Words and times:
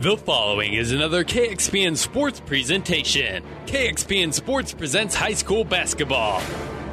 The 0.00 0.16
following 0.16 0.72
is 0.72 0.92
another 0.92 1.24
KXPN 1.24 1.94
Sports 1.94 2.40
presentation. 2.40 3.44
KXPN 3.66 4.32
Sports 4.32 4.72
presents 4.72 5.14
high 5.14 5.34
school 5.34 5.62
basketball. 5.62 6.40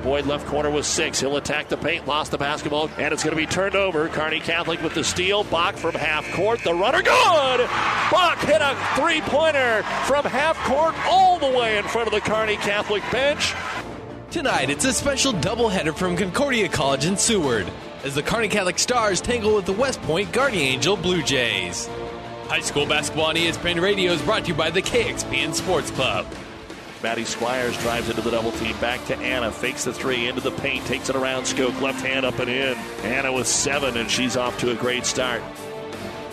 Boyd 0.03 0.25
left 0.25 0.45
corner 0.47 0.69
with 0.69 0.85
six. 0.85 1.21
He'll 1.21 1.37
attack 1.37 1.69
the 1.69 1.77
paint, 1.77 2.05
lost 2.05 2.31
the 2.31 2.37
basketball, 2.37 2.89
and 2.97 3.13
it's 3.13 3.23
going 3.23 3.33
to 3.33 3.41
be 3.41 3.45
turned 3.45 3.75
over. 3.75 4.09
Kearney 4.09 4.41
Catholic 4.41 4.83
with 4.83 4.93
the 4.93 5.05
steal. 5.05 5.45
Bach 5.45 5.75
from 5.75 5.93
half 5.93 6.29
court. 6.33 6.61
The 6.65 6.73
runner 6.73 7.01
good. 7.01 7.69
Bach 8.11 8.39
hit 8.39 8.59
a 8.59 8.75
three 8.97 9.21
pointer 9.21 9.83
from 10.03 10.25
half 10.25 10.57
court 10.65 10.93
all 11.07 11.39
the 11.39 11.57
way 11.57 11.77
in 11.77 11.85
front 11.85 12.09
of 12.09 12.13
the 12.13 12.19
Kearney 12.19 12.57
Catholic 12.57 13.03
bench. 13.09 13.53
Tonight, 14.31 14.69
it's 14.69 14.83
a 14.83 14.91
special 14.91 15.31
doubleheader 15.31 15.95
from 15.95 16.17
Concordia 16.17 16.67
College 16.67 17.05
in 17.05 17.15
Seward 17.15 17.67
as 18.03 18.15
the 18.15 18.23
Kearney 18.23 18.49
Catholic 18.49 18.77
Stars 18.77 19.21
tangle 19.21 19.55
with 19.55 19.65
the 19.65 19.71
West 19.71 20.01
Point 20.01 20.33
Guardian 20.33 20.61
Angel 20.61 20.97
Blue 20.97 21.23
Jays. 21.23 21.87
High 22.47 22.61
school 22.61 22.85
basketball 22.85 23.25
on 23.25 23.35
ESPN 23.35 23.81
Radio 23.81 24.13
is 24.13 24.21
brought 24.21 24.43
to 24.43 24.47
you 24.47 24.53
by 24.53 24.69
the 24.69 24.81
KXPN 24.81 25.53
Sports 25.53 25.91
Club. 25.91 26.25
Maddie 27.03 27.25
Squires 27.25 27.77
drives 27.79 28.09
into 28.09 28.21
the 28.21 28.31
double 28.31 28.53
team. 28.53 28.75
Back 28.79 29.05
to 29.07 29.17
Anna. 29.17 29.51
Fakes 29.51 29.83
the 29.83 29.91
three 29.91 30.27
into 30.27 30.39
the 30.39 30.51
paint. 30.51 30.85
Takes 30.85 31.09
it 31.09 31.17
around 31.17 31.43
Skoke. 31.43 31.79
Left 31.81 31.99
hand 31.99 32.25
up 32.25 32.39
and 32.39 32.49
in. 32.49 32.77
Anna 33.03 33.33
with 33.33 33.47
seven, 33.47 33.97
and 33.97 34.09
she's 34.09 34.37
off 34.37 34.57
to 34.59 34.71
a 34.71 34.75
great 34.75 35.05
start. 35.05 35.41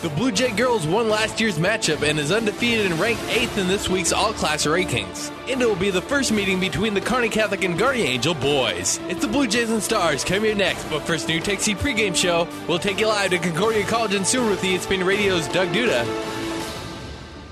The 0.04 0.10
Blue 0.10 0.32
Jay 0.32 0.50
girls 0.50 0.86
won 0.86 1.08
last 1.08 1.40
year's 1.40 1.58
matchup 1.58 2.06
and 2.06 2.18
is 2.18 2.30
undefeated 2.30 2.92
and 2.92 3.00
ranked 3.00 3.22
8th 3.22 3.56
in 3.56 3.68
this 3.68 3.88
week's 3.88 4.12
All 4.12 4.34
Class 4.34 4.66
rankings. 4.66 5.32
And 5.50 5.62
it 5.62 5.66
will 5.66 5.76
be 5.76 5.88
the 5.88 6.02
first 6.02 6.30
meeting 6.30 6.60
between 6.60 6.92
the 6.92 7.00
Kearney 7.00 7.30
Catholic 7.30 7.64
and 7.64 7.78
Guardian 7.78 8.08
Angel 8.08 8.34
boys. 8.34 9.00
It's 9.08 9.22
the 9.22 9.28
Blue 9.28 9.46
Jays 9.46 9.70
and 9.70 9.82
Stars 9.82 10.22
coming 10.22 10.44
here 10.44 10.54
next, 10.54 10.84
but 10.90 11.00
first, 11.04 11.26
NuTech 11.26 11.58
Seed 11.58 11.78
pregame 11.78 12.14
show. 12.14 12.46
We'll 12.68 12.78
take 12.78 13.00
you 13.00 13.08
live 13.08 13.30
to 13.30 13.38
Concordia 13.38 13.86
College 13.86 14.12
in 14.12 14.26
Seward 14.26 14.50
with 14.50 14.88
been 14.90 15.04
Radio's 15.04 15.48
Doug 15.48 15.68
Duda. 15.68 16.04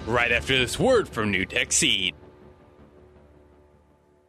Right 0.07 0.31
after 0.31 0.59
this 0.59 0.79
word 0.79 1.09
from 1.09 1.33
NuTech 1.33 1.73
Seed. 1.73 2.15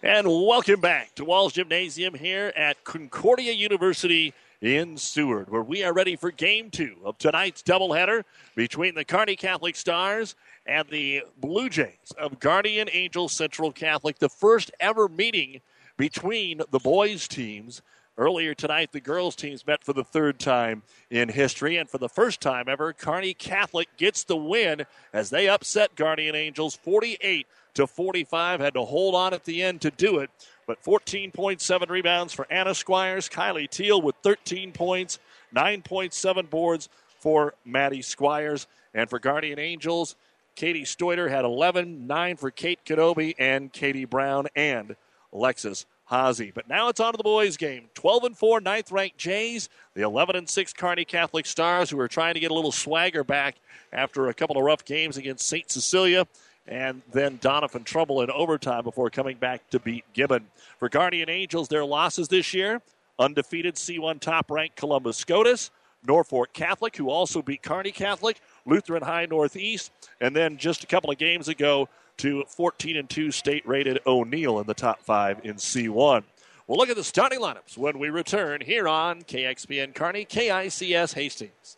And 0.00 0.28
welcome 0.28 0.80
back 0.80 1.16
to 1.16 1.24
Walls 1.24 1.54
Gymnasium 1.54 2.14
here 2.14 2.52
at 2.54 2.84
Concordia 2.84 3.50
University 3.52 4.32
in 4.60 4.96
Seward, 4.96 5.50
where 5.50 5.64
we 5.64 5.82
are 5.82 5.92
ready 5.92 6.14
for 6.14 6.30
game 6.30 6.70
two 6.70 6.94
of 7.04 7.18
tonight's 7.18 7.64
doubleheader 7.64 8.22
between 8.54 8.94
the 8.94 9.04
Kearney 9.04 9.34
Catholic 9.34 9.74
Stars 9.74 10.36
and 10.66 10.88
the 10.88 11.24
Blue 11.38 11.68
Jays 11.68 12.12
of 12.16 12.38
Guardian 12.38 12.88
Angel 12.92 13.28
Central 13.28 13.72
Catholic, 13.72 14.20
the 14.20 14.28
first 14.28 14.70
ever 14.78 15.08
meeting 15.08 15.60
between 15.96 16.62
the 16.70 16.78
boys' 16.78 17.26
teams. 17.26 17.82
Earlier 18.16 18.54
tonight, 18.54 18.92
the 18.92 19.00
girls' 19.00 19.34
teams 19.34 19.66
met 19.66 19.82
for 19.82 19.92
the 19.92 20.04
third 20.04 20.38
time 20.38 20.82
in 21.10 21.28
history, 21.28 21.76
and 21.76 21.90
for 21.90 21.98
the 21.98 22.08
first 22.08 22.40
time 22.40 22.68
ever, 22.68 22.92
Kearney 22.92 23.34
Catholic 23.34 23.88
gets 23.96 24.22
the 24.22 24.36
win 24.36 24.86
as 25.12 25.30
they 25.30 25.48
upset 25.48 25.96
Guardian 25.96 26.36
Angels 26.36 26.76
48 26.76 27.48
to 27.78 27.86
45. 27.86 28.60
Had 28.60 28.74
to 28.74 28.84
hold 28.84 29.14
on 29.14 29.32
at 29.32 29.44
the 29.44 29.62
end 29.62 29.80
to 29.82 29.90
do 29.90 30.18
it. 30.18 30.30
But 30.66 30.82
14.7 30.82 31.88
rebounds 31.88 32.34
for 32.34 32.46
Anna 32.50 32.74
Squires. 32.74 33.28
Kylie 33.28 33.70
Teal 33.70 34.02
with 34.02 34.16
13 34.22 34.72
points, 34.72 35.18
9.7 35.54 36.50
boards 36.50 36.88
for 37.20 37.54
Maddie 37.64 38.02
Squires. 38.02 38.66
And 38.92 39.08
for 39.08 39.18
Guardian 39.18 39.58
Angels, 39.58 40.16
Katie 40.56 40.84
Stoiter 40.84 41.28
had 41.28 41.44
11, 41.44 42.06
9 42.06 42.36
for 42.36 42.50
Kate 42.50 42.80
Kenobi 42.84 43.34
and 43.38 43.72
Katie 43.72 44.04
Brown 44.04 44.48
and 44.56 44.96
Alexis 45.32 45.86
Hazy. 46.10 46.50
But 46.50 46.68
now 46.68 46.88
it's 46.88 47.00
on 47.00 47.12
to 47.12 47.16
the 47.16 47.22
boys' 47.22 47.56
game. 47.56 47.90
12 47.94 48.24
and 48.24 48.36
4, 48.36 48.60
ninth 48.60 48.90
ranked 48.90 49.18
Jays. 49.18 49.68
The 49.94 50.02
11 50.02 50.34
and 50.34 50.48
6 50.48 50.72
Kearney 50.72 51.04
Catholic 51.04 51.46
Stars, 51.46 51.90
who 51.90 52.00
are 52.00 52.08
trying 52.08 52.34
to 52.34 52.40
get 52.40 52.50
a 52.50 52.54
little 52.54 52.72
swagger 52.72 53.22
back 53.22 53.56
after 53.92 54.28
a 54.28 54.34
couple 54.34 54.56
of 54.56 54.64
rough 54.64 54.84
games 54.84 55.16
against 55.16 55.46
St. 55.46 55.70
Cecilia 55.70 56.26
and 56.68 57.02
then 57.12 57.38
Doniphan 57.38 57.84
Trumbull 57.84 58.22
in 58.22 58.30
overtime 58.30 58.84
before 58.84 59.10
coming 59.10 59.38
back 59.38 59.68
to 59.70 59.80
beat 59.80 60.04
Gibbon. 60.12 60.46
For 60.78 60.88
Guardian 60.88 61.30
Angels, 61.30 61.68
their 61.68 61.84
losses 61.84 62.28
this 62.28 62.52
year 62.54 62.80
undefeated 63.18 63.74
C1 63.74 64.20
top 64.20 64.50
ranked 64.50 64.76
Columbus 64.76 65.16
Scotus, 65.16 65.70
Norfolk 66.06 66.52
Catholic, 66.52 66.96
who 66.96 67.10
also 67.10 67.42
beat 67.42 67.62
Kearney 67.62 67.90
Catholic, 67.90 68.40
Lutheran 68.64 69.02
High 69.02 69.26
Northeast, 69.26 69.90
and 70.20 70.36
then 70.36 70.56
just 70.56 70.84
a 70.84 70.86
couple 70.86 71.10
of 71.10 71.18
games 71.18 71.48
ago 71.48 71.88
to 72.18 72.44
14 72.48 72.96
and 72.96 73.08
2 73.10 73.30
state 73.30 73.66
rated 73.66 74.00
O'Neill 74.06 74.60
in 74.60 74.66
the 74.66 74.74
top 74.74 75.02
five 75.02 75.40
in 75.44 75.54
C1. 75.54 76.22
We'll 76.66 76.76
look 76.76 76.90
at 76.90 76.96
the 76.96 77.04
starting 77.04 77.40
lineups 77.40 77.78
when 77.78 77.98
we 77.98 78.10
return 78.10 78.60
here 78.60 78.86
on 78.86 79.22
KXPN 79.22 79.94
Kearney, 79.94 80.26
KICS 80.26 81.14
Hastings. 81.14 81.77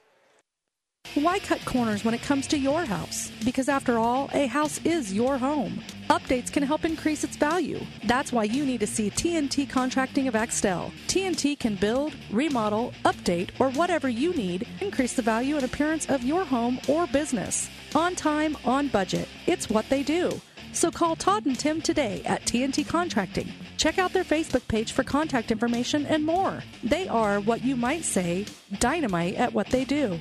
Why 1.14 1.40
cut 1.40 1.64
corners 1.64 2.04
when 2.04 2.14
it 2.14 2.22
comes 2.22 2.46
to 2.46 2.58
your 2.58 2.84
house? 2.84 3.32
Because 3.44 3.68
after 3.68 3.98
all, 3.98 4.30
a 4.32 4.46
house 4.46 4.80
is 4.84 5.12
your 5.12 5.38
home. 5.38 5.82
Updates 6.08 6.52
can 6.52 6.62
help 6.62 6.84
increase 6.84 7.24
its 7.24 7.36
value. 7.36 7.80
That's 8.04 8.32
why 8.32 8.44
you 8.44 8.64
need 8.64 8.78
to 8.78 8.86
see 8.86 9.10
TNT 9.10 9.68
Contracting 9.68 10.28
of 10.28 10.36
Axtell. 10.36 10.92
TNT 11.08 11.58
can 11.58 11.74
build, 11.74 12.14
remodel, 12.30 12.92
update, 13.04 13.50
or 13.58 13.70
whatever 13.72 14.08
you 14.08 14.32
need, 14.34 14.68
increase 14.80 15.14
the 15.14 15.22
value 15.22 15.56
and 15.56 15.64
appearance 15.64 16.08
of 16.08 16.22
your 16.22 16.44
home 16.44 16.78
or 16.86 17.08
business. 17.08 17.68
On 17.96 18.14
time, 18.14 18.56
on 18.64 18.86
budget. 18.86 19.28
It's 19.48 19.68
what 19.68 19.88
they 19.88 20.04
do. 20.04 20.40
So 20.72 20.92
call 20.92 21.16
Todd 21.16 21.44
and 21.44 21.58
Tim 21.58 21.82
today 21.82 22.22
at 22.24 22.44
TNT 22.44 22.86
Contracting. 22.86 23.52
Check 23.78 23.98
out 23.98 24.12
their 24.12 24.22
Facebook 24.22 24.66
page 24.68 24.92
for 24.92 25.02
contact 25.02 25.50
information 25.50 26.06
and 26.06 26.24
more. 26.24 26.62
They 26.84 27.08
are 27.08 27.40
what 27.40 27.64
you 27.64 27.74
might 27.74 28.04
say 28.04 28.46
dynamite 28.78 29.34
at 29.34 29.52
what 29.52 29.66
they 29.70 29.84
do. 29.84 30.20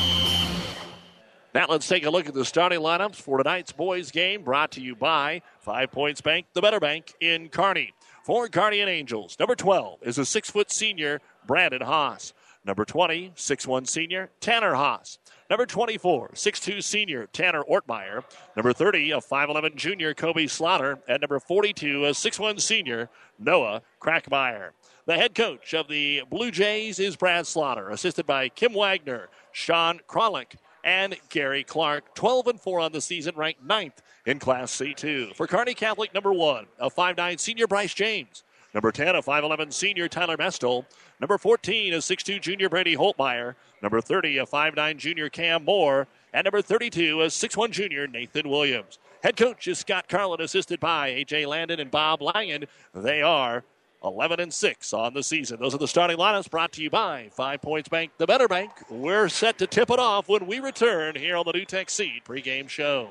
Now 1.53 1.65
let's 1.67 1.85
take 1.85 2.05
a 2.05 2.09
look 2.09 2.27
at 2.27 2.33
the 2.33 2.45
starting 2.45 2.79
lineups 2.79 3.15
for 3.15 3.37
tonight's 3.37 3.73
boys 3.73 4.09
game 4.09 4.41
brought 4.41 4.71
to 4.71 4.81
you 4.81 4.95
by 4.95 5.41
Five 5.59 5.91
Points 5.91 6.21
Bank, 6.21 6.45
the 6.53 6.61
better 6.61 6.79
bank 6.79 7.13
in 7.19 7.49
Kearney. 7.49 7.93
For 8.23 8.47
Guardian 8.47 8.87
Angels, 8.87 9.35
number 9.37 9.55
12 9.55 9.99
is 10.03 10.17
a 10.17 10.25
six 10.25 10.49
foot 10.49 10.71
senior, 10.71 11.19
Brandon 11.45 11.81
Haas. 11.81 12.33
Number 12.63 12.85
20, 12.85 13.31
6'1 13.35 13.87
senior, 13.87 14.29
Tanner 14.39 14.75
Haas. 14.75 15.17
Number 15.49 15.65
24, 15.65 16.29
6'2 16.35 16.81
senior, 16.81 17.27
Tanner 17.33 17.63
Ortmeyer. 17.63 18.23
Number 18.55 18.71
30, 18.71 19.11
a 19.11 19.17
5'11 19.17 19.75
junior, 19.75 20.13
Kobe 20.13 20.47
Slaughter. 20.47 20.99
And 21.07 21.21
number 21.21 21.39
42, 21.39 22.05
a 22.05 22.11
6'1 22.11 22.61
senior, 22.61 23.09
Noah 23.39 23.81
Crackmeyer. 23.99 24.69
The 25.07 25.15
head 25.15 25.33
coach 25.33 25.73
of 25.73 25.87
the 25.87 26.21
Blue 26.29 26.51
Jays 26.51 26.99
is 26.99 27.15
Brad 27.15 27.47
Slaughter, 27.47 27.89
assisted 27.89 28.27
by 28.27 28.47
Kim 28.47 28.73
Wagner, 28.73 29.29
Sean 29.51 29.99
Krolick, 30.07 30.53
and 30.83 31.15
Gary 31.29 31.63
Clark. 31.63 32.13
12 32.15 32.47
and 32.47 32.61
4 32.61 32.79
on 32.79 32.91
the 32.91 33.01
season, 33.01 33.35
ranked 33.35 33.63
ninth 33.63 34.01
in 34.25 34.39
Class 34.39 34.71
C2. 34.71 35.35
For 35.35 35.47
Kearney 35.47 35.73
Catholic, 35.73 36.13
number 36.13 36.33
1, 36.33 36.65
a 36.79 36.89
5'9 36.89 37.39
senior 37.39 37.67
Bryce 37.67 37.93
James. 37.93 38.43
Number 38.73 38.91
10, 38.91 39.15
a 39.15 39.21
5'11 39.21 39.73
senior 39.73 40.07
Tyler 40.07 40.37
Mestel. 40.37 40.85
Number 41.19 41.37
14, 41.37 41.93
a 41.93 41.97
6'2 41.97 42.41
junior 42.41 42.69
Brady 42.69 42.95
Holtmeyer. 42.95 43.55
Number 43.81 43.99
30, 43.99 44.37
a 44.37 44.45
5'9 44.45 44.97
junior 44.97 45.29
Cam 45.29 45.65
Moore. 45.65 46.07
And 46.33 46.45
number 46.45 46.61
32, 46.61 47.21
a 47.21 47.25
6'1 47.25 47.71
junior 47.71 48.07
Nathan 48.07 48.47
Williams. 48.47 48.99
Head 49.23 49.35
coach 49.35 49.67
is 49.67 49.79
Scott 49.79 50.07
Carlin, 50.07 50.41
assisted 50.41 50.79
by 50.79 51.09
A.J. 51.09 51.45
Landon 51.45 51.79
and 51.79 51.91
Bob 51.91 52.21
Langen. 52.21 52.65
They 52.93 53.21
are 53.21 53.63
11 54.03 54.39
and 54.39 54.53
6 54.53 54.93
on 54.93 55.13
the 55.13 55.23
season. 55.23 55.59
Those 55.59 55.75
are 55.75 55.79
the 55.79 55.87
starting 55.87 56.17
lineups 56.17 56.49
brought 56.49 56.71
to 56.73 56.83
you 56.83 56.89
by 56.89 57.29
Five 57.31 57.61
Points 57.61 57.89
Bank, 57.89 58.11
the 58.17 58.25
Better 58.25 58.47
Bank. 58.47 58.71
We're 58.89 59.29
set 59.29 59.57
to 59.59 59.67
tip 59.67 59.89
it 59.89 59.99
off 59.99 60.27
when 60.27 60.47
we 60.47 60.59
return 60.59 61.15
here 61.15 61.37
on 61.37 61.45
the 61.45 61.53
NuTech 61.53 61.89
Seed 61.89 62.23
pregame 62.25 62.67
show. 62.67 63.09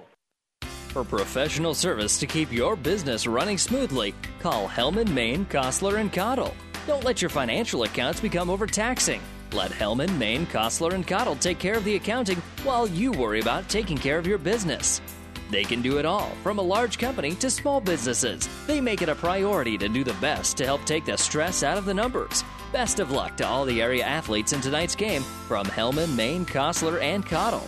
For 0.88 1.04
professional 1.04 1.74
service 1.74 2.18
to 2.18 2.26
keep 2.26 2.52
your 2.52 2.74
business 2.74 3.26
running 3.26 3.58
smoothly, 3.58 4.12
call 4.40 4.68
Hellman, 4.68 5.12
Maine, 5.12 5.46
Kostler, 5.46 6.00
and 6.00 6.12
Cottle. 6.12 6.54
Don't 6.86 7.04
let 7.04 7.22
your 7.22 7.28
financial 7.28 7.84
accounts 7.84 8.20
become 8.20 8.50
overtaxing. 8.50 9.20
Let 9.52 9.70
Hellman, 9.70 10.18
Maine, 10.18 10.46
Kostler, 10.46 10.94
and 10.94 11.06
Cottle 11.06 11.36
take 11.36 11.60
care 11.60 11.76
of 11.76 11.84
the 11.84 11.94
accounting 11.94 12.42
while 12.64 12.88
you 12.88 13.12
worry 13.12 13.40
about 13.40 13.68
taking 13.68 13.96
care 13.96 14.18
of 14.18 14.26
your 14.26 14.38
business. 14.38 15.00
They 15.50 15.64
can 15.64 15.82
do 15.82 15.98
it 15.98 16.04
all, 16.04 16.30
from 16.42 16.58
a 16.58 16.62
large 16.62 16.98
company 16.98 17.34
to 17.36 17.50
small 17.50 17.80
businesses. 17.80 18.48
They 18.66 18.80
make 18.80 19.02
it 19.02 19.08
a 19.08 19.14
priority 19.14 19.76
to 19.78 19.88
do 19.88 20.04
the 20.04 20.14
best 20.14 20.56
to 20.58 20.64
help 20.64 20.84
take 20.84 21.04
the 21.04 21.16
stress 21.16 21.62
out 21.62 21.76
of 21.76 21.84
the 21.84 21.94
numbers. 21.94 22.44
Best 22.72 23.00
of 23.00 23.10
luck 23.10 23.36
to 23.38 23.46
all 23.46 23.64
the 23.64 23.82
area 23.82 24.04
athletes 24.04 24.52
in 24.52 24.60
tonight's 24.60 24.94
game 24.94 25.22
from 25.48 25.66
Hellman, 25.66 26.14
Maine, 26.14 26.46
Kostler, 26.46 27.00
and 27.00 27.26
Cottle. 27.26 27.66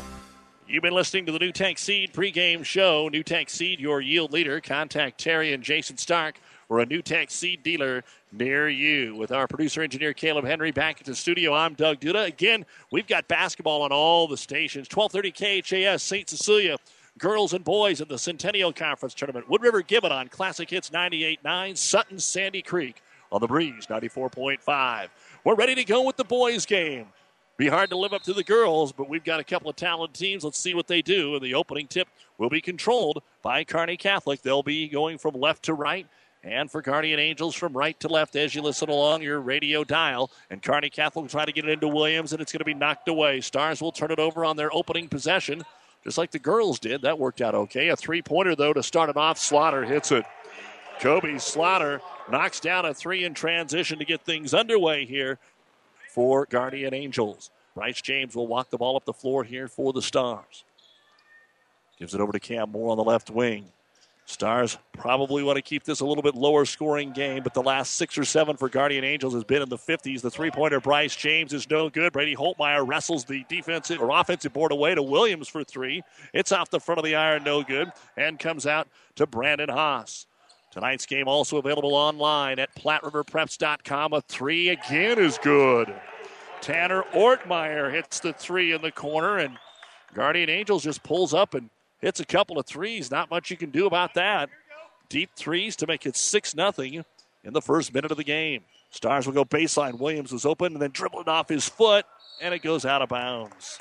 You've 0.68 0.84
been 0.84 0.94
listening 0.94 1.26
to 1.26 1.32
the 1.32 1.40
NuTech 1.40 1.76
Seed 1.76 2.14
pregame 2.14 2.64
show. 2.64 3.10
NuTech 3.10 3.50
Seed, 3.50 3.80
your 3.80 4.00
yield 4.00 4.32
leader. 4.32 4.60
Contact 4.60 5.18
Terry 5.18 5.52
and 5.52 5.62
Jason 5.62 5.98
Stark 5.98 6.40
for 6.68 6.80
a 6.80 6.86
NuTech 6.86 7.30
Seed 7.30 7.64
dealer 7.64 8.04
near 8.30 8.68
you. 8.68 9.16
With 9.16 9.32
our 9.32 9.48
producer 9.48 9.82
engineer 9.82 10.14
Caleb 10.14 10.46
Henry 10.46 10.70
back 10.70 11.00
at 11.00 11.06
the 11.06 11.16
studio, 11.16 11.52
I'm 11.52 11.74
Doug 11.74 12.00
Duda. 12.00 12.26
Again, 12.26 12.64
we've 12.92 13.08
got 13.08 13.28
basketball 13.28 13.82
on 13.82 13.90
all 13.90 14.28
the 14.28 14.36
stations. 14.36 14.88
1230 14.90 15.62
KHAS, 15.62 16.02
St. 16.02 16.30
Cecilia 16.30 16.78
girls 17.18 17.52
and 17.52 17.64
boys 17.64 18.00
in 18.00 18.08
the 18.08 18.18
Centennial 18.18 18.72
Conference 18.72 19.14
Tournament. 19.14 19.48
Wood 19.48 19.62
River 19.62 19.82
Gibbon 19.82 20.12
on 20.12 20.28
Classic 20.28 20.68
Hits 20.68 20.90
98.9, 20.90 21.76
Sutton 21.76 22.18
Sandy 22.18 22.62
Creek 22.62 23.02
on 23.30 23.40
the 23.40 23.46
Breeze 23.46 23.86
94.5. 23.86 25.08
We're 25.44 25.54
ready 25.54 25.74
to 25.74 25.84
go 25.84 26.02
with 26.02 26.16
the 26.16 26.24
boys 26.24 26.66
game. 26.66 27.06
Be 27.58 27.68
hard 27.68 27.90
to 27.90 27.96
live 27.96 28.12
up 28.12 28.22
to 28.22 28.32
the 28.32 28.42
girls, 28.42 28.92
but 28.92 29.08
we've 29.08 29.24
got 29.24 29.38
a 29.38 29.44
couple 29.44 29.68
of 29.68 29.76
talented 29.76 30.18
teams. 30.18 30.42
Let's 30.42 30.58
see 30.58 30.74
what 30.74 30.88
they 30.88 31.02
do. 31.02 31.34
And 31.34 31.44
the 31.44 31.54
opening 31.54 31.86
tip 31.86 32.08
will 32.38 32.48
be 32.48 32.60
controlled 32.60 33.22
by 33.42 33.62
Kearney 33.62 33.96
Catholic. 33.96 34.42
They'll 34.42 34.62
be 34.62 34.88
going 34.88 35.18
from 35.18 35.34
left 35.34 35.64
to 35.64 35.74
right. 35.74 36.06
And 36.44 36.68
for 36.68 36.82
Guardian 36.82 37.20
Angels 37.20 37.54
from 37.54 37.72
right 37.72 37.98
to 38.00 38.08
left 38.08 38.34
as 38.34 38.52
you 38.52 38.62
listen 38.62 38.88
along 38.88 39.22
your 39.22 39.40
radio 39.40 39.84
dial. 39.84 40.30
And 40.50 40.60
Kearney 40.60 40.90
Catholic 40.90 41.22
will 41.22 41.28
try 41.28 41.44
to 41.44 41.52
get 41.52 41.64
it 41.64 41.70
into 41.70 41.86
Williams, 41.86 42.32
and 42.32 42.42
it's 42.42 42.50
going 42.50 42.58
to 42.58 42.64
be 42.64 42.74
knocked 42.74 43.06
away. 43.08 43.40
Stars 43.40 43.80
will 43.80 43.92
turn 43.92 44.10
it 44.10 44.18
over 44.18 44.44
on 44.44 44.56
their 44.56 44.74
opening 44.74 45.08
possession, 45.08 45.62
just 46.04 46.18
like 46.18 46.30
the 46.30 46.38
girls 46.38 46.78
did. 46.78 47.02
That 47.02 47.18
worked 47.18 47.40
out 47.40 47.54
okay. 47.54 47.88
A 47.88 47.96
three 47.96 48.22
pointer, 48.22 48.54
though, 48.54 48.72
to 48.72 48.82
start 48.82 49.10
it 49.10 49.16
off. 49.16 49.38
Slaughter 49.38 49.84
hits 49.84 50.12
it. 50.12 50.24
Kobe 51.00 51.38
Slaughter 51.38 52.00
knocks 52.30 52.60
down 52.60 52.84
a 52.84 52.94
three 52.94 53.24
in 53.24 53.34
transition 53.34 53.98
to 53.98 54.04
get 54.04 54.20
things 54.22 54.54
underway 54.54 55.04
here 55.04 55.38
for 56.08 56.46
Guardian 56.46 56.94
Angels. 56.94 57.50
Bryce 57.74 58.00
James 58.00 58.36
will 58.36 58.46
walk 58.46 58.70
the 58.70 58.78
ball 58.78 58.96
up 58.96 59.04
the 59.04 59.12
floor 59.12 59.44
here 59.44 59.66
for 59.66 59.92
the 59.92 60.02
Stars. 60.02 60.64
Gives 61.98 62.14
it 62.14 62.20
over 62.20 62.32
to 62.32 62.40
Cam 62.40 62.70
Moore 62.70 62.90
on 62.90 62.96
the 62.96 63.04
left 63.04 63.30
wing. 63.30 63.66
Stars 64.24 64.78
probably 64.92 65.42
want 65.42 65.56
to 65.56 65.62
keep 65.62 65.84
this 65.84 66.00
a 66.00 66.06
little 66.06 66.22
bit 66.22 66.34
lower 66.34 66.64
scoring 66.64 67.12
game, 67.12 67.42
but 67.42 67.54
the 67.54 67.62
last 67.62 67.94
six 67.94 68.16
or 68.16 68.24
seven 68.24 68.56
for 68.56 68.68
Guardian 68.68 69.04
Angels 69.04 69.34
has 69.34 69.44
been 69.44 69.62
in 69.62 69.68
the 69.68 69.76
50s. 69.76 70.22
The 70.22 70.30
three 70.30 70.50
pointer 70.50 70.80
Bryce 70.80 71.16
James 71.16 71.52
is 71.52 71.68
no 71.68 71.90
good. 71.90 72.12
Brady 72.12 72.36
Holtmeyer 72.36 72.86
wrestles 72.86 73.24
the 73.24 73.44
defensive 73.48 74.00
or 74.00 74.10
offensive 74.10 74.52
board 74.52 74.70
away 74.72 74.94
to 74.94 75.02
Williams 75.02 75.48
for 75.48 75.64
three. 75.64 76.02
It's 76.32 76.52
off 76.52 76.70
the 76.70 76.80
front 76.80 76.98
of 77.00 77.04
the 77.04 77.16
iron, 77.16 77.42
no 77.42 77.62
good, 77.62 77.90
and 78.16 78.38
comes 78.38 78.66
out 78.66 78.88
to 79.16 79.26
Brandon 79.26 79.68
Haas. 79.68 80.26
Tonight's 80.70 81.04
game 81.04 81.28
also 81.28 81.58
available 81.58 81.94
online 81.94 82.58
at 82.58 82.74
PlatteRiverPreps.com. 82.76 84.12
A 84.14 84.20
three 84.22 84.70
again 84.70 85.18
is 85.18 85.36
good. 85.42 85.92
Tanner 86.62 87.02
Ortmeyer 87.12 87.92
hits 87.92 88.20
the 88.20 88.32
three 88.32 88.72
in 88.72 88.80
the 88.80 88.92
corner, 88.92 89.38
and 89.38 89.58
Guardian 90.14 90.48
Angels 90.48 90.84
just 90.84 91.02
pulls 91.02 91.34
up 91.34 91.54
and 91.54 91.68
hits 92.02 92.20
a 92.20 92.26
couple 92.26 92.58
of 92.58 92.66
threes. 92.66 93.10
Not 93.10 93.30
much 93.30 93.50
you 93.50 93.56
can 93.56 93.70
do 93.70 93.86
about 93.86 94.14
that. 94.14 94.50
Deep 95.08 95.30
threes 95.36 95.76
to 95.76 95.86
make 95.86 96.04
it 96.04 96.16
6 96.16 96.50
0 96.52 97.04
in 97.44 97.52
the 97.52 97.62
first 97.62 97.94
minute 97.94 98.10
of 98.10 98.18
the 98.18 98.24
game. 98.24 98.64
Stars 98.90 99.26
will 99.26 99.32
go 99.32 99.44
baseline. 99.44 99.98
Williams 99.98 100.32
was 100.32 100.44
open 100.44 100.74
and 100.74 100.82
then 100.82 100.90
dribbling 100.90 101.28
off 101.28 101.48
his 101.48 101.66
foot, 101.66 102.04
and 102.42 102.52
it 102.52 102.60
goes 102.62 102.84
out 102.84 103.00
of 103.00 103.08
bounds. 103.08 103.78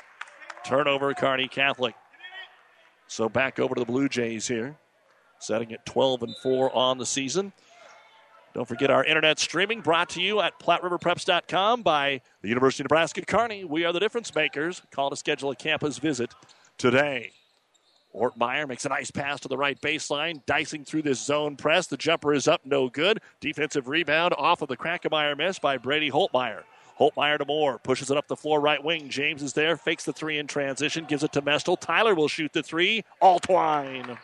Turnover, 0.64 1.12
Kearney 1.12 1.48
Catholic. 1.48 1.94
So 3.08 3.28
back 3.28 3.58
over 3.58 3.74
to 3.74 3.80
the 3.80 3.86
Blue 3.86 4.08
Jays 4.08 4.48
here 4.48 4.76
setting 5.42 5.72
at 5.72 5.84
12 5.84 6.22
and 6.22 6.36
4 6.36 6.74
on 6.74 6.98
the 6.98 7.06
season. 7.06 7.52
Don't 8.54 8.68
forget 8.68 8.90
our 8.90 9.04
internet 9.04 9.38
streaming 9.38 9.80
brought 9.80 10.10
to 10.10 10.22
you 10.22 10.40
at 10.40 10.58
PlatteRiverPreps.com 10.60 11.82
by 11.82 12.20
the 12.42 12.48
University 12.48 12.82
of 12.82 12.84
Nebraska 12.84 13.24
Kearney. 13.24 13.64
We 13.64 13.84
are 13.84 13.92
the 13.92 14.00
difference 14.00 14.34
makers. 14.34 14.82
Call 14.90 15.10
to 15.10 15.16
schedule 15.16 15.50
a 15.50 15.56
campus 15.56 15.98
visit 15.98 16.34
today. 16.76 17.32
Ortmeyer 18.14 18.68
makes 18.68 18.84
a 18.84 18.90
nice 18.90 19.10
pass 19.10 19.40
to 19.40 19.48
the 19.48 19.56
right 19.56 19.80
baseline, 19.80 20.44
dicing 20.44 20.84
through 20.84 21.02
this 21.02 21.24
zone 21.24 21.56
press. 21.56 21.86
The 21.86 21.96
jumper 21.96 22.34
is 22.34 22.46
up, 22.46 22.60
no 22.64 22.88
good. 22.88 23.20
Defensive 23.40 23.88
rebound 23.88 24.34
off 24.36 24.62
of 24.62 24.68
the 24.68 24.76
Krackemeyer 24.76 25.36
miss 25.36 25.58
by 25.58 25.78
Brady 25.78 26.10
Holtmeyer. 26.10 26.62
Holtmeyer 26.98 27.38
to 27.38 27.46
Moore, 27.46 27.78
pushes 27.78 28.10
it 28.10 28.16
up 28.16 28.28
the 28.28 28.36
floor, 28.36 28.60
right 28.60 28.82
wing. 28.82 29.08
James 29.08 29.42
is 29.42 29.54
there, 29.54 29.76
fakes 29.76 30.04
the 30.04 30.12
three 30.12 30.38
in 30.38 30.46
transition, 30.46 31.06
gives 31.06 31.24
it 31.24 31.32
to 31.32 31.42
Mestel. 31.42 31.80
Tyler 31.80 32.14
will 32.14 32.28
shoot 32.28 32.52
the 32.52 32.62
three. 32.62 33.04
All 33.20 33.40
twine. 33.40 34.18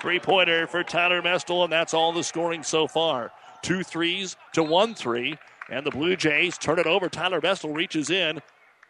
Three 0.00 0.18
pointer 0.18 0.66
for 0.66 0.82
Tyler 0.82 1.20
Mestel, 1.20 1.62
and 1.62 1.72
that's 1.72 1.92
all 1.92 2.12
the 2.12 2.24
scoring 2.24 2.62
so 2.62 2.88
far. 2.88 3.32
Two 3.62 3.82
threes 3.82 4.36
to 4.54 4.62
one 4.62 4.94
three, 4.94 5.36
and 5.68 5.84
the 5.84 5.90
Blue 5.90 6.16
Jays 6.16 6.56
turn 6.56 6.78
it 6.78 6.86
over. 6.86 7.10
Tyler 7.10 7.42
Mestel 7.42 7.74
reaches 7.74 8.08
in 8.08 8.40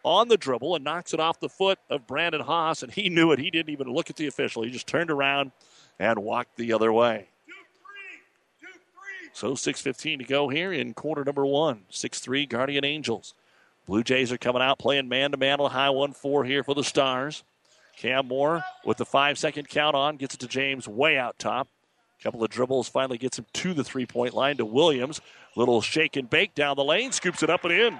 on 0.03 0.27
the 0.27 0.37
dribble 0.37 0.75
and 0.75 0.83
knocks 0.83 1.13
it 1.13 1.19
off 1.19 1.39
the 1.39 1.49
foot 1.49 1.79
of 1.89 2.07
Brandon 2.07 2.41
Haas, 2.41 2.83
and 2.83 2.91
he 2.91 3.09
knew 3.09 3.31
it. 3.31 3.39
He 3.39 3.51
didn't 3.51 3.71
even 3.71 3.87
look 3.87 4.09
at 4.09 4.15
the 4.15 4.27
official. 4.27 4.63
He 4.63 4.71
just 4.71 4.87
turned 4.87 5.11
around 5.11 5.51
and 5.99 6.19
walked 6.19 6.57
the 6.57 6.73
other 6.73 6.91
way. 6.91 7.27
So 9.33 9.53
6.15 9.53 10.19
to 10.19 10.23
go 10.25 10.49
here 10.49 10.73
in 10.73 10.93
quarter 10.93 11.23
number 11.23 11.45
one. 11.45 11.83
6 11.89 12.19
3 12.19 12.45
Guardian 12.45 12.83
Angels. 12.83 13.33
Blue 13.85 14.03
Jays 14.03 14.31
are 14.31 14.37
coming 14.37 14.61
out 14.61 14.77
playing 14.77 15.07
man 15.07 15.31
to 15.31 15.37
man 15.37 15.59
on 15.59 15.71
high 15.71 15.89
1 15.89 16.13
4 16.13 16.43
here 16.45 16.63
for 16.63 16.75
the 16.75 16.83
Stars. 16.83 17.43
Cam 17.97 18.27
Moore 18.27 18.63
with 18.85 18.97
the 18.97 19.05
five 19.05 19.37
second 19.37 19.69
count 19.69 19.95
on 19.95 20.17
gets 20.17 20.35
it 20.35 20.39
to 20.39 20.47
James 20.47 20.87
way 20.87 21.17
out 21.17 21.37
top. 21.37 21.67
Couple 22.23 22.43
of 22.43 22.51
dribbles 22.51 22.87
finally 22.87 23.17
gets 23.17 23.39
him 23.39 23.47
to 23.53 23.73
the 23.73 23.83
three 23.83 24.05
point 24.05 24.33
line 24.35 24.57
to 24.57 24.65
Williams. 24.65 25.21
Little 25.55 25.81
shake 25.81 26.15
and 26.15 26.29
bake 26.29 26.53
down 26.53 26.75
the 26.75 26.83
lane, 26.83 27.11
scoops 27.11 27.41
it 27.41 27.49
up 27.49 27.63
and 27.63 27.73
in. 27.73 27.99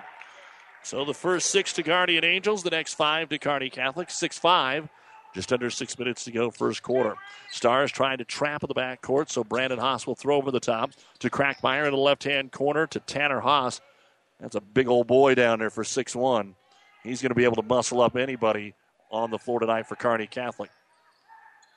So 0.84 1.06
the 1.06 1.14
first 1.14 1.52
six 1.52 1.74
to 1.74 1.84
Guardian 1.84 2.26
Angels, 2.26 2.64
the 2.64 2.70
next 2.70 2.96
five 2.96 3.30
to 3.30 3.38
Kearney 3.38 3.70
Catholic. 3.70 4.10
6 4.10 4.38
5. 4.38 4.90
Just 5.34 5.54
under 5.54 5.70
six 5.70 5.98
minutes 5.98 6.26
to 6.26 6.32
go, 6.32 6.52
first 6.52 6.84
quarter. 6.84 7.16
Stars 7.52 7.90
trying 7.92 8.18
to 8.18 8.26
trap 8.26 8.64
in 8.64 8.68
the 8.68 8.74
back 8.74 9.02
court, 9.02 9.30
so 9.30 9.46
Brandon 9.46 9.80
Haas 9.80 10.06
will 10.06 10.16
throw 10.16 10.36
over 10.36 10.52
the 10.52 10.60
top 10.60 10.92
to 11.20 11.30
Crackmeyer 11.30 11.86
in 11.86 11.92
the 11.92 11.98
left 11.98 12.26
hand 12.26 12.52
corner 12.52 12.86
to 12.88 13.00
Tanner 13.00 13.40
Haas. 13.40 13.80
That's 14.42 14.56
a 14.56 14.62
big 14.62 14.90
old 14.90 15.08
boy 15.08 15.36
down 15.36 15.60
there 15.60 15.70
for 15.70 15.86
6 15.86 16.16
1. 16.16 16.56
He's 17.04 17.22
going 17.22 17.30
to 17.30 17.36
be 17.36 17.46
able 17.46 17.56
to 17.56 17.64
muscle 17.64 18.02
up 18.02 18.18
anybody 18.18 18.74
on 19.10 19.32
the 19.32 19.40
floor 19.40 19.60
tonight 19.60 19.88
for 19.88 19.96
Kearney 19.96 20.28
Catholic. 20.28 20.70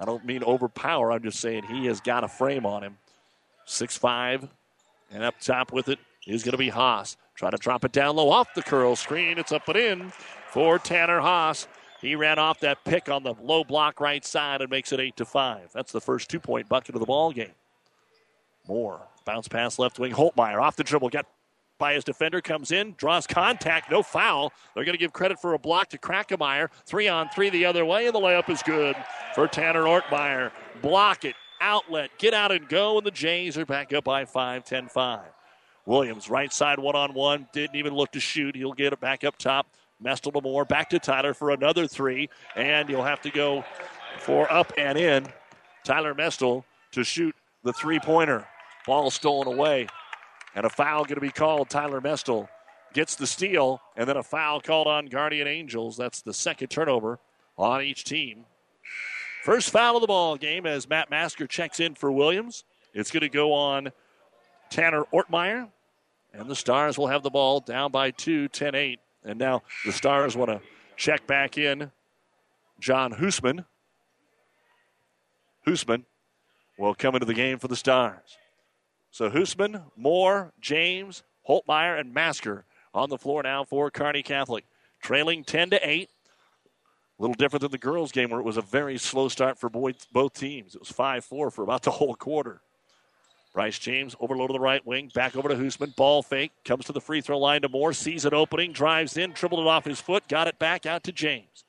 I 0.01 0.05
don't 0.05 0.25
mean 0.25 0.43
overpower. 0.43 1.13
I'm 1.13 1.23
just 1.23 1.39
saying 1.39 1.65
he 1.65 1.87
has 1.87 2.01
got 2.01 2.25
a 2.25 2.29
frame 2.29 2.67
on 2.67 2.83
him. 2.83 2.99
Six-five, 3.67 4.49
and 5.13 5.23
up 5.23 5.39
top 5.41 5.73
with 5.73 5.89
it 5.89 5.99
is 6.27 6.43
going 6.43 6.53
to 6.53 6.59
be 6.59 6.71
Haas. 6.71 7.17
Try 7.35 7.51
to 7.51 7.57
drop 7.57 7.85
it 7.85 7.93
down 7.93 8.17
low 8.17 8.31
off 8.31 8.55
the 8.55 8.63
curl 8.63 8.97
screen. 8.97 9.39
It's 9.39 9.53
up 9.53 9.69
and 9.69 9.77
in 9.77 10.13
for 10.51 10.79
Tanner 10.79 11.21
Haas. 11.21 11.67
He 12.01 12.15
ran 12.15 12.39
off 12.39 12.61
that 12.61 12.85
pick 12.85 13.09
on 13.09 13.23
the 13.23 13.35
low 13.43 13.65
block 13.65 14.01
right 14.01 14.25
side 14.25 14.61
and 14.61 14.71
makes 14.71 14.93
it 14.93 15.01
eight 15.01 15.17
to 15.17 15.25
five. 15.25 15.71
That's 15.73 15.91
the 15.91 16.01
first 16.01 16.29
two-point 16.31 16.69
bucket 16.69 16.95
of 16.95 17.01
the 17.01 17.07
ball 17.07 17.33
game. 17.33 17.55
Moore 18.69 19.01
bounce 19.25 19.49
pass 19.49 19.79
left 19.79 19.99
wing. 19.99 20.13
Holtmeyer 20.13 20.61
off 20.61 20.77
the 20.77 20.85
dribble, 20.85 21.09
got 21.09 21.27
by 21.79 21.95
his 21.95 22.05
defender, 22.05 22.41
comes 22.41 22.71
in, 22.71 22.95
draws 22.97 23.27
contact, 23.27 23.91
no 23.91 24.03
foul. 24.03 24.53
They're 24.75 24.85
going 24.85 24.95
to 24.95 24.99
give 24.99 25.13
credit 25.13 25.41
for 25.41 25.55
a 25.55 25.59
block 25.59 25.89
to 25.89 25.99
Krackemeyer. 25.99 26.69
Three 26.87 27.09
on 27.09 27.29
three 27.31 27.51
the 27.51 27.65
other 27.65 27.85
way, 27.85 28.07
and 28.07 28.15
the 28.15 28.21
layup 28.21 28.49
is 28.49 28.63
good 28.63 28.97
for 29.35 29.49
Tanner 29.49 29.83
Ortmeyer. 29.83 30.53
Block 30.83 31.25
it, 31.25 31.35
outlet, 31.61 32.11
get 32.19 32.33
out 32.33 32.53
and 32.53 32.69
go, 32.69 32.99
and 32.99 33.07
the 33.07 33.11
Jays 33.11 33.59
are 33.59 33.67
back 33.67 33.93
up 33.93 34.05
by 34.05 34.25
5, 34.25 34.65
10 34.65 34.89
5. 34.89 35.21
Williams, 35.87 36.31
right 36.31 36.53
side 36.53 36.79
one 36.79 36.97
on 36.97 37.15
one, 37.15 37.47
didn't 37.53 37.77
even 37.77 37.95
look 37.95 38.13
to 38.13 38.21
shoot. 38.21 38.57
He'll 38.57 38.73
get 38.73 38.93
it 38.93 39.01
back 39.01 39.25
up 39.25 39.37
top. 39.37 39.67
Mestel 40.03 40.33
to 40.33 40.41
Moore, 40.41 40.65
back 40.65 40.91
to 40.91 40.99
Tyler 40.99 41.35
for 41.35 41.51
another 41.51 41.87
three, 41.87 42.29
and 42.57 42.89
he'll 42.89 43.05
have 43.05 43.21
to 43.23 43.31
go 43.31 43.65
for 44.19 44.51
up 44.53 44.73
and 44.77 44.99
in. 44.99 45.27
Tyler 45.85 46.15
Mestel 46.15 46.65
to 46.93 47.05
shoot 47.05 47.35
the 47.63 47.73
three 47.73 48.01
pointer. 48.01 48.47
Ball 48.87 49.11
stolen 49.11 49.47
away 49.47 49.87
and 50.55 50.65
a 50.67 50.71
foul 50.71 51.05
going 51.05 51.17
to 51.17 51.21
be 51.21 51.31
called. 51.31 51.69
Tyler 51.69 52.01
Mestel 52.01 52.49
gets 52.93 53.17
the 53.17 53.27
steal, 53.27 53.81
and 53.97 54.09
then 54.09 54.17
a 54.17 54.23
foul 54.23 54.61
called 54.61 54.87
on 54.87 55.07
Guardian 55.07 55.49
Angels. 55.49 55.97
That's 55.97 56.23
the 56.23 56.33
second 56.33 56.69
turnover 56.69 57.19
on 57.59 57.83
each 57.83 58.05
team. 58.05 58.45
First 59.43 59.71
foul 59.71 59.97
of 59.97 60.01
the 60.01 60.07
ball 60.07 60.37
game 60.37 60.65
as 60.65 60.89
Matt 60.89 61.11
Masker 61.11 61.47
checks 61.47 61.81
in 61.81 61.95
for 61.95 62.11
Williams. 62.11 62.65
It's 62.95 63.11
going 63.11 63.23
to 63.23 63.29
go 63.29 63.53
on 63.53 63.91
Tanner 64.71 65.05
Ortmeyer. 65.13 65.69
And 66.37 66.51
the 66.51 66.57
Stars 66.57 66.99
will 66.99 67.07
have 67.07 67.23
the 67.23 67.31
ball 67.31 67.61
down 67.61 67.93
by 67.93 68.11
two, 68.11 68.49
10 68.49 68.75
8. 68.75 69.01
And 69.25 69.39
now 69.39 69.63
the 69.87 69.93
Stars 69.93 70.37
want 70.37 70.51
to 70.51 70.61
check 70.97 71.27
back 71.27 71.57
in 71.57 71.93
John 72.81 73.13
Hoosman. 73.13 73.65
Hoosman 75.67 76.05
will 76.79 76.95
come 76.95 77.15
into 77.15 77.27
the 77.27 77.35
game 77.35 77.59
for 77.59 77.69
the 77.69 77.77
Stars. 77.77 78.37
So 79.11 79.31
Hoosman, 79.31 79.85
Moore, 79.97 80.53
James, 80.61 81.23
Holtmeyer, 81.49 81.99
and 81.99 82.13
Masker 82.13 82.65
on 82.93 83.11
the 83.11 83.19
floor 83.19 83.43
now 83.43 83.65
for 83.65 83.91
Kearney 83.91 84.23
Catholic. 84.23 84.65
Trailing 85.01 85.45
10 85.45 85.71
to 85.71 85.89
8. 85.89 86.09
A 87.19 87.23
little 87.23 87.35
different 87.35 87.61
than 87.61 87.71
the 87.71 87.79
girls' 87.79 88.11
game 88.11 88.31
where 88.31 88.41
it 88.41 88.45
was 88.45 88.57
a 88.57 88.63
very 88.63 88.99
slow 88.99 89.29
start 89.29 89.59
for 89.59 89.71
both, 89.71 90.35
teams. 90.35 90.75
It 90.75 90.81
was 90.81 90.91
5 90.91 91.25
4 91.25 91.51
for 91.53 91.63
about 91.63 91.85
the 91.85 91.93
whole 91.93 92.17
quarter. 92.17 92.61
Bryce 93.55 93.79
James 93.79 94.17
overload 94.19 94.49
to 94.49 94.53
the 94.53 94.61
right 94.61 94.85
wing, 94.85 95.13
back 95.15 95.37
over 95.37 95.49
to 95.49 95.55
Hoosman. 95.55 95.95
Ball 95.95 96.25
fake, 96.25 96.51
comes 96.65 96.87
to 96.87 96.93
the 96.93 97.01
free 97.01 97.21
throw 97.21 97.39
line 97.39 97.63
to 97.63 97.69
Moore, 97.69 97.93
sees 97.93 98.25
an 98.25 98.35
opening, 98.35 98.73
drives 98.73 99.17
in, 99.17 99.31
dribbled 99.31 99.61
it 99.61 99.67
off 99.69 99.85
his 99.85 100.01
foot, 100.01 100.27
got 100.27 100.49
it 100.49 100.59
back 100.59 100.87
out 100.87 101.05
to 101.05 101.13
James. 101.13 101.65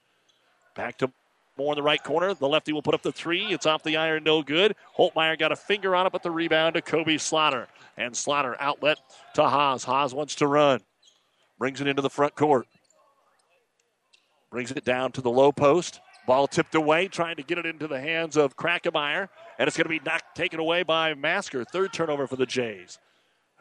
Back 0.75 0.97
to 0.97 1.11
Moore 1.57 1.73
in 1.73 1.77
the 1.77 1.83
right 1.83 2.03
corner. 2.03 2.33
The 2.33 2.47
lefty 2.47 2.73
will 2.73 2.81
put 2.81 2.95
up 2.95 3.03
the 3.03 3.11
three. 3.11 3.45
It's 3.45 3.67
off 3.67 3.83
the 3.83 3.97
iron, 3.97 4.23
no 4.23 4.41
good. 4.41 4.75
Holtmeyer 4.97 5.37
got 5.37 5.51
a 5.51 5.55
finger 5.55 5.95
on 5.95 6.07
it, 6.07 6.11
but 6.11 6.23
the 6.23 6.31
rebound 6.31 6.73
to 6.73 6.81
Kobe 6.81 7.17
Slaughter. 7.17 7.67
And 7.97 8.17
Slaughter 8.17 8.57
outlet 8.59 8.99
to 9.35 9.43
Haas. 9.43 9.83
Haas 9.83 10.11
wants 10.13 10.35
to 10.35 10.47
run. 10.47 10.81
Brings 11.59 11.79
it 11.81 11.87
into 11.87 12.01
the 12.01 12.09
front 12.09 12.35
court. 12.35 12.67
Brings 14.49 14.71
it 14.71 14.83
down 14.83 15.11
to 15.13 15.21
the 15.21 15.29
low 15.29 15.51
post. 15.51 16.01
Ball 16.25 16.47
tipped 16.47 16.75
away, 16.75 17.07
trying 17.07 17.35
to 17.35 17.43
get 17.43 17.57
it 17.57 17.65
into 17.65 17.87
the 17.87 17.99
hands 17.99 18.35
of 18.35 18.57
Krackemeyer, 18.57 19.29
and 19.59 19.67
it's 19.67 19.77
going 19.77 19.85
to 19.85 19.89
be 19.89 20.01
knocked, 20.03 20.35
taken 20.35 20.59
away 20.59 20.83
by 20.83 21.13
Masker. 21.13 21.63
Third 21.63 21.93
turnover 21.93 22.27
for 22.27 22.35
the 22.35 22.45
Jays. 22.45 22.97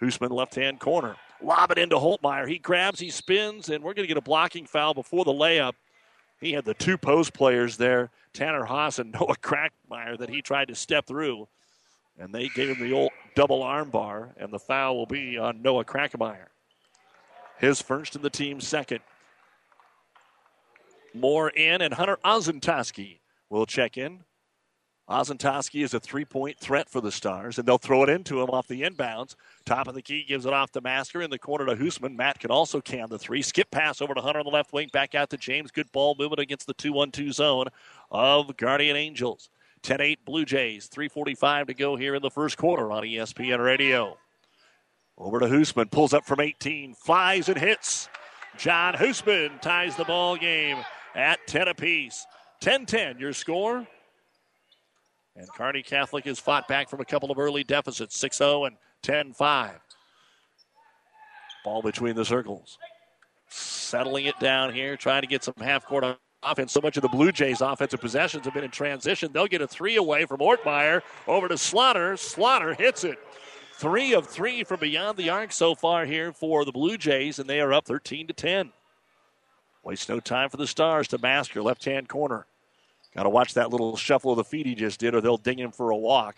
Hoosman 0.01 0.31
left 0.31 0.55
hand 0.55 0.81
corner. 0.81 1.17
Lob 1.43 1.71
it 1.71 1.79
into 1.79 1.97
Holtmeyer. 1.97 2.49
He 2.49 2.59
grabs, 2.59 3.01
he 3.01 3.11
spins, 3.11 3.69
and 3.69 3.85
we're 3.85 3.95
going 3.95 4.05
to 4.05 4.09
get 4.09 4.17
a 4.17 4.23
blocking 4.23 4.67
foul 4.67 4.95
before 4.95 5.25
the 5.25 5.33
layup. 5.33 5.75
He 6.41 6.53
had 6.53 6.65
the 6.65 6.75
two 6.75 6.99
post 6.99 7.33
players 7.33 7.77
there, 7.77 8.11
Tanner 8.33 8.65
Haas 8.65 8.99
and 8.99 9.13
Noah 9.21 9.37
Krackemeyer, 9.37 10.19
that 10.19 10.31
he 10.31 10.43
tried 10.43 10.69
to 10.69 10.75
step 10.75 11.07
through. 11.07 11.49
And 12.19 12.35
they 12.35 12.49
gave 12.49 12.77
him 12.77 12.87
the 12.87 12.95
old 12.95 13.11
double 13.35 13.63
arm 13.63 13.91
bar, 13.91 14.35
and 14.37 14.53
the 14.53 14.59
foul 14.59 14.97
will 14.97 15.07
be 15.07 15.37
on 15.37 15.63
Noah 15.63 15.85
Krackemeyer. 15.85 16.47
His 17.59 17.83
first 17.83 18.15
and 18.15 18.25
the 18.25 18.31
team's 18.31 18.67
second. 18.67 19.01
Moore 21.15 21.49
in, 21.51 21.81
and 21.81 21.95
Hunter 21.95 22.19
Ozentowski 22.25 23.21
will 23.49 23.67
check 23.67 23.97
in. 23.97 24.25
Ozentowski 25.09 25.85
is 25.85 25.93
a 25.93 26.01
three 26.01 26.25
point 26.25 26.59
threat 26.59 26.89
for 26.89 27.01
the 27.01 27.13
Stars, 27.13 27.59
and 27.59 27.69
they'll 27.69 27.77
throw 27.77 28.03
it 28.03 28.09
into 28.09 28.41
him 28.41 28.49
off 28.49 28.67
the 28.67 28.83
inbounds. 28.83 29.37
Top 29.67 29.87
of 29.87 29.95
the 29.95 30.01
key 30.01 30.25
gives 30.27 30.47
it 30.47 30.53
off 30.53 30.73
to 30.73 30.81
Masker 30.81 31.21
in 31.21 31.31
the 31.31 31.39
corner 31.39 31.67
to 31.67 31.77
Hoosman. 31.77 32.17
Matt 32.17 32.41
can 32.41 32.51
also 32.51 32.81
can 32.81 33.11
the 33.11 33.19
three. 33.19 33.43
Skip 33.43 33.71
pass 33.71 34.01
over 34.01 34.15
to 34.15 34.23
Hunter 34.23 34.41
on 34.41 34.47
the 34.47 34.51
left 34.51 34.73
wing, 34.73 34.89
back 34.93 35.15
out 35.15 35.29
to 35.31 35.37
James. 35.37 35.71
Good 35.71 35.93
ball 35.93 36.17
movement 36.19 36.41
against 36.41 36.67
the 36.67 36.75
2 36.75 36.93
1 36.93 37.11
2 37.11 37.33
zone 37.33 37.67
of 38.11 38.57
Guardian 38.57 38.97
Angels. 38.97 39.51
10 39.83 40.01
8 40.01 40.25
Blue 40.25 40.47
Jays. 40.47 40.89
3.45 40.89 41.67
to 41.67 41.75
go 41.75 41.97
here 41.97 42.15
in 42.15 42.23
the 42.23 42.31
first 42.31 42.57
quarter 42.57 42.91
on 42.91 43.03
ESPN 43.03 43.63
Radio. 43.63 44.17
Over 45.19 45.39
to 45.41 45.47
Hoosman, 45.47 45.91
pulls 45.91 46.15
up 46.15 46.25
from 46.25 46.41
18, 46.41 46.95
flies 46.95 47.49
and 47.49 47.59
hits. 47.59 48.09
John 48.57 48.95
Hoosman 48.95 49.61
ties 49.61 49.97
the 49.97 50.05
ball 50.05 50.37
game 50.37 50.79
at 51.15 51.47
10 51.47 51.69
apiece. 51.69 52.27
10 52.61 52.87
10, 52.87 53.19
your 53.19 53.33
score. 53.33 53.87
And 55.37 55.49
Kearney 55.57 55.83
Catholic 55.83 56.25
has 56.27 56.39
fought 56.39 56.69
back 56.69 56.89
from 56.89 57.01
a 57.01 57.05
couple 57.05 57.31
of 57.31 57.39
early 57.39 57.65
deficits 57.65 58.17
6 58.19 58.39
0 58.39 58.65
and 58.67 58.77
10 59.03 59.33
5. 59.33 59.81
Ball 61.65 61.83
between 61.83 62.15
the 62.15 62.25
circles. 62.25 62.79
Settling 63.49 64.27
it 64.27 64.39
down 64.39 64.73
here, 64.73 64.97
trying 64.97 65.23
to 65.23 65.29
get 65.29 65.45
some 65.45 65.55
half 65.59 65.87
court 65.87 66.05
offense. 66.43 66.73
So 66.73 66.81
much 66.81 66.97
of 66.97 67.03
the 67.03 67.09
Blue 67.09 67.33
Jays' 67.33 67.61
offensive 67.61 68.01
possessions 68.01 68.45
have 68.45 68.55
been 68.55 68.65
in 68.65 68.71
transition. 68.71 69.33
They'll 69.33 69.47
get 69.47 69.63
a 69.63 69.69
three 69.69 69.97
away 69.97 70.25
from 70.27 70.41
Ortmeyer 70.41 71.03
over 71.27 71.49
to 71.49 71.59
Slaughter. 71.59 72.17
Slaughter 72.17 72.75
hits 72.75 73.05
it. 73.05 73.19
Three 73.77 74.15
of 74.15 74.29
three 74.29 74.63
from 74.63 74.81
beyond 74.81 75.19
the 75.19 75.31
arc 75.31 75.53
so 75.53 75.75
far 75.75 76.05
here 76.05 76.33
for 76.33 76.65
the 76.65 76.73
Blue 76.73 76.97
Jays, 76.97 77.39
and 77.39 77.49
they 77.49 77.61
are 77.61 77.73
up 77.73 77.87
13 77.87 78.29
to 78.29 78.33
10. 78.33 78.73
Waste 79.85 80.09
no 80.09 80.19
time 80.19 80.49
for 80.49 80.57
the 80.57 80.67
Stars 80.67 81.09
to 81.09 81.19
Masker, 81.19 81.63
left 81.63 81.85
hand 81.85 82.09
corner. 82.09 82.47
Got 83.15 83.25
to 83.25 83.29
watch 83.29 83.55
that 83.55 83.71
little 83.71 83.97
shuffle 83.97 84.33
of 84.33 84.39
the 84.39 84.45
feet 84.45 84.67
he 84.67 84.75
just 84.75 84.99
did, 84.99 85.15
or 85.15 85.21
they'll 85.21 85.37
ding 85.37 85.59
him 85.59 85.71
for 85.71 85.91
a 85.91 85.97
walk. 85.97 86.37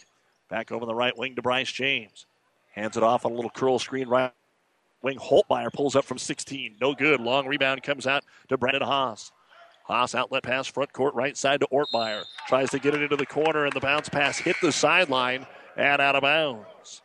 Back 0.50 0.73
over 0.73 0.85
the 0.85 0.95
right 0.95 1.17
wing 1.17 1.35
to 1.37 1.43
Bryce 1.43 1.71
James. 1.71 2.26
Hands 2.73 2.97
it 2.97 3.03
off 3.03 3.25
on 3.25 3.33
a 3.33 3.35
little 3.35 3.50
curl 3.50 3.79
screen 3.79 4.09
right 4.09 4.33
wing. 5.00 5.19
Holtmeyer 5.19 5.73
pulls 5.73 5.97
up 5.97 6.05
from 6.05 6.19
16. 6.19 6.76
No 6.81 6.95
good. 6.95 7.21
Long 7.21 7.47
rebound 7.47 7.83
comes 7.83 8.07
out 8.07 8.25
to 8.49 8.57
Brandon 8.57 8.83
Haas. 8.83 9.33
Haas 9.85 10.15
outlet 10.15 10.43
pass 10.43 10.67
front 10.67 10.93
court 10.93 11.15
right 11.15 11.37
side 11.37 11.61
to 11.61 11.69
Ortmeyer. 11.73 12.25
Tries 12.49 12.71
to 12.71 12.81
get 12.81 12.95
it 12.95 13.03
into 13.03 13.17
the 13.17 13.26
corner, 13.26 13.65
and 13.65 13.73
the 13.73 13.81
bounce 13.81 14.09
pass 14.09 14.37
hit 14.37 14.57
the 14.61 14.73
sideline 14.73 15.47
and 15.76 16.03
out 16.03 16.17
of 16.17 16.23
bounds. 16.23 17.03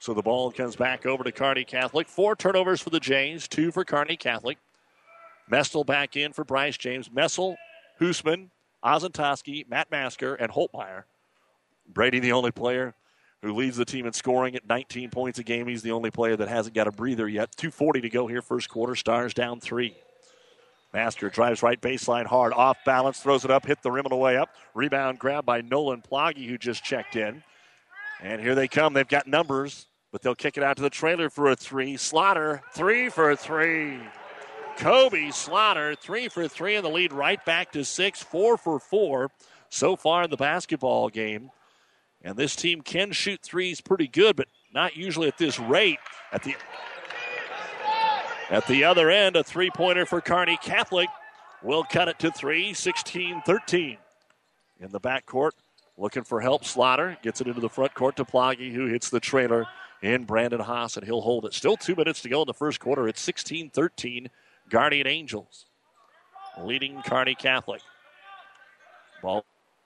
So 0.00 0.12
the 0.12 0.22
ball 0.22 0.50
comes 0.50 0.76
back 0.76 1.06
over 1.06 1.22
to 1.22 1.30
Kearney 1.30 1.64
Catholic. 1.64 2.08
Four 2.08 2.34
turnovers 2.34 2.80
for 2.80 2.90
the 2.90 3.00
Jays, 3.00 3.46
two 3.46 3.70
for 3.70 3.84
Kearney 3.84 4.16
Catholic. 4.16 4.58
Mestel 5.50 5.84
back 5.84 6.16
in 6.16 6.32
for 6.32 6.44
Bryce 6.44 6.76
James. 6.76 7.08
Mestel, 7.08 7.56
Hoosman, 8.00 8.48
Ozentowski, 8.84 9.68
Matt 9.68 9.90
Masker, 9.90 10.34
and 10.34 10.52
Holtmeyer. 10.52 11.04
Brady, 11.88 12.20
the 12.20 12.32
only 12.32 12.50
player 12.50 12.94
who 13.42 13.54
leads 13.54 13.76
the 13.76 13.84
team 13.84 14.06
in 14.06 14.12
scoring 14.12 14.54
at 14.54 14.68
19 14.68 15.10
points 15.10 15.38
a 15.38 15.42
game. 15.42 15.66
He's 15.66 15.82
the 15.82 15.92
only 15.92 16.10
player 16.10 16.36
that 16.36 16.48
hasn't 16.48 16.74
got 16.74 16.86
a 16.86 16.92
breather 16.92 17.28
yet. 17.28 17.56
2.40 17.56 18.02
to 18.02 18.10
go 18.10 18.26
here, 18.26 18.42
first 18.42 18.68
quarter. 18.68 18.94
Stars 18.94 19.34
down 19.34 19.60
three. 19.60 19.96
Masker 20.92 21.30
drives 21.30 21.62
right 21.62 21.80
baseline 21.80 22.26
hard, 22.26 22.52
off 22.52 22.78
balance, 22.84 23.20
throws 23.20 23.44
it 23.44 23.50
up, 23.50 23.64
hit 23.64 23.80
the 23.82 23.92
rim 23.92 24.06
the 24.08 24.16
way 24.16 24.36
up. 24.36 24.50
Rebound 24.74 25.18
grab 25.18 25.46
by 25.46 25.60
Nolan 25.60 26.02
Ploggy, 26.02 26.48
who 26.48 26.58
just 26.58 26.82
checked 26.82 27.14
in. 27.14 27.44
And 28.20 28.40
here 28.40 28.54
they 28.54 28.66
come. 28.66 28.92
They've 28.92 29.06
got 29.06 29.26
numbers, 29.26 29.86
but 30.10 30.20
they'll 30.20 30.34
kick 30.34 30.56
it 30.56 30.64
out 30.64 30.76
to 30.76 30.82
the 30.82 30.90
trailer 30.90 31.30
for 31.30 31.50
a 31.50 31.56
three. 31.56 31.96
Slaughter, 31.96 32.62
three 32.74 33.08
for 33.08 33.36
three. 33.36 34.00
Kobe 34.76 35.30
Slaughter, 35.30 35.94
three 35.94 36.28
for 36.28 36.48
three, 36.48 36.76
in 36.76 36.82
the 36.82 36.90
lead 36.90 37.12
right 37.12 37.44
back 37.44 37.72
to 37.72 37.84
six, 37.84 38.22
four 38.22 38.56
for 38.56 38.78
four 38.78 39.30
so 39.68 39.96
far 39.96 40.24
in 40.24 40.30
the 40.30 40.36
basketball 40.36 41.08
game. 41.08 41.50
And 42.22 42.36
this 42.36 42.54
team 42.56 42.82
can 42.82 43.12
shoot 43.12 43.40
threes 43.42 43.80
pretty 43.80 44.08
good, 44.08 44.36
but 44.36 44.48
not 44.72 44.96
usually 44.96 45.28
at 45.28 45.38
this 45.38 45.58
rate. 45.58 45.98
At 46.32 46.42
the 46.42 46.54
at 48.50 48.66
the 48.66 48.84
other 48.84 49.10
end, 49.10 49.36
a 49.36 49.44
three 49.44 49.70
pointer 49.70 50.04
for 50.04 50.20
Kearney 50.20 50.58
Catholic 50.60 51.08
will 51.62 51.84
cut 51.84 52.08
it 52.08 52.18
to 52.18 52.30
three, 52.30 52.74
16 52.74 53.42
13. 53.46 53.96
In 54.80 54.90
the 54.90 55.00
backcourt, 55.00 55.52
looking 55.96 56.24
for 56.24 56.40
help. 56.40 56.64
Slaughter 56.64 57.16
gets 57.22 57.40
it 57.40 57.46
into 57.46 57.60
the 57.60 57.68
front 57.68 57.94
court 57.94 58.16
to 58.16 58.24
Ploggy, 58.24 58.72
who 58.72 58.86
hits 58.86 59.10
the 59.10 59.20
trailer 59.20 59.66
in 60.02 60.24
Brandon 60.24 60.60
Haas, 60.60 60.96
and 60.96 61.06
he'll 61.06 61.20
hold 61.20 61.44
it. 61.44 61.54
Still 61.54 61.76
two 61.76 61.94
minutes 61.94 62.22
to 62.22 62.28
go 62.28 62.42
in 62.42 62.46
the 62.46 62.54
first 62.54 62.80
quarter. 62.80 63.06
It's 63.06 63.20
16 63.20 63.70
13, 63.70 64.30
Guardian 64.70 65.06
Angels 65.06 65.66
leading 66.58 67.02
Kearney 67.02 67.34
Catholic. 67.34 67.82
Ball 69.22 69.44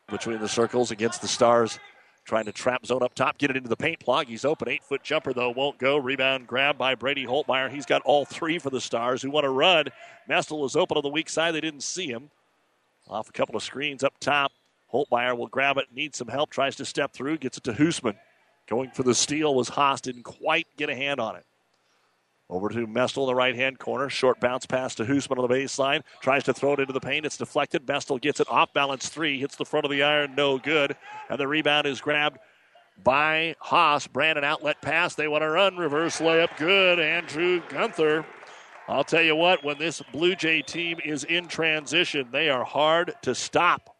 between 0.08 0.38
the 0.38 0.48
circles 0.48 0.90
against 0.90 1.22
the 1.22 1.28
Stars 1.28 1.78
Trying 2.24 2.46
to 2.46 2.52
trap 2.52 2.86
zone 2.86 3.02
up 3.02 3.14
top, 3.14 3.36
get 3.36 3.50
it 3.50 3.56
into 3.56 3.68
the 3.68 3.76
paint 3.76 4.00
plug. 4.00 4.28
He's 4.28 4.46
open. 4.46 4.70
Eight 4.70 4.82
foot 4.82 5.02
jumper, 5.02 5.34
though, 5.34 5.50
won't 5.50 5.76
go. 5.78 5.98
Rebound 5.98 6.46
grab 6.46 6.78
by 6.78 6.94
Brady 6.94 7.26
Holtmeyer. 7.26 7.70
He's 7.70 7.84
got 7.84 8.00
all 8.02 8.24
three 8.24 8.58
for 8.58 8.70
the 8.70 8.80
Stars 8.80 9.20
who 9.20 9.30
want 9.30 9.44
to 9.44 9.50
run. 9.50 9.88
Mestel 10.28 10.58
was 10.60 10.74
open 10.74 10.96
on 10.96 11.02
the 11.02 11.10
weak 11.10 11.28
side. 11.28 11.52
They 11.54 11.60
didn't 11.60 11.82
see 11.82 12.06
him. 12.06 12.30
Off 13.08 13.28
a 13.28 13.32
couple 13.32 13.56
of 13.56 13.62
screens 13.62 14.02
up 14.02 14.14
top. 14.20 14.52
Holtmeyer 14.90 15.36
will 15.36 15.48
grab 15.48 15.76
it, 15.76 15.88
needs 15.94 16.16
some 16.16 16.28
help, 16.28 16.48
tries 16.48 16.76
to 16.76 16.86
step 16.86 17.12
through, 17.12 17.36
gets 17.38 17.58
it 17.58 17.64
to 17.64 17.72
Hoosman. 17.72 18.16
Going 18.66 18.90
for 18.90 19.02
the 19.02 19.14
steal 19.14 19.54
was 19.54 19.68
Haas, 19.68 20.00
didn't 20.00 20.22
quite 20.22 20.66
get 20.78 20.88
a 20.88 20.94
hand 20.94 21.20
on 21.20 21.36
it. 21.36 21.44
Over 22.50 22.68
to 22.68 22.86
Mestel 22.86 23.22
in 23.22 23.26
the 23.26 23.34
right 23.34 23.54
hand 23.54 23.78
corner. 23.78 24.10
Short 24.10 24.38
bounce 24.38 24.66
pass 24.66 24.94
to 24.96 25.04
Hoosman 25.04 25.38
on 25.38 25.48
the 25.48 25.54
baseline. 25.54 26.02
Tries 26.20 26.44
to 26.44 26.52
throw 26.52 26.74
it 26.74 26.80
into 26.80 26.92
the 26.92 27.00
paint. 27.00 27.24
It's 27.24 27.38
deflected. 27.38 27.86
Mestel 27.86 28.20
gets 28.20 28.38
it 28.38 28.50
off 28.50 28.72
balance 28.74 29.08
three. 29.08 29.40
Hits 29.40 29.56
the 29.56 29.64
front 29.64 29.86
of 29.86 29.90
the 29.90 30.02
iron. 30.02 30.34
No 30.34 30.58
good. 30.58 30.94
And 31.30 31.38
the 31.38 31.48
rebound 31.48 31.86
is 31.86 32.02
grabbed 32.02 32.38
by 33.02 33.54
Haas. 33.60 34.06
Brandon 34.06 34.44
outlet 34.44 34.82
pass. 34.82 35.14
They 35.14 35.26
want 35.26 35.42
to 35.42 35.50
run. 35.50 35.76
Reverse 35.78 36.20
layup. 36.20 36.56
Good. 36.58 37.00
Andrew 37.00 37.62
Gunther. 37.68 38.26
I'll 38.86 39.04
tell 39.04 39.22
you 39.22 39.34
what, 39.34 39.64
when 39.64 39.78
this 39.78 40.02
Blue 40.12 40.34
Jay 40.34 40.60
team 40.60 40.98
is 41.02 41.24
in 41.24 41.48
transition, 41.48 42.28
they 42.30 42.50
are 42.50 42.64
hard 42.64 43.14
to 43.22 43.34
stop. 43.34 43.96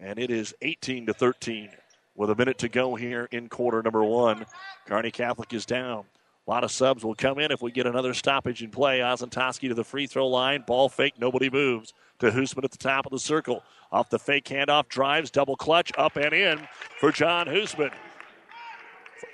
And 0.00 0.18
it 0.18 0.32
is 0.32 0.52
18 0.62 1.06
to 1.06 1.14
13 1.14 1.70
with 2.16 2.30
a 2.30 2.34
minute 2.34 2.58
to 2.58 2.68
go 2.68 2.96
here 2.96 3.28
in 3.30 3.48
quarter 3.48 3.82
number 3.82 4.02
one. 4.02 4.46
Kearney 4.86 5.12
Catholic 5.12 5.52
is 5.52 5.64
down. 5.64 6.04
A 6.46 6.50
lot 6.50 6.64
of 6.64 6.70
subs 6.70 7.04
will 7.04 7.14
come 7.14 7.38
in 7.38 7.52
if 7.52 7.62
we 7.62 7.70
get 7.70 7.86
another 7.86 8.14
stoppage 8.14 8.62
in 8.62 8.70
play. 8.70 9.00
Ozentowski 9.00 9.68
to 9.68 9.74
the 9.74 9.84
free 9.84 10.06
throw 10.06 10.26
line. 10.26 10.64
Ball 10.66 10.88
fake. 10.88 11.14
Nobody 11.18 11.50
moves. 11.50 11.92
To 12.18 12.30
Hoosman 12.30 12.64
at 12.64 12.70
the 12.70 12.78
top 12.78 13.06
of 13.06 13.12
the 13.12 13.18
circle. 13.18 13.62
Off 13.92 14.10
the 14.10 14.18
fake 14.18 14.46
handoff. 14.46 14.88
Drives. 14.88 15.30
Double 15.30 15.56
clutch. 15.56 15.92
Up 15.96 16.16
and 16.16 16.32
in 16.32 16.66
for 16.98 17.12
John 17.12 17.46
Hoosman. 17.46 17.92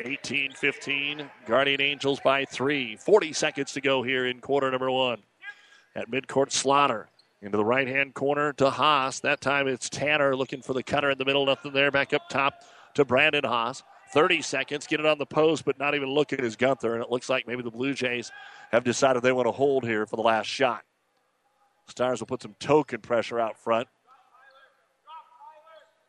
18 0.05 0.53
15. 0.53 1.31
Guardian 1.47 1.81
Angels 1.81 2.21
by 2.21 2.45
three. 2.45 2.97
40 2.97 3.33
seconds 3.33 3.73
to 3.73 3.81
go 3.81 4.03
here 4.03 4.27
in 4.27 4.41
quarter 4.41 4.71
number 4.71 4.91
one. 4.91 5.23
At 5.95 6.11
midcourt, 6.11 6.53
Slaughter 6.53 7.09
into 7.41 7.57
the 7.57 7.65
right 7.65 7.89
hand 7.89 8.15
corner 8.15 8.53
to 8.55 8.71
Haas. 8.71 9.21
That 9.21 9.41
time 9.41 9.69
it's 9.69 9.89
Tanner 9.89 10.37
looking 10.37 10.63
for 10.63 10.75
the 10.75 10.83
cutter 10.83 11.11
in 11.11 11.19
the 11.19 11.25
middle. 11.25 11.47
Nothing 11.47 11.73
there. 11.73 11.91
Back 11.91 12.13
up 12.13 12.29
top 12.29 12.63
to 12.95 13.05
Brandon 13.05 13.45
Haas. 13.45 13.83
30 14.17 14.41
seconds, 14.41 14.87
get 14.87 14.99
it 14.99 15.05
on 15.05 15.19
the 15.19 15.27
post, 15.27 15.67
but 15.67 15.79
not 15.79 15.95
even 15.95 16.09
look 16.09 16.33
at 16.33 16.41
his 16.41 16.57
Gunther. 16.57 16.95
And 16.95 17.05
it 17.05 17.11
looks 17.11 17.29
like 17.29 17.47
maybe 17.47 17.63
the 17.63 17.71
Blue 17.71 17.93
Jays 17.93 18.33
have 18.73 18.83
decided 18.83 19.23
they 19.23 19.31
want 19.31 19.47
to 19.47 19.53
hold 19.53 19.85
here 19.85 20.07
for 20.07 20.17
the 20.17 20.23
last 20.23 20.47
shot. 20.47 20.85
Stars 21.87 22.21
will 22.21 22.27
put 22.27 22.41
some 22.41 22.55
token 22.59 23.03
pressure 23.03 23.39
out 23.39 23.59
front. 23.59 23.89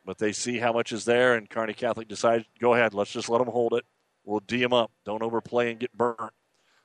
But 0.06 0.16
they 0.16 0.32
see 0.32 0.56
how 0.56 0.72
much 0.72 0.90
is 0.90 1.04
there, 1.04 1.34
and 1.34 1.50
Kearney 1.50 1.74
Catholic 1.74 2.08
decides, 2.08 2.46
go 2.58 2.72
ahead, 2.72 2.94
let's 2.94 3.12
just 3.12 3.28
let 3.28 3.40
them 3.40 3.48
hold 3.48 3.74
it. 3.74 3.84
We'll 4.24 4.40
D 4.40 4.62
them 4.62 4.72
up. 4.72 4.90
Don't 5.04 5.22
overplay 5.22 5.70
and 5.70 5.78
get 5.78 5.92
burnt. 5.92 6.32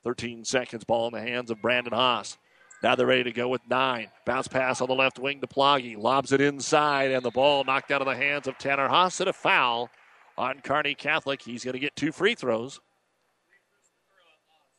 13 0.02 0.44
seconds, 0.44 0.84
ball 0.84 1.06
in 1.06 1.14
the 1.14 1.22
hands 1.22 1.50
of 1.50 1.62
Brandon 1.62 1.94
Haas. 1.94 2.36
Now 2.82 2.96
they're 2.96 3.06
ready 3.06 3.24
to 3.24 3.32
go 3.32 3.48
with 3.48 3.62
nine. 3.66 4.08
Bounce 4.26 4.46
pass 4.46 4.82
on 4.82 4.88
the 4.88 4.94
left 4.94 5.18
wing 5.18 5.40
to 5.40 5.46
Ploggy. 5.46 5.96
Lobs 5.96 6.32
it 6.32 6.42
inside, 6.42 7.12
and 7.12 7.24
the 7.24 7.30
ball 7.30 7.64
knocked 7.64 7.90
out 7.90 8.02
of 8.02 8.06
the 8.06 8.14
hands 8.14 8.46
of 8.46 8.58
Tanner 8.58 8.88
Haas. 8.88 9.22
at 9.22 9.28
a 9.28 9.32
foul 9.32 9.88
on 10.36 10.60
Kearney 10.60 10.94
Catholic. 10.94 11.42
He's 11.42 11.64
going 11.64 11.74
to 11.74 11.80
get 11.80 11.96
two 11.96 12.12
free 12.12 12.34
throws. 12.34 12.80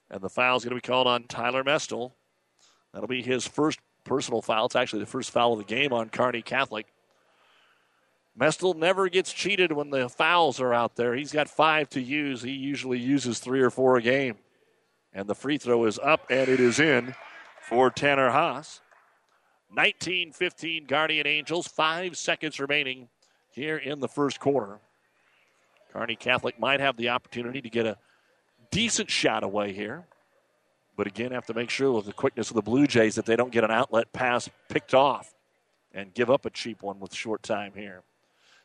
And 0.09 0.21
the 0.21 0.29
foul 0.29 0.57
is 0.57 0.63
going 0.63 0.75
to 0.75 0.81
be 0.81 0.87
called 0.87 1.07
on 1.07 1.23
Tyler 1.23 1.63
Mestel. 1.63 2.11
That'll 2.93 3.07
be 3.07 3.21
his 3.21 3.47
first 3.47 3.79
personal 4.03 4.41
foul. 4.41 4.67
It's 4.67 4.75
actually 4.75 4.99
the 4.99 5.07
first 5.07 5.31
foul 5.31 5.53
of 5.53 5.59
the 5.59 5.65
game 5.65 5.91
on 5.91 6.09
Kearney 6.09 6.41
Catholic. 6.41 6.87
Mestel 8.39 8.75
never 8.75 9.09
gets 9.09 9.31
cheated 9.31 9.71
when 9.71 9.89
the 9.89 10.09
fouls 10.09 10.59
are 10.59 10.73
out 10.73 10.95
there. 10.95 11.15
He's 11.15 11.31
got 11.31 11.49
five 11.49 11.89
to 11.91 12.01
use. 12.01 12.41
He 12.41 12.51
usually 12.51 12.99
uses 12.99 13.39
three 13.39 13.61
or 13.61 13.69
four 13.69 13.97
a 13.97 14.01
game. 14.01 14.35
And 15.13 15.27
the 15.27 15.35
free 15.35 15.57
throw 15.57 15.85
is 15.85 15.97
up 15.99 16.25
and 16.29 16.49
it 16.49 16.59
is 16.59 16.79
in 16.79 17.15
for 17.61 17.89
Tanner 17.89 18.31
Haas. 18.31 18.81
19 19.73 20.31
15 20.31 20.85
Guardian 20.85 21.27
Angels, 21.27 21.67
five 21.67 22.17
seconds 22.17 22.59
remaining 22.59 23.09
here 23.51 23.77
in 23.77 23.99
the 23.99 24.07
first 24.07 24.39
quarter. 24.39 24.79
Kearney 25.95 26.17
Catholic 26.17 26.59
might 26.59 26.81
have 26.81 26.97
the 26.97 27.07
opportunity 27.07 27.61
to 27.61 27.69
get 27.69 27.85
a 27.85 27.97
decent 28.69 29.09
shot 29.09 29.43
away 29.43 29.71
here. 29.71 30.05
But 30.97 31.07
again, 31.07 31.31
have 31.31 31.45
to 31.45 31.53
make 31.53 31.69
sure 31.69 31.89
with 31.93 32.05
the 32.05 32.11
quickness 32.11 32.49
of 32.49 32.55
the 32.55 32.61
Blue 32.61 32.85
Jays 32.85 33.15
that 33.15 33.25
they 33.25 33.37
don't 33.37 33.51
get 33.51 33.63
an 33.63 33.71
outlet 33.71 34.11
pass 34.11 34.49
picked 34.67 34.93
off 34.93 35.33
and 35.93 36.13
give 36.13 36.29
up 36.29 36.45
a 36.45 36.49
cheap 36.49 36.83
one 36.83 36.99
with 36.99 37.13
short 37.13 37.43
time 37.43 37.71
here. 37.75 38.03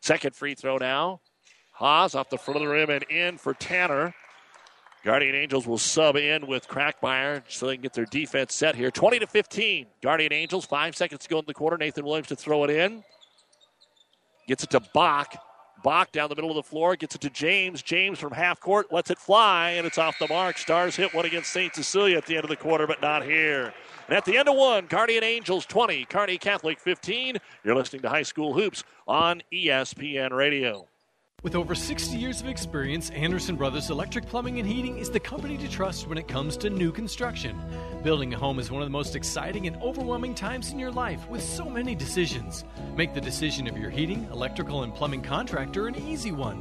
Second 0.01 0.35
free 0.35 0.57
throw 0.57 0.77
now. 0.79 1.21
Haas 1.73 2.17
off 2.17 2.31
the 2.31 2.37
front 2.37 2.57
of 2.57 2.63
the 2.67 2.69
rim 2.69 2.91
and 2.91 3.05
in 3.05 3.39
for 3.39 3.55
Tanner. 3.55 4.13
Guardian 5.05 5.37
Angels 5.37 5.69
will 5.69 5.79
sub 5.79 6.17
in 6.17 6.49
with 6.49 6.67
Crackmeyer 6.67 7.45
so 7.49 7.67
they 7.67 7.77
can 7.77 7.83
get 7.83 7.93
their 7.93 8.07
defense 8.07 8.57
set 8.57 8.75
here. 8.75 8.91
20 8.91 9.21
to 9.21 9.27
15. 9.29 9.87
Guardian 10.03 10.33
Angels, 10.33 10.67
five 10.67 10.97
seconds 10.97 11.23
to 11.23 11.29
go 11.29 11.39
in 11.39 11.45
the 11.47 11.55
quarter. 11.55 11.79
Nathan 11.79 12.05
Williams 12.05 12.29
to 12.29 12.37
throw 12.37 12.65
it 12.65 12.71
in. 12.71 13.05
Gets 14.49 14.65
it 14.65 14.71
to 14.71 14.81
Bach. 14.93 15.37
Bach 15.83 16.13
down 16.13 16.29
the 16.29 16.35
middle 16.35 16.51
of 16.51 16.57
the 16.57 16.63
floor, 16.63 16.97
gets 16.97 17.15
it 17.15 17.21
to 17.23 17.31
James. 17.31 17.83
James 17.83 18.19
from 18.19 18.33
half 18.33 18.61
court 18.61 18.93
lets 18.93 19.11
it 19.11 19.19
fly, 19.19 19.71
and 19.71 19.87
it's 19.87 19.99
off 19.99 20.19
the 20.19 20.29
mark. 20.29 20.59
Stars 20.59 20.97
hit 20.97 21.15
one 21.15 21.25
against 21.25 21.53
St. 21.53 21.75
Cecilia 21.75 22.19
at 22.19 22.27
the 22.27 22.37
end 22.37 22.45
of 22.45 22.51
the 22.51 22.57
quarter, 22.57 22.87
but 22.87 23.01
not 23.01 23.25
here. 23.25 23.73
And 24.09 24.17
at 24.17 24.25
the 24.25 24.37
end 24.37 24.49
of 24.49 24.57
one, 24.57 24.87
Guardian 24.87 25.25
Angels 25.25 25.65
20, 25.67 26.05
Kearney 26.07 26.37
Catholic 26.37 26.79
15. 26.79 27.39
You're 27.65 27.77
listening 27.77 28.03
to 28.03 28.09
High 28.09 28.23
School 28.23 28.53
Hoops 28.53 28.85
on 29.07 29.43
ESPN 29.53 30.33
Radio. 30.33 30.87
With 31.43 31.55
over 31.55 31.75
60 31.75 32.19
years 32.19 32.43
of 32.43 32.49
experience, 32.49 33.09
Anderson 33.11 33.57
Brothers 33.57 33.89
Electric 33.89 34.27
Plumbing 34.27 34.59
and 34.59 34.69
Heating 34.69 34.99
is 34.99 35.09
the 35.09 35.21
company 35.21 35.57
to 35.57 35.71
trust 35.71 36.07
when 36.07 36.19
it 36.19 36.29
comes 36.29 36.55
to 36.59 36.69
new 36.69 36.93
construction. 36.93 37.59
Building 38.03 38.35
a 38.35 38.39
home 38.39 38.59
is 38.59 38.71
one 38.71 38.83
of 38.83 38.87
the 38.87 38.93
most 38.93 39.17
exciting 39.17 39.67
and 39.67 39.81
overwhelming 39.81 40.35
times 40.35 40.71
in 40.71 40.79
your 40.79 40.91
life 40.91 41.27
with 41.31 41.43
so 41.43 41.65
many 41.65 41.95
decisions. 41.95 42.65
Make 42.95 43.15
the 43.15 43.23
decision 43.23 43.67
of 43.67 43.79
your 43.79 43.89
heating, 43.89 44.29
electrical, 44.31 44.83
and 44.83 44.95
plumbing 44.95 45.23
contractor 45.23 45.87
an 45.87 45.97
easy 45.97 46.31
one. 46.31 46.59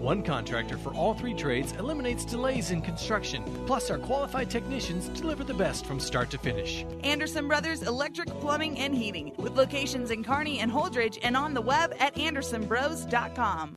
One 0.00 0.22
contractor 0.22 0.78
for 0.78 0.94
all 0.94 1.12
three 1.12 1.34
trades 1.34 1.72
eliminates 1.72 2.24
delays 2.24 2.70
in 2.70 2.80
construction. 2.80 3.44
Plus, 3.66 3.90
our 3.90 3.98
qualified 3.98 4.48
technicians 4.48 5.08
deliver 5.08 5.44
the 5.44 5.52
best 5.52 5.84
from 5.84 6.00
start 6.00 6.30
to 6.30 6.38
finish. 6.38 6.86
Anderson 7.04 7.48
Brothers 7.48 7.82
Electric 7.82 8.28
Plumbing 8.40 8.78
and 8.78 8.94
Heating, 8.94 9.34
with 9.36 9.58
locations 9.58 10.10
in 10.10 10.24
Kearney 10.24 10.60
and 10.60 10.72
Holdrege 10.72 11.18
and 11.22 11.36
on 11.36 11.52
the 11.52 11.60
web 11.60 11.94
at 12.00 12.14
andersonbros.com. 12.16 13.76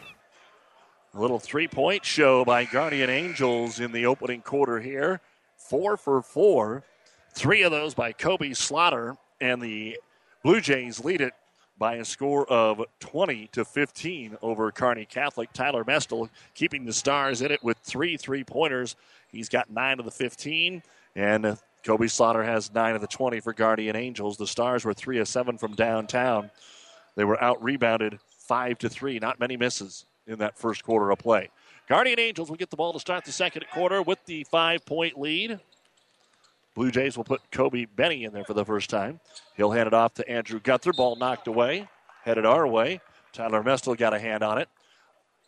A 1.13 1.19
little 1.19 1.39
three 1.39 1.67
point 1.67 2.05
show 2.05 2.45
by 2.45 2.63
Guardian 2.63 3.09
Angels 3.09 3.81
in 3.81 3.91
the 3.91 4.05
opening 4.05 4.41
quarter 4.41 4.79
here. 4.79 5.19
Four 5.57 5.97
for 5.97 6.21
four. 6.21 6.83
Three 7.33 7.63
of 7.63 7.71
those 7.71 7.93
by 7.93 8.13
Kobe 8.13 8.53
Slaughter, 8.53 9.17
and 9.41 9.61
the 9.61 9.99
Blue 10.41 10.61
Jays 10.61 11.03
lead 11.03 11.19
it 11.19 11.33
by 11.77 11.95
a 11.95 12.05
score 12.05 12.49
of 12.49 12.81
20 13.01 13.47
to 13.51 13.65
15 13.65 14.37
over 14.41 14.71
Kearney 14.71 15.03
Catholic. 15.05 15.51
Tyler 15.51 15.83
Mestel 15.83 16.29
keeping 16.53 16.85
the 16.85 16.93
Stars 16.93 17.41
in 17.41 17.51
it 17.51 17.61
with 17.61 17.77
three 17.79 18.15
three 18.15 18.45
pointers. 18.45 18.95
He's 19.27 19.49
got 19.49 19.69
nine 19.69 19.99
of 19.99 20.05
the 20.05 20.11
15, 20.11 20.81
and 21.17 21.57
Kobe 21.83 22.07
Slaughter 22.07 22.43
has 22.43 22.73
nine 22.73 22.95
of 22.95 23.01
the 23.01 23.07
20 23.07 23.41
for 23.41 23.51
Guardian 23.51 23.97
Angels. 23.97 24.37
The 24.37 24.47
Stars 24.47 24.85
were 24.85 24.93
three 24.93 25.19
of 25.19 25.27
seven 25.27 25.57
from 25.57 25.75
downtown. 25.75 26.51
They 27.15 27.25
were 27.25 27.41
out 27.43 27.61
rebounded 27.61 28.19
five 28.39 28.77
to 28.77 28.87
three. 28.87 29.19
Not 29.19 29.41
many 29.41 29.57
misses 29.57 30.05
in 30.27 30.39
that 30.39 30.57
first 30.57 30.83
quarter 30.83 31.11
of 31.11 31.19
play. 31.19 31.49
Guardian 31.87 32.19
Angels 32.19 32.49
will 32.49 32.57
get 32.57 32.69
the 32.69 32.77
ball 32.77 32.93
to 32.93 32.99
start 32.99 33.25
the 33.25 33.31
second 33.31 33.65
quarter 33.73 34.01
with 34.01 34.23
the 34.25 34.45
five 34.45 34.85
point 34.85 35.19
lead. 35.19 35.59
Blue 36.73 36.91
Jays 36.91 37.17
will 37.17 37.25
put 37.25 37.41
Kobe 37.51 37.85
Benny 37.85 38.23
in 38.23 38.33
there 38.33 38.45
for 38.45 38.53
the 38.53 38.63
first 38.63 38.89
time. 38.89 39.19
He'll 39.57 39.71
hand 39.71 39.87
it 39.87 39.93
off 39.93 40.13
to 40.15 40.29
Andrew 40.29 40.59
Gunther. 40.59 40.93
Ball 40.93 41.17
knocked 41.17 41.47
away, 41.47 41.89
headed 42.23 42.45
our 42.45 42.65
way. 42.65 43.01
Tyler 43.33 43.61
Mestel 43.61 43.97
got 43.97 44.13
a 44.13 44.19
hand 44.19 44.41
on 44.41 44.57
it. 44.57 44.69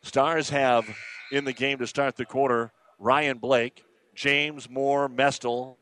Stars 0.02 0.50
have 0.50 0.86
in 1.32 1.46
the 1.46 1.54
game 1.54 1.78
to 1.78 1.88
start 1.88 2.18
the 2.18 2.26
quarter 2.26 2.72
Ryan 3.00 3.38
Blake, 3.38 3.86
James 4.16 4.70
Moore, 4.70 5.08
Mestel, 5.10 5.78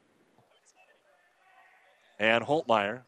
and 2.20 2.44
Holtmeyer. 2.44 3.02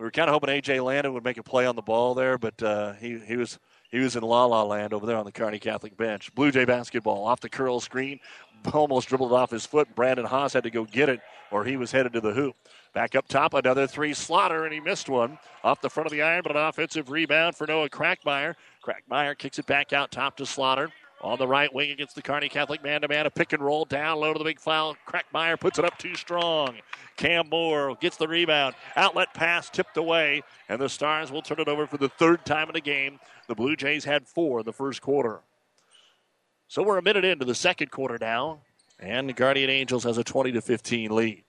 We 0.00 0.04
were 0.04 0.10
kind 0.10 0.30
of 0.30 0.32
hoping 0.32 0.48
AJ 0.48 0.82
Landon 0.82 1.12
would 1.12 1.24
make 1.24 1.36
a 1.36 1.42
play 1.42 1.66
on 1.66 1.76
the 1.76 1.82
ball 1.82 2.14
there, 2.14 2.38
but 2.38 2.62
uh, 2.62 2.94
he 2.94 3.18
he 3.18 3.36
was 3.36 3.58
he 3.90 3.98
was 3.98 4.16
in 4.16 4.22
la 4.22 4.46
la 4.46 4.62
land 4.62 4.94
over 4.94 5.04
there 5.04 5.18
on 5.18 5.26
the 5.26 5.30
Kearney 5.30 5.58
Catholic 5.58 5.94
bench. 5.94 6.34
Blue 6.34 6.50
Jay 6.50 6.64
basketball 6.64 7.26
off 7.26 7.40
the 7.40 7.50
curl 7.50 7.80
screen, 7.80 8.18
almost 8.72 9.08
dribbled 9.08 9.34
off 9.34 9.50
his 9.50 9.66
foot. 9.66 9.94
Brandon 9.94 10.24
Haas 10.24 10.54
had 10.54 10.62
to 10.62 10.70
go 10.70 10.84
get 10.86 11.10
it, 11.10 11.20
or 11.50 11.66
he 11.66 11.76
was 11.76 11.92
headed 11.92 12.14
to 12.14 12.22
the 12.22 12.32
hoop. 12.32 12.56
Back 12.94 13.14
up 13.14 13.28
top, 13.28 13.52
another 13.52 13.86
three 13.86 14.14
slaughter, 14.14 14.64
and 14.64 14.72
he 14.72 14.80
missed 14.80 15.10
one 15.10 15.38
off 15.62 15.82
the 15.82 15.90
front 15.90 16.06
of 16.06 16.12
the 16.12 16.22
iron, 16.22 16.44
but 16.44 16.52
an 16.52 16.62
offensive 16.62 17.10
rebound 17.10 17.54
for 17.54 17.66
Noah 17.66 17.90
Crackmeyer. 17.90 18.54
Crackmeyer 18.82 19.36
kicks 19.36 19.58
it 19.58 19.66
back 19.66 19.92
out 19.92 20.10
top 20.10 20.34
to 20.38 20.46
Slaughter. 20.46 20.90
On 21.22 21.38
the 21.38 21.46
right 21.46 21.72
wing 21.72 21.90
against 21.90 22.14
the 22.14 22.22
Kearney 22.22 22.48
Catholic 22.48 22.82
man 22.82 23.02
to 23.02 23.08
man, 23.08 23.26
a 23.26 23.30
pick 23.30 23.52
and 23.52 23.62
roll 23.62 23.84
down 23.84 24.20
low 24.20 24.32
to 24.32 24.38
the 24.38 24.44
big 24.44 24.58
foul. 24.58 24.96
Crackmeyer 25.06 25.60
puts 25.60 25.78
it 25.78 25.84
up 25.84 25.98
too 25.98 26.14
strong. 26.14 26.76
Cam 27.16 27.50
Moore 27.50 27.94
gets 28.00 28.16
the 28.16 28.26
rebound. 28.26 28.74
Outlet 28.96 29.34
pass 29.34 29.68
tipped 29.68 29.98
away, 29.98 30.42
and 30.70 30.80
the 30.80 30.88
Stars 30.88 31.30
will 31.30 31.42
turn 31.42 31.60
it 31.60 31.68
over 31.68 31.86
for 31.86 31.98
the 31.98 32.08
third 32.08 32.46
time 32.46 32.68
in 32.68 32.72
the 32.72 32.80
game. 32.80 33.20
The 33.48 33.54
Blue 33.54 33.76
Jays 33.76 34.04
had 34.04 34.26
four 34.26 34.60
in 34.60 34.64
the 34.64 34.72
first 34.72 35.02
quarter. 35.02 35.40
So 36.68 36.82
we're 36.82 36.98
a 36.98 37.02
minute 37.02 37.24
into 37.24 37.44
the 37.44 37.54
second 37.54 37.90
quarter 37.90 38.16
now, 38.18 38.60
and 38.98 39.28
the 39.28 39.34
Guardian 39.34 39.68
Angels 39.68 40.04
has 40.04 40.16
a 40.16 40.24
20 40.24 40.52
to 40.52 40.62
15 40.62 41.10
lead. 41.10 41.44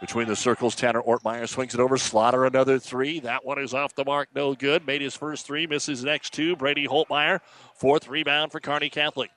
Between 0.00 0.28
the 0.28 0.36
circles, 0.36 0.76
Tanner 0.76 1.02
Ortmeyer 1.02 1.48
swings 1.48 1.74
it 1.74 1.80
over. 1.80 1.98
Slaughter 1.98 2.44
another 2.44 2.78
three. 2.78 3.18
That 3.18 3.44
one 3.44 3.58
is 3.58 3.74
off 3.74 3.96
the 3.96 4.04
mark, 4.04 4.28
no 4.32 4.54
good. 4.54 4.86
Made 4.86 5.02
his 5.02 5.16
first 5.16 5.44
three, 5.44 5.66
misses 5.66 6.04
next 6.04 6.32
two. 6.32 6.54
Brady 6.54 6.86
Holtmeyer, 6.86 7.40
fourth 7.74 8.06
rebound 8.06 8.52
for 8.52 8.60
Kearney 8.60 8.90
Catholic. 8.90 9.30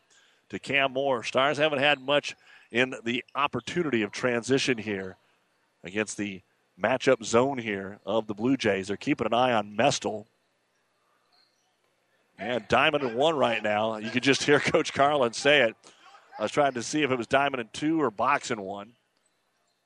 To 0.50 0.60
Cam 0.60 0.94
Moore. 0.94 1.24
Stars 1.24 1.58
haven't 1.58 1.80
had 1.80 2.02
much 2.02 2.36
in 2.72 2.94
the 3.04 3.24
opportunity 3.36 4.02
of 4.02 4.12
transition 4.12 4.78
here 4.78 5.16
against 5.84 6.18
the 6.18 6.42
matchup 6.82 7.24
zone 7.24 7.58
here 7.58 8.00
of 8.06 8.28
the 8.28 8.34
Blue 8.34 8.58
Jays. 8.58 8.88
They're 8.88 8.98
keeping 8.98 9.28
an 9.28 9.34
eye 9.34 9.54
on 9.54 9.76
Mestel. 9.78 10.26
And 12.38 12.68
diamond 12.68 13.04
and 13.04 13.16
one 13.16 13.36
right 13.36 13.62
now. 13.64 13.98
You 13.98 14.10
could 14.10 14.24
just 14.24 14.44
hear 14.44 14.60
Coach 14.60 14.94
Carlin 14.94 15.34
say 15.34 15.62
it. 15.62 15.76
I 16.40 16.44
was 16.44 16.52
trying 16.52 16.74
to 16.74 16.84
see 16.84 17.04
if 17.04 17.12
it 17.12 17.18
was 17.18 17.28
diamond 17.28 17.62
and 17.62 17.72
two 17.74 18.02
or 18.02 18.12
box 18.12 18.52
and 18.52 18.62
one. 18.62 18.94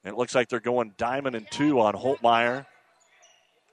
And 0.06 0.13
it 0.13 0.18
looks 0.18 0.36
like 0.36 0.50
they're 0.50 0.60
going 0.60 0.94
diamond 0.98 1.36
and 1.36 1.50
two 1.50 1.80
on 1.80 1.96
Holtmeyer 1.96 2.68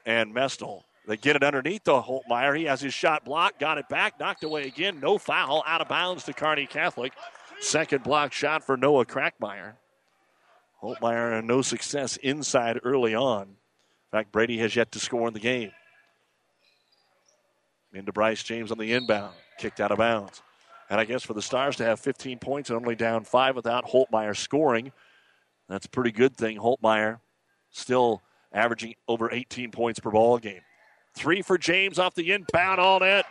and 0.06 0.34
Mestel. 0.34 0.82
They 1.06 1.18
get 1.18 1.36
it 1.36 1.42
underneath 1.42 1.84
the 1.84 2.00
Holtmeyer. 2.00 2.56
He 2.56 2.64
has 2.64 2.80
his 2.80 2.94
shot 2.94 3.24
blocked, 3.24 3.60
got 3.60 3.76
it 3.76 3.88
back, 3.88 4.18
knocked 4.18 4.42
away 4.42 4.66
again. 4.66 4.98
No 4.98 5.18
foul, 5.18 5.62
out 5.66 5.82
of 5.82 5.88
bounds 5.88 6.24
to 6.24 6.32
Kearney 6.32 6.66
Catholic. 6.66 7.12
Second 7.60 8.02
block 8.02 8.32
shot 8.32 8.64
for 8.64 8.78
Noah 8.78 9.04
Crackmeyer. 9.04 9.74
Holtmeyer 10.82 11.38
uh, 11.38 11.40
no 11.42 11.60
success 11.60 12.16
inside 12.16 12.80
early 12.82 13.14
on. 13.14 13.42
In 13.42 13.56
fact, 14.10 14.32
Brady 14.32 14.58
has 14.58 14.74
yet 14.74 14.90
to 14.92 14.98
score 14.98 15.28
in 15.28 15.34
the 15.34 15.40
game. 15.40 15.70
Into 17.92 18.12
Bryce 18.12 18.42
James 18.42 18.72
on 18.72 18.78
the 18.78 18.94
inbound, 18.94 19.34
kicked 19.58 19.80
out 19.80 19.92
of 19.92 19.98
bounds. 19.98 20.42
And 20.88 20.98
I 20.98 21.04
guess 21.04 21.22
for 21.22 21.34
the 21.34 21.42
Stars 21.42 21.76
to 21.76 21.84
have 21.84 22.00
15 22.00 22.38
points 22.38 22.70
and 22.70 22.78
only 22.78 22.94
down 22.94 23.24
five 23.24 23.54
without 23.54 23.86
Holtmeyer 23.86 24.36
scoring, 24.36 24.92
that's 25.72 25.86
a 25.86 25.90
pretty 25.90 26.12
good 26.12 26.36
thing. 26.36 26.58
Holtmeyer 26.58 27.20
still 27.70 28.22
averaging 28.52 28.94
over 29.08 29.32
18 29.32 29.70
points 29.70 30.00
per 30.00 30.10
ball 30.10 30.38
game. 30.38 30.60
Three 31.14 31.42
for 31.42 31.58
James 31.58 31.98
off 31.98 32.14
the 32.14 32.32
inbound 32.32 32.80
all 32.80 33.00
net. 33.00 33.26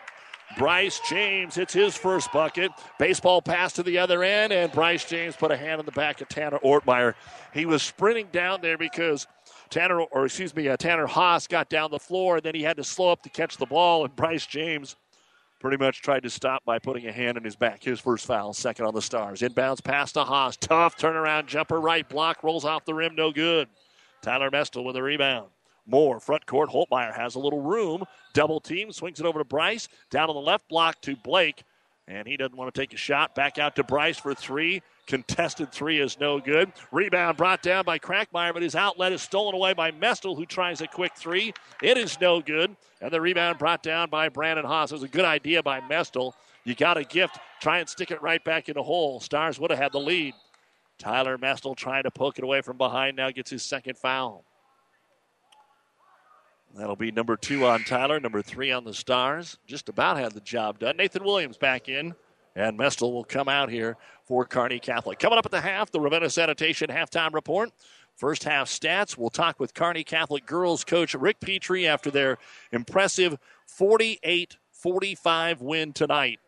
Bryce 0.57 0.99
James 1.07 1.55
hits 1.55 1.73
his 1.73 1.95
first 1.95 2.31
bucket. 2.31 2.71
Baseball 2.99 3.41
pass 3.41 3.73
to 3.73 3.83
the 3.83 3.97
other 3.97 4.23
end, 4.23 4.51
and 4.51 4.71
Bryce 4.71 5.05
James 5.05 5.35
put 5.35 5.51
a 5.51 5.57
hand 5.57 5.79
in 5.79 5.85
the 5.85 5.93
back 5.93 6.19
of 6.19 6.27
Tanner 6.27 6.59
Ortmeyer. 6.59 7.13
He 7.53 7.65
was 7.65 7.81
sprinting 7.81 8.27
down 8.31 8.59
there 8.61 8.77
because 8.77 9.27
Tanner, 9.69 10.01
or 10.01 10.25
excuse 10.25 10.53
me, 10.53 10.67
uh, 10.67 10.75
Tanner 10.75 11.07
Haas 11.07 11.47
got 11.47 11.69
down 11.69 11.89
the 11.91 11.99
floor, 11.99 12.37
and 12.37 12.43
then 12.43 12.55
he 12.55 12.63
had 12.63 12.77
to 12.77 12.83
slow 12.83 13.11
up 13.11 13.23
to 13.23 13.29
catch 13.29 13.57
the 13.57 13.65
ball, 13.65 14.03
and 14.03 14.15
Bryce 14.15 14.45
James 14.45 14.97
pretty 15.61 15.77
much 15.77 16.01
tried 16.01 16.23
to 16.23 16.29
stop 16.29 16.65
by 16.65 16.79
putting 16.79 17.07
a 17.07 17.11
hand 17.11 17.37
in 17.37 17.43
his 17.43 17.55
back. 17.55 17.83
His 17.83 17.99
first 17.99 18.25
foul, 18.25 18.51
second 18.51 18.85
on 18.87 18.95
the 18.95 19.01
Stars. 19.01 19.41
Inbounds 19.41 19.81
pass 19.81 20.11
to 20.13 20.23
Haas. 20.23 20.57
Tough 20.57 20.97
turnaround 20.97 21.45
jumper, 21.45 21.79
right 21.79 22.07
block, 22.09 22.43
rolls 22.43 22.65
off 22.65 22.83
the 22.83 22.93
rim, 22.93 23.15
no 23.15 23.31
good. 23.31 23.69
Tyler 24.23 24.49
Mestel 24.49 24.83
with 24.83 24.95
a 24.95 25.03
rebound. 25.03 25.49
Moore, 25.85 26.19
front 26.19 26.45
court. 26.45 26.69
Holtmeyer 26.69 27.15
has 27.15 27.35
a 27.35 27.39
little 27.39 27.61
room. 27.61 28.03
Double 28.33 28.59
team, 28.59 28.91
swings 28.91 29.19
it 29.19 29.25
over 29.25 29.39
to 29.39 29.45
Bryce. 29.45 29.87
Down 30.09 30.29
on 30.29 30.35
the 30.35 30.41
left 30.41 30.67
block 30.67 30.99
to 31.01 31.15
Blake. 31.15 31.63
And 32.07 32.27
he 32.27 32.37
doesn't 32.37 32.57
want 32.57 32.73
to 32.73 32.79
take 32.79 32.93
a 32.93 32.97
shot. 32.97 33.35
Back 33.35 33.57
out 33.57 33.75
to 33.75 33.83
Bryce 33.83 34.17
for 34.17 34.33
three. 34.33 34.81
Contested 35.07 35.71
three 35.71 35.99
is 35.99 36.19
no 36.19 36.39
good. 36.39 36.71
Rebound 36.91 37.35
brought 37.37 37.61
down 37.61 37.83
by 37.83 37.99
Crackmeyer, 37.99 38.53
but 38.53 38.61
his 38.61 38.75
outlet 38.75 39.11
is 39.11 39.21
stolen 39.21 39.55
away 39.55 39.73
by 39.73 39.91
Mestel, 39.91 40.35
who 40.37 40.45
tries 40.45 40.79
a 40.81 40.87
quick 40.87 41.13
three. 41.17 41.53
It 41.81 41.97
is 41.97 42.19
no 42.21 42.41
good. 42.41 42.75
And 43.01 43.11
the 43.11 43.19
rebound 43.19 43.57
brought 43.57 43.83
down 43.83 44.09
by 44.09 44.29
Brandon 44.29 44.65
Haas. 44.65 44.91
It 44.91 44.95
was 44.95 45.03
a 45.03 45.07
good 45.07 45.25
idea 45.25 45.63
by 45.63 45.81
Mestel. 45.81 46.33
You 46.63 46.75
got 46.75 46.97
a 46.97 47.03
gift. 47.03 47.39
Try 47.59 47.79
and 47.79 47.89
stick 47.89 48.11
it 48.11 48.21
right 48.21 48.43
back 48.43 48.69
in 48.69 48.75
the 48.75 48.83
hole. 48.83 49.19
Stars 49.19 49.59
would 49.59 49.71
have 49.71 49.79
had 49.79 49.91
the 49.91 49.99
lead. 49.99 50.33
Tyler 50.97 51.37
Mestel 51.37 51.75
trying 51.75 52.03
to 52.03 52.11
poke 52.11 52.37
it 52.37 52.43
away 52.43 52.61
from 52.61 52.77
behind 52.77 53.17
now 53.17 53.31
gets 53.31 53.49
his 53.49 53.63
second 53.63 53.97
foul. 53.97 54.45
That'll 56.75 56.95
be 56.95 57.11
number 57.11 57.35
two 57.35 57.65
on 57.65 57.83
Tyler, 57.83 58.19
number 58.19 58.41
three 58.41 58.71
on 58.71 58.85
the 58.85 58.93
Stars. 58.93 59.57
Just 59.67 59.89
about 59.89 60.17
had 60.17 60.31
the 60.31 60.41
job 60.41 60.79
done. 60.79 60.95
Nathan 60.97 61.23
Williams 61.23 61.57
back 61.57 61.89
in, 61.89 62.13
and 62.55 62.77
Mestel 62.77 63.11
will 63.11 63.23
come 63.23 63.47
out 63.47 63.69
here 63.69 63.97
for 64.23 64.45
Kearney 64.45 64.79
Catholic. 64.79 65.19
Coming 65.19 65.39
up 65.39 65.45
at 65.45 65.51
the 65.51 65.61
half, 65.61 65.91
the 65.91 65.99
Ravenna 65.99 66.29
Sanitation 66.29 66.89
halftime 66.89 67.33
report. 67.33 67.71
First 68.15 68.43
half 68.43 68.67
stats. 68.67 69.17
We'll 69.17 69.29
talk 69.29 69.59
with 69.59 69.73
Kearney 69.73 70.03
Catholic 70.03 70.45
girls 70.45 70.83
coach 70.83 71.13
Rick 71.13 71.39
Petrie 71.39 71.87
after 71.87 72.11
their 72.11 72.37
impressive 72.71 73.37
48 73.65 74.57
45 74.71 75.61
win 75.61 75.93
tonight 75.93 76.39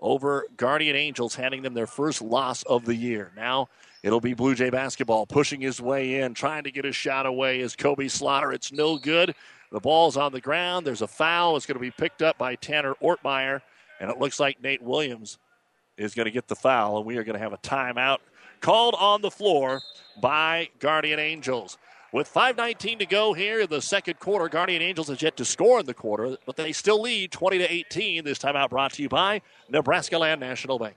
over 0.00 0.46
Guardian 0.56 0.96
Angels, 0.96 1.34
handing 1.34 1.62
them 1.62 1.74
their 1.74 1.86
first 1.86 2.22
loss 2.22 2.62
of 2.64 2.84
the 2.84 2.94
year. 2.94 3.32
Now 3.36 3.68
it'll 4.02 4.20
be 4.20 4.34
Blue 4.34 4.54
Jay 4.54 4.70
basketball 4.70 5.26
pushing 5.26 5.60
his 5.60 5.80
way 5.80 6.20
in, 6.20 6.34
trying 6.34 6.64
to 6.64 6.70
get 6.70 6.84
a 6.84 6.92
shot 6.92 7.26
away 7.26 7.60
as 7.60 7.74
Kobe 7.76 8.08
Slaughter. 8.08 8.52
It's 8.52 8.72
no 8.72 8.96
good. 8.98 9.34
The 9.70 9.80
ball's 9.80 10.16
on 10.16 10.32
the 10.32 10.40
ground. 10.40 10.86
There's 10.86 11.02
a 11.02 11.08
foul. 11.08 11.56
It's 11.56 11.66
going 11.66 11.76
to 11.76 11.80
be 11.80 11.90
picked 11.90 12.22
up 12.22 12.38
by 12.38 12.54
Tanner 12.54 12.94
Ortmeyer, 13.02 13.60
and 14.00 14.10
it 14.10 14.18
looks 14.18 14.38
like 14.40 14.62
Nate 14.62 14.82
Williams 14.82 15.38
is 15.96 16.14
going 16.14 16.26
to 16.26 16.30
get 16.30 16.48
the 16.48 16.56
foul, 16.56 16.98
and 16.98 17.06
we 17.06 17.16
are 17.16 17.24
going 17.24 17.34
to 17.34 17.42
have 17.42 17.52
a 17.52 17.58
timeout 17.58 18.18
called 18.60 18.94
on 18.98 19.20
the 19.22 19.30
floor 19.30 19.80
by 20.20 20.68
Guardian 20.78 21.18
Angels. 21.18 21.78
With 22.12 22.32
5:19 22.32 23.00
to 23.00 23.06
go 23.06 23.34
here 23.34 23.60
in 23.60 23.68
the 23.68 23.82
second 23.82 24.18
quarter, 24.18 24.48
Guardian 24.48 24.80
Angels 24.80 25.08
has 25.08 25.20
yet 25.20 25.36
to 25.36 25.44
score 25.44 25.80
in 25.80 25.86
the 25.86 25.94
quarter, 25.94 26.38
but 26.46 26.56
they 26.56 26.72
still 26.72 27.02
lead 27.02 27.32
20 27.32 27.58
to 27.58 27.70
18. 27.70 28.24
This 28.24 28.38
timeout 28.38 28.70
brought 28.70 28.94
to 28.94 29.02
you 29.02 29.10
by 29.10 29.42
Nebraska 29.68 30.18
Land 30.18 30.40
National 30.40 30.78
Bank. 30.78 30.96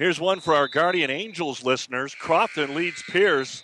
Here's 0.00 0.18
one 0.18 0.40
for 0.40 0.54
our 0.54 0.66
Guardian 0.66 1.10
Angels 1.10 1.62
listeners. 1.62 2.14
Crofton 2.14 2.74
leads 2.74 3.02
Pierce. 3.02 3.62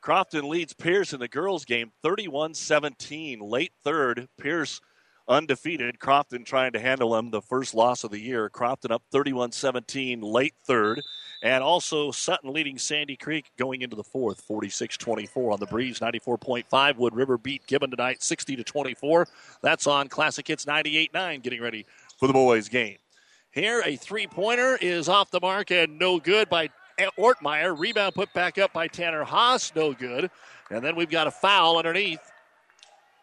Crofton 0.00 0.48
leads 0.48 0.72
Pierce 0.72 1.12
in 1.12 1.18
the 1.18 1.26
girls' 1.26 1.64
game 1.64 1.90
31 2.00 2.54
17. 2.54 3.40
Late 3.40 3.72
third, 3.82 4.28
Pierce 4.38 4.80
undefeated. 5.26 5.98
Crofton 5.98 6.44
trying 6.44 6.74
to 6.74 6.78
handle 6.78 7.10
them 7.10 7.32
the 7.32 7.42
first 7.42 7.74
loss 7.74 8.04
of 8.04 8.12
the 8.12 8.20
year. 8.20 8.48
Crofton 8.48 8.92
up 8.92 9.02
31 9.10 9.50
17, 9.50 10.20
late 10.20 10.54
third. 10.64 11.02
And 11.42 11.64
also 11.64 12.12
Sutton 12.12 12.52
leading 12.52 12.78
Sandy 12.78 13.16
Creek 13.16 13.50
going 13.58 13.82
into 13.82 13.96
the 13.96 14.04
fourth, 14.04 14.40
46 14.42 14.96
24 14.96 15.50
on 15.54 15.58
the 15.58 15.66
breeze, 15.66 15.98
94.5. 15.98 16.96
Wood 16.98 17.16
River 17.16 17.36
beat 17.36 17.66
Gibbon 17.66 17.90
tonight, 17.90 18.22
60 18.22 18.62
24. 18.62 19.26
That's 19.62 19.88
on 19.88 20.06
Classic 20.06 20.46
Hits 20.46 20.68
98 20.68 21.12
9, 21.12 21.40
getting 21.40 21.60
ready 21.60 21.84
for 22.16 22.28
the 22.28 22.32
boys' 22.32 22.68
game. 22.68 22.98
Here, 23.58 23.82
a 23.84 23.96
three 23.96 24.28
pointer 24.28 24.78
is 24.80 25.08
off 25.08 25.32
the 25.32 25.40
mark 25.40 25.72
and 25.72 25.98
no 25.98 26.20
good 26.20 26.48
by 26.48 26.70
Ortmeyer. 27.18 27.76
Rebound 27.76 28.14
put 28.14 28.32
back 28.32 28.56
up 28.56 28.72
by 28.72 28.86
Tanner 28.86 29.24
Haas, 29.24 29.72
no 29.74 29.92
good. 29.92 30.30
And 30.70 30.84
then 30.84 30.94
we've 30.94 31.10
got 31.10 31.26
a 31.26 31.32
foul 31.32 31.76
underneath 31.76 32.20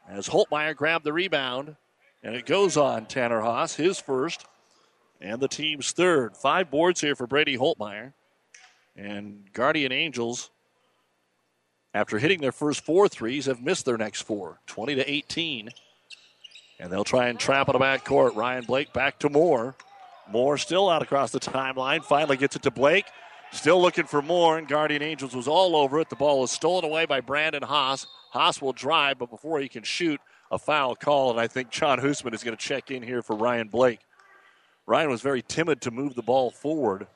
as 0.10 0.28
Holtmeyer 0.28 0.76
grabbed 0.76 1.06
the 1.06 1.14
rebound. 1.14 1.78
And 2.22 2.36
it 2.36 2.46
goes 2.46 2.76
on 2.76 3.06
Tanner 3.06 3.40
Haas, 3.40 3.76
his 3.76 3.98
first, 3.98 4.46
and 5.22 5.40
the 5.40 5.48
team's 5.48 5.94
third. 5.94 6.36
Five 6.36 6.70
boards 6.70 7.00
here 7.00 7.16
for 7.16 7.28
Brady 7.28 7.58
Holtmeyer. 7.58 8.12
And 8.98 9.46
Guardian 9.54 9.94
Angels, 9.94 10.50
after 11.94 12.20
hitting 12.20 12.42
their 12.42 12.52
first 12.52 12.84
four 12.84 13.08
threes, 13.08 13.46
have 13.46 13.62
missed 13.62 13.86
their 13.86 13.98
next 13.98 14.24
four, 14.24 14.60
20 14.68 14.96
to 14.96 15.10
18. 15.10 15.70
And 16.82 16.92
they'll 16.92 17.06
try 17.06 17.30
and 17.30 17.40
trap 17.40 17.70
on 17.70 17.74
the 17.74 17.80
back 17.80 18.04
court. 18.04 18.36
Ryan 18.36 18.66
Blake 18.66 18.92
back 18.92 19.18
to 19.20 19.30
Moore. 19.30 19.78
Moore 20.32 20.58
still 20.58 20.90
out 20.90 21.02
across 21.02 21.32
the 21.32 21.40
timeline. 21.40 22.04
Finally 22.04 22.38
gets 22.38 22.56
it 22.56 22.64
to 22.64 22.72
Blake. 22.72 23.06
Still 23.52 23.82
looking 23.82 24.06
for 24.06 24.22
more, 24.22 24.58
and 24.58 24.68
Guardian 24.68 25.02
Angels 25.02 25.36
was 25.36 25.48
all 25.48 25.76
over 25.76 26.00
it. 26.00 26.10
The 26.10 26.16
ball 26.16 26.44
is 26.44 26.52
stolen 26.52 26.84
away 26.84 27.06
by 27.06 27.22
Brandon 27.22 27.64
Haas. 27.64 28.08
Haas 28.32 28.62
will 28.62 28.74
drive, 28.74 29.18
but 29.20 29.30
before 29.30 29.60
he 29.60 29.70
can 29.70 29.84
shoot, 29.84 30.20
a 30.52 30.58
foul 30.58 30.96
call, 30.96 31.32
and 31.32 31.40
I 31.40 31.48
think 31.48 31.70
John 31.70 32.00
Hoosman 32.00 32.34
is 32.34 32.44
going 32.44 32.56
to 32.56 32.62
check 32.62 32.92
in 32.92 33.02
here 33.02 33.22
for 33.22 33.36
Ryan 33.36 33.68
Blake. 33.68 34.00
Ryan 34.86 35.10
was 35.10 35.22
very 35.22 35.42
timid 35.42 35.82
to 35.82 35.92
move 35.92 36.16
the 36.16 36.22
ball 36.22 36.52
forward, 36.52 37.08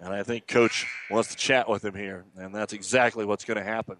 and 0.00 0.12
I 0.12 0.22
think 0.22 0.46
Coach 0.46 0.86
wants 1.10 1.30
to 1.30 1.36
chat 1.36 1.68
with 1.68 1.84
him 1.84 1.94
here, 1.94 2.24
and 2.36 2.54
that's 2.54 2.72
exactly 2.72 3.24
what's 3.24 3.44
going 3.44 3.58
to 3.58 3.64
happen. 3.64 3.96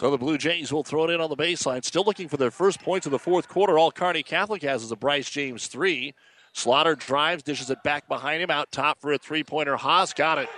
So 0.00 0.10
the 0.10 0.16
Blue 0.16 0.38
Jays 0.38 0.72
will 0.72 0.82
throw 0.82 1.04
it 1.04 1.10
in 1.10 1.20
on 1.20 1.28
the 1.28 1.36
baseline. 1.36 1.84
Still 1.84 2.04
looking 2.04 2.26
for 2.26 2.38
their 2.38 2.50
first 2.50 2.80
points 2.80 3.04
of 3.04 3.12
the 3.12 3.18
fourth 3.18 3.48
quarter. 3.48 3.78
All 3.78 3.92
Kearney 3.92 4.22
Catholic 4.22 4.62
has 4.62 4.82
is 4.82 4.90
a 4.90 4.96
Bryce 4.96 5.28
James 5.28 5.66
three. 5.66 6.14
Slaughter 6.54 6.94
drives, 6.94 7.42
dishes 7.42 7.68
it 7.68 7.82
back 7.82 8.08
behind 8.08 8.40
him. 8.40 8.50
Out 8.50 8.72
top 8.72 8.98
for 8.98 9.12
a 9.12 9.18
three 9.18 9.44
pointer. 9.44 9.76
Haas 9.76 10.14
got 10.14 10.38
it. 10.38 10.48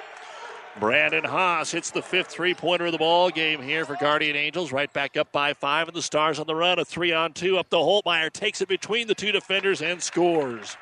Brandon 0.78 1.24
Haas 1.24 1.72
hits 1.72 1.90
the 1.90 2.02
fifth 2.02 2.28
three 2.28 2.54
pointer 2.54 2.86
of 2.86 2.92
the 2.92 2.98
ball 2.98 3.30
game 3.30 3.60
here 3.60 3.84
for 3.84 3.96
Guardian 3.96 4.36
Angels. 4.36 4.70
Right 4.70 4.92
back 4.92 5.16
up 5.16 5.32
by 5.32 5.54
five, 5.54 5.88
and 5.88 5.96
the 5.96 6.02
Stars 6.02 6.38
on 6.38 6.46
the 6.46 6.54
run. 6.54 6.78
A 6.78 6.84
three 6.84 7.12
on 7.12 7.32
two 7.32 7.58
up 7.58 7.68
the 7.68 7.78
Holtmeyer. 7.78 8.32
Takes 8.32 8.60
it 8.60 8.68
between 8.68 9.08
the 9.08 9.14
two 9.16 9.32
defenders 9.32 9.82
and 9.82 10.00
scores. 10.00 10.76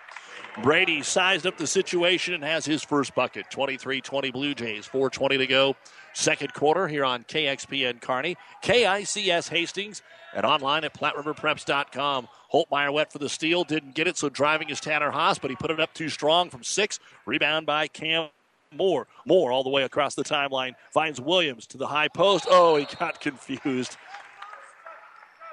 Brady 0.63 1.03
sized 1.03 1.47
up 1.47 1.57
the 1.57 1.67
situation 1.67 2.35
and 2.35 2.45
has 2.45 2.65
his 2.65 2.83
first 2.83 3.15
bucket. 3.15 3.51
23 3.51 4.01
20 4.01 4.31
Blue 4.31 4.55
Jays. 4.55 4.87
4.20 4.87 5.39
to 5.39 5.47
go. 5.47 5.77
Second 6.13 6.53
quarter 6.53 6.89
here 6.89 7.05
on 7.05 7.25
KXPN 7.25 8.01
Kearney, 8.01 8.37
KICS 8.65 9.49
Hastings, 9.49 10.03
and 10.35 10.45
online 10.45 10.85
at 10.85 10.93
PlatteRiverPreps.com. 10.93 12.29
Holtmeyer 12.53 12.93
went 12.93 13.13
for 13.13 13.19
the 13.19 13.29
steal, 13.29 13.63
didn't 13.63 13.95
get 13.95 14.09
it, 14.09 14.19
so 14.19 14.29
driving 14.29 14.71
is 14.71 14.81
Tanner 14.81 15.11
Haas, 15.11 15.39
but 15.39 15.51
he 15.51 15.57
put 15.57 15.71
it 15.71 15.79
up 15.79 15.95
too 15.95 16.09
strong 16.09 16.51
from 16.51 16.65
six. 16.65 16.99
Rebound 17.27 17.65
by 17.65 17.87
Cam 17.87 18.29
Moore. 18.75 19.07
Moore 19.25 19.53
all 19.53 19.63
the 19.63 19.71
way 19.71 19.85
across 19.85 20.15
the 20.17 20.25
timeline. 20.25 20.75
Finds 20.93 21.21
Williams 21.21 21.67
to 21.69 21.79
the 21.79 21.87
high 21.87 22.09
post. 22.09 22.47
Oh, 22.51 22.77
he 22.77 22.87
got 22.99 23.21
confused. 23.21 23.97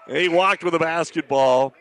He 0.08 0.30
walked 0.30 0.64
with 0.64 0.74
the 0.74 0.80
basketball. 0.80 1.74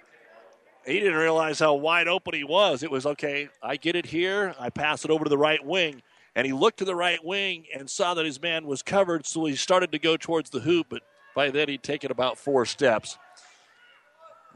He 0.86 1.00
didn't 1.00 1.18
realize 1.18 1.58
how 1.58 1.74
wide 1.74 2.06
open 2.06 2.34
he 2.34 2.44
was. 2.44 2.84
It 2.84 2.90
was 2.90 3.06
okay, 3.06 3.48
I 3.60 3.76
get 3.76 3.96
it 3.96 4.06
here. 4.06 4.54
I 4.58 4.70
pass 4.70 5.04
it 5.04 5.10
over 5.10 5.24
to 5.24 5.28
the 5.28 5.36
right 5.36 5.64
wing. 5.64 6.00
And 6.36 6.46
he 6.46 6.52
looked 6.52 6.78
to 6.78 6.84
the 6.84 6.94
right 6.94 7.22
wing 7.24 7.64
and 7.74 7.90
saw 7.90 8.14
that 8.14 8.24
his 8.24 8.40
man 8.40 8.66
was 8.66 8.82
covered, 8.82 9.26
so 9.26 9.46
he 9.46 9.56
started 9.56 9.90
to 9.92 9.98
go 9.98 10.16
towards 10.16 10.50
the 10.50 10.60
hoop, 10.60 10.86
but 10.90 11.02
by 11.34 11.50
then 11.50 11.68
he'd 11.68 11.82
taken 11.82 12.12
about 12.12 12.38
four 12.38 12.64
steps. 12.66 13.18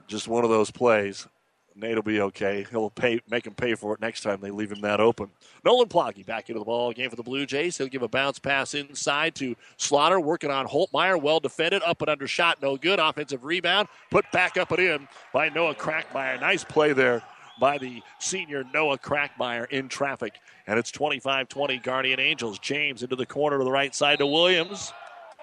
Just 0.07 0.29
one 0.29 0.45
of 0.45 0.51
those 0.51 0.71
plays. 0.71 1.27
Nate 1.74 1.94
will 1.94 2.02
be 2.02 2.20
okay. 2.20 2.66
He'll 2.70 2.90
pay, 2.90 3.20
make 3.28 3.46
him 3.46 3.54
pay 3.54 3.74
for 3.74 3.94
it 3.94 4.00
next 4.00 4.22
time 4.22 4.40
they 4.40 4.50
leave 4.50 4.72
him 4.72 4.80
that 4.83 5.00
open. 5.00 5.30
Nolan 5.64 5.88
Ploggy 5.88 6.24
back 6.24 6.48
into 6.48 6.59
the 6.59 6.64
ball 6.64 6.92
game 6.92 7.11
for 7.11 7.16
the 7.16 7.22
Blue 7.22 7.46
Jays. 7.46 7.78
He'll 7.78 7.88
give 7.88 8.02
a 8.02 8.09
bounce 8.09 8.38
pass 8.38 8.74
inside 8.74 9.35
to 9.37 9.56
Slaughter, 9.76 10.20
working 10.20 10.50
on 10.50 10.66
Holtmeyer. 10.66 11.20
Well 11.20 11.40
defended, 11.40 11.83
up 11.83 12.02
and 12.02 12.11
under 12.11 12.26
shot, 12.26 12.61
no 12.62 12.76
good. 12.76 12.98
Offensive 12.98 13.44
rebound, 13.44 13.88
put 14.11 14.30
back 14.33 14.56
up 14.56 14.70
and 14.72 14.80
in 14.80 15.09
by 15.33 15.48
Noah 15.48 15.74
Crackmeyer. 15.74 16.40
Nice 16.40 16.64
play 16.64 16.92
there 16.92 17.22
by 17.61 17.78
the 17.78 18.02
senior 18.18 18.64
Noah 18.72 18.98
Crackmeyer 18.98 19.68
in 19.70 19.88
traffic. 19.88 20.40
And 20.66 20.78
it's 20.78 20.90
25 20.90 21.48
20 21.48 21.78
Guardian 21.78 22.18
Angels. 22.18 22.59
James 22.59 23.02
into 23.02 23.16
the 23.16 23.26
corner 23.26 23.59
to 23.59 23.64
the 23.64 23.70
right 23.70 23.94
side 23.94 24.18
to 24.18 24.26
Williams. 24.26 24.92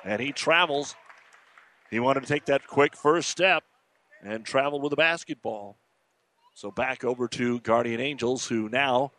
And 0.03 0.21
he 0.21 0.31
travels. 0.31 0.95
He 1.89 1.99
wanted 1.99 2.21
to 2.21 2.27
take 2.27 2.45
that 2.45 2.67
quick 2.67 2.95
first 2.95 3.29
step 3.29 3.63
and 4.23 4.43
traveled 4.43 4.81
with 4.81 4.89
the 4.89 4.97
basketball. 4.97 5.77
So 6.57 6.71
back 6.71 7.03
over 7.03 7.27
to 7.27 7.59
Guardian 7.59 8.01
Angels, 8.01 8.47
who 8.47 8.67
now 8.67 9.11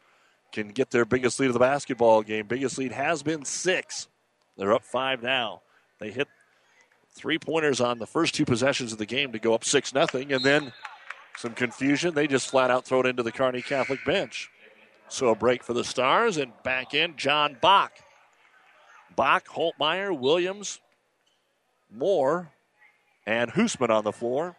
can 0.50 0.70
get 0.70 0.90
their 0.90 1.04
biggest 1.04 1.38
lead 1.38 1.46
of 1.46 1.52
the 1.52 1.60
basketball 1.60 2.24
game. 2.24 2.48
Biggest 2.48 2.78
lead 2.78 2.90
has 2.90 3.22
been 3.22 3.44
six. 3.44 4.08
They're 4.56 4.72
up 4.72 4.82
five 4.82 5.22
now. 5.22 5.62
They 6.00 6.10
hit 6.10 6.26
three 7.14 7.38
pointers 7.38 7.80
on 7.80 8.00
the 8.00 8.08
first 8.08 8.34
two 8.34 8.44
possessions 8.44 8.90
of 8.90 8.98
the 8.98 9.06
game 9.06 9.30
to 9.30 9.38
go 9.38 9.54
up 9.54 9.62
six 9.62 9.94
nothing, 9.94 10.32
and 10.32 10.42
then 10.42 10.72
some 11.36 11.52
confusion. 11.54 12.12
They 12.12 12.26
just 12.26 12.50
flat 12.50 12.72
out 12.72 12.84
throw 12.84 13.02
it 13.02 13.06
into 13.06 13.22
the 13.22 13.30
Kearney 13.30 13.62
Catholic 13.62 14.04
bench. 14.04 14.50
So 15.06 15.28
a 15.28 15.36
break 15.36 15.62
for 15.62 15.74
the 15.74 15.84
Stars 15.84 16.38
and 16.38 16.52
back 16.64 16.92
in 16.92 17.16
John 17.16 17.56
Bach. 17.60 17.92
Bach, 19.14 19.46
Holtmeyer, 19.46 20.18
Williams, 20.18 20.80
Moore, 21.88 22.50
and 23.28 23.52
Hoosman 23.52 23.90
on 23.90 24.02
the 24.02 24.10
floor. 24.10 24.56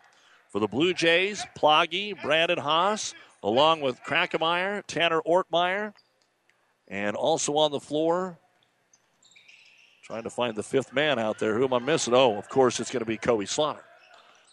For 0.50 0.60
the 0.60 0.68
Blue 0.68 0.94
Jays, 0.94 1.46
Ploggy, 1.56 2.20
Brandon 2.22 2.58
Haas, 2.58 3.14
along 3.44 3.82
with 3.82 4.02
Krackemeyer, 4.04 4.84
Tanner 4.88 5.22
Ortmeyer, 5.22 5.94
and 6.88 7.16
also 7.16 7.56
on 7.58 7.72
the 7.72 7.80
floor, 7.80 8.40
trying 10.04 10.24
to 10.24 10.30
find 10.32 10.56
the 10.56 10.64
fifth 10.64 10.92
man 10.92 11.20
out 11.20 11.38
there. 11.38 11.56
Who 11.56 11.66
am 11.66 11.74
I 11.74 11.80
missing? 11.80 12.16
Oh, 12.16 12.36
of 12.36 12.50
course, 12.50 12.80
it's 12.80 12.90
going 12.90 13.02
to 13.02 13.06
be 13.06 13.18
Kobe 13.18 13.46
Slaughter. 13.46 13.84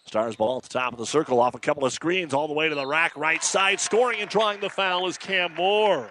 Stars 0.07 0.37
ball 0.37 0.59
at 0.59 0.63
the 0.65 0.69
top 0.69 0.93
of 0.93 0.99
the 0.99 1.07
circle 1.07 1.41
off 1.41 1.55
a 1.55 1.59
couple 1.59 1.85
of 1.85 1.93
screens 1.93 2.33
all 2.33 2.47
the 2.47 2.55
way 2.55 2.69
to 2.69 2.75
the 2.75 2.87
rack 2.87 3.17
right 3.17 3.43
side. 3.43 3.81
Scoring 3.81 4.21
and 4.21 4.31
drawing 4.31 4.61
the 4.61 4.69
foul 4.69 5.09
is 5.09 5.19
Cam 5.19 5.55
Moore. 5.55 6.11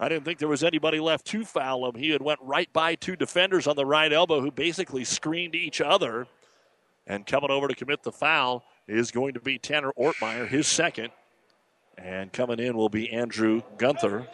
I 0.00 0.08
didn't 0.08 0.24
think 0.24 0.38
there 0.38 0.48
was 0.48 0.64
anybody 0.64 0.98
left 0.98 1.26
to 1.26 1.44
foul 1.44 1.86
him. 1.88 1.96
He 1.96 2.10
had 2.10 2.22
went 2.22 2.40
right 2.42 2.72
by 2.72 2.94
two 2.94 3.14
defenders 3.14 3.66
on 3.66 3.76
the 3.76 3.84
right 3.84 4.12
elbow 4.12 4.40
who 4.40 4.50
basically 4.50 5.04
screened 5.04 5.54
each 5.54 5.80
other. 5.80 6.26
And 7.06 7.26
coming 7.26 7.50
over 7.50 7.68
to 7.68 7.74
commit 7.74 8.02
the 8.02 8.12
foul 8.12 8.64
is 8.86 9.10
going 9.10 9.34
to 9.34 9.40
be 9.40 9.58
Tanner 9.58 9.92
Ortmeyer, 9.98 10.46
his 10.46 10.66
second. 10.66 11.10
And 11.98 12.32
coming 12.32 12.58
in 12.58 12.76
will 12.76 12.88
be 12.88 13.12
Andrew 13.12 13.62
Gunther. 13.76 14.26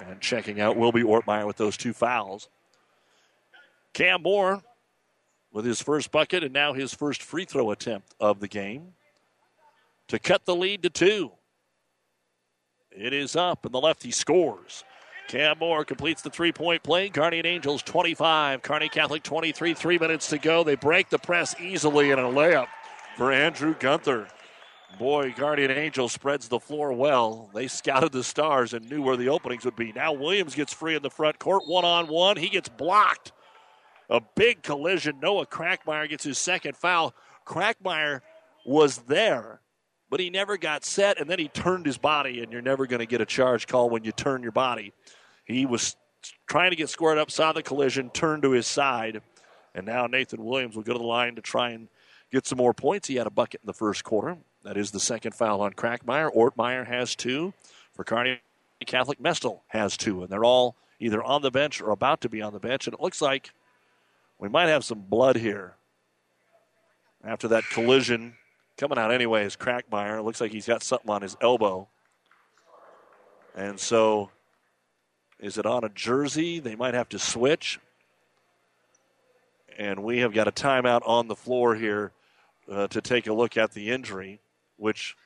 And 0.00 0.20
checking 0.20 0.60
out 0.60 0.76
will 0.76 0.92
be 0.92 1.02
Ortmeyer 1.02 1.46
with 1.46 1.56
those 1.56 1.76
two 1.76 1.92
fouls. 1.92 2.48
Cam 3.92 4.22
Moore 4.22 4.62
with 5.52 5.64
his 5.64 5.82
first 5.82 6.12
bucket 6.12 6.44
and 6.44 6.52
now 6.52 6.72
his 6.72 6.94
first 6.94 7.22
free 7.22 7.44
throw 7.44 7.70
attempt 7.70 8.14
of 8.20 8.40
the 8.40 8.48
game 8.48 8.92
to 10.08 10.18
cut 10.18 10.44
the 10.44 10.54
lead 10.54 10.82
to 10.82 10.90
two. 10.90 11.32
It 12.90 13.12
is 13.12 13.36
up, 13.36 13.64
and 13.64 13.72
the 13.72 13.80
lefty 13.80 14.10
scores. 14.10 14.84
Cam 15.28 15.58
Moore 15.58 15.84
completes 15.84 16.22
the 16.22 16.30
three 16.30 16.52
point 16.52 16.82
play. 16.82 17.10
Guardian 17.10 17.44
Angels 17.44 17.82
25, 17.82 18.62
Kearney 18.62 18.88
Catholic 18.88 19.22
23, 19.22 19.74
three 19.74 19.98
minutes 19.98 20.28
to 20.28 20.38
go. 20.38 20.64
They 20.64 20.74
break 20.74 21.10
the 21.10 21.18
press 21.18 21.54
easily 21.60 22.10
in 22.10 22.18
a 22.18 22.22
layup 22.22 22.66
for 23.18 23.30
Andrew 23.30 23.74
Gunther. 23.78 24.26
Boy, 24.98 25.34
Guardian 25.36 25.70
Angels 25.70 26.12
spreads 26.12 26.48
the 26.48 26.58
floor 26.58 26.94
well. 26.94 27.50
They 27.52 27.68
scouted 27.68 28.10
the 28.10 28.24
stars 28.24 28.72
and 28.72 28.88
knew 28.88 29.02
where 29.02 29.18
the 29.18 29.28
openings 29.28 29.66
would 29.66 29.76
be. 29.76 29.92
Now 29.92 30.14
Williams 30.14 30.54
gets 30.54 30.72
free 30.72 30.96
in 30.96 31.02
the 31.02 31.10
front 31.10 31.38
court, 31.38 31.64
one 31.66 31.84
on 31.84 32.08
one. 32.08 32.38
He 32.38 32.48
gets 32.48 32.70
blocked. 32.70 33.32
A 34.08 34.22
big 34.34 34.62
collision. 34.62 35.20
Noah 35.20 35.46
Crackmeyer 35.46 36.08
gets 36.08 36.24
his 36.24 36.38
second 36.38 36.74
foul. 36.74 37.14
Crackmeyer 37.46 38.22
was 38.64 38.96
there, 38.98 39.60
but 40.08 40.20
he 40.20 40.30
never 40.30 40.56
got 40.56 40.86
set, 40.86 41.20
and 41.20 41.28
then 41.28 41.38
he 41.38 41.48
turned 41.48 41.84
his 41.84 41.98
body, 41.98 42.40
and 42.40 42.50
you're 42.50 42.62
never 42.62 42.86
going 42.86 43.00
to 43.00 43.06
get 43.06 43.20
a 43.20 43.26
charge 43.26 43.66
call 43.66 43.90
when 43.90 44.04
you 44.04 44.12
turn 44.12 44.42
your 44.42 44.52
body. 44.52 44.94
He 45.48 45.66
was 45.66 45.96
trying 46.46 46.70
to 46.70 46.76
get 46.76 46.90
squared 46.90 47.18
up, 47.18 47.30
saw 47.30 47.52
the 47.52 47.62
collision, 47.62 48.10
turned 48.10 48.42
to 48.42 48.50
his 48.50 48.66
side, 48.66 49.22
and 49.74 49.86
now 49.86 50.06
Nathan 50.06 50.44
Williams 50.44 50.76
will 50.76 50.82
go 50.82 50.92
to 50.92 50.98
the 50.98 51.04
line 51.04 51.34
to 51.36 51.42
try 51.42 51.70
and 51.70 51.88
get 52.30 52.46
some 52.46 52.58
more 52.58 52.74
points. 52.74 53.08
He 53.08 53.16
had 53.16 53.26
a 53.26 53.30
bucket 53.30 53.62
in 53.62 53.66
the 53.66 53.72
first 53.72 54.04
quarter. 54.04 54.36
That 54.62 54.76
is 54.76 54.90
the 54.90 55.00
second 55.00 55.34
foul 55.34 55.62
on 55.62 55.72
Crackmeyer. 55.72 56.34
Ortmeyer 56.34 56.86
has 56.86 57.16
two. 57.16 57.54
For 57.94 58.04
Kearney 58.04 58.40
Catholic, 58.86 59.18
Mestel 59.18 59.60
has 59.68 59.96
two, 59.96 60.22
and 60.22 60.30
they're 60.30 60.44
all 60.44 60.76
either 61.00 61.22
on 61.22 61.42
the 61.42 61.50
bench 61.50 61.80
or 61.80 61.90
about 61.90 62.20
to 62.20 62.28
be 62.28 62.42
on 62.42 62.52
the 62.52 62.60
bench. 62.60 62.86
And 62.86 62.94
it 62.94 63.00
looks 63.00 63.20
like 63.20 63.50
we 64.38 64.48
might 64.48 64.68
have 64.68 64.84
some 64.84 65.00
blood 65.00 65.36
here 65.36 65.74
after 67.24 67.48
that 67.48 67.64
collision. 67.70 68.34
Coming 68.76 68.98
out 68.98 69.10
anyway 69.10 69.44
is 69.44 69.56
Crackmeyer. 69.56 70.18
It 70.18 70.22
looks 70.22 70.40
like 70.40 70.52
he's 70.52 70.66
got 70.66 70.82
something 70.82 71.10
on 71.10 71.22
his 71.22 71.36
elbow. 71.40 71.88
And 73.56 73.80
so 73.80 74.30
is 75.40 75.58
it 75.58 75.66
on 75.66 75.84
a 75.84 75.88
jersey? 75.88 76.58
They 76.58 76.74
might 76.74 76.94
have 76.94 77.08
to 77.10 77.18
switch. 77.18 77.78
And 79.78 80.02
we 80.02 80.18
have 80.18 80.34
got 80.34 80.48
a 80.48 80.52
timeout 80.52 81.02
on 81.06 81.28
the 81.28 81.36
floor 81.36 81.74
here 81.74 82.12
uh, 82.70 82.88
to 82.88 83.00
take 83.00 83.28
a 83.28 83.32
look 83.32 83.56
at 83.56 83.72
the 83.72 83.90
injury, 83.90 84.40
which 84.76 85.16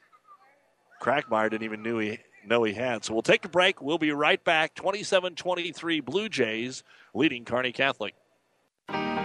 Crackmeyer 1.01 1.51
didn't 1.51 1.64
even 1.64 1.83
knew 1.83 1.98
he, 1.98 2.18
know 2.46 2.62
he 2.62 2.75
had. 2.75 3.05
So 3.05 3.14
we'll 3.14 3.22
take 3.22 3.44
a 3.44 3.48
break. 3.48 3.81
We'll 3.81 3.98
be 3.98 4.12
right 4.12 4.42
back. 4.42 4.75
27 4.75 5.35
23 5.35 6.01
Blue 6.01 6.29
Jays 6.29 6.85
leading 7.14 7.44
Kearney 7.44 7.72
Catholic. 7.72 8.14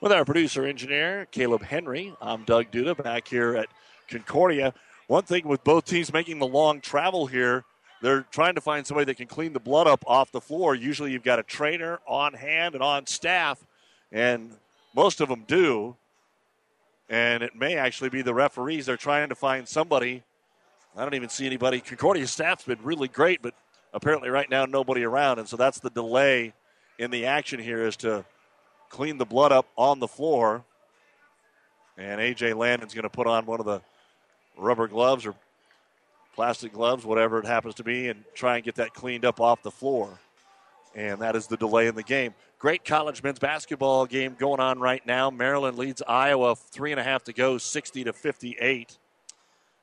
With 0.00 0.12
our 0.12 0.24
producer 0.24 0.64
engineer, 0.64 1.26
Caleb 1.32 1.64
Henry, 1.64 2.14
I'm 2.22 2.44
Doug 2.44 2.70
Duda 2.70 3.02
back 3.02 3.26
here 3.26 3.56
at 3.56 3.66
Concordia. 4.08 4.72
One 5.08 5.24
thing 5.24 5.48
with 5.48 5.64
both 5.64 5.86
teams 5.86 6.12
making 6.12 6.38
the 6.38 6.46
long 6.46 6.80
travel 6.80 7.26
here, 7.26 7.64
they're 8.00 8.24
trying 8.30 8.54
to 8.54 8.60
find 8.60 8.86
somebody 8.86 9.06
that 9.06 9.16
can 9.16 9.26
clean 9.26 9.54
the 9.54 9.58
blood 9.58 9.88
up 9.88 10.04
off 10.06 10.30
the 10.30 10.40
floor. 10.40 10.76
Usually 10.76 11.10
you've 11.10 11.24
got 11.24 11.40
a 11.40 11.42
trainer 11.42 11.98
on 12.06 12.34
hand 12.34 12.76
and 12.76 12.84
on 12.84 13.06
staff, 13.06 13.58
and 14.12 14.52
most 14.94 15.20
of 15.20 15.28
them 15.28 15.42
do. 15.48 15.96
And 17.08 17.42
it 17.42 17.56
may 17.56 17.74
actually 17.74 18.10
be 18.10 18.22
the 18.22 18.34
referees. 18.34 18.86
They're 18.86 18.96
trying 18.96 19.30
to 19.30 19.34
find 19.34 19.66
somebody. 19.66 20.22
I 20.96 21.02
don't 21.02 21.14
even 21.14 21.28
see 21.28 21.44
anybody. 21.44 21.80
Concordia's 21.80 22.30
staff's 22.30 22.62
been 22.62 22.78
really 22.84 23.08
great, 23.08 23.42
but 23.42 23.54
apparently 23.92 24.28
right 24.28 24.48
now 24.48 24.64
nobody 24.64 25.02
around. 25.02 25.40
And 25.40 25.48
so 25.48 25.56
that's 25.56 25.80
the 25.80 25.90
delay 25.90 26.52
in 27.00 27.10
the 27.10 27.26
action 27.26 27.58
here 27.58 27.84
is 27.84 27.96
to 27.96 28.24
clean 28.88 29.18
the 29.18 29.26
blood 29.26 29.52
up 29.52 29.66
on 29.76 30.00
the 30.00 30.08
floor. 30.08 30.64
And 31.96 32.20
A.J. 32.20 32.52
Landon's 32.52 32.94
going 32.94 33.02
to 33.02 33.10
put 33.10 33.26
on 33.26 33.46
one 33.46 33.60
of 33.60 33.66
the 33.66 33.80
rubber 34.56 34.86
gloves 34.86 35.26
or 35.26 35.34
plastic 36.34 36.72
gloves, 36.72 37.04
whatever 37.04 37.40
it 37.40 37.46
happens 37.46 37.74
to 37.76 37.84
be, 37.84 38.08
and 38.08 38.22
try 38.34 38.56
and 38.56 38.64
get 38.64 38.76
that 38.76 38.94
cleaned 38.94 39.24
up 39.24 39.40
off 39.40 39.62
the 39.62 39.70
floor. 39.70 40.20
And 40.94 41.20
that 41.20 41.34
is 41.34 41.48
the 41.48 41.56
delay 41.56 41.88
in 41.88 41.94
the 41.94 42.02
game. 42.02 42.34
Great 42.58 42.84
college 42.84 43.22
men's 43.22 43.38
basketball 43.38 44.06
game 44.06 44.36
going 44.38 44.60
on 44.60 44.78
right 44.78 45.04
now. 45.06 45.30
Maryland 45.30 45.78
leads 45.78 46.02
Iowa 46.06 46.56
three 46.56 46.92
and 46.92 47.00
a 47.00 47.04
half 47.04 47.24
to 47.24 47.32
go, 47.32 47.58
60 47.58 48.04
to 48.04 48.12
58 48.12 48.98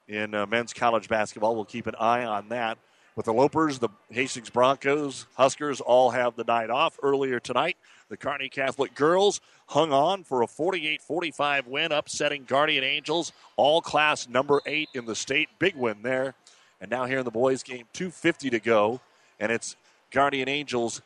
in 0.07 0.33
uh, 0.33 0.45
men's 0.45 0.73
college 0.73 1.07
basketball. 1.07 1.55
We'll 1.55 1.65
keep 1.65 1.87
an 1.87 1.95
eye 1.99 2.23
on 2.23 2.49
that. 2.49 2.77
With 3.15 3.25
the 3.27 3.33
Lopers, 3.33 3.79
the 3.79 3.89
Hastings 4.09 4.49
Broncos, 4.49 5.25
Huskers 5.35 5.79
all 5.79 6.11
have 6.11 6.35
the 6.35 6.43
night 6.43 6.69
off 6.69 6.99
earlier 7.01 7.39
tonight. 7.39 7.77
The 8.09 8.17
Kearney 8.17 8.49
Catholic 8.49 8.93
girls 8.93 9.41
hung 9.67 9.91
on 9.91 10.23
for 10.23 10.43
a 10.43 10.47
48 10.47 11.01
45 11.01 11.67
win, 11.67 11.91
upsetting 11.91 12.43
Guardian 12.43 12.83
Angels, 12.83 13.31
all 13.57 13.81
class 13.81 14.29
number 14.29 14.61
eight 14.67 14.89
in 14.93 15.05
the 15.05 15.15
state. 15.15 15.49
Big 15.57 15.75
win 15.75 16.03
there. 16.03 16.35
And 16.79 16.91
now 16.91 17.05
here 17.05 17.19
in 17.19 17.25
the 17.25 17.31
boys' 17.31 17.63
game, 17.63 17.85
2.50 17.93 18.51
to 18.51 18.59
go. 18.59 19.01
And 19.39 19.51
it's 19.51 19.75
Guardian 20.11 20.47
Angels 20.47 21.01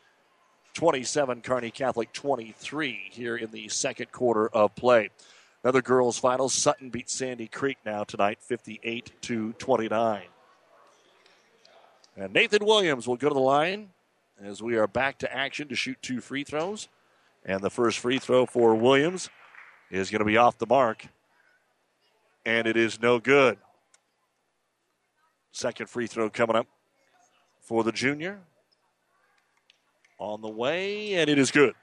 27, 0.74 1.40
Kearney 1.40 1.70
Catholic 1.70 2.12
23 2.12 3.08
here 3.10 3.36
in 3.36 3.50
the 3.50 3.68
second 3.68 4.12
quarter 4.12 4.48
of 4.48 4.74
play. 4.74 5.10
Another 5.64 5.82
girls' 5.82 6.18
final. 6.18 6.48
Sutton 6.48 6.90
beat 6.90 7.08
Sandy 7.08 7.48
Creek 7.48 7.78
now 7.84 8.04
tonight, 8.04 8.38
58 8.40 9.12
to 9.22 9.52
29. 9.54 10.22
And 12.16 12.32
Nathan 12.32 12.64
Williams 12.64 13.08
will 13.08 13.16
go 13.16 13.28
to 13.28 13.34
the 13.34 13.40
line 13.40 13.90
as 14.42 14.62
we 14.62 14.76
are 14.76 14.86
back 14.86 15.18
to 15.18 15.34
action 15.34 15.68
to 15.68 15.74
shoot 15.74 15.98
two 16.00 16.20
free 16.20 16.44
throws. 16.44 16.88
And 17.44 17.60
the 17.60 17.70
first 17.70 17.98
free 17.98 18.18
throw 18.18 18.46
for 18.46 18.74
Williams 18.74 19.28
is 19.90 20.10
going 20.10 20.20
to 20.20 20.24
be 20.24 20.36
off 20.36 20.58
the 20.58 20.66
mark. 20.66 21.06
And 22.44 22.66
it 22.66 22.76
is 22.76 23.00
no 23.00 23.18
good. 23.18 23.58
Second 25.52 25.88
free 25.88 26.06
throw 26.06 26.30
coming 26.30 26.56
up 26.56 26.66
for 27.60 27.84
the 27.84 27.92
junior. 27.92 28.40
On 30.18 30.40
the 30.42 30.48
way, 30.48 31.14
and 31.14 31.30
it 31.30 31.38
is 31.38 31.50
good. 31.50 31.74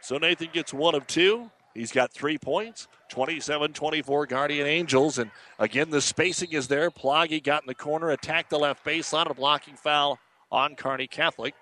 So 0.00 0.18
Nathan 0.18 0.48
gets 0.52 0.74
one 0.74 0.94
of 0.94 1.06
two. 1.06 1.50
He's 1.72 1.92
got 1.92 2.10
three 2.10 2.38
points, 2.38 2.88
27 3.10 3.72
24 3.72 4.26
Guardian 4.26 4.66
Angels. 4.66 5.18
And 5.18 5.30
again, 5.58 5.90
the 5.90 6.00
spacing 6.00 6.52
is 6.52 6.66
there. 6.66 6.90
Plaggy 6.90 7.42
got 7.42 7.62
in 7.62 7.66
the 7.66 7.74
corner, 7.74 8.10
attacked 8.10 8.50
the 8.50 8.58
left 8.58 8.84
baseline, 8.84 9.30
a 9.30 9.34
blocking 9.34 9.76
foul 9.76 10.18
on 10.50 10.74
Kearney 10.74 11.06
Catholic. 11.06 11.54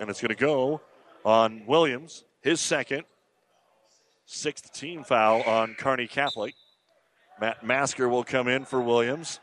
And 0.00 0.10
it's 0.10 0.20
going 0.20 0.30
to 0.30 0.34
go 0.34 0.80
on 1.24 1.64
Williams, 1.66 2.24
his 2.42 2.60
second. 2.60 3.04
Sixth 4.26 4.72
team 4.72 5.04
foul 5.04 5.42
on 5.42 5.74
Kearney 5.74 6.06
Catholic. 6.06 6.54
Matt 7.40 7.64
Masker 7.64 8.08
will 8.08 8.24
come 8.24 8.48
in 8.48 8.64
for 8.64 8.80
Williams. 8.80 9.40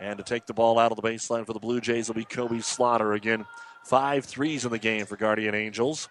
And 0.00 0.16
to 0.16 0.24
take 0.24 0.46
the 0.46 0.54
ball 0.54 0.78
out 0.78 0.92
of 0.92 0.96
the 0.96 1.02
baseline 1.02 1.44
for 1.44 1.52
the 1.52 1.58
Blue 1.58 1.80
Jays 1.80 2.08
will 2.08 2.14
be 2.14 2.24
Kobe 2.24 2.60
Slaughter 2.60 3.12
again. 3.14 3.44
Five 3.84 4.24
threes 4.24 4.64
in 4.64 4.70
the 4.70 4.78
game 4.78 5.06
for 5.06 5.16
Guardian 5.16 5.54
Angels. 5.54 6.08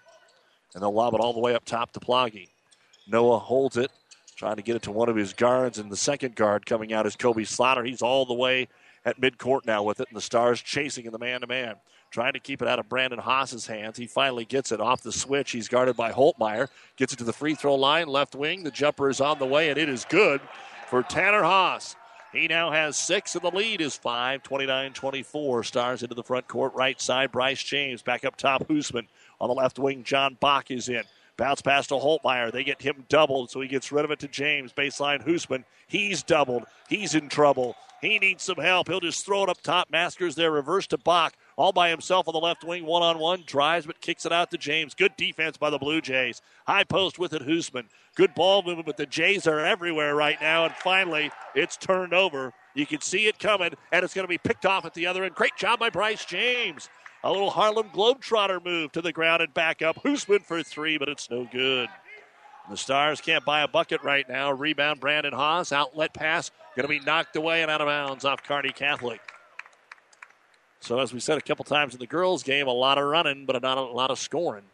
And 0.74 0.82
they'll 0.82 0.92
lob 0.92 1.14
it 1.14 1.20
all 1.20 1.32
the 1.32 1.40
way 1.40 1.54
up 1.54 1.64
top 1.64 1.92
to 1.92 2.00
Plaggy. 2.00 2.48
Noah 3.08 3.38
holds 3.38 3.76
it, 3.76 3.90
trying 4.36 4.56
to 4.56 4.62
get 4.62 4.76
it 4.76 4.82
to 4.82 4.92
one 4.92 5.08
of 5.08 5.16
his 5.16 5.32
guards, 5.32 5.78
and 5.78 5.90
the 5.90 5.96
second 5.96 6.36
guard 6.36 6.66
coming 6.66 6.92
out 6.92 7.06
is 7.06 7.16
Kobe 7.16 7.44
Slaughter. 7.44 7.82
He's 7.82 8.02
all 8.02 8.26
the 8.26 8.34
way 8.34 8.68
at 9.04 9.20
midcourt 9.20 9.64
now 9.64 9.82
with 9.82 10.00
it, 10.00 10.08
and 10.08 10.16
the 10.16 10.20
Stars 10.20 10.60
chasing 10.60 11.06
in 11.06 11.12
the 11.12 11.18
man 11.18 11.40
to 11.40 11.46
man. 11.46 11.76
Trying 12.10 12.32
to 12.32 12.40
keep 12.40 12.62
it 12.62 12.68
out 12.68 12.78
of 12.78 12.88
Brandon 12.88 13.18
Haas's 13.18 13.66
hands. 13.66 13.98
He 13.98 14.06
finally 14.06 14.44
gets 14.44 14.72
it 14.72 14.80
off 14.80 15.02
the 15.02 15.12
switch. 15.12 15.50
He's 15.50 15.68
guarded 15.68 15.96
by 15.96 16.10
Holtmeyer. 16.10 16.68
Gets 16.96 17.12
it 17.12 17.16
to 17.16 17.24
the 17.24 17.32
free 17.32 17.54
throw 17.54 17.74
line, 17.74 18.06
left 18.06 18.34
wing. 18.34 18.64
The 18.64 18.70
jumper 18.70 19.10
is 19.10 19.20
on 19.20 19.38
the 19.38 19.46
way, 19.46 19.68
and 19.68 19.78
it 19.78 19.88
is 19.88 20.06
good 20.08 20.40
for 20.88 21.02
Tanner 21.02 21.42
Haas. 21.42 21.96
He 22.32 22.46
now 22.46 22.70
has 22.70 22.96
six, 22.96 23.34
and 23.34 23.42
the 23.42 23.50
lead 23.50 23.80
is 23.80 23.96
5, 23.96 24.42
29 24.42 24.92
24. 24.92 25.64
Stars 25.64 26.02
into 26.02 26.14
the 26.14 26.22
front 26.22 26.46
court, 26.46 26.74
right 26.74 27.00
side. 27.00 27.32
Bryce 27.32 27.62
James 27.62 28.02
back 28.02 28.24
up 28.24 28.36
top. 28.36 28.66
Hoosman 28.68 29.06
on 29.40 29.48
the 29.48 29.54
left 29.54 29.78
wing. 29.78 30.02
John 30.04 30.36
Bach 30.38 30.70
is 30.70 30.88
in. 30.88 31.04
Bounce 31.38 31.62
pass 31.62 31.86
to 31.86 31.94
Holtmeyer. 31.94 32.52
They 32.52 32.64
get 32.64 32.82
him 32.82 33.04
doubled, 33.08 33.50
so 33.50 33.60
he 33.60 33.68
gets 33.68 33.92
rid 33.92 34.04
of 34.04 34.10
it 34.10 34.18
to 34.20 34.28
James. 34.28 34.72
Baseline 34.72 35.24
Hoosman. 35.24 35.64
He's 35.86 36.22
doubled. 36.22 36.64
He's 36.88 37.14
in 37.14 37.28
trouble. 37.28 37.76
He 38.02 38.18
needs 38.18 38.42
some 38.42 38.56
help. 38.58 38.88
He'll 38.88 39.00
just 39.00 39.24
throw 39.24 39.44
it 39.44 39.48
up 39.48 39.62
top. 39.62 39.88
Maskers 39.90 40.34
there. 40.34 40.50
Reverse 40.50 40.86
to 40.88 40.98
Bach. 40.98 41.34
All 41.58 41.72
by 41.72 41.90
himself 41.90 42.28
on 42.28 42.34
the 42.34 42.40
left 42.40 42.62
wing, 42.62 42.86
one 42.86 43.02
on 43.02 43.18
one. 43.18 43.42
Drives, 43.44 43.84
but 43.84 44.00
kicks 44.00 44.24
it 44.24 44.30
out 44.30 44.52
to 44.52 44.56
James. 44.56 44.94
Good 44.94 45.16
defense 45.16 45.56
by 45.56 45.70
the 45.70 45.78
Blue 45.78 46.00
Jays. 46.00 46.40
High 46.68 46.84
post 46.84 47.18
with 47.18 47.32
it, 47.32 47.42
Hoosman. 47.42 47.86
Good 48.14 48.32
ball 48.36 48.62
movement, 48.62 48.86
but 48.86 48.96
the 48.96 49.06
Jays 49.06 49.44
are 49.48 49.58
everywhere 49.58 50.14
right 50.14 50.40
now. 50.40 50.66
And 50.66 50.74
finally, 50.76 51.32
it's 51.56 51.76
turned 51.76 52.14
over. 52.14 52.52
You 52.74 52.86
can 52.86 53.00
see 53.00 53.26
it 53.26 53.40
coming, 53.40 53.72
and 53.90 54.04
it's 54.04 54.14
going 54.14 54.22
to 54.22 54.28
be 54.28 54.38
picked 54.38 54.66
off 54.66 54.84
at 54.84 54.94
the 54.94 55.08
other 55.08 55.24
end. 55.24 55.34
Great 55.34 55.56
job 55.56 55.80
by 55.80 55.90
Bryce 55.90 56.24
James. 56.24 56.88
A 57.24 57.32
little 57.32 57.50
Harlem 57.50 57.88
Globetrotter 57.88 58.64
move 58.64 58.92
to 58.92 59.02
the 59.02 59.12
ground 59.12 59.42
and 59.42 59.52
back 59.52 59.82
up. 59.82 60.00
Hoosman 60.04 60.44
for 60.44 60.62
three, 60.62 60.96
but 60.96 61.08
it's 61.08 61.28
no 61.28 61.48
good. 61.50 61.88
The 62.70 62.76
Stars 62.76 63.20
can't 63.20 63.44
buy 63.44 63.62
a 63.62 63.68
bucket 63.68 64.04
right 64.04 64.28
now. 64.28 64.52
Rebound, 64.52 65.00
Brandon 65.00 65.32
Haas. 65.32 65.72
Outlet 65.72 66.14
pass. 66.14 66.52
Going 66.76 66.84
to 66.84 66.88
be 66.88 67.04
knocked 67.04 67.34
away 67.34 67.62
and 67.62 67.70
out 67.70 67.80
of 67.80 67.88
bounds 67.88 68.24
off 68.24 68.44
Kearney 68.44 68.70
Catholic. 68.70 69.20
So, 70.80 71.00
as 71.00 71.12
we 71.12 71.20
said 71.20 71.38
a 71.38 71.42
couple 71.42 71.64
times 71.64 71.94
in 71.94 72.00
the 72.00 72.06
girls' 72.06 72.42
game, 72.42 72.66
a 72.66 72.72
lot 72.72 72.98
of 72.98 73.04
running, 73.04 73.46
but 73.46 73.60
not 73.62 73.78
a 73.78 73.82
lot 73.82 74.10
of 74.10 74.18
scoring. 74.18 74.64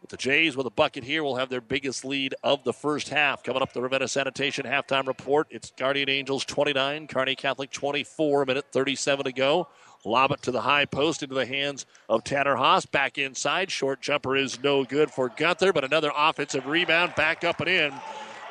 With 0.00 0.10
the 0.10 0.16
Jays 0.16 0.56
with 0.56 0.66
a 0.66 0.70
bucket 0.70 1.04
here, 1.04 1.22
will 1.22 1.36
have 1.36 1.48
their 1.48 1.60
biggest 1.60 2.04
lead 2.04 2.34
of 2.42 2.64
the 2.64 2.72
first 2.72 3.08
half. 3.08 3.44
Coming 3.44 3.62
up 3.62 3.72
the 3.72 3.80
Ravenna 3.80 4.08
Sanitation 4.08 4.66
halftime 4.66 5.06
report. 5.06 5.46
It's 5.50 5.72
Guardian 5.76 6.08
Angels 6.08 6.44
29, 6.44 7.06
Kearney 7.06 7.36
Catholic 7.36 7.70
24, 7.70 8.42
a 8.42 8.46
minute 8.46 8.66
37 8.72 9.26
to 9.26 9.32
go. 9.32 9.68
Lob 10.04 10.32
it 10.32 10.42
to 10.42 10.50
the 10.50 10.60
high 10.60 10.86
post 10.86 11.22
into 11.22 11.36
the 11.36 11.46
hands 11.46 11.86
of 12.08 12.24
Tanner 12.24 12.56
Haas. 12.56 12.84
Back 12.84 13.18
inside. 13.18 13.70
Short 13.70 14.00
jumper 14.00 14.34
is 14.34 14.60
no 14.60 14.84
good 14.84 15.10
for 15.12 15.28
Gunther, 15.28 15.72
but 15.72 15.84
another 15.84 16.10
offensive 16.16 16.66
rebound 16.66 17.14
back 17.14 17.44
up 17.44 17.60
and 17.60 17.68
in 17.68 17.92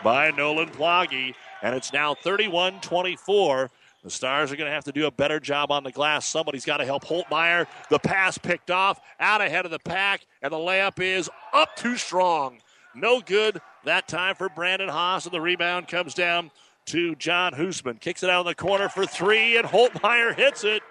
by 0.06 0.32
Nolan 0.32 0.70
Plaggy. 0.70 1.36
And 1.62 1.76
it's 1.76 1.92
now 1.92 2.16
31 2.16 2.80
24. 2.80 3.70
The 4.04 4.10
Stars 4.10 4.52
are 4.52 4.56
going 4.56 4.70
to 4.70 4.74
have 4.74 4.86
to 4.86 4.92
do 4.92 5.06
a 5.06 5.12
better 5.12 5.40
job 5.40 5.72
on 5.72 5.84
the 5.84 5.92
glass. 5.92 6.26
Somebody's 6.26 6.66
got 6.66 6.78
to 6.78 6.86
help 6.86 7.06
Holtmeyer. 7.06 7.68
The 7.90 8.00
pass 8.00 8.38
picked 8.38 8.72
off, 8.72 9.00
out 9.20 9.42
ahead 9.42 9.66
of 9.66 9.72
the 9.72 9.80
pack, 9.80 10.26
and 10.42 10.52
the 10.52 10.58
layup 10.58 11.00
is 11.00 11.30
up 11.54 11.76
too 11.76 11.98
strong. 11.98 12.60
No 12.96 13.22
good 13.22 13.62
that 13.86 14.08
time 14.08 14.36
for 14.36 14.50
Brandon 14.50 14.90
Haas, 14.90 15.26
and 15.26 15.34
the 15.34 15.42
rebound 15.42 15.88
comes 15.88 16.14
down 16.14 16.52
to 16.86 17.16
John 17.16 17.54
Hoosman. 17.54 18.00
Kicks 18.00 18.24
it 18.24 18.30
out 18.30 18.42
in 18.42 18.48
the 18.48 18.56
corner 18.56 18.90
for 18.90 19.06
three, 19.06 19.56
and 19.56 19.68
Holtmeyer 19.68 20.36
hits 20.36 20.64
it. 20.64 20.82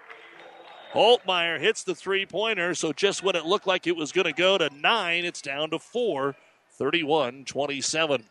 Holtmeyer 0.92 1.60
hits 1.60 1.84
the 1.84 1.94
three 1.94 2.26
pointer, 2.26 2.74
so 2.74 2.92
just 2.92 3.22
when 3.22 3.36
it 3.36 3.44
looked 3.44 3.66
like 3.66 3.86
it 3.86 3.96
was 3.96 4.12
going 4.12 4.26
to 4.26 4.32
go 4.32 4.56
to 4.56 4.70
nine, 4.70 5.24
it's 5.24 5.42
down 5.42 5.70
to 5.70 5.78
four. 5.78 6.36
31 6.80 7.44
27. 7.44 8.24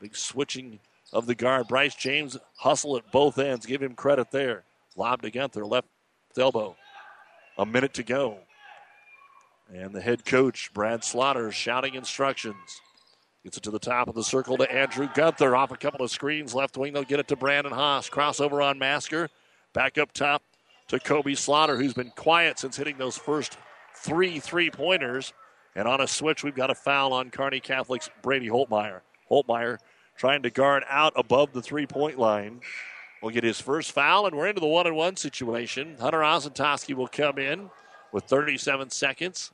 Big 0.00 0.14
switching 0.14 0.80
of 1.12 1.26
the 1.26 1.34
guard. 1.34 1.68
Bryce 1.68 1.94
James 1.94 2.36
hustle 2.56 2.96
at 2.96 3.10
both 3.10 3.38
ends. 3.38 3.66
Give 3.66 3.82
him 3.82 3.94
credit 3.94 4.30
there. 4.30 4.64
Lob 4.96 5.22
to 5.22 5.30
Gunther, 5.30 5.64
left 5.64 5.88
elbow. 6.38 6.76
A 7.58 7.66
minute 7.66 7.94
to 7.94 8.02
go. 8.02 8.38
And 9.72 9.94
the 9.94 10.00
head 10.00 10.24
coach, 10.24 10.72
Brad 10.74 11.04
Slaughter, 11.04 11.52
shouting 11.52 11.94
instructions. 11.94 12.80
Gets 13.44 13.56
it 13.56 13.62
to 13.62 13.70
the 13.70 13.78
top 13.78 14.08
of 14.08 14.14
the 14.14 14.24
circle 14.24 14.56
to 14.58 14.70
Andrew 14.70 15.08
Gunther. 15.14 15.54
Off 15.56 15.70
a 15.70 15.76
couple 15.76 16.04
of 16.04 16.10
screens. 16.10 16.54
Left 16.54 16.76
wing, 16.76 16.92
they'll 16.92 17.04
get 17.04 17.20
it 17.20 17.28
to 17.28 17.36
Brandon 17.36 17.72
Haas. 17.72 18.10
Crossover 18.10 18.62
on 18.62 18.78
Masker. 18.78 19.28
Back 19.72 19.98
up 19.98 20.12
top 20.12 20.42
to 20.88 20.98
Kobe 20.98 21.34
Slaughter, 21.34 21.76
who's 21.76 21.94
been 21.94 22.10
quiet 22.16 22.58
since 22.58 22.76
hitting 22.76 22.98
those 22.98 23.16
first 23.16 23.56
three 23.94 24.40
three 24.40 24.70
pointers. 24.70 25.32
And 25.76 25.86
on 25.86 26.00
a 26.00 26.06
switch, 26.06 26.42
we've 26.42 26.54
got 26.54 26.70
a 26.70 26.74
foul 26.74 27.12
on 27.12 27.30
Kearney 27.30 27.60
Catholic's 27.60 28.10
Brady 28.22 28.48
Holtmeyer. 28.48 29.00
Holtmeyer 29.30 29.78
trying 30.20 30.42
to 30.42 30.50
guard 30.50 30.84
out 30.86 31.14
above 31.16 31.50
the 31.54 31.62
three 31.62 31.86
point 31.86 32.18
line. 32.18 32.60
Will 33.22 33.30
get 33.30 33.42
his 33.42 33.58
first 33.58 33.92
foul, 33.92 34.26
and 34.26 34.36
we're 34.36 34.48
into 34.48 34.60
the 34.60 34.66
one 34.66 34.86
and 34.86 34.94
one 34.94 35.16
situation. 35.16 35.96
Hunter 35.98 36.20
Ozentowski 36.20 36.94
will 36.94 37.08
come 37.08 37.38
in 37.38 37.70
with 38.12 38.24
37 38.24 38.90
seconds 38.90 39.50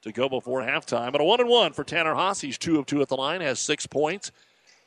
to 0.00 0.10
go 0.10 0.28
before 0.28 0.62
halftime. 0.62 1.08
And 1.08 1.20
a 1.20 1.24
one 1.24 1.40
and 1.40 1.50
one 1.50 1.74
for 1.74 1.84
Tanner 1.84 2.14
Haas. 2.14 2.40
He's 2.40 2.56
two 2.56 2.78
of 2.78 2.86
two 2.86 3.02
at 3.02 3.08
the 3.08 3.16
line, 3.16 3.42
has 3.42 3.60
six 3.60 3.86
points. 3.86 4.32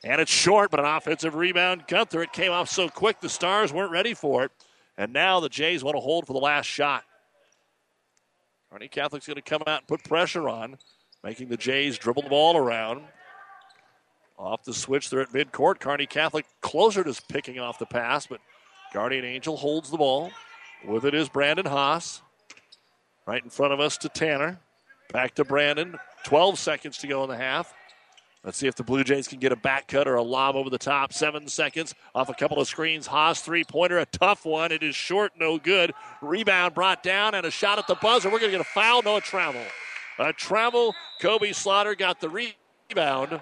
And 0.04 0.20
it's 0.20 0.32
short, 0.32 0.72
but 0.72 0.80
an 0.80 0.88
offensive 0.88 1.36
rebound. 1.36 1.86
Gunther, 1.88 2.24
it 2.24 2.34
came 2.34 2.52
off 2.52 2.70
so 2.70 2.90
quick 2.90 3.22
the 3.22 3.30
Stars 3.30 3.72
weren't 3.72 3.92
ready 3.92 4.16
for 4.16 4.44
it. 4.44 4.52
And 4.98 5.14
now 5.14 5.40
the 5.40 5.50
Jays 5.50 5.84
want 5.84 5.96
to 5.96 6.02
hold 6.02 6.26
for 6.26 6.34
the 6.34 6.40
last 6.40 6.66
shot. 6.66 7.04
Kearney 8.72 8.90
Catholic's 8.90 9.28
going 9.28 9.36
to 9.36 9.44
come 9.44 9.62
out 9.68 9.82
and 9.82 9.88
put 9.88 10.04
pressure 10.04 10.50
on, 10.50 10.78
making 11.24 11.50
the 11.50 11.58
Jays 11.58 12.00
dribble 12.00 12.24
the 12.24 12.30
ball 12.30 12.58
around. 12.58 13.04
Off 14.38 14.64
the 14.64 14.74
switch, 14.74 15.10
they're 15.10 15.22
at 15.22 15.32
midcourt. 15.32 15.80
Kearney 15.80 16.06
Catholic 16.06 16.46
closer 16.62 17.04
to 17.04 17.22
picking 17.30 17.60
off 17.60 17.80
the 17.80 17.86
pass, 17.86 18.28
but 18.28 18.40
Guardian 18.94 19.26
Angel 19.26 19.56
holds 19.56 19.90
the 19.90 19.98
ball. 19.98 20.32
With 20.86 21.06
it 21.06 21.14
is 21.14 21.30
Brandon 21.30 21.66
Haas. 21.66 22.22
Right 23.26 23.44
in 23.44 23.50
front 23.50 23.74
of 23.74 23.80
us 23.80 23.98
to 23.98 24.10
Tanner. 24.10 24.60
Back 25.12 25.36
to 25.36 25.46
Brandon. 25.46 25.98
12 26.26 26.60
seconds 26.60 26.98
to 27.00 27.08
go 27.08 27.24
in 27.24 27.30
the 27.30 27.38
half. 27.38 27.74
Let's 28.44 28.58
see 28.58 28.68
if 28.68 28.76
the 28.76 28.84
Blue 28.84 29.06
Jays 29.06 29.30
can 29.30 29.40
get 29.40 29.54
a 29.54 29.56
back 29.56 29.88
cut 29.88 30.06
or 30.06 30.16
a 30.16 30.22
lob 30.22 30.58
over 30.58 30.70
the 30.70 30.78
top. 30.78 31.14
Seven 31.14 31.48
seconds 31.48 31.96
off 32.14 32.28
a 32.28 32.34
couple 32.34 32.60
of 32.60 32.68
screens. 32.68 33.08
Haas 33.08 33.42
three 33.42 33.64
pointer, 33.64 34.00
a 34.00 34.06
tough 34.06 34.46
one. 34.46 34.74
It 34.74 34.84
is 34.84 34.96
short, 34.96 35.32
no 35.40 35.58
good. 35.58 35.94
Rebound 36.22 36.74
brought 36.74 37.04
down 37.04 37.36
and 37.36 37.46
a 37.46 37.52
shot 37.52 37.80
at 37.80 37.88
the 37.88 37.96
buzzer. 37.96 38.30
We're 38.30 38.40
going 38.40 38.52
to 38.52 38.58
get 38.58 38.66
a 38.66 38.70
foul, 38.70 39.02
no 39.02 39.16
a 39.16 39.22
travel. 39.22 39.62
A 40.20 40.34
travel. 40.34 40.94
Kobe 41.22 41.54
Slaughter 41.54 41.96
got 41.96 42.20
the 42.20 42.30
rebound. 42.30 43.42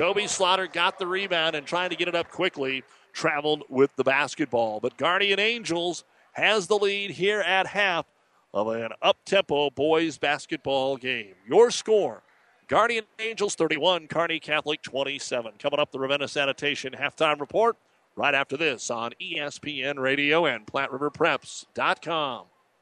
Kobe 0.00 0.26
Slaughter 0.26 0.66
got 0.66 0.98
the 0.98 1.06
rebound 1.06 1.54
and 1.54 1.66
trying 1.66 1.90
to 1.90 1.94
get 1.94 2.08
it 2.08 2.14
up 2.14 2.30
quickly, 2.30 2.82
traveled 3.12 3.64
with 3.68 3.94
the 3.96 4.02
basketball. 4.02 4.80
But 4.80 4.96
Guardian 4.96 5.38
Angels 5.38 6.04
has 6.32 6.68
the 6.68 6.78
lead 6.78 7.10
here 7.10 7.42
at 7.42 7.66
half 7.66 8.06
of 8.54 8.68
an 8.68 8.92
up 9.02 9.18
tempo 9.26 9.68
boys 9.68 10.16
basketball 10.16 10.96
game. 10.96 11.34
Your 11.46 11.70
score 11.70 12.22
Guardian 12.66 13.04
Angels 13.18 13.54
31, 13.56 14.06
Kearney 14.06 14.40
Catholic 14.40 14.80
27. 14.80 15.52
Coming 15.58 15.78
up, 15.78 15.92
the 15.92 16.00
Ravenna 16.00 16.28
Sanitation 16.28 16.94
halftime 16.94 17.38
report 17.38 17.76
right 18.16 18.34
after 18.34 18.56
this 18.56 18.90
on 18.90 19.12
ESPN 19.20 19.98
Radio 19.98 20.46
and 20.46 20.64
PlatteRiverPreps.com. 20.66 22.46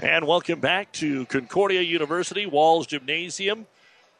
And 0.00 0.26
welcome 0.26 0.58
back 0.58 0.90
to 0.94 1.24
Concordia 1.26 1.80
University 1.80 2.46
Walls 2.46 2.86
Gymnasium 2.88 3.66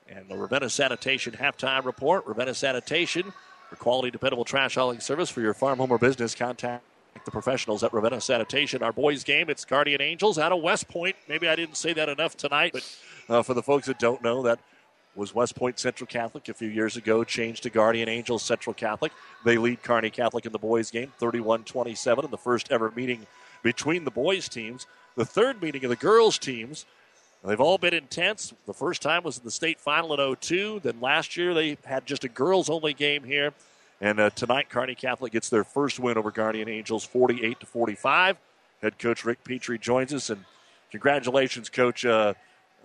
and 0.09 0.29
the 0.29 0.37
Ravenna 0.37 0.70
Sanitation 0.70 1.33
halftime 1.35 1.85
report. 1.85 2.27
Ravenna 2.27 2.55
Sanitation 2.55 3.33
for 3.68 3.77
quality, 3.77 4.12
dependable 4.12 4.45
trash 4.45 4.77
hauling 4.77 5.01
service 5.01 5.31
for 5.31 5.41
your 5.41 5.53
farm, 5.53 5.79
home, 5.79 5.91
or 5.91 5.99
business. 5.99 6.33
Contact 6.33 6.85
the 7.25 7.31
professionals 7.33 7.83
at 7.83 7.93
Ravenna 7.93 8.20
Sanitation. 8.20 8.85
Our 8.85 8.93
boys' 8.93 9.25
game, 9.25 9.51
it's 9.51 9.64
Guardian 9.64 10.01
Angels 10.01 10.39
out 10.39 10.53
of 10.53 10.62
West 10.62 10.87
Point. 10.87 11.16
Maybe 11.29 11.49
I 11.49 11.57
didn't 11.57 11.77
say 11.77 11.93
that 11.93 12.09
enough 12.09 12.37
tonight, 12.37 12.72
but 12.72 12.99
uh, 13.29 13.43
for 13.43 13.55
the 13.55 13.62
folks 13.62 13.89
that 13.89 13.99
don't 13.99 14.22
know, 14.22 14.43
that 14.45 14.61
was 15.16 15.35
West 15.35 15.57
Point 15.57 15.81
Central 15.81 16.07
Catholic 16.07 16.49
a 16.49 16.55
few 16.55 16.68
years 16.68 16.97
ago, 16.97 17.25
changed 17.25 17.64
to 17.64 17.70
Guardian 17.70 18.09
Angels 18.09 18.45
Central 18.45 18.75
Catholic. 18.75 19.11
They 19.45 19.59
lead 19.59 19.83
Kearney 19.83 20.11
Catholic 20.11 20.47
in 20.47 20.53
the 20.53 20.59
boys' 20.59 20.93
game 20.93 21.12
31 21.18 21.64
27 21.64 22.25
in 22.25 22.31
the 22.31 22.39
first 22.39 22.70
ever 22.70 22.93
meeting 22.95 23.27
between 23.62 24.05
the 24.05 24.12
boys' 24.12 24.49
teams. 24.49 24.87
The 25.17 25.25
third 25.25 25.62
meeting 25.62 25.85
of 25.85 25.91
the 25.91 25.97
girls' 25.97 26.39
teams. 26.39 26.87
They've 27.45 27.61
all 27.61 27.77
been 27.77 27.93
intense. 27.95 28.55
The 28.67 28.73
first 28.73 29.03
time 29.03 29.23
was 29.23 29.37
in 29.39 29.45
the 29.45 29.51
state 29.51 29.79
final 29.79 30.15
in 30.15 30.37
02. 30.37 30.81
Then 30.83 31.01
last 31.01 31.37
year 31.37 31.53
they 31.53 31.77
had 31.85 32.07
just 32.07 32.25
a 32.25 32.29
girls 32.29 32.71
only 32.71 32.95
game 32.95 33.23
here. 33.23 33.53
And 34.01 34.19
uh, 34.19 34.31
tonight, 34.31 34.71
Kearney 34.71 34.95
Catholic 34.95 35.33
gets 35.33 35.51
their 35.51 35.62
first 35.62 36.01
win 36.01 36.19
over 36.19 36.31
Guardian 36.31 36.69
Angels 36.69 37.05
48 37.05 37.61
to 37.61 37.67
45. 37.67 38.39
Head 38.83 38.99
coach 38.99 39.25
Rick 39.25 39.45
Petrie 39.45 39.79
joins 39.79 40.12
us. 40.12 40.31
And 40.31 40.45
congratulations, 40.91 41.69
coach. 41.69 42.05
Uh, 42.05 42.35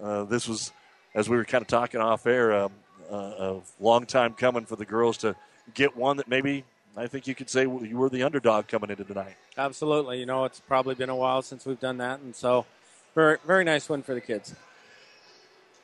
uh, 0.02 0.24
this 0.26 0.48
was, 0.48 0.72
as 1.16 1.30
we 1.30 1.38
were 1.38 1.46
kind 1.46 1.62
of 1.62 1.68
talking 1.68 2.00
off 2.00 2.28
air, 2.28 2.54
um, 2.54 2.72
uh, 3.10 3.16
a 3.16 3.62
long 3.80 4.06
time 4.06 4.34
coming 4.34 4.66
for 4.66 4.76
the 4.76 4.86
girls 4.86 5.18
to 5.18 5.36
get 5.74 5.96
one 5.96 6.18
that 6.18 6.28
maybe 6.28 6.64
I 7.00 7.08
think 7.08 7.28
you 7.28 7.36
could 7.36 7.50
say 7.50 7.62
you 7.62 7.97
were 7.97 8.10
the 8.10 8.24
underdog 8.24 8.68
coming 8.68 8.89
into 8.89 9.06
tonight. 9.06 9.36
Absolutely. 9.58 10.20
You 10.20 10.26
know, 10.26 10.43
it's 10.43 10.60
probably 10.60 10.95
been 10.95 11.10
a 11.10 11.16
while 11.16 11.41
since 11.41 11.66
we've 11.66 11.80
done 11.80 11.97
that, 11.97 12.20
and 12.20 12.36
so 12.36 12.66
very, 13.16 13.38
very 13.45 13.64
nice 13.64 13.88
win 13.88 14.04
for 14.04 14.14
the 14.14 14.22
kids. 14.22 14.54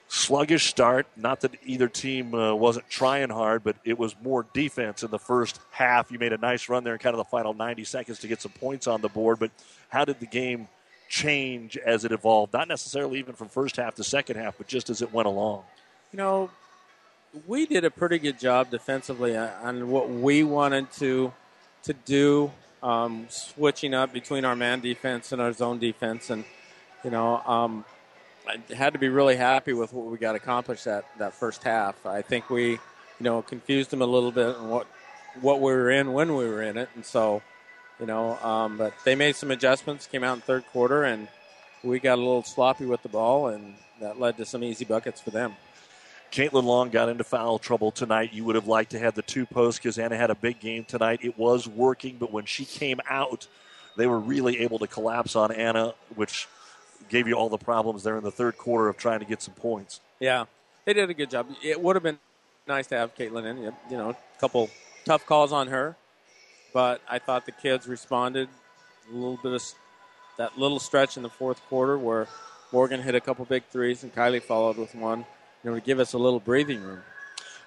Sluggish 0.08 0.66
start. 0.66 1.08
Not 1.16 1.42
that 1.42 1.56
either 1.66 1.88
team 1.88 2.36
uh, 2.36 2.54
wasn't 2.54 2.90
trying 2.90 3.30
hard, 3.30 3.64
but 3.64 3.78
it 3.84 3.98
was 3.98 4.16
more 4.22 4.46
defense 4.54 5.04
in 5.04 5.10
the 5.10 5.18
first 5.18 5.60
half. 5.72 6.12
You 6.12 6.20
made 6.20 6.34
a 6.34 6.38
nice 6.38 6.70
run 6.70 6.84
there 6.84 6.94
in 6.94 7.00
kind 7.00 7.14
of 7.14 7.18
the 7.18 7.26
final 7.26 7.54
90 7.54 7.86
seconds 7.86 8.20
to 8.20 8.28
get 8.28 8.42
some 8.42 8.52
points 8.52 8.86
on 8.86 9.02
the 9.02 9.10
board, 9.10 9.40
but 9.40 9.52
how 9.90 10.06
did 10.06 10.20
the 10.20 10.28
game 10.28 10.68
change 11.10 11.78
as 11.78 12.06
it 12.06 12.12
evolved? 12.12 12.54
Not 12.54 12.68
necessarily 12.68 13.20
even 13.20 13.36
from 13.36 13.48
first 13.48 13.78
half 13.78 13.96
to 13.96 14.04
second 14.04 14.36
half, 14.36 14.58
but 14.58 14.68
just 14.68 14.90
as 14.90 15.02
it 15.02 15.12
went 15.14 15.28
along. 15.28 15.64
You 16.12 16.18
know, 16.18 16.50
we 17.48 17.66
did 17.66 17.84
a 17.84 17.92
pretty 17.92 18.20
good 18.20 18.40
job 18.40 18.72
defensively 18.72 19.36
on 19.36 19.90
what 19.90 20.10
we 20.10 20.44
wanted 20.44 20.92
to 20.94 21.34
to 21.84 21.94
do, 21.94 22.52
um, 22.82 23.28
switching 23.30 23.94
up 23.94 24.12
between 24.12 24.44
our 24.44 24.56
man 24.56 24.80
defense 24.80 25.32
and 25.32 25.42
our 25.42 25.54
zone 25.54 25.80
defense, 25.80 26.30
and 26.30 26.44
you 27.04 27.12
know, 27.12 27.38
um, 27.46 27.86
I 28.48 28.74
had 28.74 28.94
to 28.94 29.00
be 29.00 29.10
really 29.10 29.36
happy 29.36 29.74
with 29.74 29.94
what 29.94 30.06
we 30.08 30.18
got 30.18 30.36
accomplished 30.36 30.86
that 30.86 31.06
that 31.20 31.34
first 31.34 31.64
half. 31.64 32.06
I 32.06 32.22
think 32.22 32.50
we, 32.50 32.72
you 32.72 32.80
know, 33.20 33.42
confused 33.42 33.90
them 33.90 34.02
a 34.02 34.08
little 34.08 34.32
bit 34.32 34.56
on 34.56 34.70
what 34.70 34.88
what 35.42 35.60
we 35.60 35.74
were 35.74 35.92
in 35.92 36.14
when 36.14 36.36
we 36.36 36.46
were 36.46 36.62
in 36.62 36.78
it, 36.78 36.90
and 36.96 37.06
so, 37.06 37.42
you 38.00 38.06
know, 38.06 38.38
um, 38.38 38.78
but 38.78 38.94
they 39.04 39.16
made 39.16 39.36
some 39.36 39.52
adjustments, 39.52 40.08
came 40.08 40.24
out 40.24 40.36
in 40.36 40.42
third 40.42 40.66
quarter, 40.68 41.04
and 41.04 41.28
we 41.84 42.00
got 42.00 42.16
a 42.16 42.22
little 42.22 42.44
sloppy 42.44 42.86
with 42.86 43.04
the 43.04 43.10
ball, 43.10 43.48
and 43.48 43.76
that 44.00 44.20
led 44.20 44.38
to 44.38 44.46
some 44.46 44.64
easy 44.64 44.86
buckets 44.86 45.22
for 45.22 45.32
them. 45.32 45.56
Caitlin 46.36 46.66
Long 46.66 46.90
got 46.90 47.08
into 47.08 47.24
foul 47.24 47.60
trouble 47.60 47.92
tonight. 47.92 48.34
You 48.34 48.44
would 48.44 48.56
have 48.56 48.68
liked 48.68 48.92
to 48.92 49.00
have 49.00 49.16
the 49.16 49.22
two 49.22 49.46
posts 49.46 49.80
because 49.80 49.98
Anna 49.98 50.18
had 50.18 50.30
a 50.30 50.36
big 50.36 50.60
game 50.60 50.84
tonight. 50.84 51.22
It 51.24 51.40
was 51.40 51.66
working, 51.66 52.18
but 52.20 52.30
when 52.30 52.44
she 52.44 52.66
came 52.66 53.00
out, 53.10 53.48
they 53.96 54.06
were 54.06 54.20
really 54.20 54.60
able 54.60 54.78
to 54.80 54.88
collapse 54.88 55.38
on 55.38 55.54
Anna, 55.54 55.94
which 56.16 56.50
gave 57.08 57.30
you 57.30 57.36
all 57.36 57.48
the 57.48 57.58
problems 57.58 58.04
there 58.04 58.18
in 58.18 58.24
the 58.26 58.32
third 58.32 58.58
quarter 58.58 58.90
of 58.90 58.98
trying 58.98 59.20
to 59.20 59.26
get 59.26 59.42
some 59.42 59.54
points. 59.54 60.02
Yeah, 60.20 60.44
they 60.84 60.92
did 60.92 61.10
a 61.10 61.14
good 61.14 61.30
job. 61.30 61.48
It 61.64 61.80
would 61.80 61.96
have 61.96 62.04
been 62.04 62.20
nice 62.68 62.88
to 62.88 62.98
have 62.98 63.16
Caitlin 63.16 63.46
in. 63.46 63.58
You 63.58 63.74
know, 63.92 64.10
a 64.10 64.18
couple 64.38 64.70
tough 65.06 65.26
calls 65.26 65.54
on 65.54 65.70
her, 65.70 65.96
but 66.74 67.00
I 67.10 67.18
thought 67.18 67.46
the 67.46 67.54
kids 67.54 67.88
responded 67.88 68.50
a 69.10 69.16
little 69.16 69.40
bit 69.42 69.54
of 69.54 69.64
that 70.36 70.58
little 70.60 70.82
stretch 70.82 71.16
in 71.16 71.24
the 71.24 71.30
fourth 71.30 71.62
quarter 71.70 71.98
where 71.98 72.28
Morgan 72.74 73.02
hit 73.02 73.16
a 73.16 73.22
couple 73.22 73.46
big 73.46 73.64
threes 73.72 74.04
and 74.04 74.14
Kylie 74.14 74.44
followed 74.44 74.76
with 74.76 74.94
one 74.94 75.26
you 75.66 75.72
know, 75.72 75.80
to 75.80 75.84
give 75.84 76.00
us 76.00 76.14
a 76.14 76.18
little 76.20 76.40
breathing 76.40 76.84
room. 76.84 77.02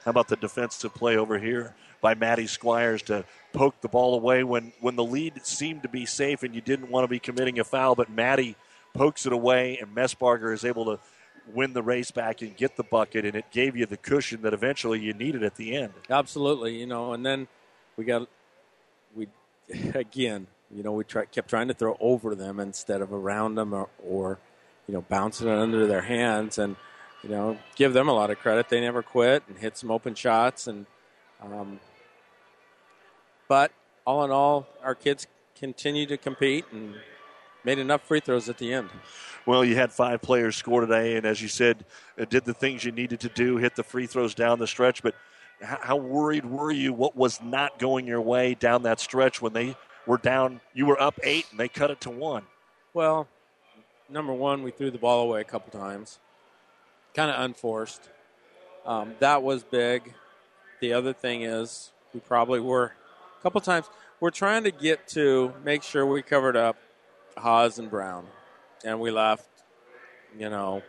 How 0.05 0.13
about 0.13 0.29
the 0.29 0.37
defensive 0.37 0.95
play 0.95 1.17
over 1.17 1.37
here 1.37 1.75
by 2.01 2.15
Maddie 2.15 2.47
Squires 2.47 3.03
to 3.03 3.25
poke 3.53 3.81
the 3.81 3.89
ball 3.89 4.15
away 4.15 4.45
when, 4.45 4.73
when 4.81 4.95
the 4.95 5.03
lead 5.03 5.45
seemed 5.45 5.83
to 5.83 5.89
be 5.89 6.07
safe 6.07 6.45
and 6.45 6.55
you 6.55 6.61
didn't 6.61 6.91
want 6.91 7.03
to 7.03 7.09
be 7.09 7.19
committing 7.19 7.59
a 7.59 7.65
foul, 7.65 7.97
but 7.97 8.09
Maddie 8.09 8.55
pokes 8.95 9.27
it 9.27 9.33
away, 9.33 9.79
and 9.79 9.97
Messbarger 9.97 10.55
is 10.55 10.65
able 10.65 10.85
to 10.85 11.01
win 11.53 11.73
the 11.73 11.83
race 11.83 12.13
back 12.13 12.41
and 12.41 12.57
get 12.57 12.77
the 12.77 12.85
bucket, 12.85 13.25
and 13.25 13.35
it 13.35 13.51
gave 13.51 13.77
you 13.77 13.85
the 13.85 13.97
cushion 13.97 14.43
that 14.43 14.55
eventually 14.55 15.01
you 15.01 15.13
needed 15.13 15.43
at 15.43 15.57
the 15.57 15.75
end. 15.75 15.93
Absolutely, 16.09 16.79
you 16.79 16.87
know, 16.87 17.13
and 17.15 17.27
then 17.27 17.49
we 17.97 18.05
got 18.05 18.29
we 19.17 19.27
again, 19.95 20.47
you 20.71 20.85
know, 20.85 20.93
we 20.93 21.03
try, 21.03 21.25
kept 21.25 21.51
trying 21.51 21.67
to 21.67 21.75
throw 21.75 21.97
over 22.01 22.37
them 22.37 22.61
instead 22.61 23.03
of 23.03 23.13
around 23.13 23.57
them 23.57 23.75
or, 23.75 23.89
or 24.05 24.39
you 24.87 24.95
know 24.95 25.03
bouncing 25.03 25.49
it 25.49 25.59
under 25.59 25.87
their 25.87 26.03
hands, 26.03 26.59
and 26.59 26.77
you 27.23 27.31
know, 27.31 27.59
give 27.77 27.93
them 27.93 28.09
a 28.09 28.13
lot 28.13 28.31
of 28.31 28.39
credit. 28.39 28.69
They 28.69 28.81
never 28.81 29.03
quit 29.03 29.43
and 29.49 29.59
hit 29.59 29.77
some 29.77 29.91
open 29.91 30.15
shots, 30.15 30.67
and 30.67 30.87
um, 31.43 31.81
but 33.49 33.73
all 34.07 34.25
in 34.25 34.31
all, 34.31 34.67
our 34.83 34.95
kids 34.95 35.27
continue 35.59 36.07
to 36.07 36.17
compete 36.17 36.65
and 36.73 36.95
made 37.65 37.79
enough 37.79 38.03
free 38.03 38.21
throws 38.21 38.49
at 38.49 38.59
the 38.59 38.73
end. 38.73 38.89
Well, 39.47 39.65
you 39.65 39.77
had 39.77 39.93
five 39.93 40.21
players 40.21 40.57
score 40.57 40.83
today, 40.83 41.17
and 41.17 41.27
as 41.27 41.41
you 41.41 41.49
said, 41.49 41.85
uh, 42.19 42.25
did 42.25 42.45
the 42.45 42.55
things 42.55 42.85
you 42.85 42.93
needed 42.93 43.21
to 43.21 43.29
do, 43.29 43.57
hit 43.57 43.77
the 43.77 43.83
free 43.83 44.07
throws 44.07 44.35
down 44.35 44.59
the 44.59 44.67
stretch. 44.67 45.03
But 45.03 45.15
how 45.61 45.97
worried 45.97 46.45
were 46.45 46.71
you? 46.71 46.93
What 46.93 47.17
was 47.17 47.41
not 47.43 47.79
going 47.79 48.07
your 48.07 48.21
way 48.21 48.55
down 48.55 48.83
that 48.83 49.01
stretch 49.01 49.41
when 49.43 49.53
they 49.53 49.77
were 50.07 50.19
down? 50.19 50.61
You 50.75 50.87
were 50.87 51.01
up 51.01 51.19
eight, 51.23 51.47
and 51.51 51.59
they 51.59 51.69
cut 51.69 51.91
it 51.91 52.01
to 52.03 52.11
one. 52.11 52.45
Well, 52.95 53.27
number 54.09 54.33
one, 54.33 54.63
we 54.63 54.71
threw 54.71 54.91
the 54.91 54.99
ball 54.99 55.23
away 55.23 55.41
a 55.41 55.45
couple 55.45 55.79
times, 55.79 56.19
kind 57.15 57.31
of 57.31 57.41
unforced. 57.41 58.09
Um, 58.87 59.15
that 59.19 59.43
was 59.43 59.65
big. 59.65 60.15
The 60.81 60.93
other 60.93 61.13
thing 61.13 61.43
is 61.43 61.93
we 62.15 62.21
probably 62.21 62.61
were 62.61 62.93
a 63.39 63.43
couple 63.43 63.61
times. 63.61 63.87
We're 64.21 64.31
trying 64.31 64.65
to 64.65 64.71
get 64.71 65.07
to 65.09 65.53
make 65.65 65.83
sure 65.83 66.07
we 66.07 66.23
covered 66.23 66.57
up 66.57 66.77
Haas 67.37 67.79
and 67.79 67.91
Brown 67.91 68.27
and 68.85 69.01
we 69.01 69.11
left, 69.11 69.49
you 70.39 70.49
know. 70.51 70.83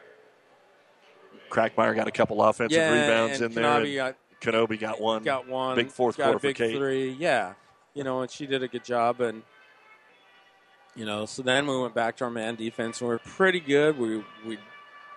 Crackmeyer 1.50 1.96
got 1.96 2.08
a 2.08 2.12
couple 2.12 2.42
offensive 2.44 2.78
yeah, 2.78 2.92
rebounds 2.92 3.42
in 3.42 3.52
there. 3.54 3.96
Got, 3.96 4.16
Kenobi 4.40 4.80
got 4.80 5.02
one. 5.02 5.24
Got 5.24 5.48
one. 5.48 5.76
Big 5.76 5.90
fourth 5.90 6.18
got 6.18 6.26
quarter 6.26 6.40
big 6.40 6.58
for 6.58 6.64
Kate. 6.64 6.78
Three, 6.78 7.12
yeah. 7.12 7.54
You 7.94 8.04
know, 8.04 8.22
and 8.22 8.30
she 8.30 8.46
did 8.46 8.62
a 8.64 8.68
good 8.68 8.84
job. 8.84 9.20
And 9.20 9.42
you 10.96 11.06
know, 11.06 11.26
so 11.26 11.42
then 11.42 11.66
we 11.66 11.80
went 11.80 11.96
back 11.96 12.18
to 12.18 12.26
our 12.26 12.30
man 12.30 12.56
defense, 12.56 13.02
and 13.02 13.10
we 13.10 13.16
are 13.16 13.20
pretty 13.20 13.60
good. 13.60 13.98
We 13.98 14.24
we 14.46 14.60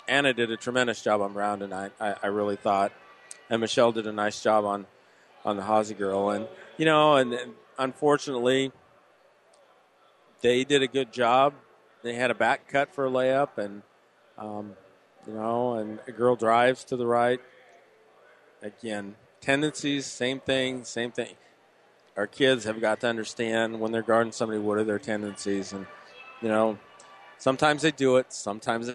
Anna 0.09 0.32
did 0.32 0.50
a 0.50 0.57
tremendous 0.57 1.03
job 1.03 1.20
on 1.20 1.32
Brown 1.32 1.61
tonight. 1.61 1.92
I, 2.00 2.16
I 2.22 2.26
really 2.26 2.57
thought, 2.57 2.92
and 3.48 3.61
Michelle 3.61 3.92
did 3.92 4.07
a 4.07 4.12
nice 4.12 4.42
job 4.42 4.64
on 4.64 4.86
on 5.44 5.57
the 5.57 5.64
Hazy 5.64 5.94
girl. 5.94 6.30
And 6.30 6.46
you 6.76 6.84
know, 6.84 7.16
and, 7.16 7.36
unfortunately, 7.78 8.72
they 10.40 10.64
did 10.64 10.82
a 10.82 10.86
good 10.86 11.12
job 11.12 11.55
they 12.03 12.14
had 12.14 12.30
a 12.30 12.34
back 12.34 12.68
cut 12.68 12.94
for 12.94 13.07
a 13.07 13.11
layup, 13.11 13.59
and 13.59 13.82
um, 14.36 14.74
you 15.26 15.34
know, 15.34 15.74
and 15.74 16.00
a 16.07 16.12
girl 16.12 16.36
drives 16.36 16.84
to 16.84 16.96
the 16.96 17.07
right. 17.07 17.40
Again, 18.62 19.16
tendencies, 19.40 20.07
same 20.07 20.40
thing, 20.40 20.84
same 20.84 21.11
thing. 21.11 21.34
Our 22.16 22.26
kids 22.26 22.64
have 22.64 22.80
got 22.80 23.00
to 23.00 23.09
understand 23.09 23.80
when 23.80 23.92
they're 23.92 24.03
guarding 24.03 24.32
somebody 24.32 24.61
what 24.61 24.78
are 24.78 24.84
their 24.84 24.98
tendencies, 24.98 25.72
and 25.72 25.86
you 26.40 26.48
know, 26.48 26.78
sometimes 27.38 27.82
they 27.82 27.92
do 27.92 28.16
it, 28.16 28.32
sometimes 28.32 28.90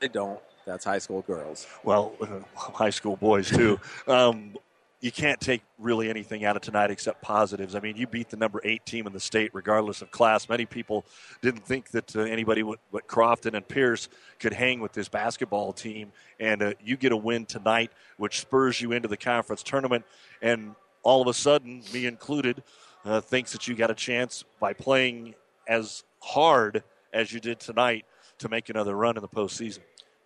they 0.00 0.08
don't. 0.08 0.40
That's 0.64 0.84
high 0.84 0.98
school 0.98 1.22
girls. 1.22 1.66
Well, 1.84 2.12
uh, 2.20 2.40
high 2.54 2.90
school 2.90 3.16
boys 3.16 3.50
too. 3.50 3.80
um, 4.06 4.54
you 5.02 5.10
can't 5.10 5.40
take 5.40 5.62
really 5.80 6.08
anything 6.08 6.44
out 6.44 6.54
of 6.54 6.62
tonight 6.62 6.92
except 6.92 7.20
positives. 7.22 7.74
I 7.74 7.80
mean, 7.80 7.96
you 7.96 8.06
beat 8.06 8.30
the 8.30 8.36
number 8.36 8.60
eight 8.62 8.86
team 8.86 9.08
in 9.08 9.12
the 9.12 9.18
state, 9.18 9.50
regardless 9.52 10.00
of 10.00 10.12
class. 10.12 10.48
Many 10.48 10.64
people 10.64 11.04
didn't 11.40 11.66
think 11.66 11.90
that 11.90 12.14
uh, 12.14 12.20
anybody 12.20 12.62
but 12.92 13.08
Crofton 13.08 13.56
and 13.56 13.66
Pierce 13.66 14.08
could 14.38 14.52
hang 14.52 14.78
with 14.78 14.92
this 14.92 15.08
basketball 15.08 15.72
team, 15.72 16.12
and 16.38 16.62
uh, 16.62 16.74
you 16.80 16.96
get 16.96 17.10
a 17.10 17.16
win 17.16 17.46
tonight, 17.46 17.90
which 18.16 18.40
spurs 18.40 18.80
you 18.80 18.92
into 18.92 19.08
the 19.08 19.16
conference 19.16 19.64
tournament. 19.64 20.04
And 20.40 20.76
all 21.02 21.20
of 21.20 21.26
a 21.26 21.34
sudden, 21.34 21.82
me 21.92 22.06
included, 22.06 22.62
uh, 23.04 23.20
thinks 23.20 23.50
that 23.52 23.66
you 23.66 23.74
got 23.74 23.90
a 23.90 23.94
chance 23.94 24.44
by 24.60 24.72
playing 24.72 25.34
as 25.66 26.04
hard 26.20 26.84
as 27.12 27.32
you 27.32 27.40
did 27.40 27.58
tonight 27.58 28.04
to 28.38 28.48
make 28.48 28.68
another 28.68 28.94
run 28.94 29.16
in 29.16 29.22
the 29.22 29.28
postseason. 29.28 29.80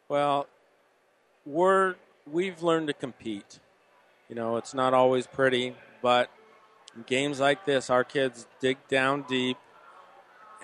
Well, 0.09 0.47
we're 1.45 1.97
we've 2.27 2.63
learned 2.63 2.89
to 2.89 2.93
compete 2.93 3.61
you 4.29 4.35
know, 4.35 4.57
it's 4.57 4.75
not 4.75 4.93
always 4.93 5.27
pretty, 5.27 5.75
but 6.03 6.31
games 7.07 7.39
like 7.39 7.65
this, 7.65 7.91
our 7.91 8.03
kids 8.03 8.47
dig 8.61 8.77
down 8.89 9.23
deep 9.29 9.57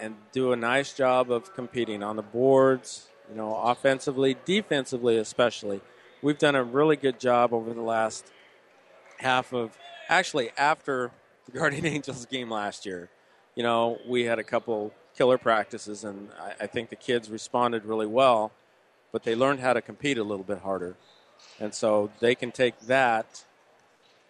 and 0.00 0.16
do 0.32 0.52
a 0.52 0.56
nice 0.56 0.92
job 0.92 1.30
of 1.30 1.54
competing 1.54 2.02
on 2.02 2.16
the 2.16 2.22
boards, 2.22 3.08
you 3.30 3.36
know, 3.36 3.54
offensively, 3.56 4.36
defensively, 4.44 5.16
especially. 5.16 5.80
We've 6.22 6.38
done 6.38 6.56
a 6.56 6.64
really 6.64 6.96
good 6.96 7.20
job 7.20 7.52
over 7.52 7.72
the 7.72 7.82
last 7.82 8.32
half 9.18 9.52
of, 9.52 9.78
actually, 10.08 10.50
after 10.56 11.12
the 11.46 11.52
Guardian 11.58 11.86
Angels 11.86 12.26
game 12.26 12.50
last 12.50 12.84
year. 12.84 13.10
You 13.54 13.62
know, 13.62 13.98
we 14.08 14.24
had 14.24 14.38
a 14.38 14.44
couple 14.44 14.92
killer 15.16 15.38
practices, 15.38 16.02
and 16.04 16.30
I, 16.40 16.64
I 16.64 16.66
think 16.66 16.88
the 16.90 16.96
kids 16.96 17.30
responded 17.30 17.84
really 17.84 18.06
well, 18.06 18.50
but 19.12 19.22
they 19.22 19.34
learned 19.34 19.60
how 19.60 19.72
to 19.72 19.80
compete 19.80 20.18
a 20.18 20.24
little 20.24 20.44
bit 20.44 20.58
harder. 20.58 20.96
And 21.60 21.72
so 21.72 22.10
they 22.20 22.34
can 22.34 22.50
take 22.50 22.78
that 22.80 23.44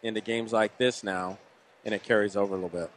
into 0.03 0.21
games 0.21 0.53
like 0.53 0.77
this 0.77 1.05
now, 1.05 1.39
and 1.85 1.95
it 1.95 2.03
carries 2.03 2.37
over 2.37 2.53
a 2.53 2.57
little 2.57 2.69
bit. 2.69 2.91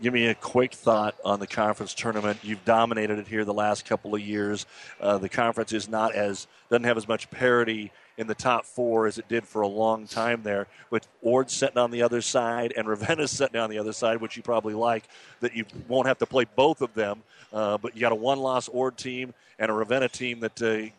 Give 0.00 0.14
me 0.14 0.26
a 0.26 0.34
quick 0.34 0.72
thought 0.72 1.14
on 1.24 1.38
the 1.38 1.46
conference 1.46 1.94
tournament. 1.94 2.40
You've 2.42 2.64
dominated 2.64 3.18
it 3.18 3.28
here 3.28 3.44
the 3.44 3.54
last 3.54 3.84
couple 3.84 4.14
of 4.14 4.20
years. 4.20 4.66
Uh, 5.00 5.18
the 5.18 5.28
conference 5.28 5.72
is 5.72 5.88
not 5.88 6.14
as 6.14 6.46
doesn't 6.70 6.84
have 6.84 6.96
as 6.96 7.06
much 7.06 7.30
parity 7.30 7.92
in 8.16 8.26
the 8.26 8.34
top 8.34 8.64
four 8.64 9.06
as 9.06 9.18
it 9.18 9.28
did 9.28 9.46
for 9.46 9.62
a 9.62 9.68
long 9.68 10.06
time 10.06 10.42
there. 10.42 10.66
With 10.90 11.06
Ord 11.20 11.50
sitting 11.50 11.78
on 11.78 11.90
the 11.90 12.02
other 12.02 12.20
side 12.20 12.72
and 12.76 12.88
Ravenna 12.88 13.28
sitting 13.28 13.60
on 13.60 13.70
the 13.70 13.78
other 13.78 13.92
side, 13.92 14.20
which 14.20 14.36
you 14.36 14.42
probably 14.42 14.74
like, 14.74 15.04
that 15.40 15.54
you 15.54 15.66
won't 15.86 16.08
have 16.08 16.18
to 16.18 16.26
play 16.26 16.46
both 16.56 16.82
of 16.82 16.94
them. 16.94 17.22
Uh, 17.52 17.78
but 17.78 17.94
you 17.94 18.00
got 18.00 18.12
a 18.12 18.16
one-loss 18.16 18.68
Ord 18.68 18.96
team 18.96 19.34
and 19.58 19.70
a 19.70 19.74
Ravenna 19.74 20.08
team 20.08 20.40
that 20.40 20.62
uh, 20.62 20.90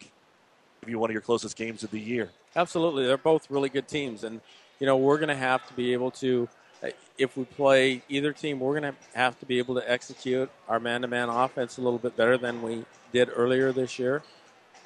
you 0.90 1.00
one 1.00 1.10
of 1.10 1.14
your 1.14 1.22
closest 1.22 1.56
games 1.56 1.84
of 1.84 1.92
the 1.92 2.00
year. 2.00 2.30
Absolutely, 2.56 3.06
they're 3.06 3.18
both 3.18 3.50
really 3.50 3.70
good 3.70 3.88
teams, 3.88 4.24
and 4.24 4.42
you 4.80 4.86
know, 4.86 4.98
we're 4.98 5.18
going 5.18 5.30
to 5.30 5.36
have 5.36 5.66
to 5.68 5.74
be 5.74 5.94
able 5.94 6.12
to, 6.12 6.50
uh, 6.84 6.90
if 7.18 7.38
we 7.38 7.46
play 7.46 8.02
either 8.10 8.34
team, 8.34 8.60
we're 8.60 8.80
going 8.80 8.94
to 8.94 9.00
have 9.16 9.40
to 9.40 9.46
be 9.46 9.60
able 9.60 9.76
to 9.76 9.92
execute 9.92 10.50
our 10.68 10.80
man-to-man 10.80 11.30
offense 11.30 11.78
a 11.78 11.82
little 11.82 12.00
bit 12.00 12.18
better 12.18 12.38
than 12.38 12.62
we 12.62 12.86
did 13.12 13.30
earlier 13.34 13.72
this 13.72 13.98
year. 13.98 14.24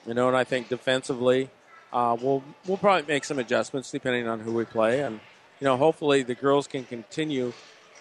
You 0.05 0.13
know, 0.13 0.27
and 0.27 0.37
I 0.37 0.43
think 0.43 0.69
defensively, 0.69 1.49
uh, 1.91 2.15
we'll 2.19 2.43
we'll 2.65 2.77
probably 2.77 3.07
make 3.07 3.23
some 3.23 3.39
adjustments 3.39 3.91
depending 3.91 4.27
on 4.27 4.39
who 4.39 4.53
we 4.53 4.65
play, 4.65 5.01
and 5.01 5.19
you 5.59 5.65
know, 5.65 5.77
hopefully 5.77 6.23
the 6.23 6.35
girls 6.35 6.67
can 6.67 6.83
continue 6.83 7.53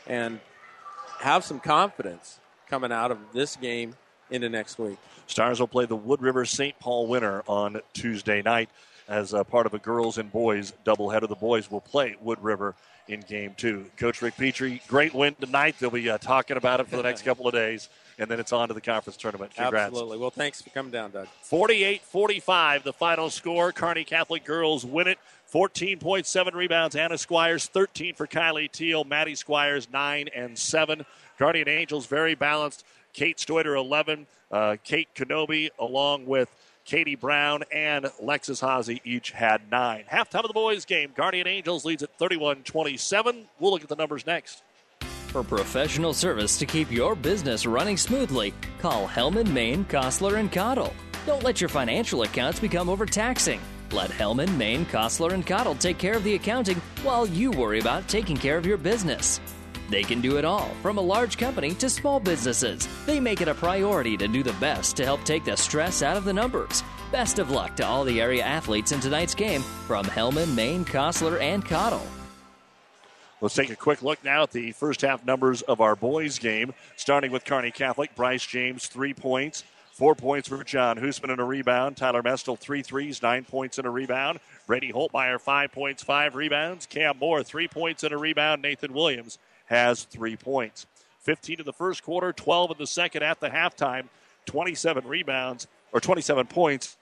and 0.07 0.41
have 1.21 1.45
some 1.45 1.59
confidence 1.59 2.39
coming 2.69 2.93
out 2.93 3.11
of 3.11 3.19
this 3.33 3.57
game 3.57 3.95
into 4.31 4.49
next 4.49 4.79
week. 4.79 4.99
Stars 5.27 5.61
will 5.61 5.69
play 5.69 5.87
the 5.87 5.97
Wood 5.97 6.23
River 6.23 6.45
St. 6.45 6.79
Paul 6.79 7.07
winner 7.07 7.43
on 7.47 7.81
Tuesday 7.93 8.43
night 8.43 8.69
as 9.09 9.33
a 9.33 9.45
part 9.45 9.67
of 9.67 9.75
a 9.75 9.79
girls 9.79 10.19
and 10.19 10.31
boys 10.31 10.73
doubleheader. 10.85 11.29
The 11.29 11.35
boys 11.35 11.71
will 11.71 11.81
play 11.81 12.17
Wood 12.21 12.43
River 12.43 12.75
in 13.09 13.21
game 13.21 13.55
two. 13.57 13.87
Coach 13.97 14.23
Rick 14.23 14.37
Petrie, 14.37 14.83
great 14.89 15.15
win 15.15 15.35
tonight. 15.41 15.77
They'll 15.79 15.91
be 15.91 16.11
uh, 16.11 16.19
talking 16.19 16.57
about 16.57 16.81
it 16.81 16.89
for 16.89 16.97
the 16.97 17.03
next 17.03 17.23
couple 17.25 17.47
of 17.47 17.55
days, 17.55 17.89
and 18.19 18.29
then 18.31 18.41
it's 18.41 18.53
on 18.53 18.69
to 18.69 18.75
the 18.75 18.81
conference 18.81 19.17
tournament. 19.17 19.55
Congrats. 19.55 19.89
Absolutely. 19.89 20.19
Well, 20.19 20.31
thanks 20.31 20.61
for 20.63 20.71
coming 20.71 20.91
down, 20.91 21.13
Doug. 21.13 21.29
48 21.43 22.03
45, 22.03 22.83
the 22.83 22.93
final 22.93 23.31
score. 23.31 23.73
Kearney 23.73 24.05
Catholic 24.05 24.45
girls 24.45 24.85
win 24.85 25.07
it. 25.07 25.19
14.7 25.53 26.55
rebounds. 26.55 26.97
Anna 26.97 27.17
Squires, 27.17 27.67
13 27.67 28.15
for 28.15 28.27
Kylie 28.27 28.71
Teal. 28.71 29.05
Maddie 29.05 29.37
Squires, 29.37 29.89
9 29.93 30.29
and 30.35 30.59
7. 30.59 31.07
Guardian 31.39 31.69
Angels, 31.69 32.07
very 32.07 32.35
balanced. 32.35 32.85
Kate 33.17 33.41
Stoiter, 33.41 33.75
11. 33.75 34.27
Uh, 34.53 34.77
Kate 34.85 35.09
Kenobi, 35.15 35.71
along 35.79 36.27
with 36.27 36.51
Katie 36.85 37.17
Brown 37.17 37.65
and 37.73 38.05
Lexus 38.23 38.61
Hazy 38.61 39.01
each 39.05 39.31
had 39.31 39.71
nine. 39.71 40.05
Halftime 40.13 40.41
of 40.41 40.49
the 40.49 40.53
boys' 40.53 40.85
game, 40.85 41.13
Guardian 41.17 41.49
Angels 41.49 41.85
leads 41.87 42.03
at 42.03 42.17
31 42.19 42.63
27. 42.63 43.47
We'll 43.59 43.73
look 43.73 43.83
at 43.83 43.89
the 43.89 43.97
numbers 43.97 44.27
next. 44.27 44.63
For 45.29 45.43
professional 45.43 46.13
service 46.13 46.59
to 46.59 46.67
keep 46.67 46.93
your 46.93 47.15
business 47.15 47.67
running 47.67 47.97
smoothly, 47.97 48.53
call 48.79 49.09
Hellman, 49.09 49.51
Maine, 49.51 49.87
Kostler, 49.87 50.39
and 50.39 50.53
Cottle. 50.53 50.95
Don't 51.27 51.43
let 51.43 51.61
your 51.61 51.69
financial 51.69 52.23
accounts 52.23 52.61
become 52.61 52.89
overtaxing. 52.91 53.61
Let 53.93 54.11
Hellman, 54.11 54.57
Maine, 54.57 54.85
Kostler, 54.87 55.33
and 55.33 55.45
Cottle 55.45 55.75
take 55.75 55.97
care 55.97 56.17
of 56.17 56.25
the 56.25 56.35
accounting 56.35 56.83
while 57.03 57.27
you 57.27 57.51
worry 57.51 57.81
about 57.81 58.07
taking 58.09 58.37
care 58.37 58.59
of 58.59 58.67
your 58.67 58.77
business. 58.77 59.41
They 59.91 60.03
can 60.03 60.21
do 60.21 60.37
it 60.37 60.45
all, 60.45 60.71
from 60.83 60.99
a 60.99 61.03
large 61.03 61.39
company 61.39 61.75
to 61.75 61.89
small 61.89 62.19
businesses. 62.19 62.89
They 63.07 63.21
make 63.21 63.41
it 63.41 63.49
a 63.49 63.55
priority 63.55 64.17
to 64.17 64.27
do 64.27 64.43
the 64.43 64.53
best 64.55 64.97
to 64.97 65.05
help 65.05 65.23
take 65.25 65.45
the 65.45 65.57
stress 65.57 66.03
out 66.03 66.17
of 66.17 66.25
the 66.25 66.33
numbers. 66.33 66.83
Best 67.13 67.39
of 67.39 67.51
luck 67.51 67.77
to 67.77 67.87
all 67.87 68.05
the 68.05 68.21
area 68.21 68.43
athletes 68.43 68.93
in 68.93 69.01
tonight's 69.01 69.35
game 69.35 69.63
from 69.63 70.05
Hellman, 70.07 70.55
Maine, 70.55 70.85
Kostler, 70.85 71.41
and 71.41 71.65
Cottle. 71.65 72.07
Let's 73.41 73.55
take 73.55 73.71
a 73.71 73.77
quick 73.77 74.03
look 74.03 74.25
now 74.25 74.45
at 74.45 74.51
the 74.51 74.73
first 74.73 75.03
half 75.03 75.25
numbers 75.25 75.63
of 75.63 75.81
our 75.81 75.95
boys' 75.95 76.39
game. 76.39 76.73
Starting 76.97 77.31
with 77.31 77.45
Kearney 77.45 77.71
Catholic, 77.71 78.15
Bryce 78.15 78.45
James, 78.45 78.87
three 78.87 79.15
points, 79.15 79.63
Four 79.97 80.15
points 80.15 80.47
for 80.47 80.63
John 80.63 80.99
Hoosman 80.99 81.33
in 81.33 81.41
a 81.41 81.45
rebound. 81.47 81.97
Tyler 81.97 82.23
Mestel, 82.23 82.59
three 82.59 82.83
threes, 82.83 83.23
nine 83.23 83.47
points 83.47 83.79
in 83.79 83.87
a 83.87 83.91
rebound. 83.91 84.41
Brady 84.67 84.93
Holtmeyer, 84.93 85.41
five 85.41 85.73
points, 85.73 86.03
five 86.03 86.35
rebounds. 86.35 86.85
Cam 86.85 87.17
Moore, 87.17 87.43
three 87.43 87.67
points 87.67 88.05
in 88.05 88.13
a 88.13 88.19
rebound. 88.19 88.61
Nathan 88.61 88.93
Williams 88.93 89.39
has 89.67 90.05
three 90.05 90.37
points. 90.37 90.87
15 91.21 91.61
in 91.61 91.65
the 91.65 91.73
first 91.73 92.03
quarter, 92.03 92.33
12 92.33 92.73
in 92.73 92.79
the 92.79 92.87
second 92.87 93.23
at 93.23 93.41
the 93.41 93.49
halftime, 93.49 94.09
27 94.47 95.07
rebounds, 95.07 95.67
or 95.93 96.01
27 96.01 96.47
points, 96.47 96.97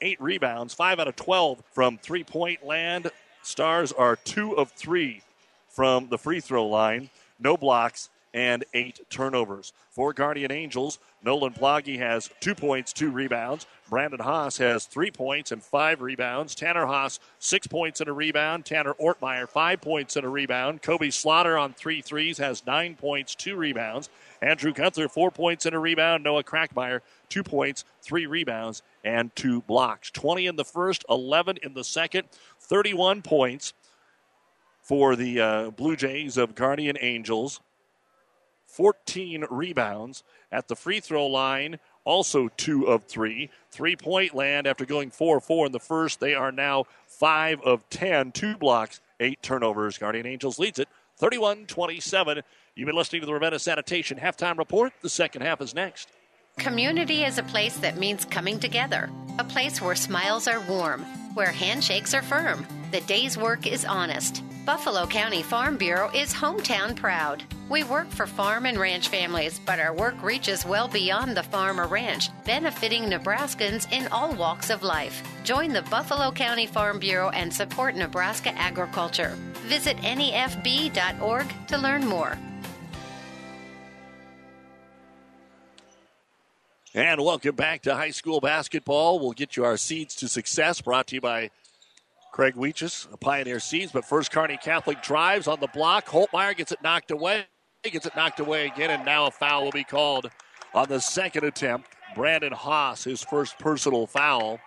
eight 0.00 0.20
rebounds, 0.20 0.74
five 0.74 0.98
out 1.00 1.08
of 1.08 1.16
12 1.16 1.62
from 1.72 1.98
three 1.98 2.24
point 2.24 2.64
land. 2.64 3.10
Stars 3.42 3.92
are 3.92 4.16
two 4.16 4.52
of 4.56 4.70
three 4.72 5.22
from 5.68 6.08
the 6.08 6.18
free 6.18 6.40
throw 6.40 6.66
line, 6.66 7.08
no 7.38 7.56
blocks, 7.56 8.10
and 8.32 8.64
eight 8.74 9.00
turnovers. 9.10 9.72
For 9.90 10.12
Guardian 10.12 10.52
Angels, 10.52 10.98
Nolan 11.22 11.52
Ploggy 11.52 11.98
has 11.98 12.30
two 12.40 12.54
points, 12.54 12.92
two 12.92 13.10
rebounds. 13.10 13.66
Brandon 13.88 14.20
Haas 14.20 14.56
has 14.58 14.86
three 14.86 15.10
points 15.10 15.50
and 15.50 15.62
five 15.62 16.00
rebounds. 16.00 16.54
Tanner 16.54 16.86
Haas, 16.86 17.18
six 17.40 17.66
points 17.66 18.00
and 18.00 18.08
a 18.08 18.12
rebound. 18.12 18.64
Tanner 18.64 18.94
Ortmeyer, 18.94 19.48
five 19.48 19.80
points 19.80 20.16
and 20.16 20.24
a 20.24 20.28
rebound. 20.28 20.80
Kobe 20.80 21.10
Slaughter 21.10 21.58
on 21.58 21.72
three 21.72 22.00
threes 22.00 22.38
has 22.38 22.64
nine 22.66 22.94
points, 22.94 23.34
two 23.34 23.56
rebounds. 23.56 24.08
Andrew 24.40 24.72
Gunther, 24.72 25.08
four 25.08 25.30
points 25.30 25.66
and 25.66 25.74
a 25.74 25.78
rebound. 25.78 26.22
Noah 26.22 26.44
Crackmeyer, 26.44 27.00
two 27.28 27.42
points, 27.42 27.84
three 28.00 28.26
rebounds, 28.26 28.82
and 29.04 29.34
two 29.34 29.60
blocks. 29.62 30.10
20 30.10 30.46
in 30.46 30.56
the 30.56 30.64
first, 30.64 31.04
11 31.10 31.58
in 31.62 31.74
the 31.74 31.84
second, 31.84 32.28
31 32.60 33.22
points 33.22 33.74
for 34.82 35.16
the 35.16 35.40
uh, 35.40 35.70
Blue 35.70 35.96
Jays 35.96 36.36
of 36.36 36.54
Guardian 36.54 36.96
Angels. 37.00 37.60
14 38.70 39.46
rebounds 39.50 40.22
at 40.52 40.68
the 40.68 40.76
free 40.76 41.00
throw 41.00 41.26
line. 41.26 41.78
Also, 42.04 42.48
two 42.56 42.86
of 42.86 43.04
three. 43.04 43.50
Three 43.70 43.96
point 43.96 44.34
land 44.34 44.66
after 44.66 44.84
going 44.84 45.10
4 45.10 45.40
4 45.40 45.66
in 45.66 45.72
the 45.72 45.78
first. 45.78 46.20
They 46.20 46.34
are 46.34 46.52
now 46.52 46.84
5 47.06 47.60
of 47.62 47.88
10. 47.90 48.32
Two 48.32 48.56
blocks, 48.56 49.00
eight 49.18 49.42
turnovers. 49.42 49.98
Guardian 49.98 50.26
Angels 50.26 50.58
leads 50.58 50.78
it 50.78 50.88
31 51.18 51.66
27. 51.66 52.42
You've 52.74 52.86
been 52.86 52.96
listening 52.96 53.20
to 53.20 53.26
the 53.26 53.34
Ravenna 53.34 53.58
Sanitation 53.58 54.18
halftime 54.18 54.56
report. 54.56 54.92
The 55.02 55.10
second 55.10 55.42
half 55.42 55.60
is 55.60 55.74
next. 55.74 56.10
Community 56.58 57.24
is 57.24 57.38
a 57.38 57.42
place 57.42 57.76
that 57.78 57.98
means 57.98 58.24
coming 58.24 58.58
together, 58.58 59.10
a 59.38 59.44
place 59.44 59.80
where 59.80 59.94
smiles 59.94 60.46
are 60.46 60.60
warm, 60.60 61.04
where 61.34 61.52
handshakes 61.52 62.14
are 62.14 62.22
firm, 62.22 62.66
the 62.90 63.00
day's 63.02 63.36
work 63.36 63.66
is 63.66 63.84
honest. 63.84 64.42
Buffalo 64.66 65.06
County 65.06 65.42
Farm 65.42 65.76
Bureau 65.76 66.10
is 66.14 66.34
hometown 66.34 66.94
proud. 66.94 67.42
We 67.68 67.84
work 67.84 68.08
for 68.08 68.26
farm 68.26 68.66
and 68.66 68.78
ranch 68.78 69.08
families, 69.08 69.60
but 69.64 69.78
our 69.78 69.94
work 69.94 70.20
reaches 70.22 70.66
well 70.66 70.88
beyond 70.88 71.36
the 71.36 71.42
farm 71.42 71.80
or 71.80 71.86
ranch, 71.86 72.30
benefiting 72.44 73.04
Nebraskans 73.04 73.90
in 73.92 74.06
all 74.08 74.34
walks 74.34 74.70
of 74.70 74.82
life. 74.82 75.22
Join 75.44 75.72
the 75.72 75.82
Buffalo 75.82 76.30
County 76.32 76.66
Farm 76.66 76.98
Bureau 76.98 77.30
and 77.30 77.52
support 77.52 77.94
Nebraska 77.94 78.50
agriculture. 78.58 79.36
Visit 79.68 79.96
nefb.org 79.98 81.46
to 81.68 81.78
learn 81.78 82.06
more. 82.06 82.36
And 86.92 87.22
welcome 87.22 87.54
back 87.54 87.82
to 87.82 87.94
high 87.94 88.10
school 88.10 88.40
basketball. 88.40 89.20
We'll 89.20 89.30
get 89.30 89.56
you 89.56 89.64
our 89.64 89.76
seeds 89.76 90.16
to 90.16 90.28
success 90.28 90.80
brought 90.80 91.06
to 91.08 91.14
you 91.14 91.20
by 91.20 91.50
Craig 92.32 92.56
Weeches, 92.56 93.06
a 93.12 93.16
Pioneer 93.16 93.60
Seeds. 93.60 93.92
But 93.92 94.04
first, 94.04 94.32
Kearney 94.32 94.56
Catholic 94.56 95.00
drives 95.00 95.46
on 95.46 95.60
the 95.60 95.68
block. 95.68 96.06
Holtmeyer 96.06 96.56
gets 96.56 96.72
it 96.72 96.82
knocked 96.82 97.12
away. 97.12 97.44
He 97.84 97.90
Gets 97.90 98.06
it 98.06 98.16
knocked 98.16 98.40
away 98.40 98.66
again, 98.66 98.90
and 98.90 99.04
now 99.04 99.26
a 99.26 99.30
foul 99.30 99.62
will 99.62 99.70
be 99.70 99.84
called 99.84 100.30
on 100.74 100.88
the 100.88 100.98
second 100.98 101.44
attempt. 101.44 101.88
Brandon 102.16 102.52
Haas, 102.52 103.04
his 103.04 103.22
first 103.22 103.56
personal 103.60 104.08
foul. 104.08 104.58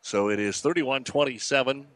So 0.00 0.30
it 0.30 0.40
is 0.40 0.60
31 0.60 1.04
27. 1.04 1.86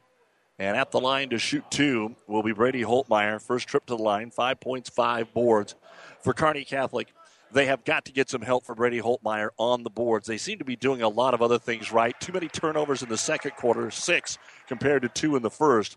And 0.61 0.77
at 0.77 0.93
the 0.93 1.01
line 1.01 1.31
to 1.31 1.39
shoot 1.39 1.65
two 1.73 2.15
will 2.29 2.45
be 2.45 2.53
Brady 2.53 2.83
Holtmeyer. 2.83 3.43
First 3.43 3.67
trip 3.67 3.85
to 3.87 3.97
the 3.97 4.03
line, 4.03 4.31
five 4.31 4.61
points, 4.61 4.91
five 4.91 5.35
boards 5.35 5.75
for 6.23 6.33
Kearney 6.33 6.65
Catholic 6.65 7.13
they 7.53 7.67
have 7.67 7.85
got 7.85 8.05
to 8.07 8.13
get 8.13 8.31
some 8.31 8.43
help 8.43 8.65
from 8.65 8.77
Brady 8.77 9.01
Holtmeyer 9.01 9.51
on 9.59 9.83
the 9.83 9.91
boards. 9.91 10.27
They 10.27 10.39
seem 10.39 10.59
to 10.59 10.65
be 10.65 10.77
doing 10.77 11.03
a 11.03 11.09
lot 11.09 11.35
of 11.35 11.43
other 11.43 11.59
things 11.59 11.93
right. 11.93 12.19
Too 12.21 12.33
many 12.33 12.49
turnovers 12.49 13.03
in 13.03 13.09
the 13.09 13.19
second 13.19 13.53
quarter, 13.53 13.91
six 13.91 14.39
compared 14.67 15.03
to 15.03 15.09
two 15.09 15.37
in 15.37 15.43
the 15.43 15.51
first. 15.51 15.97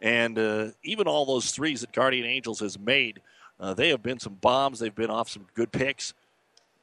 And 0.00 0.38
uh, 0.38 0.68
even 0.82 1.06
all 1.06 1.24
those 1.24 1.50
threes 1.50 1.80
that 1.80 1.92
Guardian 1.92 2.26
Angels 2.26 2.60
has 2.60 2.78
made, 2.78 3.20
uh, 3.58 3.74
they 3.74 3.88
have 3.88 4.02
been 4.02 4.18
some 4.18 4.34
bombs. 4.34 4.78
They've 4.78 4.94
been 4.94 5.10
off 5.10 5.28
some 5.28 5.46
good 5.54 5.72
picks. 5.72 6.14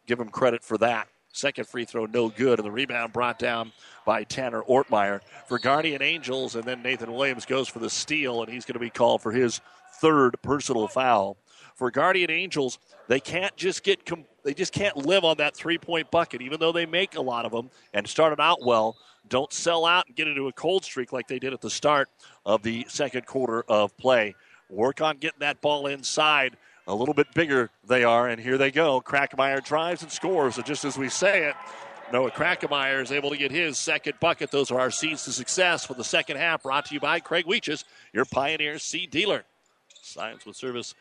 Give 0.07 0.17
them 0.17 0.29
credit 0.29 0.63
for 0.63 0.77
that. 0.79 1.07
Second 1.33 1.67
free 1.67 1.85
throw, 1.85 2.05
no 2.05 2.29
good. 2.29 2.59
And 2.59 2.65
the 2.65 2.71
rebound 2.71 3.13
brought 3.13 3.39
down 3.39 3.71
by 4.05 4.23
Tanner 4.23 4.63
Ortmeyer 4.63 5.21
for 5.47 5.59
Guardian 5.59 6.01
Angels. 6.01 6.55
And 6.55 6.65
then 6.65 6.81
Nathan 6.81 7.13
Williams 7.13 7.45
goes 7.45 7.69
for 7.69 7.79
the 7.79 7.89
steal, 7.89 8.41
and 8.43 8.51
he's 8.51 8.65
going 8.65 8.73
to 8.73 8.79
be 8.79 8.89
called 8.89 9.21
for 9.21 9.31
his 9.31 9.61
third 9.93 10.35
personal 10.41 10.87
foul 10.87 11.37
for 11.81 11.89
Guardian 11.89 12.29
Angels, 12.29 12.77
they 13.07 13.19
can't 13.19 13.55
just 13.55 13.81
get 13.81 14.07
they 14.43 14.53
just 14.53 14.71
can't 14.71 14.95
live 14.97 15.23
on 15.25 15.37
that 15.37 15.55
three 15.55 15.79
point 15.79 16.11
bucket, 16.11 16.39
even 16.43 16.59
though 16.59 16.71
they 16.71 16.85
make 16.85 17.15
a 17.15 17.21
lot 17.21 17.43
of 17.43 17.51
them 17.51 17.71
and 17.91 18.07
started 18.07 18.39
out 18.39 18.63
well. 18.63 18.97
Don't 19.29 19.51
sell 19.51 19.83
out 19.87 20.05
and 20.05 20.15
get 20.15 20.27
into 20.27 20.47
a 20.47 20.51
cold 20.51 20.85
streak 20.85 21.11
like 21.11 21.27
they 21.27 21.39
did 21.39 21.53
at 21.53 21.61
the 21.61 21.71
start 21.71 22.07
of 22.45 22.61
the 22.61 22.85
second 22.87 23.25
quarter 23.25 23.63
of 23.67 23.97
play. 23.97 24.35
Work 24.69 25.01
on 25.01 25.17
getting 25.17 25.39
that 25.39 25.59
ball 25.59 25.87
inside. 25.87 26.55
A 26.85 26.93
little 26.93 27.15
bit 27.15 27.33
bigger 27.33 27.71
they 27.87 28.03
are, 28.03 28.27
and 28.27 28.39
here 28.39 28.59
they 28.59 28.69
go. 28.69 29.01
Crackmeyer 29.01 29.65
drives 29.65 30.03
and 30.03 30.11
scores. 30.11 30.55
So 30.55 30.61
just 30.61 30.85
as 30.85 30.99
we 30.99 31.09
say 31.09 31.45
it, 31.45 31.55
Noah 32.13 32.29
Crackmeyer 32.29 33.01
is 33.01 33.11
able 33.11 33.31
to 33.31 33.37
get 33.37 33.49
his 33.49 33.79
second 33.79 34.19
bucket. 34.19 34.51
Those 34.51 34.69
are 34.69 34.79
our 34.79 34.91
seeds 34.91 35.25
to 35.25 35.31
success 35.31 35.83
for 35.83 35.95
the 35.95 36.03
second 36.03 36.37
half. 36.37 36.61
Brought 36.61 36.85
to 36.85 36.93
you 36.93 36.99
by 36.99 37.19
Craig 37.21 37.45
Weeches, 37.47 37.85
your 38.13 38.25
Pioneer 38.25 38.77
seed 38.77 39.09
dealer. 39.09 39.45
Science 40.03 40.45
with 40.45 40.55
service 40.55 40.93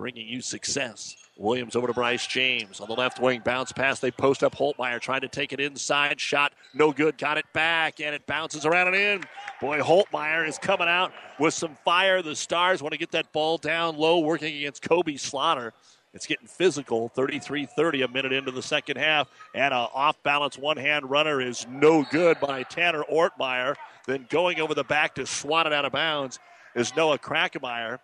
bringing 0.00 0.26
you 0.26 0.40
success. 0.40 1.14
Williams 1.36 1.76
over 1.76 1.86
to 1.86 1.92
Bryce 1.92 2.26
James 2.26 2.80
on 2.80 2.88
the 2.88 2.94
left 2.94 3.20
wing. 3.20 3.42
Bounce 3.44 3.70
pass. 3.70 4.00
They 4.00 4.10
post 4.10 4.42
up 4.42 4.54
Holtmeyer 4.54 4.98
trying 4.98 5.20
to 5.20 5.28
take 5.28 5.52
it 5.52 5.60
inside. 5.60 6.18
Shot 6.18 6.54
no 6.72 6.90
good. 6.90 7.18
Got 7.18 7.36
it 7.36 7.44
back 7.52 8.00
and 8.00 8.14
it 8.14 8.26
bounces 8.26 8.64
around 8.64 8.86
and 8.86 8.96
in. 8.96 9.24
Boy, 9.60 9.80
Holtmeyer 9.80 10.48
is 10.48 10.56
coming 10.56 10.88
out 10.88 11.12
with 11.38 11.52
some 11.52 11.76
fire. 11.84 12.22
The 12.22 12.34
Stars 12.34 12.82
want 12.82 12.92
to 12.92 12.98
get 12.98 13.10
that 13.10 13.30
ball 13.34 13.58
down 13.58 13.98
low, 13.98 14.20
working 14.20 14.56
against 14.56 14.80
Kobe 14.80 15.16
Slaughter. 15.16 15.74
It's 16.14 16.26
getting 16.26 16.46
physical. 16.46 17.10
33 17.10 17.66
30, 17.66 18.00
a 18.00 18.08
minute 18.08 18.32
into 18.32 18.52
the 18.52 18.62
second 18.62 18.96
half. 18.96 19.28
And 19.54 19.74
an 19.74 19.86
off 19.92 20.22
balance 20.22 20.56
one 20.56 20.78
hand 20.78 21.10
runner 21.10 21.42
is 21.42 21.66
no 21.68 22.06
good 22.10 22.40
by 22.40 22.62
Tanner 22.62 23.04
Ortmeyer. 23.12 23.74
Then 24.06 24.26
going 24.30 24.60
over 24.60 24.72
the 24.72 24.84
back 24.84 25.16
to 25.16 25.26
swat 25.26 25.66
it 25.66 25.74
out 25.74 25.84
of 25.84 25.92
bounds 25.92 26.38
is 26.74 26.96
Noah 26.96 27.18
Krackemeyer. 27.18 27.98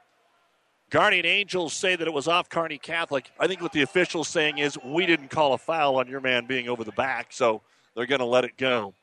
Guardian 0.90 1.26
Angels 1.26 1.72
say 1.72 1.96
that 1.96 2.06
it 2.06 2.14
was 2.14 2.28
off 2.28 2.48
Kearney 2.48 2.78
Catholic. 2.78 3.30
I 3.40 3.48
think 3.48 3.60
what 3.60 3.72
the 3.72 3.82
official's 3.82 4.28
saying 4.28 4.58
is 4.58 4.78
we 4.84 5.04
didn't 5.04 5.30
call 5.30 5.52
a 5.52 5.58
foul 5.58 5.96
on 5.96 6.06
your 6.06 6.20
man 6.20 6.46
being 6.46 6.68
over 6.68 6.84
the 6.84 6.92
back, 6.92 7.32
so 7.32 7.62
they're 7.96 8.06
going 8.06 8.20
to 8.20 8.24
let 8.24 8.44
it 8.44 8.56
go. 8.56 8.94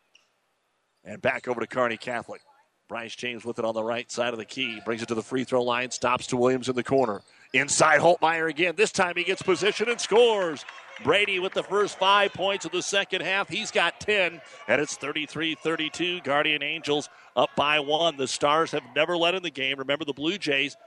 And 1.03 1.21
back 1.21 1.49
over 1.49 1.59
to 1.59 1.67
Kearney 1.67 1.97
Catholic. 1.97 2.41
Bryce 2.87 3.15
James 3.15 3.43
with 3.43 3.59
it 3.59 3.65
on 3.65 3.73
the 3.73 3.83
right 3.83 4.09
side 4.09 4.33
of 4.33 4.39
the 4.39 4.45
key. 4.45 4.79
Brings 4.85 5.01
it 5.01 5.07
to 5.07 5.15
the 5.15 5.23
free 5.23 5.43
throw 5.43 5.63
line. 5.63 5.91
Stops 5.91 6.27
to 6.27 6.37
Williams 6.37 6.69
in 6.69 6.75
the 6.75 6.83
corner. 6.83 7.21
Inside 7.53 7.99
Holtmeyer 7.99 8.49
again. 8.49 8.75
This 8.77 8.91
time 8.91 9.15
he 9.17 9.23
gets 9.23 9.41
position 9.41 9.89
and 9.89 9.99
scores. 9.99 10.63
Brady 11.03 11.39
with 11.39 11.53
the 11.53 11.63
first 11.63 11.97
five 11.97 12.33
points 12.33 12.65
of 12.65 12.71
the 12.71 12.81
second 12.81 13.21
half. 13.21 13.49
He's 13.49 13.71
got 13.71 13.99
10, 13.99 14.39
and 14.67 14.81
it's 14.81 14.95
33 14.95 15.55
32. 15.55 16.21
Guardian 16.21 16.61
Angels 16.61 17.09
up 17.35 17.49
by 17.55 17.79
one. 17.79 18.15
The 18.15 18.27
Stars 18.27 18.71
have 18.71 18.83
never 18.95 19.17
led 19.17 19.33
in 19.35 19.43
the 19.43 19.49
game. 19.49 19.79
Remember, 19.79 20.05
the 20.05 20.13
Blue 20.13 20.37
Jays 20.37 20.77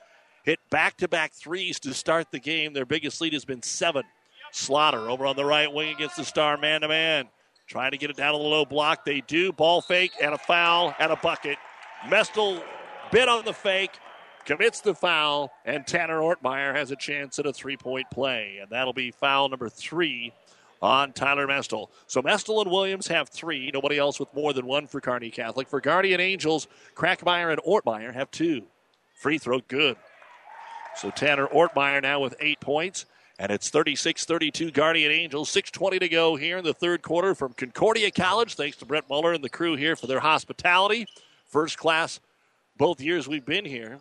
hit 0.47 0.61
back 0.71 0.97
to 0.99 1.09
back 1.09 1.33
threes 1.33 1.79
to 1.81 1.93
start 1.93 2.31
the 2.31 2.39
game. 2.39 2.73
Their 2.73 2.87
biggest 2.87 3.21
lead 3.21 3.35
has 3.35 3.45
been 3.45 3.63
seven. 3.63 4.05
Slaughter 4.53 5.11
over 5.11 5.27
on 5.27 5.37
the 5.37 5.45
right 5.45 5.71
wing 5.71 5.95
against 5.95 6.17
the 6.17 6.25
star 6.25 6.57
man 6.57 6.81
to 6.81 6.89
man. 6.89 7.29
Trying 7.67 7.91
to 7.91 7.99
get 7.99 8.11
it 8.11 8.17
down 8.17 8.33
to 8.33 8.39
the 8.39 8.45
low 8.45 8.65
block. 8.65 9.05
They 9.05 9.21
do. 9.23 9.53
Ball 9.53 9.83
fake 9.83 10.13
and 10.23 10.33
a 10.33 10.39
foul 10.39 10.95
and 11.01 11.13
a 11.13 11.17
bucket. 11.17 11.59
Mestel 12.05 12.63
bit 13.11 13.29
on 13.29 13.45
the 13.45 13.53
fake, 13.53 13.99
commits 14.45 14.81
the 14.81 14.95
foul, 14.95 15.53
and 15.65 15.85
Tanner 15.85 16.21
Ortmeyer 16.21 16.75
has 16.75 16.93
a 16.93 16.97
chance 16.97 17.39
at 17.41 17.47
a 17.47 17.53
three 17.53 17.77
point 17.77 18.07
play. 18.13 18.59
And 18.61 18.71
that'll 18.71 18.93
be 18.93 19.11
foul 19.11 19.49
number 19.49 19.69
three 19.69 20.33
on 20.81 21.13
Tyler 21.13 21.49
Mestel. 21.49 21.89
So 22.07 22.23
Mestel 22.23 22.63
and 22.63 22.71
Williams 22.71 23.09
have 23.09 23.29
three. 23.29 23.71
Nobody 23.75 23.99
else 23.99 24.21
with 24.21 24.33
more 24.33 24.53
than 24.53 24.67
one 24.67 24.87
for 24.87 25.01
Kearney 25.01 25.31
Catholic. 25.31 25.69
For 25.69 25.81
Guardian 25.81 26.21
Angels, 26.21 26.69
Crackmeyer 26.95 27.51
and 27.51 27.61
Ortmeyer 27.63 28.15
have 28.15 28.31
two. 28.31 28.63
Free 29.15 29.39
throw 29.39 29.61
good. 29.67 29.97
So 30.97 31.11
Tanner 31.11 31.47
Ortmeyer 31.47 32.03
now 32.03 32.21
with 32.21 32.35
eight 32.41 32.61
points. 32.61 33.07
And 33.39 33.53
it's 33.53 33.69
36 33.69 34.25
32 34.25 34.71
Guardian 34.71 35.13
Angels. 35.13 35.53
6.20 35.53 36.01
to 36.01 36.09
go 36.09 36.37
here 36.37 36.57
in 36.57 36.65
the 36.65 36.73
third 36.73 37.03
quarter 37.03 37.35
from 37.35 37.53
Concordia 37.53 38.11
College. 38.11 38.55
Thanks 38.55 38.79
to 38.79 38.87
Brett 38.87 39.09
Muller 39.11 39.35
and 39.35 39.45
the 39.45 39.51
crew 39.51 39.77
here 39.77 39.95
for 39.95 40.07
their 40.07 40.21
hospitality. 40.21 41.07
First 41.47 41.77
class 41.77 42.19
both 42.79 43.01
years 43.01 43.29
we've 43.29 43.45
been 43.45 43.67
here. 43.67 43.99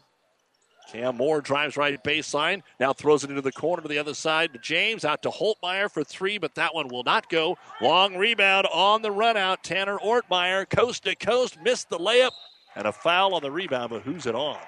Cam 0.92 1.18
Moore 1.18 1.42
drives 1.42 1.76
right 1.76 2.02
baseline. 2.04 2.62
Now 2.80 2.94
throws 2.94 3.24
it 3.24 3.30
into 3.30 3.42
the 3.42 3.52
corner 3.52 3.82
to 3.82 3.88
the 3.88 3.98
other 3.98 4.14
side 4.14 4.54
to 4.54 4.60
James. 4.60 5.04
Out 5.04 5.24
to 5.24 5.30
Holtmeyer 5.30 5.92
for 5.92 6.04
three, 6.04 6.38
but 6.38 6.56
that 6.56 6.74
one 6.74 6.88
will 6.88 7.04
not 7.04 7.30
go. 7.30 7.58
Long 7.82 8.16
rebound 8.16 8.68
on 8.72 9.02
the 9.02 9.12
run 9.12 9.36
out. 9.36 9.64
Tanner 9.64 9.98
Ortmeyer, 9.98 10.70
coast 10.70 11.04
to 11.06 11.16
coast, 11.16 11.58
missed 11.62 11.90
the 11.90 11.98
layup. 11.98 12.32
And 12.76 12.88
a 12.88 12.92
foul 12.92 13.34
on 13.34 13.42
the 13.42 13.52
rebound, 13.52 13.90
but 13.90 14.04
who's 14.04 14.28
it 14.28 14.36
on? 14.36 14.60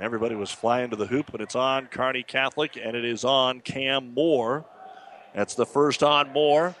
Everybody 0.00 0.34
was 0.34 0.50
flying 0.50 0.90
to 0.90 0.96
the 0.96 1.06
hoop, 1.06 1.30
but 1.30 1.40
it's 1.40 1.54
on 1.54 1.86
Kearney 1.86 2.24
Catholic, 2.24 2.76
and 2.76 2.96
it 2.96 3.04
is 3.04 3.24
on 3.24 3.60
Cam 3.60 4.12
Moore. 4.12 4.64
That's 5.34 5.54
the 5.54 5.66
first 5.66 6.02
on 6.02 6.32
Moore. 6.32 6.74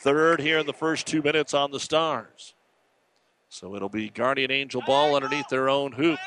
Third 0.00 0.40
here 0.40 0.58
in 0.58 0.66
the 0.66 0.74
first 0.74 1.06
two 1.06 1.22
minutes 1.22 1.54
on 1.54 1.70
the 1.70 1.80
Stars. 1.80 2.54
So 3.48 3.74
it'll 3.74 3.88
be 3.88 4.10
Guardian 4.10 4.50
Angel 4.50 4.82
ball 4.86 5.16
underneath 5.16 5.48
their 5.48 5.70
own 5.70 5.92
hoop. 5.92 6.18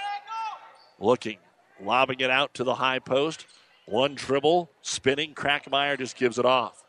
Looking, 0.99 1.37
lobbing 1.79 2.19
it 2.21 2.31
out 2.31 2.55
to 2.55 2.63
the 2.63 2.75
high 2.75 2.99
post. 2.99 3.45
One 3.85 4.15
dribble, 4.15 4.71
spinning. 4.81 5.35
Crackmeyer 5.35 5.97
just 5.97 6.15
gives 6.15 6.39
it 6.39 6.45
off. 6.45 6.83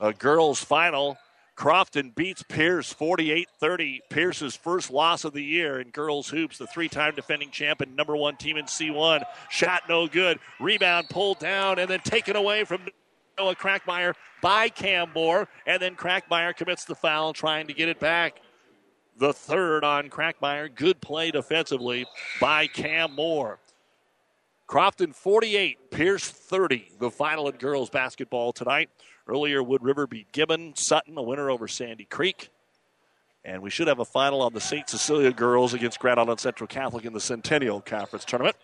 A 0.00 0.12
girls' 0.12 0.62
final. 0.62 1.16
Crofton 1.56 2.14
beats 2.14 2.42
Pierce 2.42 2.92
48 2.92 3.48
30. 3.60 4.00
Pierce's 4.10 4.56
first 4.56 4.90
loss 4.90 5.24
of 5.24 5.32
the 5.32 5.42
year 5.42 5.80
in 5.80 5.90
girls' 5.90 6.28
hoops. 6.28 6.58
The 6.58 6.66
three 6.66 6.88
time 6.88 7.14
defending 7.14 7.50
champ 7.50 7.80
and 7.80 7.94
number 7.94 8.16
one 8.16 8.36
team 8.36 8.56
in 8.56 8.64
C1. 8.64 9.22
Shot 9.50 9.82
no 9.88 10.06
good. 10.08 10.38
Rebound 10.60 11.08
pulled 11.08 11.38
down 11.38 11.78
and 11.78 11.88
then 11.88 12.00
taken 12.00 12.36
away 12.36 12.64
from 12.64 12.88
Noah 13.38 13.54
Crackmeyer 13.54 14.14
by 14.42 14.68
Cam 14.68 15.10
Moore. 15.14 15.48
And 15.66 15.80
then 15.80 15.94
Crackmeyer 15.94 16.56
commits 16.56 16.84
the 16.84 16.94
foul, 16.94 17.32
trying 17.32 17.68
to 17.68 17.72
get 17.72 17.88
it 17.88 18.00
back 18.00 18.40
the 19.16 19.32
third 19.32 19.84
on 19.84 20.10
Crackmeyer. 20.10 20.74
Good 20.74 21.00
play 21.00 21.30
defensively 21.30 22.06
by 22.40 22.66
Cam 22.66 23.14
Moore. 23.14 23.58
Crofton 24.66 25.14
48, 25.14 25.90
Pierce 25.90 26.28
30, 26.28 26.92
the 26.98 27.10
final 27.10 27.48
in 27.48 27.56
girls 27.56 27.90
basketball 27.90 28.52
tonight. 28.52 28.88
Earlier, 29.28 29.62
Wood 29.62 29.82
River 29.82 30.06
beat 30.06 30.32
Gibbon, 30.32 30.74
Sutton, 30.74 31.16
a 31.18 31.22
winner 31.22 31.50
over 31.50 31.68
Sandy 31.68 32.04
Creek. 32.04 32.48
And 33.44 33.62
we 33.62 33.68
should 33.70 33.88
have 33.88 33.98
a 33.98 34.04
final 34.06 34.40
on 34.40 34.54
the 34.54 34.60
St. 34.60 34.88
Cecilia 34.88 35.32
girls 35.32 35.74
against 35.74 35.98
Grand 35.98 36.18
Island 36.18 36.40
Central 36.40 36.66
Catholic 36.66 37.04
in 37.04 37.12
the 37.12 37.20
Centennial 37.20 37.82
Conference 37.82 38.24
tournament. 38.24 38.56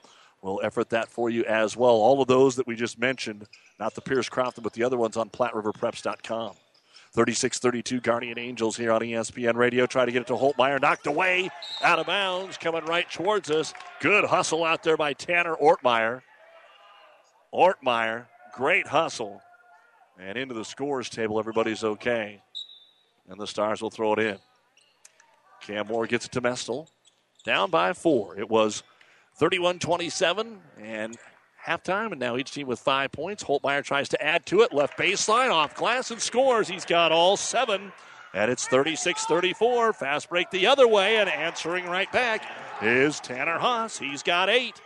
We'll 0.43 0.63
effort 0.65 0.89
that 0.91 1.09
for 1.09 1.29
you 1.29 1.45
as 1.45 1.77
well. 1.77 1.91
All 1.91 2.23
of 2.23 2.29
those 2.29 2.57
that 2.57 2.67
we 2.67 2.77
just 2.77 2.99
mentioned, 2.99 3.47
not 3.79 3.95
the 3.95 4.01
Pierce 4.01 4.29
Crofton, 4.31 4.63
but 4.63 4.73
the 4.73 4.85
other 4.85 4.97
ones 4.97 5.19
on 5.19 5.29
PlatteRiverPreps.com. 5.29 6.55
36 7.13 7.59
32 7.59 8.01
Guardian 8.01 8.39
Angels 8.39 8.77
here 8.77 8.93
on 8.93 9.01
ESPN 9.01 9.55
Radio. 9.55 9.85
Try 9.87 10.05
to 10.05 10.13
get 10.13 10.23
it 10.23 10.29
to 10.29 10.35
Holtmeyer. 10.35 10.81
Knocked 10.81 11.07
away 11.07 11.51
out 11.83 11.99
of 11.99 12.07
bounds. 12.07 12.57
Coming 12.57 12.85
right 12.85 13.11
towards 13.11 13.51
us. 13.51 13.75
Good 14.01 14.25
hustle 14.25 14.65
out 14.65 14.83
there 14.83 14.97
by 14.97 15.13
Tanner 15.13 15.57
Ortmeyer. 15.57 16.23
Ortmeyer, 17.53 18.27
great 18.55 18.87
hustle. 18.87 19.43
And 20.19 20.39
into 20.39 20.55
the 20.55 20.65
scores 20.65 21.09
table, 21.09 21.39
everybody's 21.39 21.83
okay. 21.83 22.43
And 23.29 23.41
the 23.41 23.47
Stars 23.47 23.83
will 23.83 23.91
throw 23.91 24.13
it 24.13 24.19
in. 24.21 24.39
Cam 25.63 25.89
Moore 25.89 26.07
gets 26.07 26.27
it 26.27 26.33
to 26.33 26.41
Mestel. 26.41 26.89
Down 27.45 27.71
by 27.71 27.93
four. 27.93 28.39
It 28.39 28.49
was 28.49 28.83
31 29.37 29.79
27. 29.79 30.61
And 30.81 31.17
halftime, 31.67 32.13
and 32.13 32.21
now 32.21 32.37
each 32.37 32.53
team 32.53 32.67
with 32.67 32.79
five 32.79 33.13
points. 33.13 33.45
Holtmeyer 33.45 33.85
tries 33.85 34.09
to 34.11 34.23
add 34.23 34.47
to 34.47 34.63
it. 34.63 34.73
Left 34.73 34.99
baseline, 34.99 35.51
off 35.51 35.75
glass, 35.75 36.11
and 36.11 36.21
scores. 36.21 36.69
He's 36.69 36.85
got 36.85 37.13
all 37.13 37.37
seven. 37.37 37.93
And 38.33 38.51
it's 38.51 38.67
36 38.69 39.25
34. 39.27 39.93
Fast 39.93 40.29
break 40.29 40.51
the 40.51 40.67
other 40.67 40.87
way, 40.87 41.17
and 41.17 41.29
answering 41.29 41.87
right 41.87 42.11
back 42.13 42.45
is 42.81 43.21
Tanner 43.21 43.59
Haas. 43.59 43.99
He's 43.99 44.23
got 44.23 44.49
eight. 44.49 44.81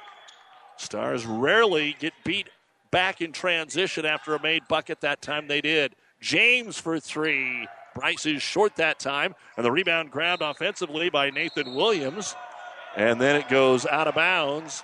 Stars 0.77 1.27
rarely 1.27 1.95
get 1.99 2.13
beat 2.25 2.49
back 2.91 3.21
in 3.21 3.33
transition 3.33 4.07
after 4.07 4.35
a 4.35 4.43
made 4.43 4.67
bucket. 4.69 5.01
That 5.01 5.21
time 5.21 5.47
they 5.47 5.61
did. 5.61 5.95
James 6.21 6.79
for 6.79 6.99
three. 6.99 7.69
Bryce 7.95 8.27
is 8.27 8.43
short 8.43 8.77
that 8.77 8.99
time, 8.99 9.35
and 9.57 9.65
the 9.65 9.71
rebound 9.71 10.11
grabbed 10.11 10.43
offensively 10.43 11.11
by 11.11 11.31
Nathan 11.31 11.75
Williams. 11.75 12.35
And 12.97 13.21
then 13.21 13.37
it 13.37 13.49
goes 13.49 13.87
out 13.87 14.09
of 14.09 14.15
bounds 14.15 14.83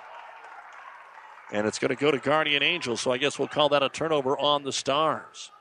and 1.51 1.67
it's 1.67 1.79
going 1.79 1.89
to 1.89 1.95
go 1.95 2.11
to 2.11 2.17
Guardian 2.17 2.63
Angels, 2.63 3.01
so 3.01 3.11
I 3.11 3.17
guess 3.17 3.37
we'll 3.37 3.47
call 3.47 3.69
that 3.69 3.83
a 3.83 3.89
turnover 3.89 4.37
on 4.37 4.63
the 4.63 4.71
Stars. 4.71 5.51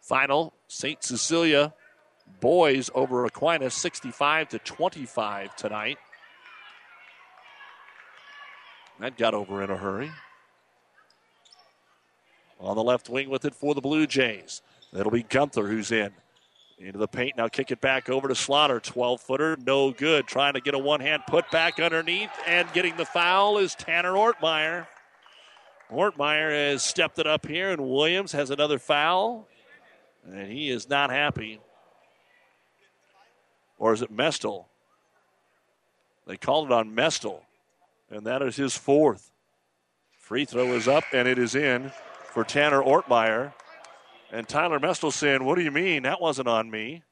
Final 0.00 0.54
St. 0.66 1.02
Cecilia 1.02 1.74
boys 2.40 2.90
over 2.94 3.24
Aquinas 3.24 3.74
65 3.74 4.48
to 4.50 4.58
25 4.58 5.54
tonight. 5.56 5.98
That 8.98 9.16
got 9.16 9.34
over 9.34 9.62
in 9.62 9.70
a 9.70 9.76
hurry. 9.76 10.10
On 12.60 12.76
the 12.76 12.82
left 12.82 13.08
wing 13.08 13.28
with 13.28 13.44
it 13.44 13.54
for 13.54 13.74
the 13.74 13.80
Blue 13.80 14.06
Jays. 14.06 14.62
That'll 14.92 15.10
be 15.10 15.24
Gunther 15.24 15.66
who's 15.66 15.90
in. 15.90 16.12
Into 16.78 16.98
the 16.98 17.08
paint. 17.08 17.36
Now 17.36 17.48
kick 17.48 17.70
it 17.70 17.80
back 17.80 18.10
over 18.10 18.28
to 18.28 18.34
Slaughter. 18.34 18.80
12 18.80 19.20
footer. 19.20 19.56
No 19.64 19.92
good. 19.92 20.26
Trying 20.26 20.54
to 20.54 20.60
get 20.60 20.74
a 20.74 20.78
one 20.78 21.00
hand 21.00 21.22
put 21.28 21.50
back 21.50 21.78
underneath. 21.78 22.30
And 22.46 22.72
getting 22.72 22.96
the 22.96 23.04
foul 23.04 23.58
is 23.58 23.74
Tanner 23.74 24.12
Ortmeyer. 24.12 24.86
Ortmeyer 25.90 26.50
has 26.50 26.82
stepped 26.82 27.18
it 27.18 27.26
up 27.26 27.46
here, 27.46 27.70
and 27.70 27.82
Williams 27.82 28.32
has 28.32 28.50
another 28.50 28.78
foul. 28.78 29.46
And 30.26 30.50
he 30.50 30.70
is 30.70 30.88
not 30.88 31.10
happy. 31.10 31.60
Or 33.78 33.92
is 33.92 34.02
it 34.02 34.14
Mestel? 34.14 34.66
They 36.26 36.36
called 36.36 36.66
it 36.66 36.72
on 36.72 36.94
Mestel. 36.94 37.40
And 38.10 38.26
that 38.26 38.42
is 38.42 38.56
his 38.56 38.76
fourth. 38.76 39.30
Free 40.18 40.44
throw 40.44 40.72
is 40.72 40.88
up, 40.88 41.04
and 41.12 41.28
it 41.28 41.38
is 41.38 41.54
in 41.54 41.92
for 42.32 42.44
Tanner 42.44 42.80
Ortmeyer. 42.80 43.52
And 44.32 44.48
Tyler 44.48 44.80
Mestel 44.80 45.12
saying, 45.12 45.44
What 45.44 45.56
do 45.56 45.62
you 45.62 45.70
mean? 45.70 46.04
That 46.04 46.20
wasn't 46.20 46.48
on 46.48 46.70
me. 46.70 47.02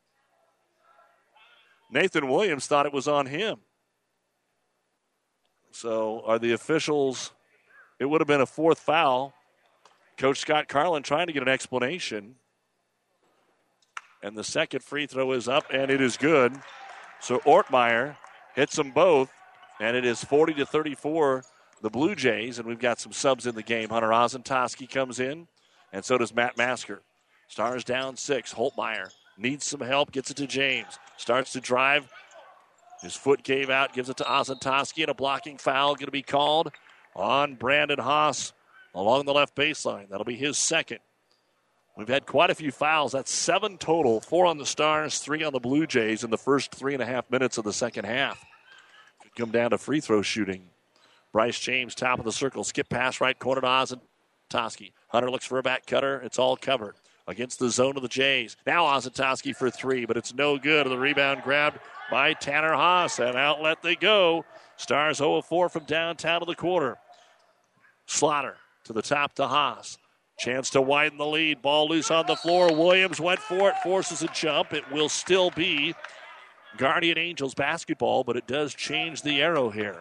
Nathan 1.92 2.28
Williams 2.28 2.66
thought 2.66 2.86
it 2.86 2.92
was 2.92 3.06
on 3.06 3.26
him. 3.26 3.58
So 5.70 6.22
are 6.24 6.38
the 6.38 6.52
officials, 6.52 7.32
it 7.98 8.06
would 8.06 8.20
have 8.20 8.28
been 8.28 8.40
a 8.40 8.46
fourth 8.46 8.78
foul. 8.78 9.34
Coach 10.16 10.38
Scott 10.38 10.68
Carlin 10.68 11.02
trying 11.02 11.26
to 11.26 11.32
get 11.32 11.42
an 11.42 11.48
explanation. 11.48 12.36
And 14.22 14.36
the 14.36 14.44
second 14.44 14.82
free 14.82 15.06
throw 15.06 15.32
is 15.32 15.48
up, 15.48 15.64
and 15.72 15.90
it 15.90 16.00
is 16.00 16.16
good. 16.16 16.54
So 17.20 17.38
Ortmeyer 17.40 18.16
hits 18.54 18.76
them 18.76 18.90
both, 18.90 19.30
and 19.78 19.96
it 19.96 20.04
is 20.04 20.22
40 20.22 20.54
to 20.54 20.66
34, 20.66 21.44
the 21.80 21.90
Blue 21.90 22.14
Jays. 22.14 22.58
And 22.58 22.68
we've 22.68 22.78
got 22.78 23.00
some 23.00 23.12
subs 23.12 23.46
in 23.46 23.54
the 23.54 23.62
game. 23.62 23.88
Hunter 23.88 24.08
Ozentowski 24.08 24.88
comes 24.90 25.20
in, 25.20 25.48
and 25.92 26.04
so 26.04 26.18
does 26.18 26.34
Matt 26.34 26.56
Masker. 26.58 27.00
Stars 27.50 27.82
down 27.82 28.16
six. 28.16 28.54
Holtmeyer 28.54 29.12
needs 29.36 29.66
some 29.66 29.80
help, 29.80 30.12
gets 30.12 30.30
it 30.30 30.36
to 30.36 30.46
James. 30.46 31.00
Starts 31.16 31.52
to 31.52 31.60
drive. 31.60 32.08
His 33.02 33.16
foot 33.16 33.42
gave 33.42 33.70
out, 33.70 33.92
gives 33.92 34.08
it 34.08 34.16
to 34.18 34.24
Ozentowski, 34.24 35.02
and 35.02 35.08
a 35.08 35.14
blocking 35.14 35.58
foul 35.58 35.96
going 35.96 36.06
to 36.06 36.12
be 36.12 36.22
called 36.22 36.70
on 37.16 37.56
Brandon 37.56 37.98
Haas 37.98 38.52
along 38.94 39.24
the 39.24 39.34
left 39.34 39.56
baseline. 39.56 40.08
That'll 40.08 40.24
be 40.24 40.36
his 40.36 40.58
second. 40.58 41.00
We've 41.96 42.06
had 42.06 42.24
quite 42.24 42.50
a 42.50 42.54
few 42.54 42.70
fouls. 42.70 43.12
That's 43.12 43.32
seven 43.32 43.78
total 43.78 44.20
four 44.20 44.46
on 44.46 44.58
the 44.58 44.64
Stars, 44.64 45.18
three 45.18 45.42
on 45.42 45.52
the 45.52 45.58
Blue 45.58 45.88
Jays 45.88 46.22
in 46.22 46.30
the 46.30 46.38
first 46.38 46.72
three 46.72 46.94
and 46.94 47.02
a 47.02 47.06
half 47.06 47.28
minutes 47.32 47.58
of 47.58 47.64
the 47.64 47.72
second 47.72 48.04
half. 48.04 48.44
Could 49.22 49.34
come 49.34 49.50
down 49.50 49.70
to 49.70 49.78
free 49.78 50.00
throw 50.00 50.22
shooting. 50.22 50.70
Bryce 51.32 51.58
James, 51.58 51.96
top 51.96 52.20
of 52.20 52.24
the 52.24 52.32
circle, 52.32 52.62
skip 52.62 52.88
pass 52.88 53.20
right 53.20 53.36
corner 53.36 53.60
to 53.60 53.66
Ozentowski. 53.66 54.92
Hunter 55.08 55.32
looks 55.32 55.46
for 55.46 55.58
a 55.58 55.64
back 55.64 55.84
cutter. 55.84 56.20
It's 56.20 56.38
all 56.38 56.56
covered 56.56 56.94
against 57.30 57.58
the 57.58 57.70
zone 57.70 57.96
of 57.96 58.02
the 58.02 58.08
Jays. 58.08 58.56
Now 58.66 58.84
Ozentowski 58.84 59.54
for 59.54 59.70
three, 59.70 60.04
but 60.04 60.16
it's 60.16 60.34
no 60.34 60.58
good. 60.58 60.86
The 60.86 60.98
rebound 60.98 61.42
grabbed 61.42 61.78
by 62.10 62.34
Tanner 62.34 62.74
Haas, 62.74 63.18
and 63.18 63.36
outlet 63.36 63.82
they 63.82 63.96
go. 63.96 64.44
Stars 64.76 65.18
0 65.18 65.42
4 65.42 65.68
from 65.68 65.84
downtown 65.84 66.40
to 66.40 66.46
the 66.46 66.54
quarter. 66.54 66.98
Slaughter 68.06 68.56
to 68.84 68.92
the 68.92 69.02
top 69.02 69.34
to 69.34 69.46
Haas. 69.46 69.98
Chance 70.38 70.70
to 70.70 70.80
widen 70.80 71.18
the 71.18 71.26
lead. 71.26 71.60
Ball 71.60 71.86
loose 71.86 72.10
on 72.10 72.26
the 72.26 72.34
floor. 72.34 72.74
Williams 72.74 73.20
went 73.20 73.40
for 73.40 73.68
it, 73.68 73.76
forces 73.82 74.22
a 74.22 74.28
jump. 74.28 74.72
It 74.72 74.90
will 74.90 75.10
still 75.10 75.50
be 75.50 75.94
Guardian 76.78 77.18
Angels 77.18 77.54
basketball, 77.54 78.24
but 78.24 78.36
it 78.36 78.46
does 78.46 78.74
change 78.74 79.20
the 79.20 79.42
arrow 79.42 79.68
here. 79.68 79.98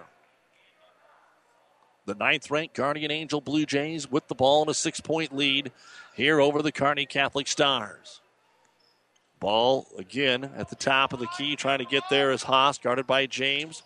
The 2.10 2.16
ninth 2.16 2.50
ranked 2.50 2.74
Guardian 2.74 3.12
Angel 3.12 3.40
Blue 3.40 3.68
Jays 3.68 4.10
with 4.10 4.28
the 4.30 4.34
ball 4.34 4.64
in 4.64 4.70
a 4.70 4.74
six 4.74 5.00
point 5.00 5.32
lead 5.32 5.72
here 6.16 6.42
over 6.42 6.64
the 6.64 6.72
Kearney 6.72 7.06
Catholic 7.06 7.48
Stars. 7.48 8.22
Ball 9.40 9.86
again 9.96 10.50
at 10.58 10.72
the 10.72 10.76
top 10.76 11.14
of 11.14 11.20
the 11.20 11.28
key, 11.38 11.56
trying 11.56 11.78
to 11.78 11.86
get 11.86 12.02
there 12.10 12.32
is 12.32 12.42
Haas, 12.42 12.80
guarded 12.80 13.06
by 13.06 13.28
James. 13.28 13.84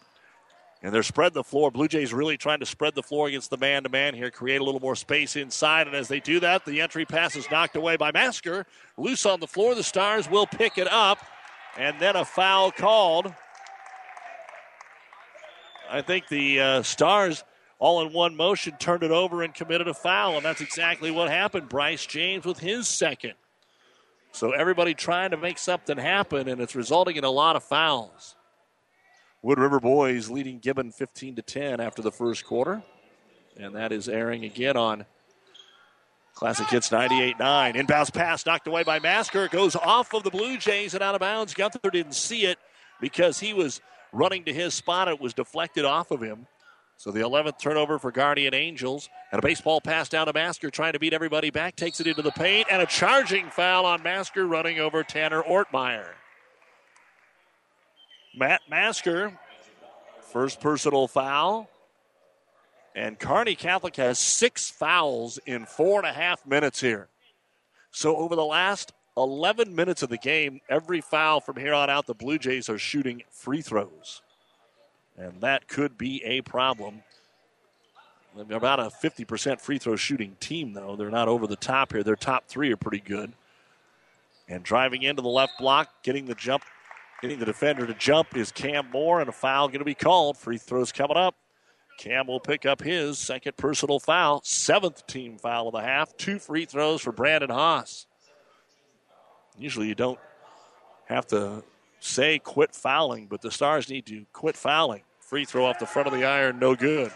And 0.82 0.93
they're 0.93 1.03
spreading 1.03 1.34
the 1.34 1.43
floor. 1.43 1.69
Blue 1.69 1.89
Jays 1.89 2.13
really 2.13 2.38
trying 2.38 2.61
to 2.61 2.65
spread 2.65 2.95
the 2.95 3.03
floor 3.03 3.28
against 3.28 3.49
the 3.49 3.57
man 3.57 3.84
to 3.84 3.89
man 3.89 4.15
here, 4.15 4.32
create 4.32 4.61
a 4.61 4.63
little 4.63 4.80
more 4.80 4.95
space 4.95 5.36
inside. 5.36 5.88
And 5.88 5.95
as 5.95 6.07
they 6.07 6.21
do 6.21 6.39
that, 6.39 6.63
the 6.63 6.80
entry 6.80 7.03
pass 7.03 7.36
is 7.36 7.51
knocked 7.51 7.76
away 7.76 7.97
by 7.97 8.13
Masker. 8.13 8.65
Loose 8.95 9.26
on 9.26 9.41
the 9.41 9.47
floor. 9.47 9.76
The 9.76 9.84
Stars 9.84 10.30
will 10.30 10.47
pick 10.47 10.78
it 10.78 10.88
up. 10.89 11.19
And 11.78 11.99
then 11.99 12.15
a 12.15 12.24
foul 12.24 12.71
called 12.71 13.34
I 15.93 16.01
think 16.01 16.28
the 16.28 16.59
uh, 16.59 16.82
Stars, 16.82 17.43
all 17.84 18.01
in 18.01 18.13
one 18.13 18.38
motion, 18.38 18.73
turned 18.79 19.03
it 19.03 19.11
over 19.11 19.43
and 19.43 19.53
committed 19.53 19.89
a 19.89 19.93
foul, 19.93 20.38
and 20.38 20.45
that's 20.45 20.61
exactly 20.61 21.11
what 21.11 21.29
happened. 21.29 21.67
Bryce 21.67 22.05
James 22.05 22.45
with 22.45 22.59
his 22.59 22.88
second. 22.88 23.34
So 24.31 24.51
everybody 24.51 24.93
trying 24.93 25.31
to 25.31 25.38
make 25.38 25.57
something 25.57 25.97
happen, 25.97 26.47
and 26.47 26.61
it's 26.61 26.77
resulting 26.77 27.17
in 27.17 27.25
a 27.25 27.29
lot 27.29 27.57
of 27.57 27.63
fouls. 27.65 28.38
Wood 29.41 29.59
River 29.59 29.81
boys 29.81 30.29
leading 30.29 30.59
Gibbon 30.59 30.93
15 30.93 31.36
to 31.36 31.41
10 31.41 31.81
after 31.81 32.01
the 32.01 32.09
first 32.09 32.45
quarter, 32.45 32.81
and 33.57 33.75
that 33.75 33.91
is 33.91 34.07
airing 34.07 34.45
again 34.45 34.77
on 34.77 35.05
Classic 36.36 36.67
Hits 36.67 36.89
98 36.89 37.38
9. 37.38 37.73
Inbounds 37.73 38.13
pass 38.13 38.45
knocked 38.45 38.65
away 38.65 38.84
by 38.84 38.99
Masker. 38.99 39.49
Goes 39.49 39.75
off 39.75 40.13
of 40.13 40.23
the 40.23 40.31
Blue 40.31 40.57
Jays 40.57 40.93
and 40.93 41.03
out 41.03 41.15
of 41.15 41.19
bounds. 41.19 41.53
Gunther 41.53 41.89
didn't 41.91 42.15
see 42.15 42.45
it 42.45 42.59
because 43.01 43.41
he 43.41 43.53
was 43.53 43.81
running 44.13 44.45
to 44.45 44.53
his 44.53 44.73
spot. 44.73 45.09
It 45.09 45.19
was 45.19 45.34
deflected 45.34 45.84
off 45.84 46.09
of 46.09 46.21
him. 46.23 46.47
So 46.98 47.12
the 47.12 47.20
11th 47.20 47.60
turnover 47.60 48.00
for 48.00 48.12
Guardian 48.12 48.54
Angels. 48.54 49.10
And 49.32 49.39
a 49.39 49.41
baseball 49.41 49.82
pass 49.82 50.10
down 50.10 50.28
to 50.28 50.34
Masker 50.34 50.70
trying 50.70 50.94
to 50.94 51.00
beat 51.00 51.14
everybody 51.14 51.50
back. 51.50 51.76
Takes 51.76 52.00
it 52.00 52.08
into 52.08 52.22
the 52.22 52.32
paint. 52.32 52.68
And 52.72 52.82
a 52.82 52.86
charging 52.86 53.50
foul 53.50 53.86
on 53.86 54.04
Masker 54.04 54.48
running 54.48 54.80
over 54.80 55.04
Tanner 55.04 55.44
Ortmeyer. 55.44 56.10
Matt 58.36 58.62
Masker, 58.70 59.38
first 60.32 60.60
personal 60.60 61.08
foul. 61.08 61.70
And 62.96 63.20
Kearney 63.20 63.56
Catholic 63.56 63.96
has 63.98 64.20
six 64.20 64.70
fouls 64.70 65.39
in 65.46 65.66
four 65.66 66.00
and 66.00 66.08
a 66.08 66.14
half 66.14 66.46
minutes 66.46 66.80
here. 66.80 67.10
So 67.91 68.16
over 68.16 68.36
the 68.36 68.46
last 68.46 68.94
11 69.18 69.76
minutes 69.76 70.02
of 70.04 70.10
the 70.10 70.18
game, 70.18 70.62
every 70.70 71.02
foul 71.02 71.39
from 71.39 71.58
here 71.58 71.74
on 71.74 71.89
out, 71.89 72.08
the 72.08 72.14
Blue 72.16 72.39
Jays 72.39 72.70
are 72.70 72.80
shooting 72.80 73.24
free 73.30 73.62
throws. 73.62 74.22
And 75.18 75.41
that 75.41 75.68
could 75.68 75.97
be 75.97 76.24
a 76.24 76.41
problem. 76.41 77.03
They're 78.36 78.57
about 78.57 78.80
a 78.80 78.89
50% 78.89 79.61
free 79.61 79.78
throw 79.78 79.95
shooting 79.95 80.36
team, 80.39 80.74
though. 80.74 80.95
They're 80.95 81.11
not 81.11 81.28
over 81.28 81.45
the 81.45 81.55
top 81.55 81.93
here. 81.93 82.03
Their 82.03 82.16
top 82.16 82.47
three 82.47 82.72
are 82.72 82.78
pretty 82.78 82.99
good. 82.99 83.34
And 84.49 84.64
driving 84.64 85.03
into 85.03 85.22
the 85.22 85.30
left 85.30 85.53
block, 85.59 85.89
getting 86.03 86.26
the 86.26 86.36
jump, 86.36 86.64
getting 87.22 87.39
the 87.39 87.45
defender 87.45 87.86
to 87.86 87.93
jump 87.93 88.36
is 88.36 88.51
Cam 88.51 88.89
Moore, 88.91 89.20
and 89.20 89.30
a 89.30 89.32
foul 89.32 89.68
going 89.68 89.80
to 89.80 89.86
be 89.86 89.93
called. 89.93 90.38
Free 90.38 90.57
throws 90.57 90.91
coming 90.91 91.18
up. 91.18 91.36
Cam 91.99 92.26
will 92.26 92.39
pick 92.39 92.66
up 92.66 92.82
his 92.82 93.20
second 93.20 93.55
personal 93.55 93.99
foul, 93.99 94.41
seventh 94.43 95.05
team 95.05 95.38
foul 95.38 95.68
of 95.68 95.74
the 95.74 95.82
half. 95.82 96.18
Two 96.18 96.39
free 96.39 96.66
throws 96.66 97.01
for 97.01 97.11
Brandon 97.11 97.51
Haas. 97.51 98.07
Usually 99.57 99.88
you 99.88 99.95
don't 99.95 100.20
have 101.05 101.28
to 101.28 101.64
say 102.04 102.39
quit 102.39 102.76
fouling, 102.76 103.28
but 103.28 103.41
the 103.41 103.51
Stars 103.51 103.89
need 103.89 104.06
to 104.08 104.26
quit 104.34 104.56
fouling. 104.56 105.04
Free 105.20 105.45
throw 105.45 105.66
off 105.66 105.80
the 105.80 105.86
front 105.86 106.08
of 106.08 106.14
the 106.14 106.26
iron, 106.26 106.60
no 106.60 106.76
good. 106.76 107.12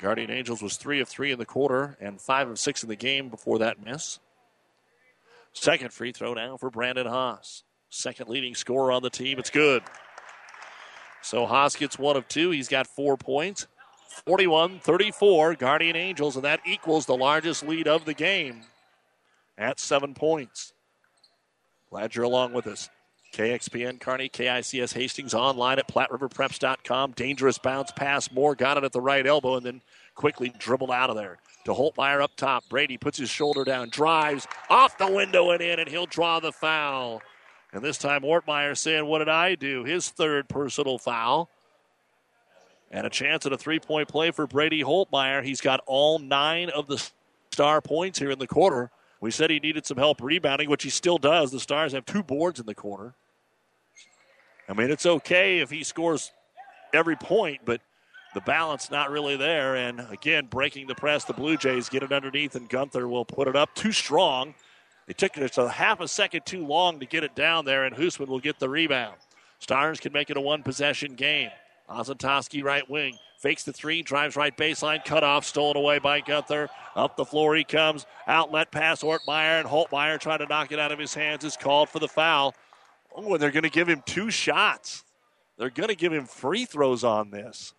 Guardian 0.00 0.30
Angels 0.30 0.62
was 0.62 0.76
three 0.76 1.00
of 1.00 1.08
three 1.08 1.30
in 1.30 1.38
the 1.38 1.46
quarter 1.46 1.96
and 2.00 2.20
five 2.20 2.48
of 2.48 2.58
six 2.58 2.82
in 2.82 2.88
the 2.88 2.96
game 2.96 3.28
before 3.28 3.58
that 3.58 3.84
miss. 3.84 4.18
Second 5.52 5.92
free 5.92 6.12
throw 6.12 6.34
now 6.34 6.56
for 6.56 6.70
Brandon 6.70 7.06
Haas. 7.06 7.62
Second 7.90 8.28
leading 8.28 8.54
scorer 8.54 8.90
on 8.90 9.02
the 9.02 9.10
team. 9.10 9.38
It's 9.38 9.50
good. 9.50 9.82
So 11.22 11.46
Haas 11.46 11.76
gets 11.76 11.98
one 11.98 12.16
of 12.16 12.26
two. 12.26 12.50
He's 12.50 12.68
got 12.68 12.86
four 12.86 13.16
points. 13.16 13.66
41 14.26 14.80
34, 14.80 15.54
Guardian 15.56 15.96
Angels, 15.96 16.36
and 16.36 16.44
that 16.44 16.60
equals 16.64 17.06
the 17.06 17.16
largest 17.16 17.66
lead 17.66 17.88
of 17.88 18.04
the 18.04 18.14
game 18.14 18.62
at 19.58 19.80
seven 19.80 20.14
points. 20.14 20.72
Glad 21.94 22.16
you're 22.16 22.24
along 22.24 22.52
with 22.52 22.66
us. 22.66 22.90
KXPN 23.34 24.00
Kearney, 24.00 24.28
KICS 24.28 24.94
Hastings 24.94 25.32
online 25.32 25.78
at 25.78 25.86
PlatteRiverPreps.com. 25.86 27.12
Dangerous 27.12 27.56
bounce 27.58 27.92
pass. 27.92 28.32
Moore 28.32 28.56
got 28.56 28.76
it 28.76 28.82
at 28.82 28.90
the 28.90 29.00
right 29.00 29.24
elbow 29.24 29.54
and 29.54 29.64
then 29.64 29.80
quickly 30.16 30.52
dribbled 30.58 30.90
out 30.90 31.08
of 31.08 31.14
there. 31.14 31.38
To 31.66 31.72
Holtmeyer 31.72 32.20
up 32.20 32.34
top. 32.34 32.68
Brady 32.68 32.98
puts 32.98 33.16
his 33.16 33.30
shoulder 33.30 33.62
down, 33.62 33.90
drives 33.90 34.48
off 34.68 34.98
the 34.98 35.08
window 35.08 35.52
and 35.52 35.62
in, 35.62 35.78
and 35.78 35.88
he'll 35.88 36.06
draw 36.06 36.40
the 36.40 36.50
foul. 36.50 37.22
And 37.72 37.80
this 37.80 37.96
time, 37.96 38.22
Ortmeyer 38.22 38.76
saying, 38.76 39.06
What 39.06 39.20
did 39.20 39.28
I 39.28 39.54
do? 39.54 39.84
His 39.84 40.08
third 40.08 40.48
personal 40.48 40.98
foul. 40.98 41.48
And 42.90 43.06
a 43.06 43.10
chance 43.10 43.46
at 43.46 43.52
a 43.52 43.56
three 43.56 43.78
point 43.78 44.08
play 44.08 44.32
for 44.32 44.48
Brady 44.48 44.82
Holtmeyer. 44.82 45.44
He's 45.44 45.60
got 45.60 45.80
all 45.86 46.18
nine 46.18 46.70
of 46.70 46.88
the 46.88 47.00
star 47.52 47.80
points 47.80 48.18
here 48.18 48.32
in 48.32 48.40
the 48.40 48.48
quarter. 48.48 48.90
We 49.24 49.30
said 49.30 49.48
he 49.48 49.58
needed 49.58 49.86
some 49.86 49.96
help 49.96 50.20
rebounding, 50.20 50.68
which 50.68 50.82
he 50.82 50.90
still 50.90 51.16
does. 51.16 51.50
The 51.50 51.58
Stars 51.58 51.92
have 51.92 52.04
two 52.04 52.22
boards 52.22 52.60
in 52.60 52.66
the 52.66 52.74
corner. 52.74 53.14
I 54.68 54.74
mean, 54.74 54.90
it's 54.90 55.06
okay 55.06 55.60
if 55.60 55.70
he 55.70 55.82
scores 55.82 56.30
every 56.92 57.16
point, 57.16 57.62
but 57.64 57.80
the 58.34 58.42
balance 58.42 58.90
not 58.90 59.10
really 59.10 59.36
there. 59.36 59.76
And 59.76 60.00
again, 60.10 60.44
breaking 60.50 60.88
the 60.88 60.94
press, 60.94 61.24
the 61.24 61.32
Blue 61.32 61.56
Jays 61.56 61.88
get 61.88 62.02
it 62.02 62.12
underneath, 62.12 62.54
and 62.54 62.68
Gunther 62.68 63.08
will 63.08 63.24
put 63.24 63.48
it 63.48 63.56
up 63.56 63.74
too 63.74 63.92
strong. 63.92 64.54
It 65.08 65.16
took 65.16 65.32
just 65.32 65.56
a 65.56 65.70
half 65.70 66.00
a 66.00 66.08
second 66.08 66.44
too 66.44 66.66
long 66.66 67.00
to 67.00 67.06
get 67.06 67.24
it 67.24 67.34
down 67.34 67.64
there, 67.64 67.84
and 67.84 67.96
Hoosman 67.96 68.28
will 68.28 68.40
get 68.40 68.58
the 68.58 68.68
rebound. 68.68 69.16
Stars 69.58 70.00
can 70.00 70.12
make 70.12 70.28
it 70.28 70.36
a 70.36 70.40
one 70.42 70.62
possession 70.62 71.14
game. 71.14 71.48
Ozentowski 71.88 72.62
right 72.62 72.88
wing. 72.90 73.16
Fakes 73.44 73.64
the 73.64 73.74
three, 73.74 74.00
drives 74.00 74.36
right 74.36 74.56
baseline, 74.56 75.04
cut 75.04 75.22
off, 75.22 75.44
stolen 75.44 75.76
away 75.76 75.98
by 75.98 76.22
Gunther. 76.22 76.70
Up 76.96 77.14
the 77.18 77.26
floor 77.26 77.54
he 77.54 77.62
comes. 77.62 78.06
Outlet 78.26 78.72
pass, 78.72 79.02
Ortmeyer, 79.02 79.60
and 79.60 79.68
Holtmeyer 79.68 80.18
trying 80.18 80.38
to 80.38 80.46
knock 80.46 80.72
it 80.72 80.78
out 80.78 80.92
of 80.92 80.98
his 80.98 81.12
hands 81.12 81.44
is 81.44 81.54
called 81.54 81.90
for 81.90 81.98
the 81.98 82.08
foul. 82.08 82.54
Oh, 83.14 83.34
and 83.34 83.42
they're 83.42 83.50
going 83.50 83.64
to 83.64 83.68
give 83.68 83.86
him 83.86 84.02
two 84.06 84.30
shots. 84.30 85.04
They're 85.58 85.68
going 85.68 85.90
to 85.90 85.94
give 85.94 86.10
him 86.10 86.24
free 86.24 86.64
throws 86.64 87.04
on 87.04 87.32
this. 87.32 87.74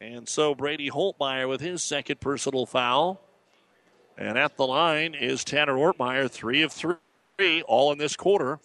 And 0.00 0.26
so 0.26 0.54
Brady 0.54 0.88
Holtmeyer 0.88 1.46
with 1.46 1.60
his 1.60 1.82
second 1.82 2.18
personal 2.18 2.64
foul. 2.64 3.20
And 4.16 4.38
at 4.38 4.56
the 4.56 4.66
line 4.66 5.12
is 5.12 5.44
Tanner 5.44 5.74
Ortmeyer, 5.74 6.30
three 6.30 6.62
of 6.62 6.72
three, 6.72 7.60
all 7.66 7.92
in 7.92 7.98
this 7.98 8.16
quarter. 8.16 8.60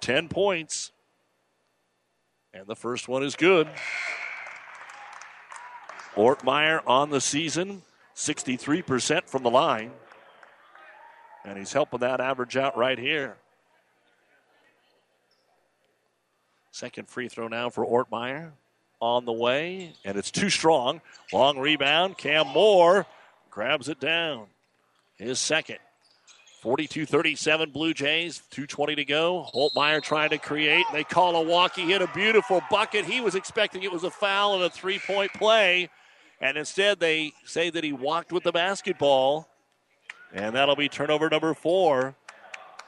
Ten 0.00 0.28
points. 0.28 0.92
And 2.54 2.66
the 2.66 2.76
first 2.76 3.08
one 3.08 3.22
is 3.22 3.36
good. 3.36 3.68
Ortmeyer 6.14 6.80
on 6.86 7.10
the 7.10 7.20
season, 7.20 7.82
63% 8.14 9.24
from 9.26 9.42
the 9.42 9.50
line. 9.50 9.92
And 11.44 11.58
he's 11.58 11.72
helping 11.72 12.00
that 12.00 12.20
average 12.20 12.56
out 12.56 12.76
right 12.76 12.98
here. 12.98 13.36
Second 16.70 17.08
free 17.08 17.28
throw 17.28 17.48
now 17.48 17.70
for 17.70 17.84
Ortmeyer 17.84 18.52
on 19.00 19.24
the 19.24 19.32
way, 19.32 19.92
and 20.04 20.16
it's 20.16 20.30
too 20.30 20.50
strong. 20.50 21.00
Long 21.32 21.58
rebound. 21.58 22.18
Cam 22.18 22.46
Moore 22.48 23.06
grabs 23.50 23.88
it 23.88 24.00
down. 24.00 24.46
His 25.16 25.38
second. 25.38 25.78
42 26.60 27.06
37 27.06 27.70
Blue 27.70 27.94
Jays, 27.94 28.42
2.20 28.50 28.96
to 28.96 29.04
go. 29.04 29.48
Holtmeyer 29.54 30.02
trying 30.02 30.30
to 30.30 30.38
create. 30.38 30.84
They 30.92 31.04
call 31.04 31.36
a 31.36 31.42
walk. 31.42 31.76
He 31.76 31.82
hit 31.82 32.02
a 32.02 32.10
beautiful 32.14 32.62
bucket. 32.70 33.04
He 33.04 33.20
was 33.20 33.34
expecting 33.34 33.84
it 33.84 33.92
was 33.92 34.04
a 34.04 34.10
foul 34.10 34.54
and 34.54 34.64
a 34.64 34.70
three 34.70 34.98
point 34.98 35.32
play. 35.34 35.88
And 36.40 36.56
instead, 36.56 36.98
they 36.98 37.32
say 37.44 37.70
that 37.70 37.84
he 37.84 37.92
walked 37.92 38.32
with 38.32 38.42
the 38.42 38.52
basketball. 38.52 39.48
And 40.32 40.54
that'll 40.54 40.76
be 40.76 40.88
turnover 40.88 41.28
number 41.28 41.54
four. 41.54 42.16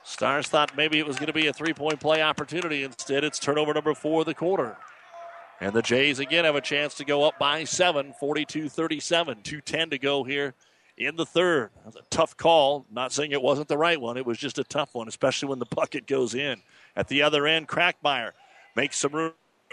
Stars 0.03 0.49
thought 0.49 0.77
maybe 0.77 0.99
it 0.99 1.07
was 1.07 1.17
going 1.17 1.29
to 1.29 1.33
be 1.33 1.47
a 1.47 1.53
three 1.53 1.73
point 1.73 2.01
play 2.01 2.23
opportunity. 2.23 2.83
Instead, 2.83 3.23
it's 3.23 3.39
turnover 3.39 3.73
number 3.73 3.95
four 3.95 4.21
of 4.21 4.27
the 4.27 4.35
quarter. 4.35 4.77
And 5.61 5.73
the 5.73 5.83
Jays 5.83 6.19
again 6.19 6.45
have 6.45 6.57
a 6.57 6.61
chance 6.61 6.95
to 6.95 7.05
go 7.05 7.23
up 7.23 7.39
by 7.39 7.65
seven, 7.65 8.15
42 8.19 8.69
37. 8.69 9.39
2.10 9.43 9.91
to 9.91 9.99
go 9.99 10.25
here 10.25 10.55
in 11.01 11.17
the 11.17 11.27
third. 11.27 11.71
A 11.87 11.93
tough 12.11 12.37
call. 12.37 12.87
Not 12.91 13.13
saying 13.13 13.33
it 13.33 13.43
wasn't 13.43 13.69
the 13.69 13.79
right 13.79 14.01
one, 14.01 14.17
it 14.17 14.27
was 14.27 14.39
just 14.39 14.59
a 14.59 14.65
tough 14.65 14.95
one, 14.95 15.09
especially 15.09 15.49
when 15.49 15.59
the 15.59 15.67
bucket 15.67 16.07
goes 16.07 16.35
in. 16.35 16.63
At 16.95 17.09
the 17.09 17.23
other 17.23 17.47
end, 17.47 17.69
Crackmeyer 17.69 18.33
makes 18.77 18.99
some 18.99 19.13
room, 19.13 19.33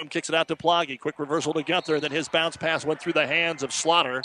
kicks 0.09 0.29
it 0.29 0.35
out 0.35 0.47
to 0.47 0.55
Ploggy. 0.55 0.99
Quick 0.99 1.19
reversal 1.19 1.53
to 1.53 1.63
Gunther. 1.63 1.95
And 1.95 2.03
then 2.03 2.11
his 2.11 2.29
bounce 2.29 2.57
pass 2.57 2.85
went 2.85 3.01
through 3.01 3.13
the 3.13 3.27
hands 3.27 3.63
of 3.63 3.73
Slaughter. 3.73 4.23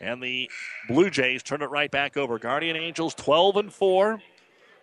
And 0.00 0.22
the 0.22 0.50
Blue 0.88 1.08
Jays 1.08 1.42
turn 1.42 1.62
it 1.62 1.70
right 1.70 1.90
back 1.90 2.16
over. 2.16 2.38
Guardian 2.38 2.76
Angels 2.76 3.14
12 3.14 3.56
and 3.56 3.72
4 3.72 4.20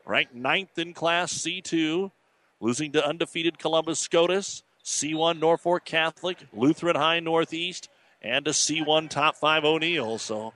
ranked 0.06 0.34
ninth 0.34 0.80
in 0.80 0.94
Class 0.94 1.34
C2, 1.34 2.12
losing 2.60 2.92
to 2.94 3.06
undefeated 3.06 3.60
Columbus 3.60 4.00
SCOTUS, 4.00 4.64
C1 4.84 5.40
Norfolk 5.40 5.86
Catholic, 5.86 6.38
Lutheran 6.54 6.96
High 6.96 7.20
Northeast, 7.20 7.90
and 8.22 8.48
a 8.48 8.52
C1 8.52 9.10
Top 9.10 9.36
5 9.36 9.66
O'Neill. 9.66 10.18
So 10.18 10.54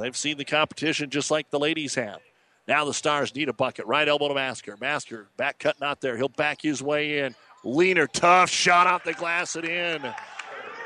they've 0.00 0.16
seen 0.16 0.38
the 0.38 0.44
competition 0.44 1.10
just 1.10 1.30
like 1.30 1.50
the 1.50 1.58
ladies 1.58 1.94
have. 1.94 2.20
Now 2.68 2.84
the 2.84 2.94
Stars 2.94 3.34
need 3.34 3.48
a 3.48 3.52
bucket. 3.52 3.86
Right 3.86 4.06
elbow 4.08 4.28
to 4.28 4.34
Masker. 4.34 4.76
Masker 4.80 5.28
back 5.36 5.58
cut 5.58 5.80
not 5.80 6.00
there. 6.00 6.16
He'll 6.16 6.28
back 6.28 6.62
his 6.62 6.82
way 6.82 7.20
in. 7.20 7.34
Leaner, 7.64 8.06
tough 8.06 8.50
shot 8.50 8.86
off 8.86 9.04
the 9.04 9.12
glass 9.12 9.56
and 9.56 9.64
in. 9.64 10.14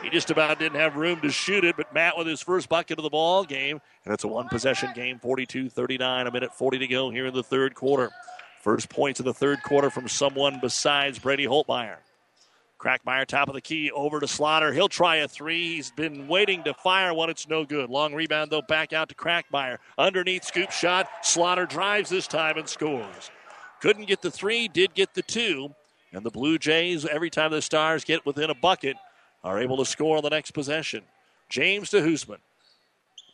He 0.03 0.11
just 0.11 0.31
about 0.31 0.59
didn't 0.59 0.79
have 0.79 0.97
room 0.97 1.21
to 1.23 1.31
shoot 1.31 1.65
it, 1.65 1.77
but 1.77 1.93
Matt 1.93 2.17
with 2.19 2.27
his 2.27 2.43
first 2.43 2.69
bucket 2.69 2.99
of 2.99 3.03
the 3.03 3.11
ball 3.11 3.45
game. 3.45 3.81
And 4.05 4.13
it's 4.15 4.25
a 4.25 4.29
one 4.29 4.49
possession 4.49 4.93
game, 4.95 5.19
42 5.19 5.71
39, 5.71 6.27
a 6.27 6.31
minute 6.31 6.55
40 6.55 6.79
to 6.79 6.87
go 6.87 7.11
here 7.11 7.27
in 7.27 7.35
the 7.35 7.43
third 7.43 7.75
quarter. 7.75 8.11
First 8.63 8.89
points 8.89 9.21
of 9.21 9.27
the 9.27 9.35
third 9.35 9.63
quarter 9.63 9.91
from 9.91 10.09
someone 10.09 10.59
besides 10.61 11.19
Brady 11.19 11.47
Holtmeyer. 11.47 11.97
Crackmeyer, 12.79 13.27
top 13.27 13.49
of 13.49 13.55
the 13.55 13.61
key, 13.61 13.91
over 13.91 14.20
to 14.20 14.29
Slaughter. 14.29 14.72
He'll 14.72 14.89
try 14.89 15.16
a 15.16 15.29
three. 15.29 15.77
He's 15.77 15.91
been 15.91 16.29
waiting 16.29 16.62
to 16.64 16.74
fire 16.74 17.14
one. 17.14 17.31
It's 17.31 17.49
no 17.49 17.64
good. 17.64 17.89
Long 17.91 18.14
rebound, 18.14 18.51
though, 18.51 18.62
back 18.62 18.93
out 18.93 19.09
to 19.09 19.14
Crackmeyer. 19.14 19.79
Underneath, 19.97 20.45
scoop 20.45 20.70
shot. 20.70 21.09
Slaughter 21.22 21.66
drives 21.66 22.11
this 22.11 22.27
time 22.27 22.59
and 22.59 22.68
scores. 22.68 23.31
Couldn't 23.81 24.07
get 24.07 24.22
the 24.22 24.31
three, 24.31 24.68
did 24.68 24.95
get 24.95 25.14
the 25.14 25.22
two. 25.22 25.74
And 26.12 26.24
the 26.24 26.31
Blue 26.31 26.59
Jays, 26.59 27.05
every 27.05 27.31
time 27.31 27.51
the 27.51 27.62
Stars 27.62 28.05
get 28.05 28.24
within 28.24 28.51
a 28.51 28.55
bucket, 28.55 28.97
are 29.43 29.59
able 29.61 29.77
to 29.79 29.85
score 29.85 30.16
on 30.16 30.22
the 30.22 30.31
next 30.31 30.53
possession. 30.53 31.03
James 31.49 31.91
to 31.91 32.01
Hoosman. 32.01 32.39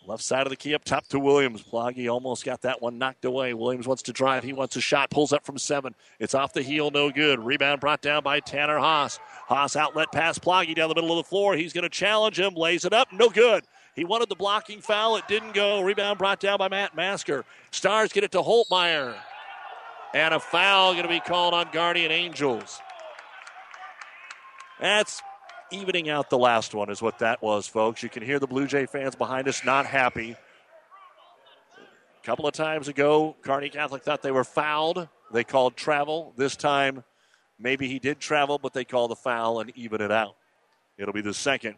Left 0.04 0.22
side 0.22 0.46
of 0.46 0.50
the 0.50 0.56
key 0.56 0.74
up 0.74 0.82
top 0.84 1.06
to 1.08 1.20
Williams. 1.20 1.62
Ploggy 1.62 2.10
almost 2.10 2.44
got 2.44 2.62
that 2.62 2.82
one 2.82 2.98
knocked 2.98 3.24
away. 3.24 3.54
Williams 3.54 3.86
wants 3.86 4.02
to 4.02 4.12
drive. 4.12 4.42
He 4.42 4.52
wants 4.52 4.74
a 4.74 4.80
shot. 4.80 5.10
Pulls 5.10 5.32
up 5.32 5.46
from 5.46 5.58
seven. 5.58 5.94
It's 6.18 6.34
off 6.34 6.52
the 6.52 6.62
heel. 6.62 6.90
No 6.90 7.10
good. 7.10 7.38
Rebound 7.38 7.80
brought 7.80 8.02
down 8.02 8.24
by 8.24 8.40
Tanner 8.40 8.78
Haas. 8.78 9.20
Haas 9.46 9.76
outlet 9.76 10.10
pass 10.10 10.40
Ploggy 10.40 10.74
down 10.74 10.88
the 10.88 10.96
middle 10.96 11.16
of 11.16 11.24
the 11.24 11.28
floor. 11.28 11.54
He's 11.54 11.72
going 11.72 11.84
to 11.84 11.88
challenge 11.88 12.38
him. 12.38 12.54
Lays 12.54 12.84
it 12.84 12.92
up. 12.92 13.12
No 13.12 13.28
good. 13.28 13.64
He 13.94 14.04
wanted 14.04 14.28
the 14.28 14.34
blocking 14.34 14.80
foul. 14.80 15.16
It 15.16 15.28
didn't 15.28 15.54
go. 15.54 15.82
Rebound 15.82 16.18
brought 16.18 16.40
down 16.40 16.58
by 16.58 16.68
Matt 16.68 16.96
Masker. 16.96 17.44
Stars 17.70 18.12
get 18.12 18.24
it 18.24 18.32
to 18.32 18.38
Holtmeyer. 18.38 19.14
And 20.14 20.34
a 20.34 20.40
foul 20.40 20.92
going 20.92 21.04
to 21.04 21.08
be 21.08 21.20
called 21.20 21.54
on 21.54 21.68
Guardian 21.72 22.10
Angels. 22.10 22.80
That's 24.80 25.22
evening 25.72 26.08
out 26.08 26.30
the 26.30 26.38
last 26.38 26.74
one, 26.74 26.90
is 26.90 27.02
what 27.02 27.18
that 27.20 27.42
was, 27.42 27.66
folks. 27.66 28.02
You 28.02 28.08
can 28.08 28.22
hear 28.22 28.38
the 28.38 28.46
Blue 28.46 28.66
Jay 28.66 28.86
fans 28.86 29.14
behind 29.14 29.48
us 29.48 29.64
not 29.64 29.86
happy. 29.86 30.36
A 32.22 32.24
couple 32.24 32.46
of 32.46 32.54
times 32.54 32.88
ago, 32.88 33.36
Kearney 33.42 33.68
Catholic 33.68 34.02
thought 34.02 34.22
they 34.22 34.30
were 34.30 34.44
fouled. 34.44 35.08
They 35.32 35.44
called 35.44 35.76
travel. 35.76 36.34
This 36.36 36.54
time, 36.54 37.02
maybe 37.58 37.88
he 37.88 37.98
did 37.98 38.20
travel, 38.20 38.58
but 38.58 38.72
they 38.72 38.84
call 38.84 39.08
the 39.08 39.16
foul 39.16 39.60
and 39.60 39.72
even 39.76 40.00
it 40.00 40.12
out. 40.12 40.36
It'll 40.98 41.14
be 41.14 41.20
the 41.20 41.34
second 41.34 41.76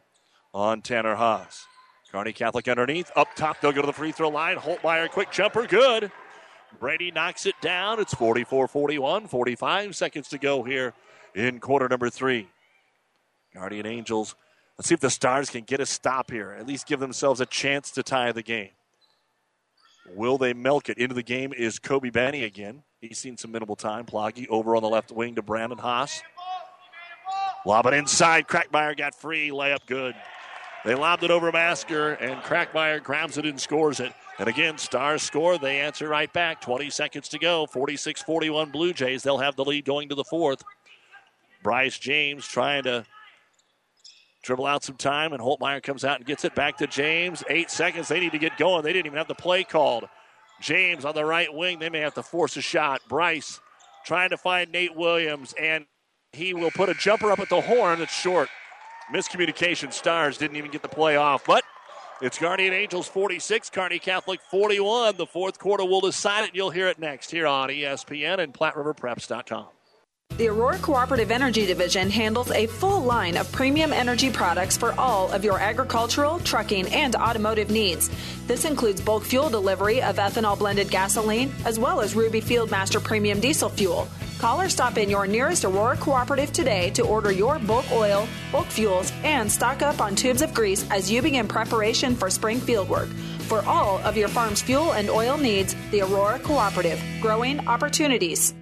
on 0.53 0.83
Tanner 0.83 1.15
Haas. 1.15 1.65
Kearney 2.13 2.33
Catholic 2.33 2.69
underneath. 2.69 3.11
Up 3.17 3.35
top, 3.35 3.61
they'll 3.61 3.73
go 3.73 3.81
to 3.81 3.87
the 3.87 3.93
free 3.93 4.13
throw 4.13 4.29
line. 4.29 4.57
Holtmeyer, 4.57 5.11
quick 5.11 5.31
jumper, 5.33 5.67
good. 5.67 6.13
Brady 6.79 7.11
knocks 7.11 7.47
it 7.47 7.55
down. 7.61 8.01
It's 8.01 8.15
44 8.15 8.69
41, 8.69 9.27
45 9.27 9.97
seconds 9.97 10.29
to 10.29 10.39
go 10.39 10.63
here 10.63 10.93
in 11.35 11.59
quarter 11.59 11.89
number 11.89 12.11
three. 12.11 12.49
Guardian 13.55 13.87
Angels. 13.87 14.35
Let's 14.77 14.89
see 14.89 14.95
if 14.95 15.01
the 15.01 15.11
Stars 15.11 15.51
can 15.51 15.63
get 15.65 15.81
a 15.81 15.87
stop 15.87 16.31
here, 16.31 16.51
at 16.59 16.67
least 16.67 16.87
give 16.87 17.01
themselves 17.01 17.41
a 17.41 17.47
chance 17.47 17.93
to 17.93 18.03
tie 18.03 18.33
the 18.33 18.43
game. 18.43 18.71
Will 20.15 20.37
they 20.37 20.53
milk 20.53 20.89
it? 20.89 20.99
Into 20.99 21.15
the 21.15 21.23
game 21.23 21.53
is 21.53 21.79
Kobe 21.79 22.11
Benny 22.11 22.45
again. 22.45 22.83
He's 23.01 23.19
seen 23.19 23.37
some 23.37 23.53
minimal 23.53 23.77
time. 23.77 24.05
Ploggy 24.05 24.47
over 24.49 24.77
on 24.77 24.83
the 24.83 24.89
left 24.89 25.13
wing 25.13 25.37
to 25.37 25.43
Brandon 25.43 25.79
Haas. 25.79 26.23
Lob 27.65 27.87
it 27.87 27.95
inside. 27.95 28.47
Crackmeyer 28.47 28.97
got 28.97 29.15
free. 29.15 29.51
Layup 29.51 29.87
good. 29.87 30.15
They 30.85 30.95
lobbed 30.95 31.25
it 31.25 31.31
over 31.31 31.51
Masker, 31.51 32.13
and 32.13 32.43
Crackmeyer 32.43 33.03
grabs 33.03 33.39
it 33.39 33.47
and 33.47 33.59
scores 33.59 34.01
it. 34.01 34.13
And 34.39 34.49
again, 34.49 34.77
Stars 34.77 35.23
score. 35.23 35.57
They 35.57 35.81
answer 35.81 36.09
right 36.09 36.31
back. 36.33 36.61
20 36.61 36.91
seconds 36.91 37.29
to 37.29 37.39
go. 37.39 37.67
46 37.67 38.23
41 38.23 38.71
Blue 38.71 38.93
Jays. 38.93 39.23
They'll 39.23 39.39
have 39.39 39.57
the 39.57 39.65
lead 39.65 39.87
going 39.87 40.11
to 40.11 40.15
the 40.15 40.25
fourth. 40.25 40.63
Bryce 41.63 41.99
James 41.99 42.47
trying 42.47 42.83
to 42.83 43.07
dribble 44.45 44.67
out 44.67 44.85
some 44.85 44.97
time, 44.97 45.33
and 45.33 45.43
Holtmeyer 45.43 45.83
comes 45.83 46.05
out 46.05 46.19
and 46.19 46.27
gets 46.27 46.45
it 46.45 46.55
back 46.55 46.79
to 46.79 46.87
James. 46.87 47.43
Eight 47.49 47.71
seconds. 47.71 48.09
They 48.09 48.21
need 48.21 48.33
to 48.33 48.39
get 48.39 48.57
going. 48.57 48.85
They 48.85 48.93
didn't 48.93 49.07
even 49.07 49.19
have 49.19 49.29
the 49.29 49.35
play 49.35 49.65
called. 49.65 50.05
James 50.61 51.05
on 51.05 51.15
the 51.15 51.25
right 51.25 51.53
wing. 51.53 51.79
They 51.79 51.91
may 51.91 52.01
have 52.01 52.15
to 52.15 52.23
force 52.23 52.57
a 52.57 52.61
shot. 52.61 53.01
Bryce 53.09 53.61
trying 54.05 54.31
to 54.31 54.37
find 54.37 54.71
Nate 54.71 54.95
Williams, 54.95 55.55
and 55.61 55.87
he 56.33 56.55
will 56.55 56.71
put 56.71 56.89
a 56.89 56.95
jumper 56.95 57.31
up 57.31 57.41
at 57.41 57.49
the 57.49 57.61
horn. 57.61 58.01
It's 58.01 58.15
short. 58.15 58.49
Miscommunication. 59.13 59.93
Stars 59.93 60.39
didn't 60.39 60.57
even 60.57 60.71
get 60.71 60.83
the 60.83 60.89
play 60.89 61.17
off, 61.17 61.45
but 61.45 61.65
it's 62.23 62.39
Guardian 62.39 62.73
Angels 62.73 63.09
46, 63.09 63.71
Kearney 63.71 63.99
Catholic 63.99 64.41
41. 64.51 65.17
The 65.17 65.27
fourth 65.27 65.59
quarter 65.59 65.85
will 65.85 66.01
decide 66.01 66.45
it. 66.45 66.55
You'll 66.55 66.71
hear 66.71 66.89
it 66.89 66.99
next 66.99 67.31
here 67.31 67.47
on 67.47 67.69
ESPN 67.69 68.39
and 68.39 68.55
PlatteRiverPreps.com. 68.55 69.67
The 70.37 70.49
Aurora 70.49 70.79
Cooperative 70.79 71.31
Energy 71.31 71.65
Division 71.65 72.11
handles 72.11 72.51
a 72.51 72.67
full 72.67 73.01
line 73.03 73.37
of 73.37 73.53
premium 73.53 73.93
energy 73.93 74.31
products 74.31 74.77
for 74.77 74.93
all 74.99 75.31
of 75.31 75.45
your 75.45 75.61
agricultural, 75.61 76.41
trucking, 76.41 76.89
and 76.89 77.15
automotive 77.15 77.71
needs. 77.71 78.11
This 78.49 78.65
includes 78.65 79.01
bulk 79.01 79.23
fuel 79.23 79.49
delivery 79.49 80.03
of 80.03 80.17
ethanol 80.17 80.59
blended 80.59 80.91
gasoline, 80.91 81.53
as 81.65 81.79
well 81.79 82.01
as 82.01 82.17
Ruby 82.17 82.41
Fieldmaster 82.41 83.01
Premium 83.01 83.39
Diesel 83.39 83.69
Fuel. 83.69 84.09
Call 84.39 84.61
or 84.61 84.69
stop 84.69 84.99
in 84.99 85.09
your 85.09 85.29
nearest 85.29 85.65
Aurora 85.65 85.97
Cooperative 85.97 86.53
today 86.53 86.91
to 86.91 87.07
order 87.07 87.31
your 87.31 87.61
bulk 87.61 87.89
oil, 87.93 88.27
bulk 88.51 88.67
fuels, 88.67 89.13
and 89.23 89.51
stock 89.51 89.83
up 89.83 90.01
on 90.01 90.17
tubes 90.17 90.43
of 90.43 90.53
grease 90.53 90.85
as 90.91 91.09
you 91.09 91.23
begin 91.23 91.47
preparation 91.47 92.17
for 92.17 92.29
spring 92.29 92.59
field 92.59 92.89
work. 92.89 93.09
For 93.47 93.61
all 93.67 93.99
of 93.99 94.17
your 94.17 94.29
farm's 94.29 94.63
fuel 94.63 94.95
and 94.95 95.09
oil 95.11 95.39
needs, 95.39 95.77
the 95.93 96.01
Aurora 96.01 96.41
Cooperative, 96.41 97.01
growing 97.23 97.69
opportunities. 97.69 98.53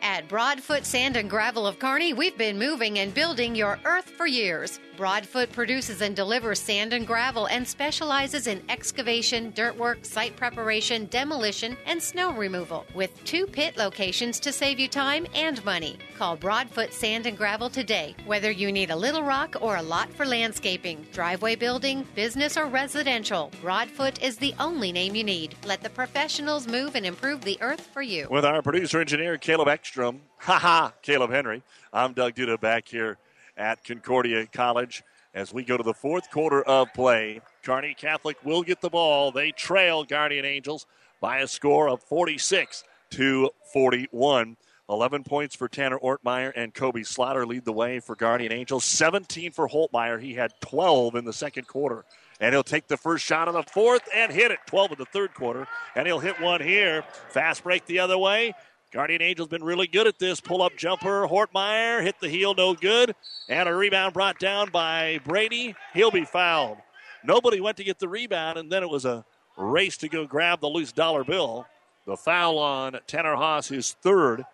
At 0.00 0.28
Broadfoot 0.28 0.84
Sand 0.84 1.16
and 1.16 1.30
Gravel 1.30 1.66
of 1.66 1.78
Kearney, 1.78 2.12
we've 2.12 2.36
been 2.36 2.58
moving 2.58 2.98
and 2.98 3.14
building 3.14 3.54
your 3.54 3.78
earth 3.84 4.10
for 4.10 4.26
years. 4.26 4.78
Broadfoot 4.96 5.50
produces 5.50 6.02
and 6.02 6.14
delivers 6.14 6.60
sand 6.60 6.92
and 6.92 7.06
gravel 7.06 7.46
and 7.46 7.66
specializes 7.66 8.46
in 8.46 8.62
excavation, 8.68 9.50
dirt 9.50 9.76
work, 9.76 10.04
site 10.04 10.36
preparation, 10.36 11.06
demolition, 11.06 11.76
and 11.86 12.00
snow 12.00 12.32
removal 12.32 12.86
with 12.94 13.22
two 13.24 13.46
pit 13.46 13.76
locations 13.76 14.38
to 14.40 14.52
save 14.52 14.78
you 14.78 14.86
time 14.86 15.26
and 15.34 15.64
money. 15.64 15.98
Call 16.16 16.36
Broadfoot 16.36 16.92
Sand 16.92 17.26
and 17.26 17.36
Gravel 17.36 17.68
today. 17.68 18.14
Whether 18.24 18.52
you 18.52 18.70
need 18.70 18.90
a 18.90 18.96
little 18.96 19.24
rock 19.24 19.56
or 19.60 19.76
a 19.76 19.82
lot 19.82 20.12
for 20.12 20.24
landscaping, 20.24 21.04
driveway 21.12 21.56
building, 21.56 22.06
business, 22.14 22.56
or 22.56 22.66
residential, 22.66 23.50
Broadfoot 23.60 24.22
is 24.22 24.36
the 24.36 24.54
only 24.60 24.92
name 24.92 25.16
you 25.16 25.24
need. 25.24 25.56
Let 25.64 25.82
the 25.82 25.90
professionals 25.90 26.68
move 26.68 26.94
and 26.94 27.04
improve 27.04 27.40
the 27.40 27.58
earth 27.60 27.88
for 27.92 28.02
you. 28.02 28.28
With 28.30 28.44
our 28.44 28.62
producer 28.62 29.00
engineer, 29.00 29.38
Caleb 29.38 29.68
Ekstrom. 29.68 30.20
Haha, 30.38 30.90
Caleb 31.02 31.30
Henry. 31.30 31.62
I'm 31.92 32.12
Doug 32.12 32.34
Duda 32.34 32.60
back 32.60 32.86
here 32.86 33.18
at 33.56 33.84
Concordia 33.84 34.46
College 34.46 35.02
as 35.34 35.52
we 35.52 35.64
go 35.64 35.76
to 35.76 35.82
the 35.82 35.94
fourth 35.94 36.30
quarter 36.30 36.62
of 36.62 36.92
play. 36.94 37.40
Kearney 37.62 37.94
Catholic 37.94 38.36
will 38.44 38.62
get 38.62 38.80
the 38.80 38.90
ball. 38.90 39.32
They 39.32 39.50
trail 39.52 40.04
Guardian 40.04 40.44
Angels 40.44 40.86
by 41.20 41.38
a 41.38 41.48
score 41.48 41.88
of 41.88 42.02
46 42.02 42.84
to 43.10 43.50
41. 43.72 44.56
11 44.90 45.24
points 45.24 45.56
for 45.56 45.66
Tanner 45.66 45.98
Ortmeyer 45.98 46.52
and 46.54 46.74
Kobe 46.74 47.02
Slaughter 47.02 47.46
lead 47.46 47.64
the 47.64 47.72
way 47.72 48.00
for 48.00 48.14
Guardian 48.14 48.52
Angels. 48.52 48.84
17 48.84 49.50
for 49.50 49.66
Holtmeyer. 49.66 50.20
He 50.20 50.34
had 50.34 50.52
12 50.60 51.14
in 51.14 51.24
the 51.24 51.32
second 51.32 51.66
quarter. 51.66 52.04
And 52.40 52.52
he'll 52.52 52.62
take 52.62 52.88
the 52.88 52.96
first 52.96 53.24
shot 53.24 53.48
of 53.48 53.54
the 53.54 53.62
fourth 53.62 54.02
and 54.14 54.30
hit 54.30 54.50
it. 54.50 54.58
12 54.66 54.92
in 54.92 54.98
the 54.98 55.06
third 55.06 55.32
quarter. 55.32 55.66
And 55.94 56.06
he'll 56.06 56.18
hit 56.18 56.38
one 56.40 56.60
here. 56.60 57.04
Fast 57.30 57.64
break 57.64 57.86
the 57.86 58.00
other 58.00 58.18
way. 58.18 58.54
Guardian 58.94 59.22
Angels 59.22 59.48
been 59.48 59.64
really 59.64 59.88
good 59.88 60.06
at 60.06 60.20
this. 60.20 60.40
Pull 60.40 60.62
up 60.62 60.76
jumper. 60.76 61.26
Ortmeyer 61.26 62.00
hit 62.00 62.20
the 62.20 62.28
heel, 62.28 62.54
no 62.54 62.74
good. 62.74 63.16
And 63.48 63.68
a 63.68 63.74
rebound 63.74 64.14
brought 64.14 64.38
down 64.38 64.70
by 64.70 65.18
Brady. 65.24 65.74
He'll 65.92 66.12
be 66.12 66.24
fouled. 66.24 66.78
Nobody 67.24 67.58
went 67.58 67.76
to 67.78 67.84
get 67.84 67.98
the 67.98 68.08
rebound, 68.08 68.56
and 68.56 68.70
then 68.70 68.84
it 68.84 68.88
was 68.88 69.04
a 69.04 69.24
race 69.56 69.96
to 69.96 70.08
go 70.08 70.26
grab 70.28 70.60
the 70.60 70.68
loose 70.68 70.92
dollar 70.92 71.24
bill. 71.24 71.66
The 72.06 72.16
foul 72.16 72.56
on 72.56 73.00
Tanner 73.08 73.34
Haas, 73.34 73.66
his 73.66 73.94
third. 73.94 74.44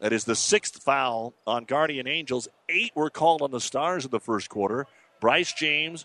That 0.00 0.12
is 0.12 0.24
the 0.24 0.34
sixth 0.34 0.82
foul 0.82 1.32
on 1.46 1.66
Guardian 1.66 2.08
Angels. 2.08 2.48
Eight 2.68 2.90
were 2.96 3.10
called 3.10 3.42
on 3.42 3.52
the 3.52 3.60
Stars 3.60 4.04
in 4.04 4.10
the 4.10 4.18
first 4.18 4.48
quarter. 4.48 4.88
Bryce 5.20 5.52
James, 5.52 6.04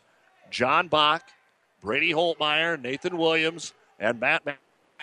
John 0.51 0.89
Bach, 0.89 1.23
Brady 1.81 2.11
Holtmeyer, 2.11 2.79
Nathan 2.79 3.17
Williams, 3.17 3.73
and 3.99 4.19
Matt 4.19 4.45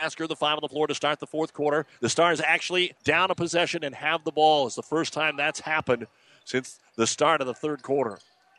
Masker, 0.03 0.26
the 0.26 0.34
five 0.34 0.55
on 0.55 0.61
the 0.62 0.68
floor 0.68 0.88
to 0.88 0.94
start 0.96 1.20
the 1.20 1.28
fourth 1.28 1.53
quarter. 1.53 1.86
The 2.00 2.09
Stars 2.09 2.40
actually 2.40 2.92
down 3.05 3.30
a 3.30 3.36
possession 3.36 3.84
and 3.84 3.94
have 3.94 4.24
the 4.24 4.32
ball. 4.32 4.66
It's 4.66 4.74
the 4.74 4.82
first 4.82 5.12
time 5.12 5.36
that's 5.36 5.61
happened 5.61 6.09
since 6.44 6.80
the 6.96 7.07
start 7.07 7.40
of 7.40 7.46
the 7.46 7.55
third 7.55 7.84
quarter. 7.84 8.18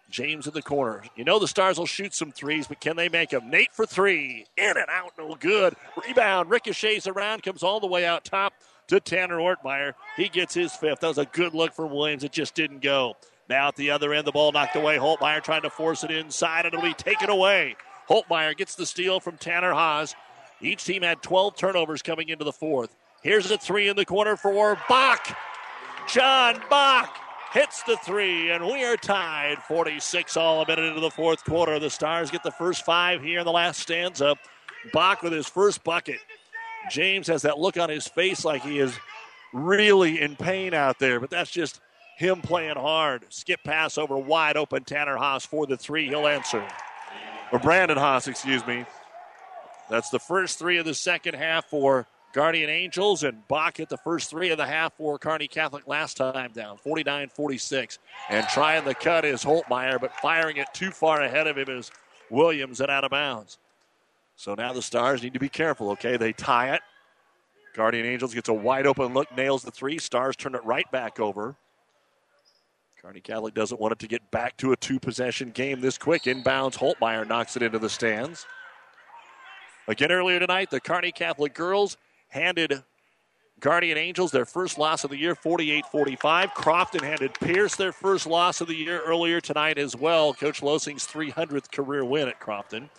James 0.09 0.47
in 0.47 0.53
the 0.53 0.61
corner. 0.61 1.03
You 1.17 1.25
know 1.25 1.39
the 1.39 1.47
Stars 1.49 1.77
will 1.77 1.85
shoot 1.85 2.13
some 2.13 2.31
threes, 2.31 2.67
but 2.67 2.79
can 2.79 2.95
they 2.95 3.09
make 3.09 3.31
them? 3.31 3.49
Nate 3.49 3.73
for 3.73 3.85
three. 3.85 4.45
In 4.55 4.69
and 4.77 4.85
out, 4.89 5.11
no 5.17 5.35
good. 5.35 5.75
Rebound, 6.07 6.49
ricochets 6.49 7.07
around, 7.07 7.43
comes 7.43 7.61
all 7.61 7.81
the 7.81 7.87
way 7.87 8.05
out 8.05 8.23
top 8.23 8.53
to 8.87 9.01
Tanner 9.01 9.37
Ortmeyer. 9.39 9.95
He 10.15 10.29
gets 10.29 10.53
his 10.53 10.73
fifth. 10.73 11.01
That 11.01 11.07
was 11.07 11.17
a 11.17 11.25
good 11.25 11.53
look 11.53 11.73
from 11.73 11.91
Williams. 11.91 12.23
It 12.23 12.31
just 12.31 12.55
didn't 12.55 12.81
go. 12.81 13.17
Now 13.49 13.67
at 13.67 13.75
the 13.75 13.91
other 13.91 14.13
end, 14.13 14.25
the 14.25 14.31
ball 14.31 14.53
knocked 14.53 14.77
away. 14.77 14.97
Holtmeyer 14.97 15.43
trying 15.43 15.63
to 15.63 15.69
force 15.69 16.05
it 16.05 16.11
inside, 16.11 16.65
and 16.65 16.73
it'll 16.73 16.85
be 16.85 16.93
taken 16.93 17.29
away. 17.29 17.75
Holtmeyer 18.09 18.55
gets 18.55 18.75
the 18.75 18.85
steal 18.85 19.19
from 19.19 19.37
Tanner 19.37 19.73
Haas. 19.73 20.15
Each 20.63 20.85
team 20.85 21.01
had 21.01 21.21
12 21.21 21.57
turnovers 21.57 22.01
coming 22.01 22.29
into 22.29 22.45
the 22.45 22.53
fourth. 22.53 22.95
Here's 23.21 23.51
a 23.51 23.57
three 23.57 23.89
in 23.89 23.95
the 23.95 24.05
corner 24.05 24.37
for 24.37 24.79
Bach. 24.87 25.37
John 26.07 26.61
Bach 26.69 27.17
hits 27.53 27.83
the 27.83 27.97
three, 27.97 28.49
and 28.49 28.65
we 28.65 28.83
are 28.83 28.97
tied 28.97 29.57
46 29.59 30.37
all 30.37 30.61
a 30.61 30.67
minute 30.67 30.85
into 30.85 31.01
the 31.01 31.11
fourth 31.11 31.43
quarter. 31.43 31.79
The 31.79 31.89
Stars 31.89 32.31
get 32.31 32.43
the 32.43 32.51
first 32.51 32.85
five 32.85 33.21
here 33.21 33.39
in 33.39 33.45
the 33.45 33.51
last 33.51 33.81
stanza. 33.81 34.35
Bach 34.93 35.21
with 35.21 35.33
his 35.33 35.47
first 35.47 35.83
bucket. 35.83 36.19
James 36.89 37.27
has 37.27 37.41
that 37.43 37.59
look 37.59 37.77
on 37.77 37.89
his 37.89 38.07
face 38.07 38.43
like 38.43 38.63
he 38.63 38.79
is 38.79 38.97
really 39.53 40.21
in 40.21 40.35
pain 40.35 40.73
out 40.73 40.97
there, 40.99 41.19
but 41.19 41.29
that's 41.29 41.51
just 41.51 41.81
him 42.17 42.41
playing 42.41 42.75
hard. 42.75 43.25
Skip 43.29 43.63
pass 43.63 43.97
over 43.97 44.17
wide 44.17 44.57
open 44.57 44.83
Tanner 44.83 45.17
Haas 45.17 45.45
for 45.45 45.65
the 45.65 45.77
three. 45.77 46.07
He'll 46.07 46.27
answer. 46.27 46.65
Or 47.51 47.59
Brandon 47.59 47.97
Haas, 47.97 48.27
excuse 48.27 48.65
me. 48.65 48.85
That's 49.93 50.09
the 50.09 50.17
first 50.17 50.57
three 50.57 50.79
of 50.79 50.85
the 50.85 50.95
second 50.95 51.35
half 51.35 51.65
for 51.69 52.07
Guardian 52.33 52.67
Angels, 52.67 53.21
and 53.21 53.47
Bach 53.47 53.77
hit 53.77 53.89
the 53.89 53.97
first 53.97 54.27
three 54.27 54.49
of 54.49 54.57
the 54.57 54.65
half 54.65 54.93
for 54.93 55.19
Kearney 55.19 55.47
Catholic 55.47 55.87
last 55.87 56.17
time 56.17 56.51
down, 56.51 56.77
49 56.77 57.29
46. 57.29 57.99
And 58.27 58.47
trying 58.47 58.85
the 58.85 58.95
cut 58.95 59.23
is 59.23 59.43
Holtmeyer, 59.43 60.01
but 60.01 60.11
firing 60.15 60.57
it 60.57 60.65
too 60.73 60.89
far 60.89 61.21
ahead 61.21 61.45
of 61.45 61.59
him 61.59 61.69
is 61.69 61.91
Williams 62.31 62.81
and 62.81 62.89
out 62.89 63.03
of 63.03 63.11
bounds. 63.11 63.59
So 64.35 64.55
now 64.55 64.73
the 64.73 64.81
Stars 64.81 65.21
need 65.21 65.33
to 65.33 65.39
be 65.39 65.47
careful, 65.47 65.91
okay? 65.91 66.17
They 66.17 66.33
tie 66.33 66.73
it. 66.73 66.81
Guardian 67.75 68.07
Angels 68.07 68.33
gets 68.33 68.49
a 68.49 68.53
wide 68.53 68.87
open 68.87 69.13
look, 69.13 69.31
nails 69.37 69.61
the 69.61 69.69
three. 69.69 69.99
Stars 69.99 70.35
turn 70.35 70.55
it 70.55 70.65
right 70.65 70.89
back 70.91 71.19
over. 71.19 71.55
Kearney 72.99 73.21
Catholic 73.21 73.53
doesn't 73.53 73.79
want 73.79 73.91
it 73.91 73.99
to 73.99 74.07
get 74.07 74.31
back 74.31 74.57
to 74.57 74.71
a 74.71 74.75
two 74.75 74.99
possession 74.99 75.51
game 75.51 75.81
this 75.81 75.99
quick. 75.99 76.23
Inbounds, 76.23 76.79
Holtmeyer 76.79 77.27
knocks 77.27 77.55
it 77.55 77.61
into 77.61 77.77
the 77.77 77.91
stands. 77.91 78.47
Again, 79.87 80.11
earlier 80.11 80.39
tonight, 80.39 80.69
the 80.69 80.79
Kearney 80.79 81.11
Catholic 81.11 81.53
girls 81.53 81.97
handed 82.29 82.83
Guardian 83.59 83.97
Angels 83.97 84.31
their 84.31 84.45
first 84.45 84.77
loss 84.77 85.03
of 85.03 85.09
the 85.09 85.17
year, 85.17 85.35
48 85.35 85.85
45. 85.85 86.53
Crofton 86.53 87.03
handed 87.03 87.33
Pierce 87.35 87.75
their 87.75 87.91
first 87.91 88.25
loss 88.25 88.61
of 88.61 88.67
the 88.67 88.75
year 88.75 89.01
earlier 89.01 89.41
tonight 89.41 89.77
as 89.77 89.95
well. 89.95 90.33
Coach 90.33 90.61
Losing's 90.61 91.05
300th 91.05 91.71
career 91.71 92.05
win 92.05 92.27
at 92.27 92.39
Crofton. 92.39 92.89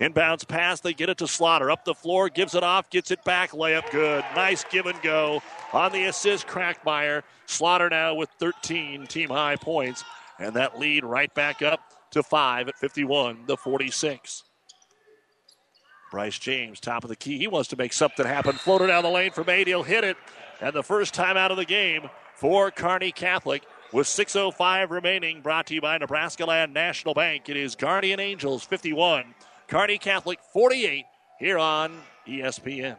Inbounds 0.00 0.46
pass, 0.46 0.80
they 0.80 0.94
get 0.94 1.08
it 1.08 1.18
to 1.18 1.28
Slaughter. 1.28 1.70
Up 1.70 1.84
the 1.84 1.94
floor, 1.94 2.28
gives 2.28 2.56
it 2.56 2.64
off, 2.64 2.90
gets 2.90 3.12
it 3.12 3.22
back, 3.24 3.52
layup 3.52 3.88
good. 3.92 4.24
Nice 4.34 4.64
give 4.64 4.86
and 4.86 5.00
go. 5.02 5.40
On 5.72 5.92
the 5.92 6.04
assist, 6.04 6.48
Crackmeyer. 6.48 7.22
Slaughter 7.46 7.88
now 7.88 8.14
with 8.14 8.30
13 8.40 9.06
team 9.06 9.28
high 9.28 9.56
points. 9.56 10.02
And 10.40 10.54
that 10.56 10.78
lead 10.78 11.04
right 11.04 11.32
back 11.34 11.62
up 11.62 11.80
to 12.10 12.22
five 12.22 12.66
at 12.68 12.76
51 12.76 13.46
to 13.46 13.56
46. 13.56 14.42
Bryce 16.12 16.38
James, 16.38 16.78
top 16.78 17.04
of 17.04 17.08
the 17.08 17.16
key. 17.16 17.38
He 17.38 17.46
wants 17.46 17.70
to 17.70 17.76
make 17.76 17.94
something 17.94 18.26
happen. 18.26 18.52
Floater 18.52 18.86
down 18.86 19.02
the 19.02 19.08
lane 19.08 19.32
from 19.32 19.48
eight. 19.48 19.66
He'll 19.66 19.82
hit 19.82 20.04
it. 20.04 20.18
And 20.60 20.74
the 20.74 20.82
first 20.82 21.14
time 21.14 21.38
out 21.38 21.50
of 21.50 21.56
the 21.56 21.64
game 21.64 22.10
for 22.34 22.70
Kearney 22.70 23.12
Catholic 23.12 23.62
with 23.92 24.06
6.05 24.06 24.90
remaining. 24.90 25.40
Brought 25.40 25.68
to 25.68 25.74
you 25.74 25.80
by 25.80 25.96
Nebraska 25.96 26.44
Land 26.44 26.74
National 26.74 27.14
Bank. 27.14 27.48
It 27.48 27.56
is 27.56 27.74
Guardian 27.74 28.20
Angels 28.20 28.62
51, 28.62 29.34
Kearney 29.68 29.96
Catholic 29.96 30.38
48 30.52 31.06
here 31.38 31.56
on 31.56 31.98
ESPN. 32.28 32.98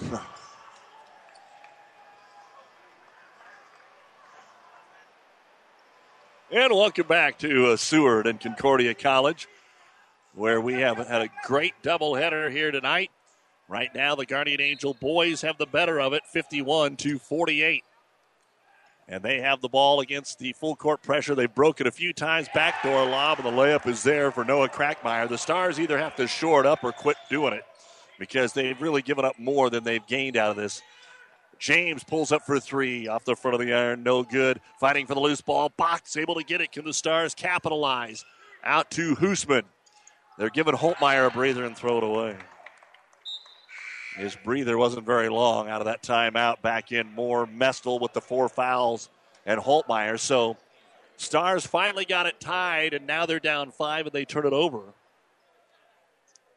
And 6.52 6.72
welcome 6.72 7.08
back 7.08 7.38
to 7.38 7.72
uh, 7.72 7.76
Seward 7.76 8.28
and 8.28 8.38
Concordia 8.38 8.94
College, 8.94 9.48
where 10.36 10.60
we 10.60 10.74
have 10.74 10.98
had 10.98 11.22
a 11.22 11.28
great 11.44 11.74
doubleheader 11.82 12.48
here 12.48 12.70
tonight. 12.70 13.10
Right 13.66 13.92
now, 13.92 14.14
the 14.14 14.24
Guardian 14.24 14.60
Angel 14.60 14.94
boys 14.94 15.40
have 15.42 15.58
the 15.58 15.66
better 15.66 16.00
of 16.00 16.12
it, 16.12 16.22
51 16.26 16.94
to 16.98 17.18
48. 17.18 17.82
And 19.08 19.24
they 19.24 19.40
have 19.40 19.62
the 19.62 19.68
ball 19.68 19.98
against 19.98 20.38
the 20.38 20.52
full 20.52 20.76
court 20.76 21.02
pressure. 21.02 21.34
They 21.34 21.46
broke 21.46 21.80
it 21.80 21.88
a 21.88 21.90
few 21.90 22.12
times. 22.12 22.46
Backdoor 22.54 23.04
lob, 23.04 23.38
and 23.38 23.48
the 23.48 23.50
layup 23.50 23.88
is 23.88 24.04
there 24.04 24.30
for 24.30 24.44
Noah 24.44 24.68
Crackmeyer. 24.68 25.28
The 25.28 25.38
Stars 25.38 25.80
either 25.80 25.98
have 25.98 26.14
to 26.16 26.28
shore 26.28 26.60
it 26.60 26.66
up 26.66 26.84
or 26.84 26.92
quit 26.92 27.16
doing 27.28 27.52
it 27.52 27.64
because 28.18 28.52
they've 28.52 28.80
really 28.80 29.02
given 29.02 29.24
up 29.24 29.38
more 29.38 29.70
than 29.70 29.84
they've 29.84 30.06
gained 30.06 30.36
out 30.36 30.50
of 30.50 30.56
this. 30.56 30.82
James 31.58 32.04
pulls 32.04 32.32
up 32.32 32.42
for 32.42 32.58
three 32.60 33.08
off 33.08 33.24
the 33.24 33.36
front 33.36 33.54
of 33.54 33.60
the 33.60 33.72
iron. 33.72 34.02
No 34.02 34.22
good. 34.22 34.60
Fighting 34.78 35.06
for 35.06 35.14
the 35.14 35.20
loose 35.20 35.40
ball. 35.40 35.72
Bach 35.76 36.02
able 36.16 36.34
to 36.34 36.44
get 36.44 36.60
it. 36.60 36.72
Can 36.72 36.84
the 36.84 36.92
Stars 36.92 37.34
capitalize? 37.34 38.24
Out 38.64 38.90
to 38.92 39.14
Hoosman. 39.16 39.62
They're 40.38 40.50
giving 40.50 40.74
Holtmeyer 40.74 41.28
a 41.28 41.30
breather 41.30 41.64
and 41.64 41.76
throw 41.76 41.98
it 41.98 42.04
away. 42.04 42.36
His 44.16 44.36
breather 44.36 44.78
wasn't 44.78 45.06
very 45.06 45.28
long 45.28 45.68
out 45.68 45.80
of 45.80 45.86
that 45.86 46.02
timeout. 46.02 46.62
Back 46.62 46.92
in 46.92 47.12
more 47.14 47.46
Mestel 47.46 48.00
with 48.00 48.12
the 48.12 48.20
four 48.20 48.48
fouls 48.48 49.08
and 49.46 49.60
Holtmeyer. 49.60 50.18
So 50.18 50.56
Stars 51.16 51.66
finally 51.66 52.04
got 52.04 52.26
it 52.26 52.40
tied, 52.40 52.94
and 52.94 53.06
now 53.06 53.26
they're 53.26 53.40
down 53.40 53.70
five 53.70 54.06
and 54.06 54.12
they 54.12 54.24
turn 54.24 54.46
it 54.46 54.52
over. 54.52 54.82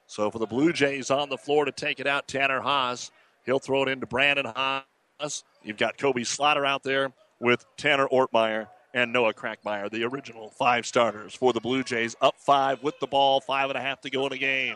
So 0.07 0.31
for 0.31 0.39
the 0.39 0.47
Blue 0.47 0.73
Jays 0.73 1.11
on 1.11 1.29
the 1.29 1.37
floor 1.37 1.65
to 1.65 1.71
take 1.71 1.99
it 1.99 2.07
out, 2.07 2.27
Tanner 2.27 2.61
Haas. 2.61 3.11
He'll 3.45 3.59
throw 3.59 3.83
it 3.83 3.89
into 3.89 4.07
Brandon 4.07 4.45
Haas. 4.45 5.43
You've 5.63 5.77
got 5.77 5.97
Kobe 5.97 6.23
Slaughter 6.23 6.65
out 6.65 6.83
there 6.83 7.11
with 7.39 7.65
Tanner 7.77 8.07
Ortmeyer 8.07 8.67
and 8.93 9.13
Noah 9.13 9.33
Crackmeyer, 9.33 9.91
the 9.91 10.03
original 10.05 10.49
five 10.49 10.85
starters 10.85 11.35
for 11.35 11.53
the 11.53 11.59
Blue 11.59 11.83
Jays. 11.83 12.15
Up 12.21 12.35
five 12.39 12.81
with 12.83 12.99
the 12.99 13.07
ball, 13.07 13.41
five 13.41 13.69
and 13.69 13.77
a 13.77 13.81
half 13.81 14.01
to 14.01 14.09
go 14.09 14.25
in 14.25 14.31
the 14.31 14.37
game. 14.37 14.75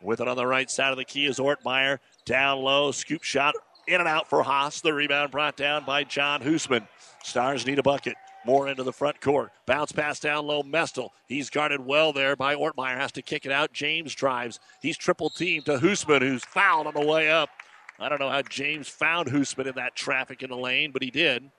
With 0.00 0.20
it 0.20 0.28
on 0.28 0.36
the 0.36 0.46
right 0.46 0.70
side 0.70 0.92
of 0.92 0.98
the 0.98 1.04
key 1.04 1.26
is 1.26 1.38
Ortmeyer. 1.38 1.98
Down 2.24 2.58
low, 2.58 2.90
scoop 2.92 3.22
shot 3.22 3.54
in 3.86 4.00
and 4.00 4.08
out 4.08 4.28
for 4.28 4.42
Haas. 4.42 4.80
The 4.80 4.94
rebound 4.94 5.30
brought 5.30 5.56
down 5.56 5.84
by 5.84 6.04
John 6.04 6.42
Hoosman. 6.42 6.86
Stars 7.22 7.66
need 7.66 7.78
a 7.78 7.82
bucket. 7.82 8.14
Moore 8.44 8.68
into 8.68 8.82
the 8.82 8.92
front 8.92 9.20
court. 9.20 9.52
Bounce 9.66 9.92
pass 9.92 10.20
down 10.20 10.46
low. 10.46 10.62
Mestel. 10.62 11.10
He's 11.26 11.50
guarded 11.50 11.84
well 11.84 12.12
there 12.12 12.36
by 12.36 12.54
Ortmeyer. 12.54 12.96
Has 12.96 13.12
to 13.12 13.22
kick 13.22 13.46
it 13.46 13.52
out. 13.52 13.72
James 13.72 14.14
drives. 14.14 14.60
He's 14.80 14.96
triple 14.96 15.30
teamed 15.30 15.66
to 15.66 15.78
Hoosman, 15.78 16.22
who's 16.22 16.44
fouled 16.44 16.86
on 16.86 16.94
the 16.94 17.06
way 17.06 17.30
up. 17.30 17.50
I 17.98 18.08
don't 18.08 18.20
know 18.20 18.30
how 18.30 18.42
James 18.42 18.88
found 18.88 19.28
Hoosman 19.28 19.66
in 19.66 19.74
that 19.76 19.94
traffic 19.94 20.42
in 20.42 20.50
the 20.50 20.56
lane, 20.56 20.90
but 20.90 21.02
he 21.02 21.10
did. 21.10 21.50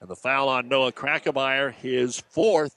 And 0.00 0.10
the 0.10 0.16
foul 0.16 0.48
on 0.48 0.68
Noah 0.68 0.92
Krackemeyer, 0.92 1.72
his 1.72 2.20
fourth. 2.20 2.76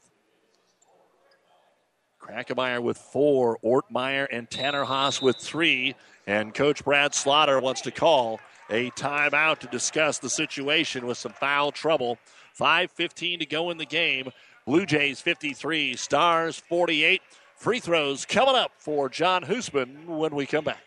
Krackemeyer 2.21 2.81
with 2.81 2.97
four, 2.97 3.57
Ortmeyer 3.63 4.27
and 4.31 4.49
Tanner 4.49 4.83
Haas 4.83 5.21
with 5.21 5.37
three. 5.37 5.95
And 6.25 6.53
Coach 6.53 6.83
Brad 6.83 7.13
Slaughter 7.13 7.59
wants 7.59 7.81
to 7.81 7.91
call 7.91 8.39
a 8.69 8.91
timeout 8.91 9.59
to 9.59 9.67
discuss 9.67 10.19
the 10.19 10.29
situation 10.29 11.05
with 11.05 11.17
some 11.17 11.31
foul 11.31 11.71
trouble. 11.71 12.17
5.15 12.59 13.39
to 13.39 13.45
go 13.45 13.69
in 13.69 13.77
the 13.77 13.85
game. 13.85 14.31
Blue 14.65 14.85
Jays 14.85 15.21
53, 15.21 15.95
Stars 15.95 16.57
48. 16.57 17.21
Free 17.55 17.79
throws 17.79 18.25
coming 18.25 18.55
up 18.55 18.71
for 18.77 19.09
John 19.09 19.43
Hoosman 19.43 20.05
when 20.05 20.35
we 20.35 20.45
come 20.45 20.65
back. 20.65 20.86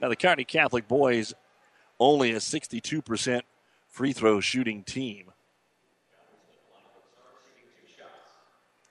Now, 0.00 0.08
the 0.08 0.16
Kearney 0.16 0.44
Catholic 0.44 0.86
boys 0.88 1.34
only 1.98 2.32
a 2.32 2.36
62% 2.36 3.42
free 3.88 4.12
throw 4.12 4.40
shooting 4.40 4.82
team. 4.82 5.32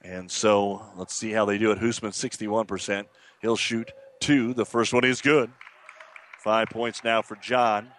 And 0.02 0.30
so 0.30 0.84
let's 0.98 1.16
see 1.16 1.32
how 1.32 1.46
they 1.46 1.58
do 1.58 1.72
it. 1.72 1.80
Hoosman, 1.80 2.12
61%. 2.12 3.06
He'll 3.42 3.56
shoot 3.56 3.92
two. 4.20 4.54
The 4.54 4.66
first 4.66 4.94
one 4.94 5.04
is 5.04 5.22
good. 5.22 5.52
Five 6.40 6.70
points 6.70 7.04
now 7.04 7.22
for 7.22 7.36
John. 7.38 7.90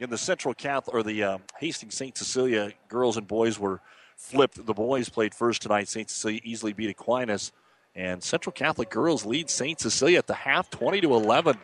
In 0.00 0.10
the 0.10 0.18
Central 0.18 0.52
Catholic, 0.52 0.94
or 0.94 1.02
the 1.02 1.22
um, 1.22 1.42
Hastings 1.58 1.94
St. 1.94 2.18
Cecilia 2.18 2.72
girls 2.88 3.16
and 3.16 3.26
boys 3.26 3.58
were 3.58 3.80
flipped. 4.16 4.64
The 4.66 4.74
boys 4.74 5.08
played 5.08 5.34
first 5.34 5.62
tonight. 5.62 5.88
St. 5.88 6.10
Cecilia 6.10 6.40
easily 6.44 6.72
beat 6.72 6.90
Aquinas. 6.90 7.52
And 7.94 8.22
Central 8.22 8.52
Catholic 8.52 8.90
girls 8.90 9.24
lead 9.24 9.48
St. 9.48 9.80
Cecilia 9.80 10.18
at 10.18 10.26
the 10.26 10.34
half, 10.34 10.68
20 10.68 11.00
to 11.02 11.14
11. 11.14 11.56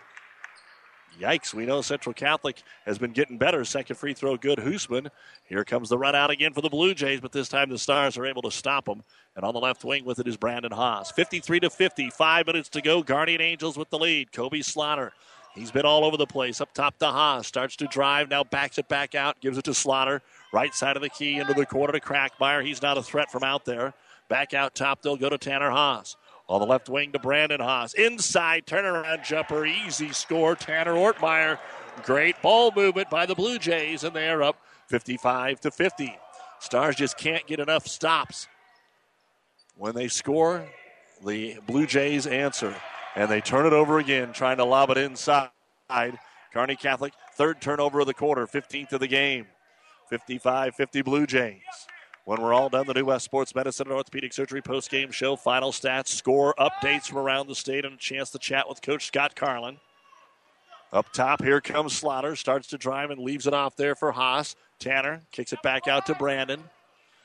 Yikes, 1.21 1.53
we 1.53 1.67
know 1.67 1.83
Central 1.83 2.15
Catholic 2.15 2.63
has 2.87 2.99
been 2.99 3.13
getting 3.13 3.37
better. 3.37 3.63
Second 3.65 3.97
free 3.97 4.15
throw, 4.15 4.39
good. 4.39 4.59
Hoosman. 4.59 5.11
Here 5.45 5.65
comes 5.65 5.91
the 5.91 5.99
run 5.99 6.17
out 6.17 6.31
again 6.31 6.55
for 6.55 6.63
the 6.63 6.71
Blue 6.71 6.95
Jays, 6.95 7.21
but 7.21 7.31
this 7.31 7.49
time 7.49 7.69
the 7.69 7.77
Stars 7.77 8.17
are 8.17 8.25
able 8.25 8.41
to 8.43 8.51
stop 8.51 8.87
them. 8.87 9.03
And 9.37 9.45
on 9.45 9.53
the 9.53 9.61
left 9.61 9.85
wing 9.85 10.07
with 10.07 10.19
it 10.19 10.27
is 10.27 10.39
Brandon 10.39 10.73
Haas. 10.73 11.11
53 11.11 11.61
to 11.61 11.71
50, 11.71 12.09
five 12.11 12.47
minutes 12.47 12.71
to 12.71 12.81
go. 12.81 13.03
Guardian 13.03 13.43
Angels 13.43 13.77
with 13.77 13.91
the 13.91 13.99
lead. 13.99 14.33
Kobe 14.33 14.63
Slaughter. 14.63 15.13
He's 15.55 15.71
been 15.71 15.85
all 15.85 16.05
over 16.05 16.17
the 16.17 16.27
place. 16.27 16.61
Up 16.61 16.73
top 16.73 16.99
to 16.99 17.07
Haas. 17.07 17.47
Starts 17.47 17.77
to 17.77 17.87
drive. 17.87 18.31
Now 18.31 18.43
backs 18.43 18.79
it 18.79 18.89
back 18.89 19.15
out. 19.15 19.41
Gives 19.41 19.59
it 19.59 19.65
to 19.65 19.75
Slaughter. 19.75 20.23
Right 20.55 20.75
side 20.75 20.97
of 20.97 21.03
the 21.03 21.11
key 21.11 21.39
into 21.39 21.53
the 21.53 21.67
corner 21.67 21.93
to 21.93 22.01
Crackmeyer. 22.01 22.65
He's 22.65 22.81
not 22.81 22.97
a 22.97 23.03
threat 23.03 23.31
from 23.31 23.43
out 23.43 23.67
there. 23.67 23.93
Back 24.29 24.55
out 24.55 24.75
top. 24.75 25.03
They'll 25.03 25.17
go 25.17 25.29
to 25.29 25.39
Tanner 25.39 25.71
Haas. 25.71 26.17
On 26.51 26.59
the 26.59 26.66
left 26.66 26.89
wing 26.89 27.12
to 27.12 27.20
Brandon 27.20 27.60
Haas. 27.60 27.94
Inside 27.94 28.66
turnaround 28.66 29.24
jumper. 29.24 29.64
Easy 29.64 30.10
score. 30.10 30.56
Tanner 30.56 30.94
Ortmeyer. 30.94 31.60
Great 32.02 32.43
ball 32.43 32.72
movement 32.74 33.09
by 33.09 33.24
the 33.24 33.36
Blue 33.36 33.56
Jays, 33.56 34.02
and 34.02 34.14
they 34.14 34.28
are 34.28 34.43
up 34.43 34.56
55 34.89 35.60
to 35.60 35.70
50. 35.70 36.18
Stars 36.59 36.97
just 36.97 37.16
can't 37.16 37.47
get 37.47 37.60
enough 37.60 37.86
stops. 37.86 38.48
When 39.77 39.94
they 39.94 40.09
score, 40.09 40.66
the 41.24 41.59
Blue 41.68 41.86
Jays 41.86 42.27
answer, 42.27 42.74
and 43.14 43.31
they 43.31 43.40
turn 43.40 43.64
it 43.64 43.72
over 43.72 44.01
again, 44.01 44.32
trying 44.32 44.56
to 44.56 44.64
lob 44.64 44.90
it 44.90 44.98
inside. 44.98 45.51
Kearney 46.52 46.74
Catholic, 46.74 47.12
third 47.36 47.60
turnover 47.60 48.01
of 48.01 48.09
the 48.09 48.14
quarter, 48.14 48.48
15th 48.48 48.93
of 48.93 49.01
the 49.01 49.06
game. 49.06 49.47
55 50.09 50.74
50 50.74 51.02
Blue 51.02 51.27
Jays. 51.28 51.62
When 52.25 52.41
we're 52.41 52.53
all 52.53 52.69
done, 52.69 52.87
the 52.87 52.95
New 52.95 53.07
West 53.07 53.25
Sports 53.25 53.55
Medicine 53.55 53.89
and 53.89 53.97
Orthopedic 53.97 54.33
Surgery 54.33 54.63
post-game 54.63 55.11
show, 55.11 55.37
final 55.37 55.73
stats, 55.73 56.09
score 56.09 56.55
updates 56.59 57.09
from 57.09 57.19
around 57.19 57.49
the 57.49 57.55
state, 57.55 57.85
and 57.85 57.95
a 57.95 57.99
chance 57.99 58.31
to 58.31 58.39
chat 58.39 58.69
with 58.69 58.83
Coach 58.83 59.07
Scott 59.07 59.35
Carlin. 59.35 59.79
Up 60.93 61.13
top, 61.13 61.43
here 61.43 61.61
comes 61.61 61.97
Slaughter. 61.97 62.37
Starts 62.37 62.69
to 62.69 62.79
drive 62.79 63.11
and 63.11 63.21
leaves 63.21 63.47
it 63.47 63.55
off 63.55 63.77
there 63.77 63.95
for 63.95 64.13
Haas. 64.13 64.57
Tanner 64.79 65.23
kicks 65.31 65.53
it 65.53 65.63
back 65.63 65.87
out 65.87 66.07
to 66.07 66.15
Brandon. 66.15 66.63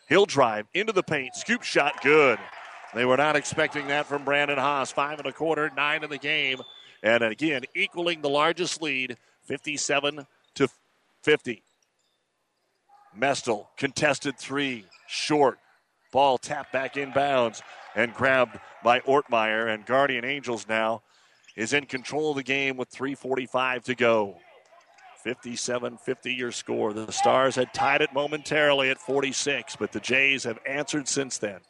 He'll 0.07 0.25
drive 0.27 0.67
into 0.73 0.93
the 0.93 1.03
paint. 1.03 1.35
Scoop 1.35 1.63
shot, 1.63 2.01
good. 2.01 2.37
They 2.93 3.05
were 3.05 3.17
not 3.17 3.35
expecting 3.35 3.87
that 3.87 4.05
from 4.05 4.23
Brandon 4.23 4.57
Haas. 4.57 4.91
Five 4.91 5.19
and 5.19 5.27
a 5.27 5.33
quarter, 5.33 5.71
nine 5.75 6.03
in 6.03 6.09
the 6.09 6.17
game. 6.17 6.61
And 7.01 7.23
again, 7.23 7.63
equaling 7.75 8.21
the 8.21 8.29
largest 8.29 8.81
lead, 8.81 9.17
57 9.43 10.27
to 10.55 10.67
50. 11.23 11.63
Mestel, 13.19 13.67
contested 13.77 14.37
three, 14.37 14.85
short. 15.07 15.57
Ball 16.11 16.37
tapped 16.37 16.71
back 16.71 16.95
inbounds 16.95 17.61
and 17.95 18.13
grabbed 18.13 18.59
by 18.83 18.99
Ortmeyer. 19.01 19.73
And 19.73 19.85
Guardian 19.85 20.25
Angels 20.25 20.67
now 20.67 21.01
is 21.55 21.73
in 21.73 21.85
control 21.85 22.31
of 22.31 22.37
the 22.37 22.43
game 22.43 22.77
with 22.77 22.91
3.45 22.91 23.83
to 23.83 23.95
go. 23.95 24.37
57 25.23 25.97
50 25.97 26.33
your 26.33 26.51
score. 26.51 26.93
The 26.93 27.11
Stars 27.11 27.55
had 27.55 27.73
tied 27.73 28.01
it 28.01 28.13
momentarily 28.13 28.91
at 28.91 28.99
46, 28.99 29.75
but 29.75 29.91
the 29.91 29.99
Jays 29.99 30.43
have 30.43 30.59
answered 30.67 31.07
since 31.07 31.39
then. 31.39 31.61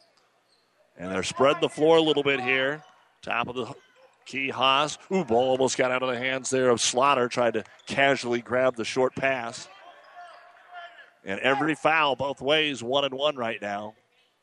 And 0.98 1.10
they're 1.10 1.22
spreading 1.22 1.62
the 1.62 1.68
floor 1.68 1.96
a 1.96 2.02
little 2.02 2.22
bit 2.22 2.40
here. 2.40 2.82
Top 3.22 3.48
of 3.48 3.54
the 3.54 3.72
key, 4.26 4.50
Haas. 4.50 4.98
Ooh, 5.10 5.24
ball 5.24 5.50
almost 5.50 5.78
got 5.78 5.90
out 5.90 6.02
of 6.02 6.10
the 6.10 6.18
hands 6.18 6.50
there 6.50 6.68
of 6.68 6.82
Slaughter, 6.82 7.28
tried 7.28 7.54
to 7.54 7.64
casually 7.86 8.42
grab 8.42 8.76
the 8.76 8.84
short 8.84 9.14
pass. 9.14 9.68
And 11.26 11.40
every 11.40 11.74
foul 11.74 12.14
both 12.16 12.40
ways, 12.40 12.82
one 12.82 13.04
and 13.04 13.12
one 13.12 13.36
right 13.36 13.60
now. 13.60 13.94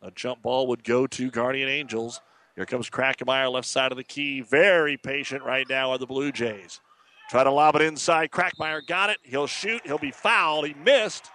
A 0.01 0.11
jump 0.11 0.41
ball 0.41 0.67
would 0.67 0.83
go 0.83 1.07
to 1.07 1.31
Guardian 1.31 1.69
Angels. 1.69 2.19
Here 2.55 2.65
comes 2.65 2.89
Krackemeyer, 2.89 3.49
left 3.51 3.67
side 3.67 3.91
of 3.91 3.97
the 3.97 4.03
key. 4.03 4.41
Very 4.41 4.97
patient 4.97 5.43
right 5.43 5.65
now 5.67 5.91
are 5.91 5.97
the 5.97 6.05
Blue 6.05 6.31
Jays. 6.31 6.81
Try 7.29 7.45
to 7.45 7.51
lob 7.51 7.77
it 7.77 7.81
inside. 7.81 8.31
Crackmeyer 8.31 8.85
got 8.85 9.09
it. 9.09 9.17
He'll 9.23 9.47
shoot. 9.47 9.81
He'll 9.85 9.97
be 9.97 10.11
fouled. 10.11 10.67
He 10.67 10.73
missed. 10.73 11.31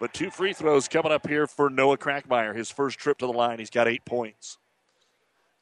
But 0.00 0.14
two 0.14 0.30
free 0.30 0.54
throws 0.54 0.88
coming 0.88 1.12
up 1.12 1.28
here 1.28 1.46
for 1.46 1.68
Noah 1.68 1.98
Crackmeyer. 1.98 2.56
His 2.56 2.70
first 2.70 2.98
trip 2.98 3.18
to 3.18 3.26
the 3.26 3.32
line. 3.32 3.58
He's 3.58 3.70
got 3.70 3.88
eight 3.88 4.04
points. 4.06 4.56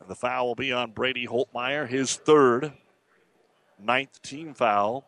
And 0.01 0.09
the 0.09 0.15
foul 0.15 0.47
will 0.47 0.55
be 0.55 0.73
on 0.73 0.93
Brady 0.93 1.27
Holtmeyer, 1.27 1.89
his 1.89 2.15
third, 2.15 2.73
ninth 3.79 4.23
team 4.23 4.55
foul. 4.55 5.05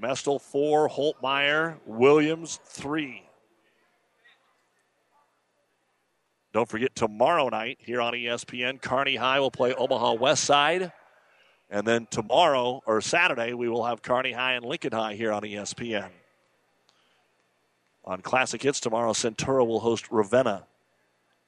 Mestel 0.00 0.40
four, 0.40 0.88
Holtmeyer, 0.88 1.78
Williams 1.86 2.60
three. 2.64 3.22
Don't 6.52 6.68
forget 6.68 6.94
tomorrow 6.94 7.48
night 7.48 7.78
here 7.80 8.00
on 8.00 8.12
ESPN, 8.12 8.80
Kearney 8.80 9.16
High 9.16 9.40
will 9.40 9.50
play 9.50 9.72
Omaha 9.72 10.14
West 10.14 10.44
Side. 10.44 10.92
And 11.70 11.86
then 11.86 12.06
tomorrow 12.10 12.82
or 12.84 13.00
Saturday, 13.00 13.54
we 13.54 13.70
will 13.70 13.84
have 13.84 14.02
Kearney 14.02 14.32
High 14.32 14.52
and 14.52 14.64
Lincoln 14.64 14.92
High 14.92 15.14
here 15.14 15.32
on 15.32 15.42
ESPN. 15.42 16.10
On 18.04 18.20
Classic 18.20 18.62
Hits 18.62 18.80
tomorrow, 18.80 19.12
Centura 19.12 19.66
will 19.66 19.80
host 19.80 20.10
Ravenna. 20.10 20.66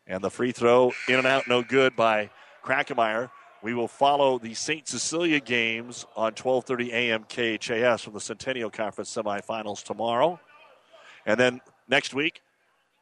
And 0.06 0.24
the 0.24 0.30
free 0.30 0.52
throw 0.52 0.92
in 1.08 1.16
and 1.16 1.26
out, 1.26 1.46
no 1.48 1.62
good 1.62 1.94
by 1.94 2.30
Krackemeyer. 2.64 3.30
We 3.64 3.72
will 3.72 3.88
follow 3.88 4.38
the 4.38 4.52
St. 4.52 4.86
Cecilia 4.86 5.40
games 5.40 6.04
on 6.16 6.34
12:30 6.34 6.92
a.m. 6.92 7.24
KHAS 7.24 8.02
from 8.02 8.12
the 8.12 8.20
Centennial 8.20 8.68
Conference 8.68 9.10
semifinals 9.14 9.82
tomorrow. 9.82 10.38
And 11.24 11.40
then 11.40 11.62
next 11.88 12.12
week, 12.12 12.42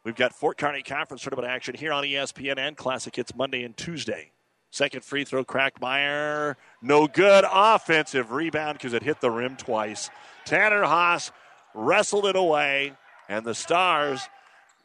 we've 0.04 0.14
got 0.14 0.32
Fort 0.32 0.58
Kearney 0.58 0.84
Conference 0.84 1.20
tournament 1.20 1.48
action 1.48 1.74
here 1.74 1.92
on 1.92 2.04
ESPN 2.04 2.58
and 2.58 2.76
Classic 2.76 3.16
Hits 3.16 3.34
Monday 3.34 3.64
and 3.64 3.76
Tuesday. 3.76 4.30
Second 4.70 5.02
free 5.04 5.24
throw, 5.24 5.44
Crackmeyer. 5.44 6.54
No 6.80 7.08
good. 7.08 7.44
Offensive 7.50 8.30
rebound 8.30 8.78
because 8.78 8.92
it 8.92 9.02
hit 9.02 9.20
the 9.20 9.32
rim 9.32 9.56
twice. 9.56 10.10
Tanner 10.44 10.84
Haas 10.84 11.32
wrestled 11.74 12.26
it 12.26 12.36
away, 12.36 12.92
and 13.28 13.44
the 13.44 13.56
Stars 13.56 14.20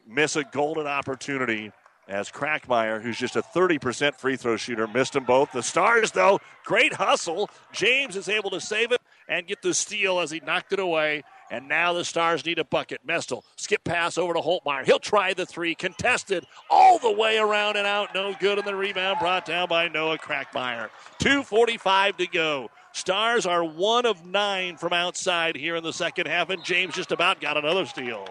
miss 0.08 0.34
a 0.34 0.42
golden 0.42 0.88
opportunity 0.88 1.70
as 2.08 2.30
Crackmeyer, 2.30 3.02
who's 3.02 3.18
just 3.18 3.36
a 3.36 3.42
30% 3.42 4.14
free 4.14 4.36
throw 4.36 4.56
shooter, 4.56 4.86
missed 4.86 5.12
them 5.12 5.24
both. 5.24 5.52
The 5.52 5.62
Stars, 5.62 6.12
though, 6.12 6.40
great 6.64 6.94
hustle. 6.94 7.50
James 7.72 8.16
is 8.16 8.28
able 8.28 8.50
to 8.50 8.60
save 8.60 8.92
it 8.92 9.00
and 9.28 9.46
get 9.46 9.62
the 9.62 9.74
steal 9.74 10.20
as 10.20 10.30
he 10.30 10.40
knocked 10.40 10.72
it 10.72 10.80
away. 10.80 11.22
And 11.50 11.68
now 11.68 11.92
the 11.92 12.04
Stars 12.04 12.44
need 12.44 12.58
a 12.58 12.64
bucket. 12.64 13.06
Mestel, 13.06 13.42
skip 13.56 13.84
pass 13.84 14.18
over 14.18 14.34
to 14.34 14.40
Holtmeyer. 14.40 14.84
He'll 14.84 14.98
try 14.98 15.34
the 15.34 15.46
three, 15.46 15.74
contested 15.74 16.46
all 16.70 16.98
the 16.98 17.12
way 17.12 17.38
around 17.38 17.76
and 17.76 17.86
out. 17.86 18.14
No 18.14 18.34
good. 18.38 18.58
And 18.58 18.66
the 18.66 18.74
rebound 18.74 19.18
brought 19.18 19.44
down 19.44 19.68
by 19.68 19.88
Noah 19.88 20.18
Crackmeyer. 20.18 20.90
2.45 21.20 22.16
to 22.18 22.26
go. 22.26 22.70
Stars 22.92 23.46
are 23.46 23.64
one 23.64 24.06
of 24.06 24.26
nine 24.26 24.76
from 24.76 24.92
outside 24.92 25.56
here 25.56 25.76
in 25.76 25.84
the 25.84 25.92
second 25.92 26.26
half, 26.26 26.50
and 26.50 26.64
James 26.64 26.94
just 26.94 27.12
about 27.12 27.40
got 27.40 27.56
another 27.56 27.86
steal. 27.86 28.26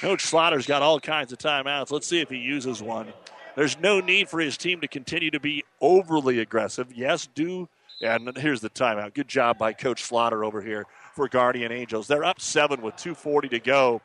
Coach 0.00 0.22
Slaughter's 0.22 0.66
got 0.66 0.80
all 0.80 1.00
kinds 1.00 1.32
of 1.32 1.38
timeouts. 1.38 1.90
Let's 1.90 2.06
see 2.06 2.20
if 2.20 2.28
he 2.30 2.36
uses 2.36 2.80
one. 2.80 3.12
There's 3.56 3.78
no 3.80 3.98
need 3.98 4.28
for 4.28 4.38
his 4.38 4.56
team 4.56 4.80
to 4.82 4.86
continue 4.88 5.32
to 5.32 5.40
be 5.40 5.64
overly 5.80 6.38
aggressive. 6.38 6.92
Yes, 6.94 7.26
do. 7.34 7.68
And 8.00 8.36
here's 8.36 8.60
the 8.60 8.70
timeout. 8.70 9.14
Good 9.14 9.26
job 9.26 9.58
by 9.58 9.72
Coach 9.72 10.04
Slaughter 10.04 10.44
over 10.44 10.62
here 10.62 10.86
for 11.14 11.26
Guardian 11.26 11.72
Angels. 11.72 12.06
They're 12.06 12.22
up 12.22 12.40
seven 12.40 12.80
with 12.80 12.94
2.40 12.94 13.50
to 13.50 13.58
go. 13.58 14.00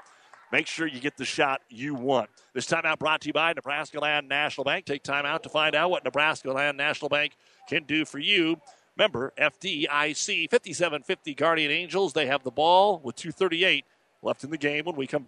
Make 0.52 0.66
sure 0.66 0.88
you 0.88 1.00
get 1.00 1.16
the 1.16 1.26
shot 1.26 1.62
you 1.70 1.94
want. 1.94 2.32
This 2.56 2.66
timeout 2.66 2.98
brought 2.98 3.22
to 3.22 3.28
you 3.28 3.34
by 3.34 3.54
Nebraska 3.54 4.00
Land 4.00 4.28
National 4.28 4.66
Bank. 4.66 4.86
Take 4.86 5.04
time 5.04 5.28
out 5.28 5.44
to 5.44 5.50
find 5.50 5.76
out 5.76 5.92
what 5.92 6.04
Nebraska 6.04 6.52
Land 6.52 6.76
National 6.76 7.10
Bank 7.10 7.34
can 7.70 7.84
do 7.84 8.04
for 8.04 8.18
you. 8.18 8.60
Member 8.98 9.32
FDIC 9.38 10.50
5750 10.50 11.36
Guardian 11.36 11.70
Angels. 11.72 12.14
They 12.14 12.26
have 12.26 12.44
the 12.44 12.52
ball 12.52 13.00
with 13.04 13.16
238 13.16 13.86
left 14.24 14.44
in 14.44 14.50
the 14.50 14.58
game 14.58 14.86
when 14.86 14.96
we 14.96 15.06
come 15.06 15.28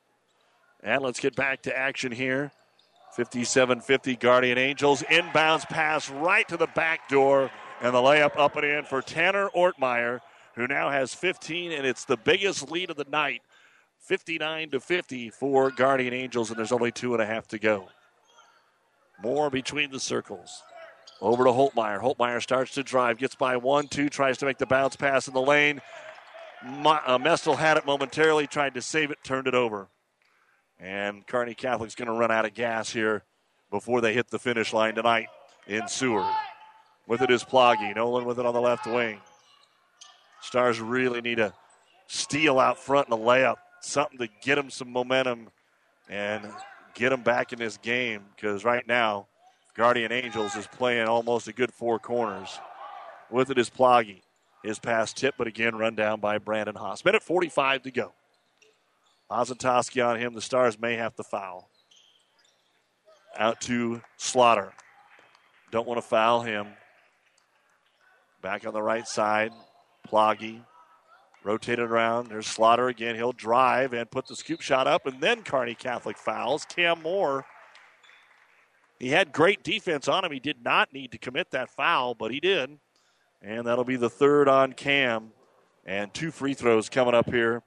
And 0.83 1.01
let's 1.03 1.19
get 1.19 1.35
back 1.35 1.61
to 1.63 1.77
action 1.77 2.11
here. 2.11 2.51
57 3.15 3.81
50 3.81 4.15
Guardian 4.15 4.57
Angels. 4.57 5.03
Inbounds 5.03 5.67
pass 5.67 6.09
right 6.09 6.47
to 6.47 6.57
the 6.57 6.67
back 6.67 7.09
door. 7.09 7.51
And 7.81 7.93
the 7.93 7.99
layup 7.99 8.37
up 8.37 8.55
and 8.55 8.65
in 8.65 8.83
for 8.85 9.01
Tanner 9.01 9.49
Ortmeyer, 9.55 10.19
who 10.55 10.67
now 10.67 10.91
has 10.91 11.15
15, 11.15 11.71
and 11.71 11.85
it's 11.85 12.05
the 12.05 12.17
biggest 12.17 12.69
lead 12.69 12.91
of 12.91 12.95
the 12.95 13.05
night 13.05 13.41
59 14.01 14.69
to 14.71 14.79
50 14.79 15.29
for 15.29 15.71
Guardian 15.71 16.13
Angels, 16.13 16.49
and 16.49 16.59
there's 16.59 16.71
only 16.71 16.91
two 16.91 17.13
and 17.13 17.21
a 17.21 17.25
half 17.25 17.47
to 17.49 17.59
go. 17.59 17.89
Moore 19.21 19.49
between 19.49 19.91
the 19.91 19.99
circles. 19.99 20.63
Over 21.21 21.43
to 21.43 21.51
Holtmeyer. 21.51 22.01
Holtmeyer 22.01 22.41
starts 22.41 22.73
to 22.73 22.83
drive, 22.83 23.19
gets 23.19 23.35
by 23.35 23.57
one, 23.57 23.87
two, 23.87 24.09
tries 24.09 24.39
to 24.39 24.45
make 24.45 24.57
the 24.57 24.65
bounce 24.65 24.95
pass 24.95 25.27
in 25.27 25.33
the 25.33 25.41
lane. 25.41 25.81
uh, 26.63 27.17
Mestel 27.19 27.57
had 27.57 27.77
it 27.77 27.85
momentarily, 27.85 28.47
tried 28.47 28.73
to 28.73 28.81
save 28.81 29.11
it, 29.11 29.23
turned 29.23 29.47
it 29.47 29.53
over. 29.53 29.87
And 30.81 31.25
Kearney 31.27 31.53
Catholic's 31.53 31.95
going 31.95 32.07
to 32.07 32.13
run 32.13 32.31
out 32.31 32.45
of 32.45 32.55
gas 32.55 32.91
here 32.91 33.23
before 33.69 34.01
they 34.01 34.13
hit 34.13 34.29
the 34.29 34.39
finish 34.39 34.73
line 34.73 34.95
tonight 34.95 35.27
in 35.67 35.87
Seward. 35.87 36.25
With 37.07 37.21
it 37.21 37.29
is 37.29 37.43
Ploggy. 37.43 37.95
Nolan 37.95 38.25
with 38.25 38.39
it 38.39 38.45
on 38.45 38.53
the 38.53 38.61
left 38.61 38.87
wing. 38.87 39.19
Stars 40.41 40.79
really 40.81 41.21
need 41.21 41.39
a 41.39 41.53
steal 42.07 42.59
out 42.59 42.79
front 42.79 43.07
and 43.09 43.19
a 43.19 43.21
layup, 43.23 43.57
something 43.79 44.17
to 44.17 44.27
get 44.41 44.55
them 44.55 44.71
some 44.71 44.91
momentum 44.91 45.49
and 46.09 46.43
get 46.95 47.09
them 47.09 47.21
back 47.21 47.53
in 47.53 47.59
this 47.59 47.77
game 47.77 48.23
because 48.35 48.65
right 48.65 48.85
now, 48.87 49.27
Guardian 49.75 50.11
Angels 50.11 50.55
is 50.55 50.67
playing 50.67 51.07
almost 51.07 51.47
a 51.47 51.53
good 51.53 51.71
four 51.71 51.99
corners. 51.99 52.59
With 53.29 53.49
it 53.49 53.57
is 53.57 53.69
Ploggy. 53.69 54.21
His 54.63 54.77
pass 54.77 55.13
tip, 55.13 55.35
but 55.37 55.47
again 55.47 55.75
run 55.75 55.95
down 55.95 56.19
by 56.19 56.37
Brandon 56.37 56.75
Haas. 56.75 57.05
Minute 57.05 57.23
45 57.23 57.83
to 57.83 57.91
go. 57.91 58.13
Ozentowski 59.31 60.05
on 60.05 60.19
him. 60.19 60.33
The 60.33 60.41
Stars 60.41 60.79
may 60.79 60.95
have 60.95 61.15
to 61.15 61.23
foul. 61.23 61.69
Out 63.37 63.61
to 63.61 64.01
Slaughter. 64.17 64.73
Don't 65.71 65.87
want 65.87 65.99
to 65.99 66.07
foul 66.07 66.41
him. 66.41 66.67
Back 68.41 68.67
on 68.67 68.73
the 68.73 68.81
right 68.81 69.07
side. 69.07 69.53
Ploggy. 70.07 70.61
Rotated 71.43 71.89
around. 71.89 72.27
There's 72.27 72.45
Slaughter 72.45 72.89
again. 72.89 73.15
He'll 73.15 73.31
drive 73.31 73.93
and 73.93 74.11
put 74.11 74.27
the 74.27 74.35
scoop 74.35 74.61
shot 74.61 74.85
up, 74.85 75.05
and 75.07 75.21
then 75.21 75.43
Kearney 75.43 75.75
Catholic 75.75 76.17
fouls. 76.17 76.65
Cam 76.65 77.01
Moore. 77.01 77.45
He 78.99 79.09
had 79.09 79.31
great 79.31 79.63
defense 79.63 80.07
on 80.07 80.25
him. 80.25 80.31
He 80.31 80.39
did 80.39 80.63
not 80.63 80.93
need 80.93 81.13
to 81.13 81.17
commit 81.17 81.51
that 81.51 81.69
foul, 81.71 82.13
but 82.13 82.31
he 82.31 82.39
did. 82.39 82.77
And 83.41 83.65
that'll 83.65 83.85
be 83.85 83.95
the 83.95 84.09
third 84.09 84.47
on 84.47 84.73
Cam. 84.73 85.31
And 85.85 86.13
two 86.13 86.29
free 86.29 86.53
throws 86.53 86.89
coming 86.89 87.15
up 87.15 87.31
here 87.31 87.63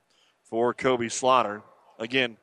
for 0.55 0.73
Kobe 0.73 1.09
Slaughter. 1.09 1.63
Again, 1.99 2.37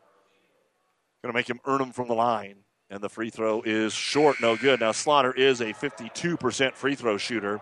going 1.23 1.31
to 1.31 1.33
make 1.33 1.49
him 1.49 1.61
earn 1.63 1.77
them 1.77 1.93
from 1.93 2.09
the 2.09 2.13
line. 2.13 2.57
And 2.89 2.99
the 2.99 3.07
free 3.07 3.29
throw 3.29 3.61
is 3.61 3.93
short, 3.93 4.41
no 4.41 4.57
good. 4.57 4.81
Now, 4.81 4.91
Slaughter 4.91 5.31
is 5.31 5.61
a 5.61 5.71
52% 5.71 6.73
free 6.73 6.95
throw 6.95 7.15
shooter. 7.17 7.61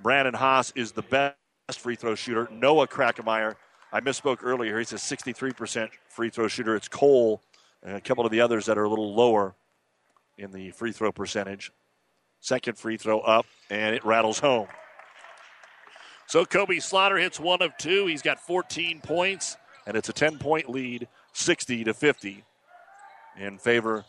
Brandon 0.00 0.32
Haas 0.32 0.72
is 0.76 0.92
the 0.92 1.02
best 1.02 1.34
free 1.72 1.96
throw 1.96 2.14
shooter. 2.14 2.48
Noah 2.52 2.86
Krackemeyer, 2.86 3.56
I 3.92 4.00
misspoke 4.00 4.44
earlier, 4.44 4.78
he's 4.78 4.92
a 4.92 4.94
63% 4.94 5.88
free 6.08 6.30
throw 6.30 6.46
shooter. 6.46 6.76
It's 6.76 6.86
Cole 6.86 7.42
and 7.82 7.96
a 7.96 8.00
couple 8.00 8.24
of 8.24 8.30
the 8.30 8.42
others 8.42 8.66
that 8.66 8.78
are 8.78 8.84
a 8.84 8.88
little 8.88 9.12
lower 9.12 9.56
in 10.38 10.52
the 10.52 10.70
free 10.70 10.92
throw 10.92 11.10
percentage. 11.10 11.72
Second 12.38 12.78
free 12.78 12.96
throw 12.96 13.18
up, 13.18 13.46
and 13.70 13.96
it 13.96 14.04
rattles 14.04 14.38
home. 14.38 14.68
So 16.28 16.44
Kobe 16.44 16.78
Slaughter 16.78 17.16
hits 17.16 17.40
one 17.40 17.60
of 17.60 17.76
two. 17.76 18.06
He's 18.06 18.22
got 18.22 18.38
14 18.38 19.00
points 19.00 19.56
and 19.86 19.96
it's 19.96 20.08
a 20.08 20.12
10 20.12 20.38
point 20.38 20.68
lead, 20.68 21.08
60 21.32 21.84
to 21.84 21.94
50, 21.94 22.44
in 23.38 23.58
favor 23.58 24.04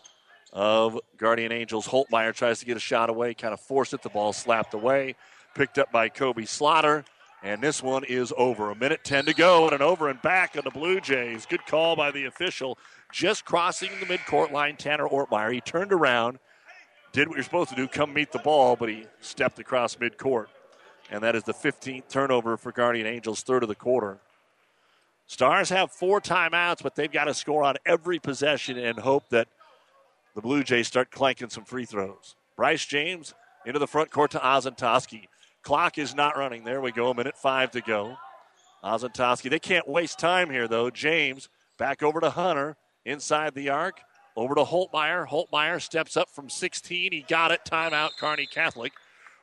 of 0.54 1.00
Guardian 1.18 1.52
Angels. 1.52 1.88
Holtmeyer 1.88 2.34
tries 2.34 2.60
to 2.60 2.66
get 2.66 2.78
a 2.78 2.80
shot 2.80 3.10
away, 3.10 3.34
kind 3.34 3.54
of 3.54 3.60
forced 3.60 3.94
it. 3.94 4.02
The 4.02 4.10
ball 4.10 4.34
slapped 4.34 4.74
away, 4.74 5.16
picked 5.54 5.78
up 5.78 5.92
by 5.92 6.10
Kobe 6.10 6.46
Slaughter, 6.46 7.04
and 7.44 7.62
this 7.62 7.84
one 7.84 8.04
is 8.06 8.34
over. 8.38 8.72
A 8.72 8.76
minute 8.76 9.04
10 9.04 9.26
to 9.26 9.34
go, 9.34 9.66
and 9.66 9.74
an 9.74 9.82
over 9.82 10.10
and 10.10 10.22
back 10.22 10.56
on 10.58 10.64
the 10.64 10.72
Blue 10.72 11.00
Jays. 11.02 11.46
Good 11.46 11.66
call 11.66 11.96
by 11.96 12.12
the 12.12 12.26
official. 12.26 12.78
Just 13.12 13.46
crossing 13.46 13.92
the 14.00 14.06
midcourt 14.06 14.52
line, 14.52 14.78
Tanner 14.78 15.08
Ortmeyer. 15.08 15.54
He 15.54 15.62
turned 15.62 15.94
around, 15.94 16.40
did 17.12 17.28
what 17.28 17.36
you're 17.36 17.44
supposed 17.44 17.70
to 17.70 17.76
do, 17.76 17.88
come 17.88 18.14
meet 18.14 18.32
the 18.32 18.40
ball, 18.40 18.76
but 18.76 18.90
he 18.90 19.06
stepped 19.22 19.60
across 19.60 19.96
midcourt. 19.96 20.48
And 21.12 21.22
that 21.24 21.36
is 21.36 21.44
the 21.44 21.54
15th 21.54 22.08
turnover 22.10 22.58
for 22.58 22.72
Guardian 22.72 23.06
Angels, 23.06 23.44
third 23.44 23.62
of 23.62 23.70
the 23.70 23.76
quarter. 23.76 24.18
Stars 25.28 25.70
have 25.70 25.92
four 25.92 26.22
timeouts, 26.22 26.84
but 26.84 26.96
they've 26.96 27.12
got 27.12 27.26
to 27.26 27.34
score 27.34 27.64
on 27.64 27.76
every 27.86 28.20
possession 28.20 28.78
and 28.78 29.00
hope 29.00 29.30
that 29.30 29.48
the 30.36 30.42
Blue 30.42 30.64
Jays 30.64 30.88
start 30.88 31.10
clanking 31.10 31.50
some 31.50 31.66
free 31.66 31.86
throws. 31.86 32.36
Bryce 32.56 32.86
James 32.86 33.34
into 33.66 33.80
the 33.80 33.88
front 33.88 34.12
court 34.12 34.32
to 34.32 34.40
Ozentowski. 34.40 35.28
Clock 35.64 35.98
is 35.98 36.14
not 36.14 36.38
running. 36.38 36.64
There 36.64 36.80
we 36.80 36.92
go. 36.92 37.10
A 37.10 37.16
minute 37.16 37.38
five 37.38 37.72
to 37.72 37.82
go. 37.82 38.18
Ozentowski. 38.84 39.50
They 39.50 39.60
can't 39.60 39.88
waste 39.88 40.20
time 40.20 40.52
here, 40.52 40.68
though. 40.68 40.92
James 40.92 41.50
back 41.80 42.04
over 42.04 42.20
to 42.20 42.30
Hunter 42.30 42.78
inside 43.04 43.56
the 43.56 43.70
arc. 43.70 44.02
Over 44.36 44.54
to 44.56 44.64
Holtmeyer. 44.64 45.28
Holtmeyer 45.28 45.82
steps 45.82 46.16
up 46.16 46.30
from 46.30 46.50
16. 46.50 47.12
He 47.12 47.22
got 47.22 47.52
it. 47.52 47.62
Timeout, 47.66 48.12
Kearney 48.20 48.46
Catholic. 48.46 48.94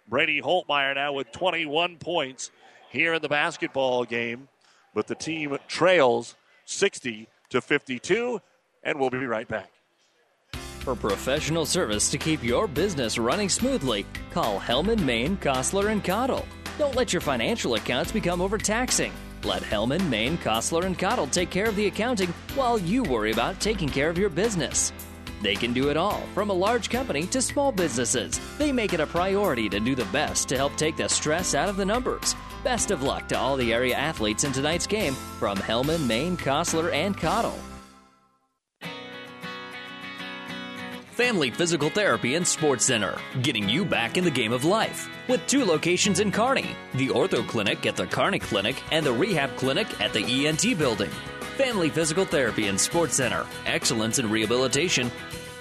Brady 0.08 0.40
Holtmeyer 0.40 0.94
now 0.94 1.12
with 1.12 1.32
21 1.32 1.96
points 1.96 2.50
here 2.90 3.14
in 3.14 3.22
the 3.22 3.28
basketball 3.28 4.04
game 4.04 4.48
but 4.94 5.06
the 5.06 5.14
team 5.14 5.56
trails 5.68 6.34
60 6.64 7.28
to 7.50 7.60
52, 7.60 8.40
and 8.82 8.98
we'll 8.98 9.10
be 9.10 9.18
right 9.18 9.48
back. 9.48 9.70
For 10.80 10.96
professional 10.96 11.64
service 11.64 12.10
to 12.10 12.18
keep 12.18 12.42
your 12.42 12.66
business 12.66 13.16
running 13.16 13.48
smoothly, 13.48 14.04
call 14.32 14.58
Hellman, 14.58 15.04
Maine, 15.04 15.36
Kostler, 15.36 15.90
and 15.92 16.02
Cottle. 16.02 16.44
Don't 16.78 16.96
let 16.96 17.12
your 17.12 17.20
financial 17.20 17.74
accounts 17.74 18.10
become 18.10 18.40
overtaxing. 18.40 19.12
Let 19.44 19.62
Hellman, 19.62 20.08
Maine, 20.08 20.38
Kostler, 20.38 20.84
and 20.84 20.98
Cottle 20.98 21.26
take 21.28 21.50
care 21.50 21.66
of 21.66 21.76
the 21.76 21.86
accounting 21.86 22.34
while 22.54 22.78
you 22.78 23.04
worry 23.04 23.32
about 23.32 23.60
taking 23.60 23.88
care 23.88 24.10
of 24.10 24.18
your 24.18 24.30
business. 24.30 24.92
They 25.42 25.56
can 25.56 25.72
do 25.72 25.90
it 25.90 25.96
all, 25.96 26.22
from 26.34 26.50
a 26.50 26.54
large 26.54 26.88
company 26.88 27.26
to 27.26 27.42
small 27.42 27.72
businesses. 27.72 28.40
They 28.58 28.70
make 28.70 28.92
it 28.92 29.00
a 29.00 29.06
priority 29.06 29.68
to 29.68 29.80
do 29.80 29.94
the 29.96 30.04
best 30.06 30.48
to 30.48 30.56
help 30.56 30.76
take 30.76 30.96
the 30.96 31.08
stress 31.08 31.54
out 31.54 31.68
of 31.68 31.76
the 31.76 31.84
numbers. 31.84 32.36
Best 32.62 32.92
of 32.92 33.02
luck 33.02 33.28
to 33.28 33.38
all 33.38 33.56
the 33.56 33.72
area 33.72 33.96
athletes 33.96 34.44
in 34.44 34.52
tonight's 34.52 34.86
game 34.86 35.14
from 35.40 35.58
Hellman, 35.58 36.06
Maine, 36.06 36.36
Kostler, 36.36 36.92
and 36.92 37.16
Cottle. 37.16 37.58
Family 41.10 41.50
Physical 41.50 41.90
Therapy 41.90 42.36
and 42.36 42.46
Sports 42.46 42.86
Center, 42.86 43.18
getting 43.42 43.68
you 43.68 43.84
back 43.84 44.16
in 44.16 44.24
the 44.24 44.30
game 44.30 44.52
of 44.52 44.64
life. 44.64 45.10
With 45.28 45.46
two 45.46 45.64
locations 45.64 46.20
in 46.20 46.32
Kearney 46.32 46.74
the 46.94 47.08
Ortho 47.08 47.46
Clinic 47.46 47.84
at 47.84 47.96
the 47.96 48.06
Kearney 48.06 48.38
Clinic 48.38 48.82
and 48.92 49.04
the 49.04 49.12
Rehab 49.12 49.54
Clinic 49.56 50.00
at 50.00 50.12
the 50.12 50.46
ENT 50.46 50.78
Building. 50.78 51.10
Family 51.62 51.90
Physical 51.90 52.24
Therapy 52.24 52.66
and 52.66 52.78
Sports 52.78 53.14
Center, 53.14 53.46
excellence 53.66 54.18
in 54.18 54.28
rehabilitation. 54.28 55.12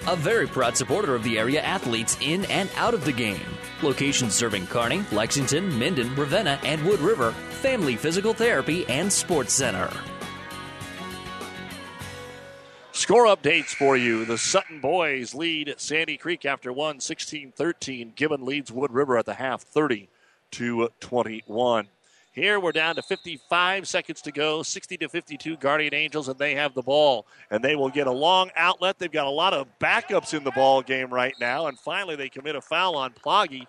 A 0.08 0.16
very 0.16 0.48
proud 0.48 0.76
supporter 0.76 1.14
of 1.14 1.22
the 1.22 1.38
area 1.38 1.62
athletes 1.62 2.18
in 2.20 2.44
and 2.46 2.68
out 2.74 2.92
of 2.92 3.04
the 3.04 3.12
game. 3.12 3.46
Locations 3.82 4.34
serving 4.34 4.66
Kearney, 4.66 5.04
Lexington, 5.12 5.78
Minden, 5.78 6.12
Ravenna, 6.16 6.58
and 6.64 6.84
Wood 6.84 6.98
River. 6.98 7.30
Family 7.60 7.94
Physical 7.94 8.34
Therapy 8.34 8.84
and 8.88 9.12
Sports 9.12 9.52
Center. 9.52 9.88
Score 12.90 13.26
updates 13.26 13.72
for 13.72 13.96
you. 13.96 14.24
The 14.24 14.38
Sutton 14.38 14.80
boys 14.80 15.36
lead 15.36 15.72
Sandy 15.76 16.16
Creek 16.16 16.44
after 16.44 16.72
one, 16.72 16.98
16 16.98 17.52
13. 17.52 18.14
Gibbon 18.16 18.44
leads 18.44 18.72
Wood 18.72 18.92
River 18.92 19.18
at 19.18 19.26
the 19.26 19.34
half, 19.34 19.62
30 19.62 20.08
to 20.50 20.88
21. 20.98 21.86
Here 22.32 22.58
we're 22.60 22.72
down 22.72 22.96
to 22.96 23.02
55 23.02 23.86
seconds 23.86 24.22
to 24.22 24.32
go, 24.32 24.62
60 24.62 24.96
to 24.98 25.08
52 25.08 25.56
Guardian 25.58 25.94
Angels, 25.94 26.28
and 26.28 26.38
they 26.38 26.54
have 26.54 26.74
the 26.74 26.82
ball. 26.82 27.26
And 27.50 27.62
they 27.62 27.76
will 27.76 27.90
get 27.90 28.06
a 28.06 28.12
long 28.12 28.50
outlet. 28.56 28.98
They've 28.98 29.12
got 29.12 29.26
a 29.26 29.30
lot 29.30 29.52
of 29.52 29.68
backups 29.80 30.32
in 30.32 30.42
the 30.42 30.50
ball 30.52 30.82
game 30.82 31.12
right 31.12 31.34
now. 31.40 31.66
And 31.66 31.78
finally, 31.78 32.16
they 32.16 32.30
commit 32.30 32.56
a 32.56 32.62
foul 32.62 32.96
on 32.96 33.12
Ploggy. 33.12 33.66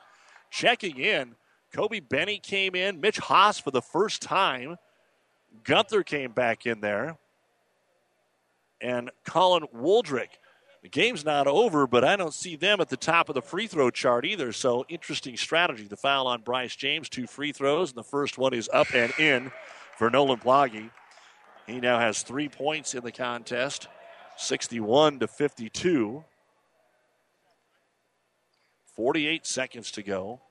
Checking 0.50 0.98
in, 0.98 1.36
Kobe 1.74 2.00
Benny 2.00 2.40
came 2.40 2.76
in. 2.76 3.02
Mitch 3.02 3.18
Haas 3.18 3.60
for 3.60 3.72
the 3.72 3.82
first 3.82 4.22
time. 4.22 4.78
Gunther 5.66 6.04
came 6.04 6.32
back 6.32 6.66
in 6.66 6.80
there. 6.82 7.18
and 8.82 9.12
Colin 9.26 9.64
Woldrick. 9.74 10.40
The 10.84 10.90
game's 10.90 11.24
not 11.24 11.48
over, 11.48 11.88
but 11.88 12.04
I 12.04 12.18
don't 12.18 12.34
see 12.34 12.58
them 12.58 12.82
at 12.82 12.90
the 12.90 12.98
top 12.98 13.30
of 13.30 13.36
the 13.36 13.42
free 13.42 13.68
throw 13.68 13.90
chart 13.90 14.26
either. 14.26 14.52
So 14.52 14.86
interesting 14.90 15.38
strategy. 15.38 15.86
The 15.86 15.96
foul 15.96 16.28
on 16.28 16.42
Bryce 16.42 16.76
James, 16.76 17.08
two 17.08 17.26
free 17.26 17.54
throws, 17.54 17.92
and 17.92 17.98
the 17.98 18.04
first 18.04 18.38
one 18.38 18.54
is 18.54 18.70
up 18.74 18.94
and 18.94 19.14
in 19.18 19.50
for 19.98 20.10
Nolan 20.10 20.40
Ploggy. 20.40 20.92
He 21.66 21.80
now 21.80 22.00
has 22.00 22.22
three 22.22 22.50
points 22.50 22.96
in 22.96 23.04
the 23.04 23.14
contest, 23.14 23.88
61 24.36 25.20
to 25.20 25.28
52. 25.28 26.26
48 28.94 29.46
seconds 29.48 29.90
to 29.92 30.04
go. 30.04 30.42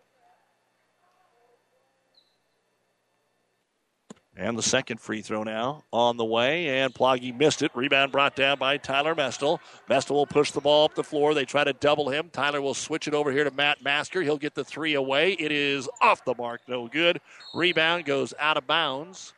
And 4.35 4.57
the 4.57 4.63
second 4.63 4.99
free 4.99 5.21
throw 5.21 5.43
now 5.43 5.85
on 5.93 6.17
the 6.17 6.25
way, 6.25 6.81
and 6.81 6.95
Ploggy 6.95 7.37
missed 7.37 7.61
it. 7.61 7.71
Rebound 7.75 8.13
brought 8.13 8.35
down 8.35 8.59
by 8.59 8.79
Tyler 8.79 9.15
Mestel. 9.15 9.59
Mestel 9.91 10.13
will 10.13 10.27
push 10.27 10.53
the 10.53 10.61
ball 10.61 10.87
up 10.87 10.95
the 10.95 11.05
floor. 11.05 11.35
They 11.35 11.45
try 11.45 11.65
to 11.65 11.75
double 11.75 12.09
him. 12.09 12.31
Tyler 12.33 12.63
will 12.63 12.73
switch 12.73 13.07
it 13.07 13.13
over 13.13 13.31
here 13.31 13.45
to 13.45 13.51
Matt 13.51 13.83
Masker. 13.83 14.23
He'll 14.23 14.39
get 14.39 14.55
the 14.55 14.65
three 14.65 14.95
away. 14.95 15.33
It 15.33 15.53
is 15.53 15.87
off 16.01 16.25
the 16.25 16.35
mark, 16.35 16.63
no 16.67 16.89
good. 16.89 17.21
Rebound 17.55 18.07
goes 18.07 18.33
out 18.39 18.57
of 18.57 18.67
bounds 18.67 19.35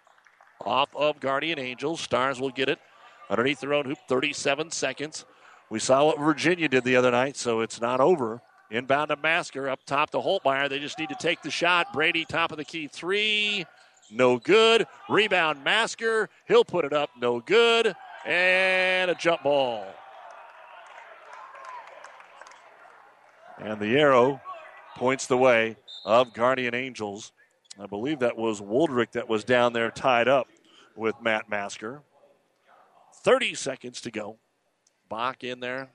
off 0.64 0.94
of 0.94 1.18
Guardian 1.18 1.58
Angels. 1.58 2.00
Stars 2.00 2.40
will 2.40 2.50
get 2.50 2.68
it 2.68 2.78
underneath 3.28 3.60
their 3.60 3.74
own 3.74 3.86
hoop, 3.86 3.98
37 4.08 4.70
seconds. 4.70 5.24
We 5.70 5.80
saw 5.80 6.06
what 6.06 6.20
Virginia 6.20 6.68
did 6.68 6.84
the 6.84 6.94
other 6.94 7.10
night, 7.10 7.36
so 7.36 7.60
it's 7.60 7.80
not 7.80 8.00
over. 8.00 8.40
Inbound 8.70 9.08
to 9.08 9.16
Masker, 9.16 9.68
up 9.68 9.80
top 9.86 10.10
to 10.10 10.18
Holtmeyer. 10.18 10.68
They 10.68 10.78
just 10.78 10.98
need 11.00 11.08
to 11.08 11.16
take 11.16 11.42
the 11.42 11.50
shot. 11.50 11.92
Brady, 11.92 12.24
top 12.24 12.52
of 12.52 12.58
the 12.58 12.64
key, 12.64 12.86
three. 12.86 13.66
No 14.14 14.38
good. 14.38 14.86
Rebound, 15.08 15.64
Masker. 15.64 16.30
He'll 16.46 16.64
put 16.64 16.84
it 16.84 16.92
up. 16.92 17.10
No 17.20 17.40
good. 17.40 17.94
And 18.24 19.10
a 19.10 19.14
jump 19.14 19.42
ball. 19.42 19.86
And 23.58 23.80
the 23.80 23.96
arrow 23.98 24.40
points 24.96 25.26
the 25.26 25.36
way 25.36 25.76
of 26.04 26.32
Guardian 26.32 26.74
Angels. 26.74 27.32
I 27.80 27.86
believe 27.86 28.20
that 28.20 28.36
was 28.36 28.60
Woldrick 28.60 29.10
that 29.12 29.28
was 29.28 29.42
down 29.42 29.72
there 29.72 29.90
tied 29.90 30.28
up 30.28 30.46
with 30.96 31.14
Matt 31.20 31.48
Masker. 31.48 32.02
30 33.24 33.54
seconds 33.54 34.00
to 34.02 34.10
go. 34.10 34.36
Bach 35.08 35.42
in 35.42 35.60
there, 35.60 35.90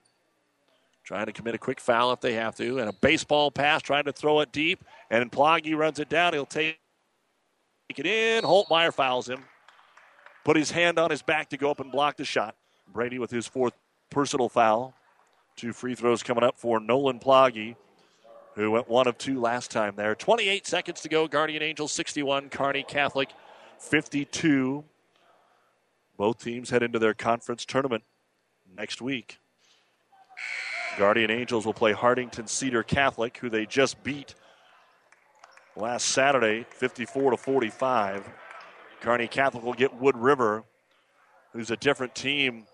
trying 1.03 1.27
to 1.27 1.31
commit 1.31 1.55
a 1.55 1.57
quick 1.57 1.79
foul 1.79 2.11
if 2.11 2.21
they 2.21 2.33
have 2.33 2.55
to, 2.57 2.79
and 2.79 2.89
a 2.89 2.93
baseball 2.93 3.49
pass 3.49 3.81
trying 3.81 4.05
to 4.05 4.11
throw 4.11 4.41
it 4.41 4.51
deep. 4.51 4.83
And 5.09 5.31
Ploggy 5.31 5.75
runs 5.75 5.99
it 5.99 6.09
down. 6.09 6.33
He'll 6.33 6.45
take 6.45 6.79
it 7.97 8.05
in. 8.05 8.43
Holtmeyer 8.43 8.93
fouls 8.93 9.27
him. 9.27 9.43
Put 10.45 10.55
his 10.55 10.71
hand 10.71 10.99
on 10.99 11.09
his 11.09 11.23
back 11.23 11.49
to 11.49 11.57
go 11.57 11.71
up 11.71 11.79
and 11.79 11.91
block 11.91 12.17
the 12.17 12.25
shot. 12.25 12.55
Brady 12.91 13.17
with 13.17 13.31
his 13.31 13.47
fourth 13.47 13.73
personal 14.11 14.49
foul. 14.49 14.93
Two 15.55 15.73
free 15.73 15.95
throws 15.95 16.21
coming 16.21 16.43
up 16.43 16.57
for 16.59 16.79
Nolan 16.79 17.19
Ploggy, 17.19 17.75
who 18.55 18.71
went 18.71 18.87
one 18.87 19.07
of 19.07 19.17
two 19.17 19.39
last 19.41 19.71
time 19.71 19.95
there. 19.95 20.15
28 20.15 20.65
seconds 20.67 21.01
to 21.01 21.09
go. 21.09 21.27
Guardian 21.27 21.63
Angels 21.63 21.91
61, 21.91 22.49
Kearney 22.49 22.83
Catholic 22.83 23.29
52. 23.79 24.83
Both 26.17 26.43
teams 26.43 26.69
head 26.69 26.83
into 26.83 26.99
their 26.99 27.13
conference 27.13 27.65
tournament 27.65 28.03
next 28.75 29.01
week. 29.01 29.39
Guardian 30.97 31.31
Angels 31.31 31.65
will 31.65 31.73
play 31.73 31.93
Hartington 31.93 32.47
Cedar 32.47 32.83
Catholic, 32.83 33.37
who 33.37 33.49
they 33.49 33.65
just 33.65 34.01
beat 34.03 34.35
last 35.75 36.07
Saturday, 36.07 36.65
54 36.71 37.31
to 37.31 37.37
45. 37.37 38.29
Kearney 39.01 39.27
Catholic 39.27 39.63
will 39.63 39.73
get 39.73 39.95
Wood 39.95 40.17
River, 40.17 40.63
who's 41.53 41.71
a 41.71 41.77
different 41.77 42.15
team 42.15 42.65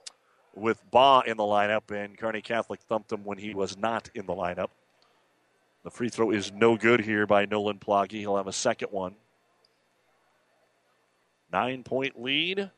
with 0.56 0.80
Baugh 0.90 1.22
in 1.22 1.38
the 1.38 1.44
lineup, 1.44 1.92
and 1.92 2.18
Kearney 2.18 2.42
Catholic 2.42 2.82
thumped 2.82 3.12
him 3.12 3.24
when 3.24 3.38
he 3.38 3.54
was 3.54 3.78
not 3.78 4.10
in 4.16 4.26
the 4.26 4.34
lineup. 4.34 4.70
The 5.84 5.92
free 5.92 6.10
throw 6.10 6.32
is 6.32 6.52
no 6.52 6.78
good 6.78 7.02
here 7.02 7.28
by 7.28 7.46
Nolan 7.46 7.78
Ploggy. 7.78 8.20
He'll 8.20 8.38
have 8.38 8.48
a 8.48 8.54
second 8.54 8.92
one. 8.92 9.16
Nine 11.52 11.84
point 11.84 12.22
lead. 12.22 12.72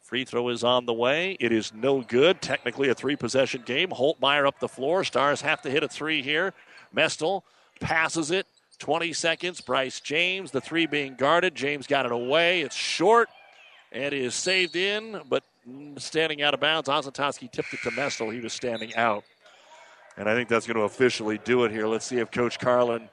Free 0.00 0.24
throw 0.24 0.48
is 0.48 0.64
on 0.64 0.86
the 0.86 0.92
way. 0.92 1.36
It 1.40 1.52
is 1.52 1.72
no 1.74 2.00
good. 2.00 2.40
Technically 2.40 2.88
a 2.88 2.94
three 2.94 3.16
possession 3.16 3.62
game. 3.66 3.90
Holtmeyer 3.90 4.46
up 4.46 4.60
the 4.60 4.68
floor. 4.68 5.04
Stars 5.04 5.42
have 5.42 5.60
to 5.62 5.70
hit 5.70 5.82
a 5.82 5.88
three 5.88 6.22
here. 6.22 6.54
Mestel 6.94 7.42
passes 7.80 8.30
it. 8.30 8.46
20 8.76 9.12
seconds. 9.12 9.60
Bryce 9.60 10.00
James, 10.00 10.50
the 10.50 10.60
three 10.60 10.86
being 10.86 11.14
guarded. 11.14 11.54
James 11.54 11.86
got 11.86 12.06
it 12.06 12.12
away. 12.12 12.62
It's 12.62 12.76
short. 12.76 13.28
and 13.92 14.12
is 14.12 14.34
saved 14.34 14.76
in, 14.76 15.20
but 15.28 15.44
standing 15.98 16.42
out 16.42 16.54
of 16.54 16.60
bounds. 16.60 16.88
Ozentowski 16.88 17.50
tipped 17.50 17.72
it 17.72 17.80
to 17.82 17.90
Mestel. 17.90 18.32
He 18.32 18.40
was 18.40 18.52
standing 18.52 18.94
out. 18.96 19.24
And 20.16 20.28
I 20.28 20.34
think 20.34 20.48
that's 20.48 20.66
going 20.66 20.76
to 20.76 20.82
officially 20.82 21.38
do 21.38 21.64
it 21.64 21.72
here. 21.72 21.86
Let's 21.86 22.06
see 22.06 22.18
if 22.18 22.30
Coach 22.30 22.58
Carlin 22.58 23.08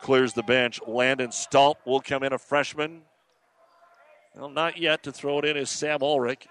clears 0.00 0.32
the 0.32 0.42
bench. 0.42 0.80
Landon 0.86 1.30
Stolp 1.30 1.76
will 1.84 2.00
come 2.00 2.22
in, 2.22 2.32
a 2.32 2.38
freshman. 2.38 3.02
Well, 4.34 4.50
not 4.50 4.76
yet. 4.76 5.02
To 5.04 5.12
throw 5.12 5.38
it 5.38 5.44
in 5.44 5.56
is 5.56 5.70
Sam 5.70 6.02
Ulrich. 6.02 6.46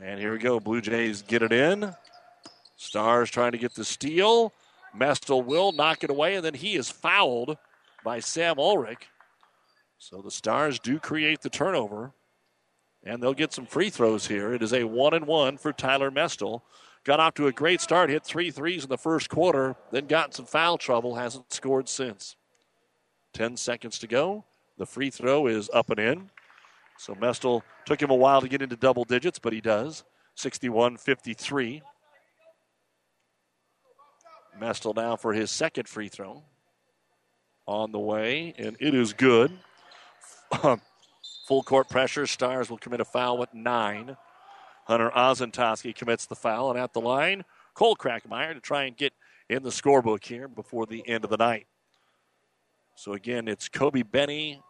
And 0.00 0.18
here 0.18 0.32
we 0.32 0.38
go. 0.38 0.58
Blue 0.58 0.80
Jays 0.80 1.22
get 1.22 1.42
it 1.42 1.52
in. 1.52 1.94
Stars 2.76 3.30
trying 3.30 3.52
to 3.52 3.58
get 3.58 3.74
the 3.74 3.84
steal. 3.84 4.54
Mestel 4.96 5.44
will 5.44 5.72
knock 5.72 6.04
it 6.04 6.10
away, 6.10 6.34
and 6.34 6.44
then 6.44 6.54
he 6.54 6.74
is 6.76 6.90
fouled 6.90 7.56
by 8.04 8.20
Sam 8.20 8.58
Ulrich. 8.58 9.08
So 9.98 10.22
the 10.22 10.30
Stars 10.30 10.78
do 10.78 10.98
create 10.98 11.42
the 11.42 11.50
turnover, 11.50 12.12
and 13.04 13.22
they'll 13.22 13.34
get 13.34 13.52
some 13.52 13.66
free 13.66 13.90
throws 13.90 14.26
here. 14.26 14.52
It 14.52 14.62
is 14.62 14.72
a 14.72 14.84
one 14.84 15.14
and 15.14 15.26
one 15.26 15.58
for 15.58 15.72
Tyler 15.72 16.10
Mestel. 16.10 16.62
Got 17.04 17.20
off 17.20 17.34
to 17.34 17.46
a 17.46 17.52
great 17.52 17.80
start, 17.80 18.10
hit 18.10 18.24
three 18.24 18.50
threes 18.50 18.84
in 18.84 18.90
the 18.90 18.98
first 18.98 19.30
quarter, 19.30 19.76
then 19.90 20.06
got 20.06 20.34
some 20.34 20.44
foul 20.44 20.76
trouble, 20.76 21.14
hasn't 21.14 21.52
scored 21.52 21.88
since. 21.88 22.36
10 23.32 23.56
seconds 23.56 23.98
to 23.98 24.06
go. 24.06 24.44
The 24.76 24.86
free 24.86 25.10
throw 25.10 25.46
is 25.46 25.70
up 25.72 25.90
and 25.90 26.00
in. 26.00 26.30
So 26.98 27.14
Mestel 27.14 27.62
took 27.86 28.02
him 28.02 28.10
a 28.10 28.14
while 28.14 28.40
to 28.40 28.48
get 28.48 28.62
into 28.62 28.76
double 28.76 29.04
digits, 29.04 29.38
but 29.38 29.52
he 29.52 29.60
does. 29.60 30.04
61 30.34 30.96
53. 30.96 31.82
Mestel 34.58 34.94
now 34.94 35.16
for 35.16 35.32
his 35.32 35.50
second 35.50 35.88
free 35.88 36.08
throw. 36.08 36.42
On 37.66 37.92
the 37.92 37.98
way, 37.98 38.54
and 38.58 38.76
it 38.80 38.94
is 38.94 39.12
good. 39.12 39.52
Full 41.46 41.62
court 41.62 41.88
pressure. 41.88 42.26
Stars 42.26 42.68
will 42.68 42.78
commit 42.78 43.00
a 43.00 43.04
foul 43.04 43.38
with 43.38 43.52
nine. 43.54 44.16
Hunter 44.84 45.10
Ozentowski 45.10 45.94
commits 45.94 46.26
the 46.26 46.34
foul, 46.34 46.70
and 46.70 46.80
at 46.80 46.92
the 46.92 47.00
line, 47.00 47.44
Cole 47.74 47.94
Crackmeyer 47.94 48.54
to 48.54 48.60
try 48.60 48.84
and 48.84 48.96
get 48.96 49.12
in 49.48 49.62
the 49.62 49.70
scorebook 49.70 50.24
here 50.24 50.48
before 50.48 50.86
the 50.86 51.06
end 51.08 51.22
of 51.22 51.30
the 51.30 51.36
night. 51.36 51.66
So 52.96 53.12
again, 53.12 53.46
it's 53.46 53.68
Kobe 53.68 54.02
Benny, 54.02 54.60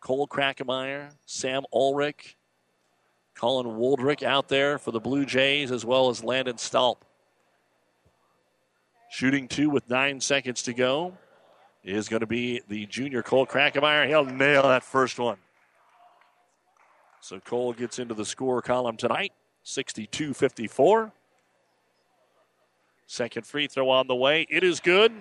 Cole 0.00 0.26
Krackemeyer, 0.26 1.12
Sam 1.26 1.62
Ulrich, 1.72 2.36
Colin 3.34 3.66
Woldrick 3.78 4.22
out 4.22 4.48
there 4.48 4.78
for 4.78 4.90
the 4.90 5.00
Blue 5.00 5.24
Jays, 5.24 5.70
as 5.70 5.84
well 5.84 6.10
as 6.10 6.22
Landon 6.22 6.56
Stolp. 6.56 6.98
Shooting 9.10 9.48
two 9.48 9.70
with 9.70 9.90
nine 9.90 10.20
seconds 10.20 10.62
to 10.62 10.72
go 10.72 11.18
is 11.82 12.08
going 12.08 12.20
to 12.20 12.26
be 12.26 12.62
the 12.68 12.86
junior 12.86 13.22
Cole 13.22 13.44
Krackemeyer. 13.44 14.06
He'll 14.06 14.24
nail 14.24 14.62
that 14.62 14.84
first 14.84 15.18
one. 15.18 15.36
So 17.20 17.40
Cole 17.40 17.72
gets 17.72 17.98
into 17.98 18.14
the 18.14 18.24
score 18.24 18.62
column 18.62 18.96
tonight, 18.96 19.32
62 19.64 20.32
54. 20.32 21.12
Second 23.06 23.44
free 23.44 23.66
throw 23.66 23.90
on 23.90 24.06
the 24.06 24.14
way. 24.14 24.46
It 24.48 24.62
is 24.62 24.78
good. 24.78 25.12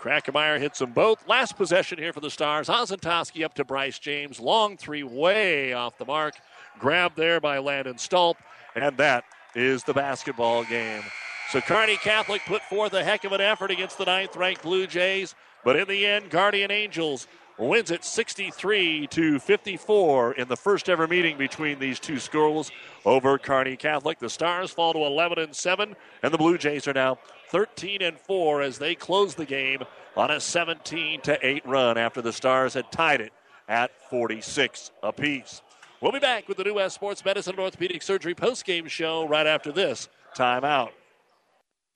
Krackemeyer 0.00 0.60
hits 0.60 0.78
them 0.78 0.92
both. 0.92 1.26
Last 1.26 1.56
possession 1.56 1.98
here 1.98 2.12
for 2.12 2.20
the 2.20 2.30
Stars. 2.30 2.68
Ozentowski 2.68 3.44
up 3.44 3.54
to 3.54 3.64
Bryce 3.64 3.98
James. 3.98 4.38
Long 4.38 4.76
three 4.76 5.02
way 5.02 5.72
off 5.72 5.98
the 5.98 6.04
mark. 6.04 6.34
Grabbed 6.78 7.16
there 7.16 7.40
by 7.40 7.58
Landon 7.58 7.96
Stolp. 7.96 8.36
And 8.76 8.96
that 8.98 9.24
is 9.56 9.82
the 9.82 9.92
basketball 9.92 10.62
game. 10.62 11.02
So 11.50 11.62
Kearney 11.62 11.96
Catholic 11.96 12.42
put 12.44 12.62
forth 12.64 12.92
a 12.92 13.02
heck 13.02 13.24
of 13.24 13.32
an 13.32 13.40
effort 13.40 13.70
against 13.70 13.96
the 13.96 14.04
ninth 14.04 14.36
ranked 14.36 14.62
Blue 14.62 14.86
Jays. 14.86 15.34
But 15.64 15.76
in 15.76 15.88
the 15.88 16.04
end, 16.04 16.28
Guardian 16.28 16.70
Angels 16.70 17.26
wins 17.56 17.90
it 17.90 18.04
63 18.04 19.06
to 19.06 19.38
54 19.38 20.32
in 20.32 20.46
the 20.46 20.56
first 20.56 20.90
ever 20.90 21.08
meeting 21.08 21.38
between 21.38 21.78
these 21.78 21.98
two 21.98 22.18
schools 22.18 22.70
over 23.06 23.38
Kearney 23.38 23.76
Catholic. 23.76 24.18
The 24.18 24.28
Stars 24.28 24.70
fall 24.70 24.92
to 24.92 24.98
11 24.98 25.38
and 25.38 25.56
7, 25.56 25.96
and 26.22 26.34
the 26.34 26.38
Blue 26.38 26.58
Jays 26.58 26.86
are 26.86 26.92
now 26.92 27.18
13 27.48 28.02
and 28.02 28.20
4 28.20 28.60
as 28.60 28.78
they 28.78 28.94
close 28.94 29.34
the 29.34 29.46
game 29.46 29.82
on 30.18 30.30
a 30.30 30.40
17 30.40 31.22
to 31.22 31.46
8 31.46 31.66
run 31.66 31.96
after 31.96 32.20
the 32.20 32.32
Stars 32.32 32.74
had 32.74 32.92
tied 32.92 33.22
it 33.22 33.32
at 33.70 33.90
46 34.10 34.90
apiece. 35.02 35.62
We'll 36.02 36.12
be 36.12 36.20
back 36.20 36.46
with 36.46 36.58
the 36.58 36.64
New 36.64 36.74
West 36.74 36.94
Sports 36.94 37.24
Medicine 37.24 37.54
and 37.54 37.60
Orthopedic 37.60 38.02
Surgery 38.02 38.34
post-game 38.34 38.86
show 38.86 39.26
right 39.26 39.46
after 39.46 39.72
this 39.72 40.10
timeout. 40.36 40.90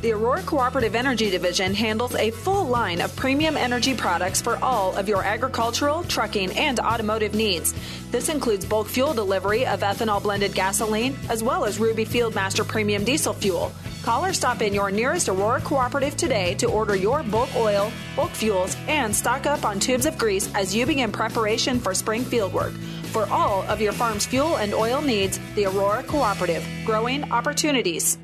The 0.00 0.12
Aurora 0.12 0.42
Cooperative 0.42 0.94
Energy 0.94 1.28
Division 1.28 1.74
handles 1.74 2.14
a 2.14 2.30
full 2.30 2.64
line 2.64 3.00
of 3.00 3.16
premium 3.16 3.56
energy 3.56 3.96
products 3.96 4.40
for 4.40 4.56
all 4.62 4.96
of 4.96 5.08
your 5.08 5.24
agricultural, 5.24 6.04
trucking, 6.04 6.52
and 6.52 6.78
automotive 6.78 7.34
needs. 7.34 7.74
This 8.12 8.28
includes 8.28 8.64
bulk 8.64 8.86
fuel 8.86 9.12
delivery 9.12 9.66
of 9.66 9.80
ethanol 9.80 10.22
blended 10.22 10.54
gasoline, 10.54 11.16
as 11.28 11.42
well 11.42 11.64
as 11.64 11.80
Ruby 11.80 12.04
Fieldmaster 12.04 12.66
Premium 12.66 13.02
Diesel 13.02 13.32
Fuel. 13.32 13.72
Call 14.04 14.24
or 14.24 14.32
stop 14.32 14.62
in 14.62 14.72
your 14.72 14.92
nearest 14.92 15.28
Aurora 15.28 15.60
Cooperative 15.62 16.16
today 16.16 16.54
to 16.54 16.66
order 16.66 16.94
your 16.94 17.24
bulk 17.24 17.50
oil, 17.56 17.90
bulk 18.14 18.30
fuels, 18.30 18.76
and 18.86 19.14
stock 19.14 19.46
up 19.46 19.64
on 19.64 19.80
tubes 19.80 20.06
of 20.06 20.16
grease 20.16 20.48
as 20.54 20.72
you 20.72 20.86
begin 20.86 21.10
preparation 21.10 21.80
for 21.80 21.92
spring 21.92 22.22
field 22.22 22.52
work. 22.52 22.72
For 23.10 23.26
all 23.30 23.62
of 23.62 23.80
your 23.80 23.92
farm's 23.92 24.26
fuel 24.26 24.58
and 24.58 24.74
oil 24.74 25.02
needs, 25.02 25.40
the 25.56 25.64
Aurora 25.64 26.04
Cooperative, 26.04 26.64
growing 26.86 27.32
opportunities. 27.32 28.16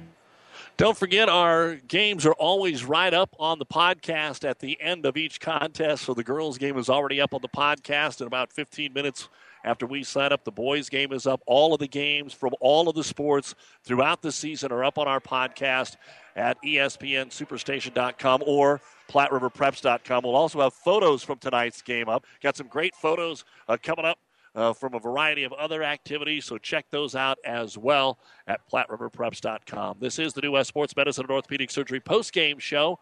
Don't 0.77 0.97
forget, 0.97 1.29
our 1.29 1.77
games 1.77 2.27
are 2.27 2.33
always 2.33 2.85
right 2.85 3.15
up 3.15 3.37
on 3.39 3.61
the 3.61 3.67
podcast 3.67 4.43
at 4.49 4.59
the 4.59 4.81
end 4.81 5.07
of 5.07 5.17
each 5.17 5.39
contest. 5.39 6.05
So 6.05 6.15
the 6.15 6.25
girls' 6.25 6.59
game 6.59 6.77
is 6.79 6.89
already 6.89 7.21
up 7.21 7.33
on 7.33 7.43
the 7.43 7.49
podcast 7.49 8.21
in 8.21 8.27
about 8.27 8.53
15 8.53 8.93
minutes 8.93 9.29
after 9.65 9.87
we 9.87 10.03
sign 10.03 10.33
up. 10.33 10.45
The 10.45 10.51
boys' 10.51 10.89
game 10.89 11.13
is 11.13 11.29
up. 11.29 11.41
All 11.47 11.75
of 11.75 11.79
the 11.79 11.87
games 11.87 12.33
from 12.33 12.55
all 12.61 12.89
of 12.89 12.97
the 12.97 13.05
sports 13.05 13.55
throughout 13.85 14.21
the 14.21 14.33
season 14.33 14.73
are 14.73 14.83
up 14.83 14.99
on 14.99 15.07
our 15.07 15.21
podcast 15.21 15.95
at 16.35 16.61
ESPNSuperstation.com 16.65 18.43
or 18.45 18.81
PlatteRiverPreps.com. 19.09 20.25
We'll 20.25 20.35
also 20.35 20.61
have 20.61 20.75
photos 20.75 21.23
from 21.23 21.39
tonight's 21.39 21.83
game 21.83 22.09
up. 22.09 22.25
Got 22.43 22.57
some 22.57 22.67
great 22.67 22.97
photos 22.97 23.45
uh, 23.69 23.77
coming 23.81 24.07
up 24.07 24.19
uh, 24.55 24.73
from 24.73 24.95
a 24.95 24.99
variety 24.99 25.45
of 25.45 25.53
other 25.55 25.83
activities. 25.83 26.45
So 26.45 26.59
check 26.59 26.87
those 26.91 27.15
out 27.15 27.39
as 27.45 27.77
well 27.77 28.19
at 28.47 28.61
PlatteRiverPreps.com. 28.71 29.97
This 30.01 30.19
is 30.19 30.33
the 30.33 30.41
New 30.41 30.53
West 30.53 30.69
Sports 30.69 30.95
Medicine 30.97 31.25
and 31.25 31.31
Orthopedic 31.31 31.71
Surgery 31.71 32.01
post-game 32.01 32.59
show. 32.59 32.99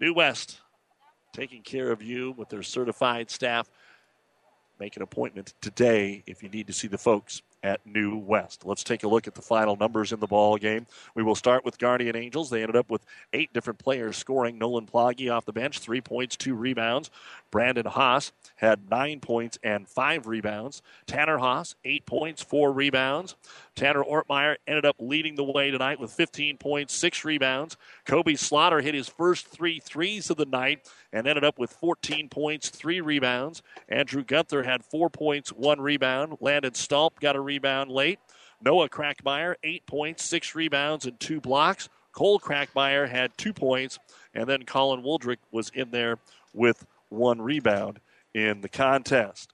New 0.00 0.14
West 0.14 0.60
taking 1.32 1.62
care 1.62 1.90
of 1.90 2.02
you 2.02 2.32
with 2.36 2.48
their 2.48 2.62
certified 2.62 3.30
staff. 3.30 3.70
Make 4.80 4.96
an 4.96 5.02
appointment 5.02 5.54
today 5.60 6.22
if 6.26 6.42
you 6.42 6.48
need 6.48 6.68
to 6.68 6.72
see 6.72 6.88
the 6.88 6.98
folks 6.98 7.42
at 7.62 7.84
New 7.84 8.16
West. 8.16 8.64
Let's 8.64 8.84
take 8.84 9.02
a 9.02 9.08
look 9.08 9.26
at 9.26 9.34
the 9.34 9.42
final 9.42 9.76
numbers 9.76 10.12
in 10.12 10.20
the 10.20 10.26
ball 10.26 10.56
game. 10.56 10.86
We 11.14 11.22
will 11.22 11.34
start 11.34 11.64
with 11.64 11.78
Guardian 11.78 12.16
Angels. 12.16 12.50
They 12.50 12.62
ended 12.62 12.76
up 12.76 12.90
with 12.90 13.04
eight 13.32 13.52
different 13.52 13.78
players 13.78 14.16
scoring. 14.16 14.58
Nolan 14.58 14.86
Ploggy 14.86 15.32
off 15.32 15.44
the 15.44 15.52
bench, 15.52 15.80
three 15.80 16.00
points, 16.00 16.36
two 16.36 16.54
rebounds. 16.54 17.10
Brandon 17.50 17.86
Haas 17.86 18.32
had 18.56 18.90
nine 18.90 19.20
points 19.20 19.58
and 19.62 19.88
five 19.88 20.26
rebounds. 20.26 20.82
Tanner 21.06 21.38
Haas, 21.38 21.74
eight 21.84 22.04
points, 22.06 22.42
four 22.42 22.72
rebounds. 22.72 23.36
Tanner 23.74 24.02
Ortmeyer 24.02 24.56
ended 24.66 24.84
up 24.84 24.96
leading 24.98 25.36
the 25.36 25.44
way 25.44 25.70
tonight 25.70 26.00
with 26.00 26.10
15 26.12 26.58
points, 26.58 26.94
six 26.94 27.24
rebounds. 27.24 27.76
Kobe 28.04 28.34
Slaughter 28.34 28.80
hit 28.80 28.94
his 28.94 29.08
first 29.08 29.46
three 29.46 29.80
threes 29.80 30.30
of 30.30 30.36
the 30.36 30.46
night 30.46 30.88
and 31.12 31.26
ended 31.26 31.44
up 31.44 31.58
with 31.58 31.70
14 31.70 32.28
points, 32.28 32.68
three 32.68 33.00
rebounds. 33.00 33.62
Andrew 33.88 34.24
Gunther 34.24 34.62
had 34.62 34.84
four 34.84 35.08
points, 35.08 35.50
one 35.50 35.80
rebound. 35.80 36.38
Landon 36.40 36.72
Stolp 36.72 37.20
got 37.20 37.36
a 37.36 37.40
rebound 37.40 37.90
late. 37.90 38.18
Noah 38.60 38.88
Crackmeyer, 38.88 39.54
eight 39.62 39.86
points, 39.86 40.24
six 40.24 40.54
rebounds, 40.54 41.06
and 41.06 41.18
two 41.20 41.40
blocks. 41.40 41.88
Cole 42.12 42.40
Crackmeyer 42.40 43.08
had 43.08 43.36
two 43.38 43.52
points, 43.52 43.98
and 44.34 44.48
then 44.48 44.64
Colin 44.64 45.02
Woldrick 45.02 45.38
was 45.52 45.70
in 45.70 45.90
there 45.90 46.18
with 46.52 46.84
one 47.08 47.40
rebound 47.40 48.00
in 48.34 48.60
the 48.60 48.68
contest. 48.68 49.52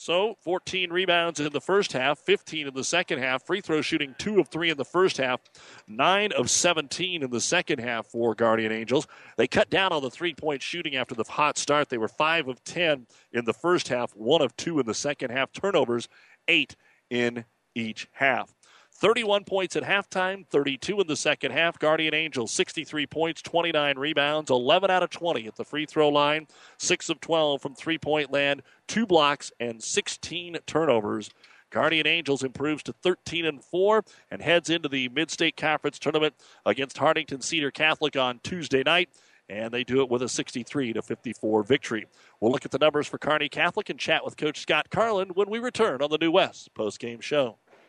So 0.00 0.36
14 0.44 0.90
rebounds 0.90 1.40
in 1.40 1.52
the 1.52 1.60
first 1.60 1.92
half, 1.92 2.20
15 2.20 2.68
in 2.68 2.72
the 2.74 2.82
second 2.82 3.18
half. 3.18 3.44
Free 3.44 3.60
throw 3.60 3.82
shooting 3.82 4.14
two 4.16 4.40
of 4.40 4.48
three 4.48 4.70
in 4.70 4.78
the 4.78 4.84
first 4.84 5.18
half, 5.18 5.40
nine 5.86 6.32
of 6.32 6.48
17 6.48 7.22
in 7.22 7.28
the 7.28 7.38
second 7.38 7.80
half 7.80 8.06
for 8.06 8.34
Guardian 8.34 8.72
Angels. 8.72 9.06
They 9.36 9.46
cut 9.46 9.68
down 9.68 9.92
on 9.92 10.02
the 10.02 10.08
three 10.08 10.32
point 10.32 10.62
shooting 10.62 10.96
after 10.96 11.14
the 11.14 11.24
hot 11.24 11.58
start. 11.58 11.90
They 11.90 11.98
were 11.98 12.08
five 12.08 12.48
of 12.48 12.64
10 12.64 13.06
in 13.32 13.44
the 13.44 13.52
first 13.52 13.88
half, 13.88 14.16
one 14.16 14.40
of 14.40 14.56
two 14.56 14.80
in 14.80 14.86
the 14.86 14.94
second 14.94 15.32
half. 15.32 15.52
Turnovers, 15.52 16.08
eight 16.48 16.76
in 17.10 17.44
each 17.74 18.08
half. 18.12 18.54
31 19.00 19.44
points 19.44 19.76
at 19.76 19.82
halftime, 19.82 20.46
32 20.46 21.00
in 21.00 21.06
the 21.06 21.16
second 21.16 21.52
half. 21.52 21.78
Guardian 21.78 22.12
Angels, 22.12 22.52
63 22.52 23.06
points, 23.06 23.40
29 23.40 23.98
rebounds, 23.98 24.50
11 24.50 24.90
out 24.90 25.02
of 25.02 25.08
20 25.08 25.46
at 25.46 25.56
the 25.56 25.64
free 25.64 25.86
throw 25.86 26.10
line, 26.10 26.46
6 26.76 27.08
of 27.08 27.18
12 27.18 27.62
from 27.62 27.74
three 27.74 27.96
point 27.96 28.30
land, 28.30 28.60
two 28.86 29.06
blocks, 29.06 29.52
and 29.58 29.82
16 29.82 30.58
turnovers. 30.66 31.30
Guardian 31.70 32.06
Angels 32.06 32.44
improves 32.44 32.82
to 32.82 32.92
13 32.92 33.46
and 33.46 33.64
4 33.64 34.04
and 34.30 34.42
heads 34.42 34.68
into 34.68 34.88
the 34.88 35.08
Mid 35.08 35.30
State 35.30 35.56
Conference 35.56 35.98
tournament 35.98 36.34
against 36.66 36.98
Hartington 36.98 37.42
Cedar 37.42 37.70
Catholic 37.70 38.16
on 38.16 38.38
Tuesday 38.42 38.82
night. 38.82 39.08
And 39.48 39.72
they 39.72 39.82
do 39.82 40.02
it 40.02 40.10
with 40.10 40.22
a 40.22 40.28
63 40.28 40.92
to 40.92 41.00
54 41.00 41.62
victory. 41.62 42.06
We'll 42.38 42.52
look 42.52 42.66
at 42.66 42.70
the 42.70 42.78
numbers 42.78 43.06
for 43.06 43.16
Kearney 43.18 43.48
Catholic 43.48 43.88
and 43.88 43.98
chat 43.98 44.26
with 44.26 44.36
Coach 44.36 44.60
Scott 44.60 44.90
Carlin 44.90 45.30
when 45.30 45.48
we 45.48 45.58
return 45.58 46.02
on 46.02 46.10
the 46.10 46.18
New 46.18 46.32
West 46.32 46.74
post 46.74 47.00
game 47.00 47.20
show. 47.20 47.59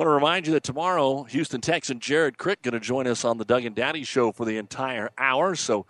Want 0.00 0.08
to 0.08 0.12
remind 0.12 0.46
you 0.46 0.54
that 0.54 0.62
tomorrow, 0.62 1.24
Houston 1.24 1.60
Texan 1.60 2.00
Jared 2.00 2.38
Crick 2.38 2.62
going 2.62 2.72
to 2.72 2.80
join 2.80 3.06
us 3.06 3.22
on 3.22 3.36
the 3.36 3.44
Doug 3.44 3.66
and 3.66 3.76
Daddy 3.76 4.02
Show 4.02 4.32
for 4.32 4.46
the 4.46 4.56
entire 4.56 5.10
hour. 5.18 5.54
So 5.54 5.84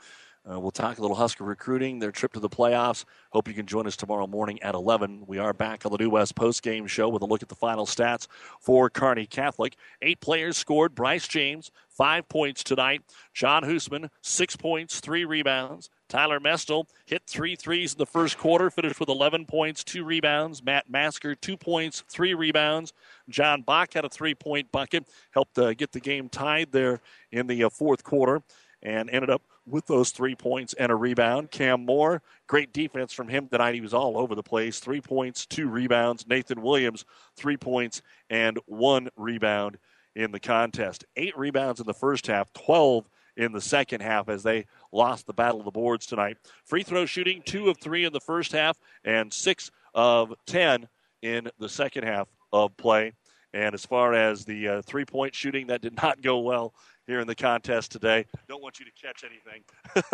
Uh, 0.50 0.58
we'll 0.58 0.72
talk 0.72 0.98
a 0.98 1.00
little 1.00 1.16
Husker 1.16 1.44
recruiting, 1.44 2.00
their 2.00 2.10
trip 2.10 2.32
to 2.32 2.40
the 2.40 2.48
playoffs. 2.48 3.04
Hope 3.30 3.46
you 3.46 3.54
can 3.54 3.66
join 3.66 3.86
us 3.86 3.94
tomorrow 3.94 4.26
morning 4.26 4.60
at 4.62 4.74
11. 4.74 5.24
We 5.28 5.38
are 5.38 5.52
back 5.52 5.86
on 5.86 5.92
the 5.92 5.98
New 5.98 6.10
West 6.10 6.34
post 6.34 6.62
game 6.62 6.88
show 6.88 7.08
with 7.08 7.22
a 7.22 7.26
look 7.26 7.42
at 7.42 7.50
the 7.50 7.54
final 7.54 7.86
stats 7.86 8.26
for 8.58 8.90
Kearney 8.90 9.26
Catholic. 9.26 9.76
Eight 10.02 10.20
players 10.20 10.56
scored. 10.56 10.94
Bryce 10.94 11.28
James, 11.28 11.70
five 11.88 12.28
points 12.28 12.64
tonight. 12.64 13.02
John 13.32 13.62
Hoosman, 13.62 14.08
six 14.22 14.56
points, 14.56 14.98
three 14.98 15.24
rebounds. 15.24 15.88
Tyler 16.10 16.40
Mestel 16.40 16.84
hit 17.06 17.22
three 17.26 17.56
threes 17.56 17.92
in 17.92 17.98
the 17.98 18.04
first 18.04 18.36
quarter, 18.36 18.68
finished 18.68 19.00
with 19.00 19.08
11 19.08 19.46
points, 19.46 19.84
two 19.84 20.04
rebounds. 20.04 20.62
Matt 20.62 20.90
Masker, 20.90 21.34
two 21.34 21.56
points, 21.56 22.02
three 22.08 22.34
rebounds. 22.34 22.92
John 23.28 23.62
Bach 23.62 23.94
had 23.94 24.04
a 24.04 24.08
three 24.08 24.34
point 24.34 24.70
bucket, 24.72 25.06
helped 25.30 25.56
uh, 25.56 25.72
get 25.72 25.92
the 25.92 26.00
game 26.00 26.28
tied 26.28 26.72
there 26.72 27.00
in 27.30 27.46
the 27.46 27.64
uh, 27.64 27.70
fourth 27.70 28.02
quarter, 28.02 28.42
and 28.82 29.08
ended 29.08 29.30
up 29.30 29.42
with 29.66 29.86
those 29.86 30.10
three 30.10 30.34
points 30.34 30.74
and 30.74 30.90
a 30.90 30.96
rebound. 30.96 31.52
Cam 31.52 31.86
Moore, 31.86 32.22
great 32.48 32.72
defense 32.72 33.12
from 33.12 33.28
him 33.28 33.46
tonight. 33.46 33.74
He 33.74 33.80
was 33.80 33.94
all 33.94 34.18
over 34.18 34.34
the 34.34 34.42
place. 34.42 34.80
Three 34.80 35.00
points, 35.00 35.46
two 35.46 35.68
rebounds. 35.68 36.26
Nathan 36.26 36.60
Williams, 36.60 37.04
three 37.36 37.56
points 37.56 38.02
and 38.28 38.58
one 38.66 39.08
rebound 39.16 39.78
in 40.16 40.32
the 40.32 40.40
contest. 40.40 41.04
Eight 41.16 41.38
rebounds 41.38 41.78
in 41.78 41.86
the 41.86 41.94
first 41.94 42.26
half, 42.26 42.52
12 42.52 43.08
in 43.36 43.52
the 43.52 43.60
second 43.60 44.02
half 44.02 44.28
as 44.28 44.42
they 44.42 44.66
lost 44.92 45.26
the 45.26 45.32
battle 45.32 45.60
of 45.60 45.64
the 45.64 45.70
boards 45.70 46.06
tonight. 46.06 46.36
Free 46.64 46.82
throw 46.82 47.06
shooting, 47.06 47.42
two 47.44 47.68
of 47.68 47.78
three 47.78 48.04
in 48.04 48.12
the 48.12 48.20
first 48.20 48.52
half 48.52 48.78
and 49.04 49.32
six 49.32 49.70
of 49.94 50.34
10 50.46 50.88
in 51.22 51.48
the 51.58 51.68
second 51.68 52.04
half 52.04 52.28
of 52.52 52.76
play. 52.76 53.12
And 53.52 53.74
as 53.74 53.84
far 53.84 54.14
as 54.14 54.44
the 54.44 54.68
uh, 54.68 54.82
three 54.82 55.04
point 55.04 55.34
shooting, 55.34 55.66
that 55.68 55.80
did 55.80 55.96
not 56.02 56.22
go 56.22 56.38
well 56.38 56.74
here 57.06 57.20
in 57.20 57.26
the 57.26 57.34
contest 57.34 57.90
today. 57.90 58.26
Don't 58.48 58.62
want 58.62 58.78
you 58.78 58.86
to 58.86 58.92
catch 58.92 59.24
anything 59.24 59.64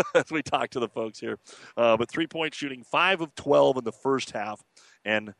as 0.14 0.30
we 0.30 0.42
talk 0.42 0.70
to 0.70 0.80
the 0.80 0.88
folks 0.88 1.18
here. 1.18 1.38
Uh, 1.76 1.96
but 1.96 2.10
three 2.10 2.26
point 2.26 2.54
shooting, 2.54 2.82
five 2.82 3.20
of 3.20 3.34
12 3.34 3.78
in 3.78 3.84
the 3.84 3.92
first 3.92 4.30
half. 4.30 4.62
And 5.04 5.34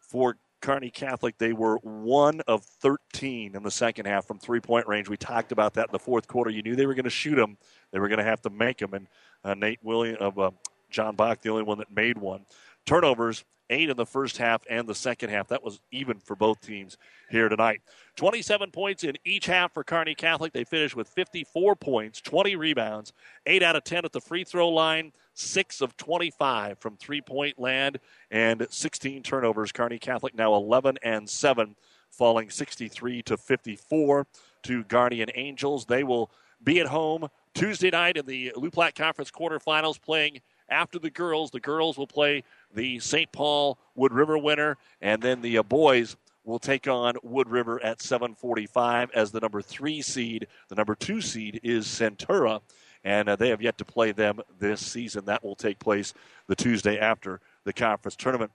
for 0.00 0.36
Kearney 0.64 0.88
Catholic, 0.88 1.36
they 1.36 1.52
were 1.52 1.76
one 1.82 2.40
of 2.48 2.64
13 2.64 3.54
in 3.54 3.62
the 3.62 3.70
second 3.70 4.06
half 4.06 4.24
from 4.26 4.38
three 4.38 4.60
point 4.60 4.86
range. 4.88 5.10
We 5.10 5.18
talked 5.18 5.52
about 5.52 5.74
that 5.74 5.88
in 5.88 5.92
the 5.92 5.98
fourth 5.98 6.26
quarter. 6.26 6.50
You 6.50 6.62
knew 6.62 6.74
they 6.74 6.86
were 6.86 6.94
going 6.94 7.04
to 7.04 7.10
shoot 7.10 7.34
them, 7.34 7.58
they 7.90 7.98
were 7.98 8.08
going 8.08 8.18
to 8.18 8.24
have 8.24 8.40
to 8.40 8.50
make 8.50 8.78
them. 8.78 8.94
And 8.94 9.06
uh, 9.44 9.52
Nate 9.52 9.80
William 9.82 10.16
of 10.20 10.38
uh, 10.38 10.52
John 10.88 11.16
Bach, 11.16 11.42
the 11.42 11.50
only 11.50 11.64
one 11.64 11.76
that 11.78 11.94
made 11.94 12.16
one. 12.16 12.46
Turnovers, 12.86 13.44
eight 13.70 13.88
in 13.88 13.96
the 13.96 14.06
first 14.06 14.36
half 14.36 14.62
and 14.68 14.86
the 14.86 14.94
second 14.94 15.30
half. 15.30 15.48
That 15.48 15.64
was 15.64 15.80
even 15.90 16.18
for 16.18 16.36
both 16.36 16.60
teams 16.60 16.96
here 17.30 17.48
tonight. 17.48 17.80
27 18.16 18.70
points 18.70 19.04
in 19.04 19.16
each 19.24 19.46
half 19.46 19.72
for 19.72 19.82
Kearney 19.82 20.14
Catholic. 20.14 20.52
They 20.52 20.64
finished 20.64 20.94
with 20.94 21.08
54 21.08 21.76
points, 21.76 22.20
20 22.20 22.56
rebounds, 22.56 23.12
8 23.46 23.62
out 23.62 23.76
of 23.76 23.84
10 23.84 24.04
at 24.04 24.12
the 24.12 24.20
free 24.20 24.44
throw 24.44 24.68
line, 24.68 25.12
6 25.34 25.80
of 25.80 25.96
25 25.96 26.78
from 26.78 26.96
three 26.96 27.20
point 27.20 27.58
land, 27.58 27.98
and 28.30 28.66
16 28.68 29.22
turnovers. 29.22 29.72
Kearney 29.72 29.98
Catholic 29.98 30.34
now 30.34 30.54
11 30.54 30.98
and 31.02 31.28
7, 31.28 31.74
falling 32.10 32.50
63 32.50 33.22
to 33.22 33.36
54 33.36 34.26
to 34.64 34.84
Guardian 34.84 35.30
Angels. 35.34 35.86
They 35.86 36.04
will 36.04 36.30
be 36.62 36.80
at 36.80 36.86
home 36.86 37.28
Tuesday 37.54 37.90
night 37.90 38.16
in 38.16 38.26
the 38.26 38.52
Loup 38.56 38.72
Platte 38.74 38.94
Conference 38.94 39.30
quarterfinals 39.30 40.00
playing 40.00 40.40
after 40.68 40.98
the 40.98 41.10
girls. 41.10 41.50
The 41.50 41.60
girls 41.60 41.98
will 41.98 42.06
play 42.06 42.44
the 42.74 42.98
St. 43.00 43.30
Paul 43.32 43.78
Wood 43.94 44.12
River 44.12 44.38
winner, 44.38 44.76
and 45.00 45.22
then 45.22 45.42
the 45.42 45.58
uh, 45.58 45.62
boys 45.62 46.16
will 46.44 46.58
take 46.58 46.86
on 46.86 47.14
Wood 47.22 47.48
River 47.48 47.82
at 47.82 47.98
7:45 47.98 49.10
as 49.14 49.30
the 49.30 49.40
number 49.40 49.62
three 49.62 50.02
seed. 50.02 50.46
The 50.68 50.74
number 50.74 50.94
two 50.94 51.20
seed 51.20 51.60
is 51.62 51.86
Centura, 51.86 52.60
and 53.02 53.28
uh, 53.28 53.36
they 53.36 53.48
have 53.48 53.62
yet 53.62 53.78
to 53.78 53.84
play 53.84 54.12
them 54.12 54.40
this 54.58 54.84
season. 54.84 55.24
That 55.24 55.42
will 55.42 55.56
take 55.56 55.78
place 55.78 56.14
the 56.46 56.56
Tuesday 56.56 56.98
after 56.98 57.40
the 57.64 57.72
conference 57.72 58.16
tournament. 58.16 58.52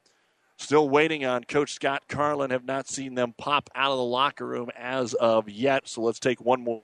Still 0.57 0.89
waiting 0.89 1.25
on 1.25 1.45
Coach 1.45 1.73
Scott 1.73 2.03
Carlin. 2.09 2.51
Have 2.51 2.65
not 2.65 2.87
seen 2.87 3.15
them 3.15 3.33
pop 3.37 3.69
out 3.75 3.91
of 3.91 3.97
the 3.97 4.03
locker 4.03 4.45
room 4.45 4.69
as 4.77 5.13
of 5.15 5.49
yet. 5.49 5.87
So 5.87 6.01
let's 6.01 6.19
take 6.19 6.41
one 6.41 6.63
more 6.63 6.81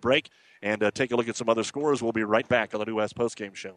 break 0.00 0.28
and 0.60 0.82
uh, 0.82 0.90
take 0.90 1.12
a 1.12 1.16
look 1.16 1.28
at 1.28 1.36
some 1.36 1.48
other 1.48 1.64
scores. 1.64 2.02
We'll 2.02 2.12
be 2.12 2.24
right 2.24 2.48
back 2.48 2.74
on 2.74 2.80
the 2.80 2.86
New 2.86 2.96
West 2.96 3.16
Postgame 3.16 3.54
Show. 3.54 3.76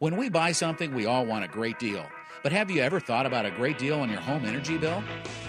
When 0.00 0.16
we 0.16 0.30
buy 0.30 0.52
something, 0.52 0.94
we 0.94 1.04
all 1.04 1.26
want 1.26 1.44
a 1.44 1.48
great 1.48 1.78
deal. 1.78 2.06
But 2.42 2.52
have 2.52 2.70
you 2.70 2.80
ever 2.80 3.00
thought 3.00 3.26
about 3.26 3.44
a 3.44 3.50
great 3.50 3.76
deal 3.76 4.00
on 4.00 4.08
your 4.08 4.22
home 4.22 4.46
energy 4.46 4.78
bill? 4.78 5.04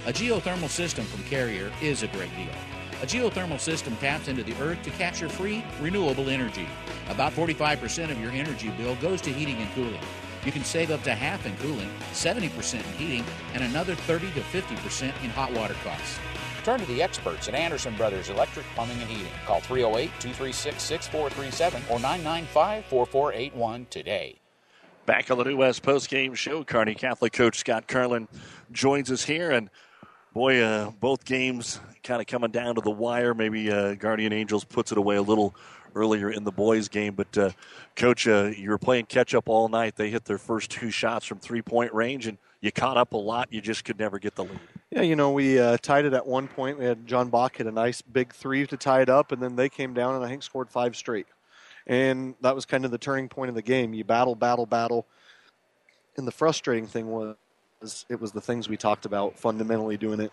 A 0.06 0.12
geothermal 0.12 0.68
system 0.68 1.06
from 1.06 1.24
Carrier 1.24 1.72
is 1.82 2.04
a 2.04 2.10
great 2.10 2.36
deal. 2.36 2.54
A 3.02 3.06
geothermal 3.06 3.62
system 3.62 3.96
taps 3.96 4.28
into 4.28 4.44
the 4.44 4.54
earth 4.62 4.84
to 4.84 4.90
capture 4.90 5.30
free, 5.30 5.64
renewable 5.80 6.30
energy. 6.30 6.68
About 7.08 7.32
45% 7.32 8.12
of 8.12 8.20
your 8.20 8.32
energy 8.32 8.72
bill 8.72 8.98
goes 8.98 9.22
to 9.22 9.32
heating 9.32 9.56
and 9.56 9.72
cooling. 9.72 10.04
You 10.46 10.52
can 10.52 10.66
save 10.66 10.92
up 10.92 11.02
to 11.04 11.16
half 11.16 11.46
in 11.46 11.56
cooling, 11.56 11.90
70% 12.12 12.74
in 12.74 12.94
heating, 12.96 13.26
and 13.54 13.64
another 13.64 13.96
30 13.96 14.34
to 14.34 14.42
50% 14.42 15.24
in 15.24 15.30
hot 15.30 15.54
water 15.54 15.76
costs. 15.82 16.20
Turn 16.66 16.82
to 16.82 16.86
the 16.88 17.02
experts 17.02 17.48
at 17.48 17.56
Anderson 17.56 17.96
Brothers 17.96 18.30
Electric 18.30 18.66
Plumbing 18.76 19.00
and 19.00 19.10
Heating. 19.10 19.32
Call 19.46 19.62
308 19.62 20.08
236 20.20 20.84
6437 20.84 21.84
or 21.84 22.02
995 22.02 22.84
4481 22.86 23.88
today. 23.90 24.41
Back 25.06 25.32
on 25.32 25.38
the 25.40 25.44
New 25.44 25.58
West 25.58 25.82
Post 25.82 26.10
Game 26.10 26.36
Show, 26.36 26.64
Kearney 26.64 26.94
Catholic 26.94 27.34
coach 27.34 27.58
Scott 27.58 27.88
Carlin 27.88 28.28
joins 28.72 29.12
us 29.12 29.24
here, 29.24 29.50
and 29.50 29.70
boy, 30.34 30.62
uh, 30.62 30.92
both 30.92 31.26
games 31.26 31.80
kind 32.04 32.22
of 32.22 32.28
coming 32.28 32.52
down 32.52 32.76
to 32.76 32.82
the 32.82 32.92
wire. 32.92 33.34
Maybe 33.34 33.72
uh, 33.72 33.96
Guardian 33.96 34.32
Angels 34.32 34.64
puts 34.64 34.92
it 34.92 35.00
away 35.00 35.16
a 35.16 35.22
little 35.22 35.56
earlier 35.96 36.30
in 36.30 36.44
the 36.44 36.52
boys' 36.52 36.88
game, 36.88 37.16
but 37.16 37.36
uh, 37.36 37.50
coach, 37.96 38.28
uh, 38.28 38.52
you 38.56 38.70
were 38.70 38.78
playing 38.78 39.06
catch 39.06 39.34
up 39.34 39.50
all 39.50 39.68
night. 39.70 39.96
They 39.96 40.12
hit 40.12 40.26
their 40.26 40.38
first 40.38 40.70
two 40.70 40.92
shots 40.92 41.26
from 41.26 41.40
three 41.40 41.64
point 41.64 41.92
range, 41.94 42.28
and 42.28 42.38
you 42.62 42.72
caught 42.72 42.96
up 42.96 43.14
a 43.14 43.18
lot. 43.18 43.52
You 43.52 43.60
just 43.60 43.84
could 43.84 43.98
never 43.98 44.20
get 44.20 44.36
the 44.36 44.44
lead. 44.44 44.60
Yeah, 44.92 45.02
you 45.02 45.16
know, 45.16 45.32
we 45.32 45.58
uh, 45.58 45.78
tied 45.82 46.06
it 46.06 46.14
at 46.14 46.28
one 46.28 46.48
point. 46.48 46.78
We 46.78 46.86
had 46.86 47.08
John 47.08 47.30
Bach 47.30 47.58
hit 47.58 47.66
a 47.66 47.72
nice 47.72 48.04
big 48.04 48.34
three 48.34 48.68
to 48.68 48.78
tie 48.78 49.02
it 49.02 49.10
up, 49.10 49.32
and 49.32 49.42
then 49.42 49.56
they 49.56 49.68
came 49.68 49.96
down 49.96 50.16
and 50.16 50.24
I 50.24 50.30
think 50.30 50.44
scored 50.44 50.70
five 50.70 50.96
straight 50.96 51.26
and 51.92 52.36
that 52.40 52.56
was 52.56 52.66
kind 52.66 52.86
of 52.86 52.92
the 52.92 52.98
turning 52.98 53.28
point 53.28 53.50
of 53.50 53.56
the 53.56 53.62
game. 53.62 53.94
You 53.94 54.06
battle, 54.06 54.34
battle, 54.34 54.66
battle, 54.66 55.06
and 56.16 56.26
the 56.26 56.32
frustrating 56.32 56.88
thing 56.88 57.08
was 57.08 57.36
it 58.10 58.20
was 58.20 58.32
the 58.32 58.40
things 58.40 58.70
we 58.70 58.78
talked 58.78 59.06
about 59.06 59.38
fundamentally 59.38 59.98
doing 59.98 60.22
it 60.22 60.32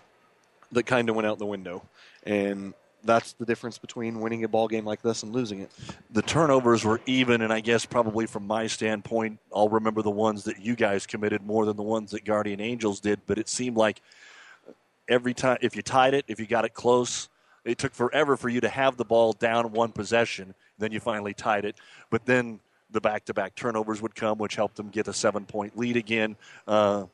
that 0.71 0.85
kind 0.85 1.11
of 1.11 1.17
went 1.17 1.27
out 1.27 1.39
the 1.39 1.47
window, 1.47 1.83
and 2.23 2.75
that's 3.03 3.33
the 3.33 3.45
difference 3.45 3.77
between 3.77 4.21
winning 4.21 4.45
a 4.45 4.49
ball 4.49 4.69
game 4.69 4.85
like 4.85 5.03
this 5.03 5.25
and 5.25 5.33
losing 5.33 5.61
it. 5.61 5.73
The 6.13 6.23
turnovers 6.23 6.85
were 6.85 7.01
even, 7.07 7.43
and 7.43 7.53
I 7.53 7.59
guess 7.59 7.85
probably 7.85 8.27
from 8.27 8.47
my 8.47 8.69
standpoint, 8.69 9.41
I'll 9.53 9.69
remember 9.69 10.03
the 10.03 10.11
ones 10.11 10.45
that 10.45 10.61
you 10.61 10.77
guys 10.77 11.07
committed 11.07 11.45
more 11.45 11.67
than 11.67 11.77
the 11.77 11.83
ones 11.83 12.13
that 12.13 12.25
Guardian 12.25 12.61
Angels 12.61 13.01
did. 13.01 13.21
But 13.27 13.39
it 13.39 13.49
seemed 13.49 13.77
like 13.77 14.01
every 15.09 15.35
time, 15.35 15.59
if 15.61 15.75
you 15.75 15.83
tied 15.83 16.15
it, 16.15 16.25
if 16.29 16.39
you 16.39 16.47
got 16.47 16.65
it 16.65 16.75
close, 16.75 17.29
it 17.65 17.79
took 17.79 17.95
forever 17.95 18.37
for 18.37 18.49
you 18.49 18.61
to 18.61 18.69
have 18.69 18.97
the 18.97 19.05
ball 19.05 19.33
down 19.33 19.73
one 19.73 19.91
possession. 19.91 20.55
Then 20.79 20.93
you 20.93 21.01
finally 21.01 21.35
tied 21.35 21.65
it. 21.65 21.77
But 22.11 22.25
then 22.25 22.61
the 22.91 23.01
back 23.01 23.25
to 23.27 23.35
back 23.35 23.55
turnovers 23.55 24.01
would 24.01 24.15
come, 24.15 24.39
which 24.39 24.55
helped 24.55 24.77
them 24.77 24.89
get 24.89 25.09
a 25.09 25.13
seven 25.13 25.45
point 25.45 25.77
lead 25.77 25.97
again. 25.97 26.37
Uh, 26.67 27.07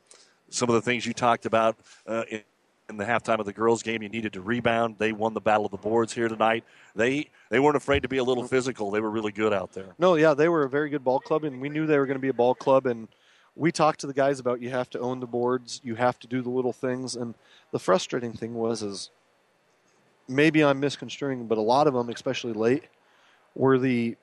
some 0.49 0.69
of 0.69 0.75
the 0.75 0.81
things 0.81 1.05
you 1.05 1.13
talked 1.13 1.45
about 1.45 1.77
uh, 2.07 2.23
in, 2.29 2.41
in, 2.89 2.97
the 2.97 3.03
halftime 3.03 3.39
of 3.39 3.45
the 3.45 3.53
girls' 3.53 3.83
game, 3.83 4.01
you 4.03 4.09
needed 4.09 4.33
to 4.33 4.41
rebound. 4.41 4.95
They 4.97 5.11
won 5.11 5.33
the 5.33 5.41
battle 5.41 5.65
of 5.65 5.71
the 5.71 5.77
boards 5.77 6.13
here 6.13 6.27
tonight. 6.27 6.63
They 6.95 7.29
they 7.49 7.59
weren't 7.59 7.75
afraid 7.75 8.03
to 8.03 8.09
be 8.09 8.17
a 8.17 8.23
little 8.23 8.47
physical. 8.47 8.91
They 8.91 9.01
were 9.01 9.09
really 9.09 9.31
good 9.31 9.53
out 9.53 9.73
there. 9.73 9.95
No, 9.97 10.15
yeah, 10.15 10.33
they 10.33 10.47
were 10.47 10.63
a 10.63 10.69
very 10.69 10.89
good 10.89 11.03
ball 11.03 11.19
club, 11.19 11.43
and 11.43 11.59
we 11.59 11.69
knew 11.69 11.85
they 11.85 11.97
were 11.97 12.05
going 12.05 12.17
to 12.17 12.21
be 12.21 12.29
a 12.29 12.33
ball 12.33 12.55
club. 12.55 12.85
And 12.85 13.07
we 13.55 13.71
talked 13.71 14.01
to 14.01 14.07
the 14.07 14.13
guys 14.13 14.39
about 14.39 14.61
you 14.61 14.69
have 14.69 14.89
to 14.91 14.99
own 14.99 15.19
the 15.19 15.27
boards, 15.27 15.81
you 15.83 15.95
have 15.95 16.19
to 16.19 16.27
do 16.27 16.41
the 16.41 16.49
little 16.49 16.73
things. 16.73 17.15
And 17.15 17.33
the 17.71 17.79
frustrating 17.79 18.33
thing 18.33 18.53
was 18.53 18.83
is 18.83 19.09
maybe 20.27 20.63
I'm 20.63 20.79
misconstruing, 20.79 21.47
but 21.47 21.57
a 21.57 21.61
lot 21.61 21.87
of 21.87 21.93
them, 21.93 22.09
especially 22.09 22.53
late, 22.53 22.83
were 23.55 23.77
the 23.77 24.17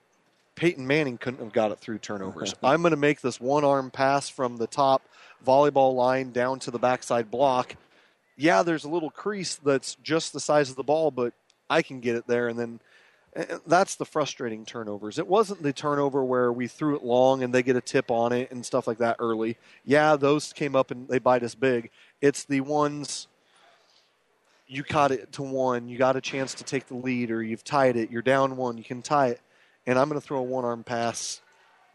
Peyton 0.54 0.86
Manning 0.86 1.18
couldn't 1.18 1.40
have 1.40 1.52
got 1.52 1.72
it 1.72 1.78
through 1.78 1.98
turnovers. 1.98 2.54
I'm 2.62 2.82
going 2.82 2.90
to 2.92 2.96
make 2.96 3.20
this 3.20 3.40
one 3.40 3.64
arm 3.64 3.90
pass 3.90 4.28
from 4.28 4.58
the 4.58 4.66
top 4.66 5.02
volleyball 5.44 5.94
line 5.94 6.30
down 6.30 6.58
to 6.60 6.70
the 6.70 6.78
backside 6.78 7.30
block. 7.30 7.74
Yeah, 8.36 8.62
there's 8.62 8.84
a 8.84 8.88
little 8.88 9.10
crease 9.10 9.56
that's 9.56 9.96
just 9.96 10.32
the 10.32 10.40
size 10.40 10.70
of 10.70 10.76
the 10.76 10.82
ball, 10.82 11.10
but 11.10 11.32
I 11.68 11.82
can 11.82 12.00
get 12.00 12.16
it 12.16 12.26
there. 12.26 12.48
And 12.48 12.58
then 12.58 12.80
And 13.34 13.60
that's 13.66 13.96
the 13.96 14.04
frustrating 14.04 14.64
turnovers. 14.64 15.18
It 15.18 15.26
wasn't 15.26 15.62
the 15.62 15.72
turnover 15.72 16.22
where 16.22 16.52
we 16.52 16.68
threw 16.68 16.96
it 16.96 17.02
long 17.02 17.42
and 17.42 17.52
they 17.52 17.62
get 17.62 17.76
a 17.76 17.80
tip 17.80 18.10
on 18.10 18.32
it 18.32 18.50
and 18.50 18.64
stuff 18.64 18.86
like 18.86 18.98
that 18.98 19.16
early. 19.18 19.56
Yeah, 19.84 20.16
those 20.16 20.52
came 20.52 20.76
up 20.76 20.90
and 20.90 21.08
they 21.08 21.18
bite 21.18 21.42
us 21.42 21.54
big. 21.54 21.90
It's 22.20 22.44
the 22.44 22.60
ones 22.60 23.28
you 24.72 24.82
caught 24.82 25.12
it 25.12 25.30
to 25.32 25.42
one, 25.42 25.88
you 25.88 25.98
got 25.98 26.16
a 26.16 26.20
chance 26.20 26.54
to 26.54 26.64
take 26.64 26.86
the 26.86 26.94
lead, 26.94 27.30
or 27.30 27.42
you've 27.42 27.62
tied 27.62 27.96
it, 27.96 28.10
you're 28.10 28.22
down 28.22 28.56
one, 28.56 28.78
you 28.78 28.84
can 28.84 29.02
tie 29.02 29.28
it, 29.28 29.40
and 29.86 29.98
I'm 29.98 30.08
going 30.08 30.20
to 30.20 30.26
throw 30.26 30.38
a 30.38 30.42
one 30.42 30.64
arm 30.64 30.82
pass 30.82 31.42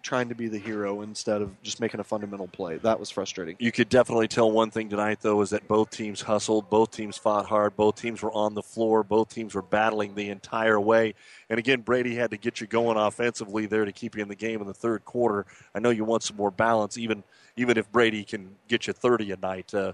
trying 0.03 0.29
to 0.29 0.35
be 0.35 0.47
the 0.47 0.59
hero 0.59 1.01
instead 1.01 1.41
of 1.41 1.61
just 1.63 1.81
making 1.81 1.99
a 1.99 2.03
fundamental 2.03 2.47
play. 2.47 2.77
That 2.77 2.97
was 2.97 3.09
frustrating. 3.09 3.57
You 3.59 3.71
could 3.73 3.89
definitely 3.89 4.29
tell 4.29 4.49
one 4.49 4.71
thing 4.71 4.87
tonight, 4.87 5.19
though, 5.21 5.41
is 5.41 5.49
that 5.49 5.67
both 5.67 5.89
teams 5.89 6.21
hustled, 6.21 6.69
both 6.69 6.91
teams 6.91 7.17
fought 7.17 7.45
hard, 7.47 7.75
both 7.75 7.95
teams 7.95 8.21
were 8.21 8.31
on 8.31 8.53
the 8.53 8.61
floor, 8.61 9.03
both 9.03 9.27
teams 9.27 9.53
were 9.53 9.61
battling 9.61 10.15
the 10.15 10.29
entire 10.29 10.79
way. 10.79 11.13
And 11.49 11.59
again, 11.59 11.81
Brady 11.81 12.15
had 12.15 12.29
to 12.29 12.37
get 12.37 12.61
you 12.61 12.67
going 12.67 12.95
offensively 12.95 13.65
there 13.65 13.83
to 13.83 13.91
keep 13.91 14.15
you 14.15 14.21
in 14.21 14.29
the 14.29 14.35
game 14.35 14.61
in 14.61 14.67
the 14.67 14.73
third 14.73 15.03
quarter. 15.03 15.45
I 15.75 15.79
know 15.79 15.89
you 15.89 16.05
want 16.05 16.23
some 16.23 16.37
more 16.37 16.51
balance, 16.51 16.97
even 16.97 17.23
even 17.57 17.77
if 17.77 17.91
Brady 17.91 18.23
can 18.23 18.55
get 18.67 18.87
you 18.87 18.93
30 18.93 19.31
a 19.31 19.37
night. 19.37 19.73
Uh, 19.73 19.93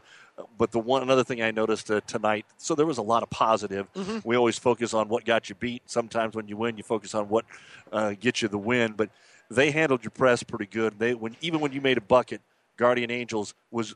but 0.57 0.71
the 0.71 0.79
one 0.79 1.03
another 1.03 1.23
thing 1.23 1.41
I 1.41 1.51
noticed 1.51 1.91
uh, 1.91 2.01
tonight, 2.07 2.45
so 2.57 2.73
there 2.75 2.85
was 2.85 2.97
a 2.97 3.01
lot 3.03 3.23
of 3.23 3.29
positive. 3.29 3.91
Mhm. 3.93 4.25
We 4.25 4.35
always 4.35 4.57
focus 4.57 4.93
on 4.93 5.07
what 5.09 5.25
got 5.25 5.49
you 5.49 5.55
beat. 5.55 5.83
Sometimes 5.85 6.35
when 6.35 6.47
you 6.47 6.57
win, 6.57 6.77
you 6.77 6.83
focus 6.83 7.13
on 7.13 7.29
what 7.29 7.45
uh, 7.91 8.13
gets 8.19 8.41
you 8.41 8.47
the 8.47 8.57
win. 8.57 8.93
But 8.93 9.09
they 9.51 9.71
handled 9.71 10.03
your 10.03 10.11
press 10.11 10.41
pretty 10.43 10.65
good. 10.65 10.97
They 10.97 11.13
when 11.13 11.35
even 11.41 11.59
when 11.59 11.71
you 11.71 11.81
made 11.81 11.97
a 11.97 12.01
bucket, 12.01 12.41
Guardian 12.77 13.11
Angels 13.11 13.53
was 13.71 13.95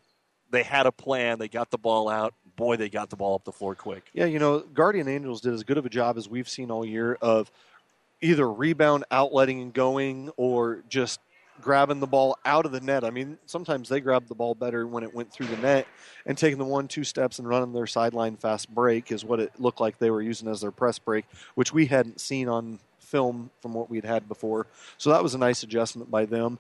they 0.52 0.64
had 0.64 0.86
a 0.86 0.92
plan. 0.92 1.40
They 1.40 1.48
got 1.48 1.72
the 1.72 1.78
ball 1.78 2.08
out. 2.08 2.34
Boy, 2.56 2.76
they 2.76 2.90
got 2.90 3.10
the 3.10 3.16
ball 3.16 3.36
up 3.36 3.44
the 3.44 3.52
floor 3.52 3.76
quick. 3.76 4.10
Yeah, 4.14 4.26
you 4.26 4.40
know, 4.40 4.60
Guardian 4.60 5.08
Angels 5.08 5.42
did 5.42 5.54
as 5.54 5.64
good 5.64 5.78
of 5.78 5.86
a 5.86 5.90
job 5.90 6.18
as 6.18 6.28
we've 6.30 6.50
seen 6.50 6.72
all 6.72 6.86
year 6.86 7.18
of 7.22 7.52
either 8.22 8.52
rebound, 8.52 9.06
outletting, 9.12 9.62
and 9.62 9.74
going, 9.74 10.32
or 10.38 10.84
just 10.90 11.20
grabbing 11.62 12.00
the 12.00 12.08
ball 12.08 12.38
out 12.46 12.66
of 12.66 12.72
the 12.72 12.80
net. 12.80 13.04
I 13.04 13.10
mean, 13.10 13.38
sometimes 13.46 13.90
they 13.90 14.00
grabbed 14.00 14.28
the 14.28 14.36
ball 14.36 14.56
better 14.56 14.88
when 14.88 15.04
it 15.04 15.14
went 15.14 15.32
through 15.32 15.48
the 15.48 15.58
net, 15.58 15.88
and 16.26 16.38
taking 16.38 16.58
the 16.58 16.66
one, 16.66 16.88
two 16.88 17.04
steps 17.04 17.40
and 17.40 17.48
running 17.48 17.74
their 17.74 17.88
sideline 17.88 18.38
fast 18.38 18.74
break 18.74 19.12
is 19.12 19.26
what 19.26 19.40
it 19.40 19.52
looked 19.60 19.80
like 19.80 20.00
they 20.00 20.12
were 20.12 20.22
using 20.22 20.48
as 20.48 20.62
their 20.62 20.72
press 20.72 21.00
break, 21.00 21.26
which 21.56 21.74
we 21.74 21.86
hadn't 21.86 22.22
seen 22.22 22.48
on 22.48 22.80
film 23.00 23.50
from 23.62 23.74
what 23.74 23.90
we'd 23.90 24.06
had 24.06 24.28
before. 24.28 24.68
So 24.98 25.12
that 25.12 25.24
was 25.24 25.34
a 25.34 25.38
nice 25.38 25.64
adjustment 25.64 26.12
by 26.12 26.26
them. 26.26 26.60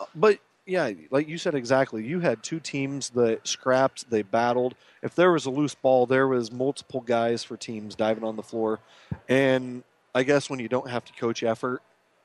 Uh, 0.00 0.06
But 0.14 0.38
yeah, 0.66 0.90
like 1.10 1.28
you 1.28 1.38
said 1.38 1.54
exactly, 1.54 2.04
you 2.04 2.20
had 2.20 2.42
two 2.42 2.58
teams 2.58 3.10
that 3.10 3.46
scrapped, 3.46 4.10
they 4.10 4.22
battled. 4.22 4.74
If 5.02 5.14
there 5.14 5.30
was 5.30 5.46
a 5.46 5.50
loose 5.50 5.74
ball, 5.74 6.06
there 6.06 6.26
was 6.26 6.50
multiple 6.50 7.02
guys 7.02 7.44
for 7.44 7.56
teams 7.56 7.94
diving 7.94 8.24
on 8.24 8.36
the 8.36 8.42
floor. 8.42 8.80
And 9.28 9.84
I 10.14 10.22
guess 10.22 10.48
when 10.48 10.60
you 10.60 10.68
don't 10.68 10.88
have 10.88 11.04
to 11.04 11.12
coach 11.12 11.42
effort, 11.42 11.82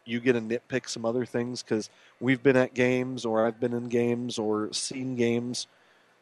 you 0.10 0.19
get 0.19 0.34
to 0.34 0.41
nitpick 0.41 0.90
some 0.90 1.06
other 1.06 1.26
things 1.26 1.61
because 1.61 1.90
we've 2.19 2.41
been 2.41 2.57
at 2.57 2.73
games 2.73 3.26
or 3.26 3.45
I've 3.45 3.60
been 3.60 3.73
in 3.73 3.90
games 3.90 4.40
or 4.40 4.73
seen 4.73 5.15
games 5.15 5.68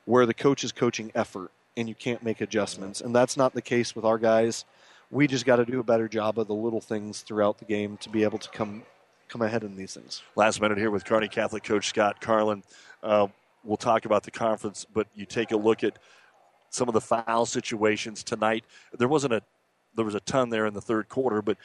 where 0.05 0.25
the 0.25 0.33
coach 0.33 0.63
is 0.63 0.71
coaching 0.71 1.11
effort 1.15 1.51
and 1.75 1.87
you 1.87 1.95
can't 1.95 2.23
make 2.23 2.41
adjustments. 2.41 3.01
And 3.01 3.15
that's 3.15 3.37
not 3.37 3.53
the 3.53 3.61
case 3.61 3.95
with 3.95 4.05
our 4.05 4.17
guys. 4.17 4.65
We 5.11 5.27
just 5.27 5.45
got 5.45 5.57
to 5.57 5.65
do 5.65 5.79
a 5.79 5.83
better 5.83 6.07
job 6.07 6.37
of 6.39 6.47
the 6.47 6.53
little 6.53 6.81
things 6.81 7.21
throughout 7.21 7.59
the 7.59 7.65
game 7.65 7.97
to 7.97 8.09
be 8.09 8.23
able 8.23 8.39
to 8.39 8.49
come 8.49 8.83
come 9.29 9.41
ahead 9.41 9.63
in 9.63 9.75
these 9.75 9.93
things. 9.93 10.21
Last 10.37 10.61
minute 10.61 10.77
here 10.77 10.89
with 10.89 11.03
Kearney 11.03 11.27
Catholic 11.27 11.63
coach 11.63 11.89
Scott 11.89 12.21
Carlin. 12.21 12.63
Uh, 13.03 13.27
we'll 13.63 13.75
talk 13.75 14.05
about 14.05 14.23
the 14.23 14.31
conference, 14.31 14.85
but 14.85 15.07
you 15.15 15.25
take 15.25 15.51
a 15.51 15.57
look 15.57 15.83
at 15.83 15.99
some 16.69 16.87
of 16.87 16.93
the 16.93 17.01
foul 17.01 17.45
situations 17.45 18.23
tonight. 18.23 18.63
There 18.97 19.07
wasn't 19.07 19.33
a 19.33 19.41
there 19.95 20.05
was 20.05 20.15
a 20.15 20.19
ton 20.21 20.49
there 20.49 20.65
in 20.65 20.73
the 20.73 20.81
third 20.81 21.09
quarter, 21.09 21.41
but 21.41 21.57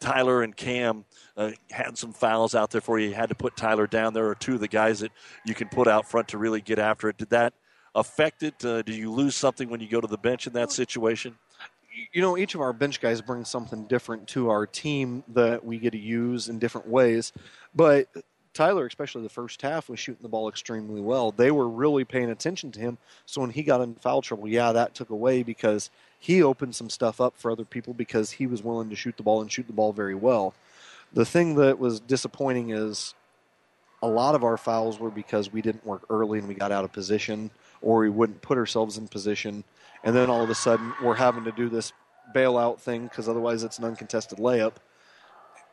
Tyler 0.00 0.42
and 0.42 0.56
Cam 0.56 1.04
uh, 1.36 1.52
had 1.70 1.96
some 1.96 2.12
fouls 2.12 2.54
out 2.54 2.70
there 2.70 2.80
for 2.80 2.98
you. 2.98 3.08
You 3.08 3.14
had 3.14 3.28
to 3.30 3.34
put 3.34 3.56
Tyler 3.56 3.86
down. 3.86 4.14
There 4.14 4.28
are 4.28 4.34
two 4.34 4.54
of 4.54 4.60
the 4.60 4.68
guys 4.68 5.00
that 5.00 5.12
you 5.44 5.54
can 5.54 5.68
put 5.68 5.88
out 5.88 6.08
front 6.08 6.28
to 6.28 6.38
really 6.38 6.60
get 6.60 6.78
after 6.78 7.08
it. 7.08 7.16
Did 7.16 7.30
that 7.30 7.54
affect 7.94 8.42
it? 8.42 8.64
Uh, 8.64 8.82
do 8.82 8.92
you 8.92 9.10
lose 9.10 9.34
something 9.34 9.68
when 9.68 9.80
you 9.80 9.88
go 9.88 10.00
to 10.00 10.06
the 10.06 10.18
bench 10.18 10.46
in 10.46 10.52
that 10.54 10.70
situation? 10.70 11.36
you 12.12 12.20
know, 12.20 12.36
each 12.36 12.54
of 12.54 12.60
our 12.60 12.72
bench 12.72 13.00
guys 13.00 13.20
brings 13.20 13.48
something 13.48 13.86
different 13.86 14.28
to 14.28 14.50
our 14.50 14.66
team 14.66 15.24
that 15.28 15.64
we 15.64 15.78
get 15.78 15.92
to 15.92 15.98
use 15.98 16.48
in 16.48 16.58
different 16.58 16.88
ways. 16.88 17.32
But 17.74 18.08
Tyler, 18.56 18.86
especially 18.86 19.22
the 19.22 19.28
first 19.28 19.60
half, 19.60 19.88
was 19.88 20.00
shooting 20.00 20.22
the 20.22 20.28
ball 20.28 20.48
extremely 20.48 21.00
well. 21.00 21.30
They 21.30 21.50
were 21.50 21.68
really 21.68 22.04
paying 22.04 22.30
attention 22.30 22.72
to 22.72 22.80
him. 22.80 22.98
So 23.26 23.42
when 23.42 23.50
he 23.50 23.62
got 23.62 23.82
in 23.82 23.94
foul 23.94 24.22
trouble, 24.22 24.48
yeah, 24.48 24.72
that 24.72 24.94
took 24.94 25.10
away 25.10 25.42
because 25.42 25.90
he 26.18 26.42
opened 26.42 26.74
some 26.74 26.88
stuff 26.88 27.20
up 27.20 27.34
for 27.36 27.50
other 27.50 27.66
people 27.66 27.92
because 27.92 28.32
he 28.32 28.46
was 28.46 28.62
willing 28.62 28.88
to 28.88 28.96
shoot 28.96 29.16
the 29.18 29.22
ball 29.22 29.42
and 29.42 29.52
shoot 29.52 29.66
the 29.66 29.74
ball 29.74 29.92
very 29.92 30.14
well. 30.14 30.54
The 31.12 31.26
thing 31.26 31.56
that 31.56 31.78
was 31.78 32.00
disappointing 32.00 32.70
is 32.70 33.14
a 34.02 34.08
lot 34.08 34.34
of 34.34 34.42
our 34.42 34.56
fouls 34.56 34.98
were 34.98 35.10
because 35.10 35.52
we 35.52 35.60
didn't 35.60 35.84
work 35.84 36.04
early 36.08 36.38
and 36.38 36.48
we 36.48 36.54
got 36.54 36.72
out 36.72 36.84
of 36.84 36.92
position 36.92 37.50
or 37.82 38.00
we 38.00 38.10
wouldn't 38.10 38.40
put 38.40 38.56
ourselves 38.56 38.96
in 38.96 39.06
position. 39.06 39.64
And 40.02 40.16
then 40.16 40.30
all 40.30 40.42
of 40.42 40.50
a 40.50 40.54
sudden 40.54 40.94
we're 41.02 41.14
having 41.14 41.44
to 41.44 41.52
do 41.52 41.68
this 41.68 41.92
bailout 42.34 42.80
thing 42.80 43.04
because 43.04 43.28
otherwise 43.28 43.62
it's 43.64 43.78
an 43.78 43.84
uncontested 43.84 44.38
layup. 44.38 44.74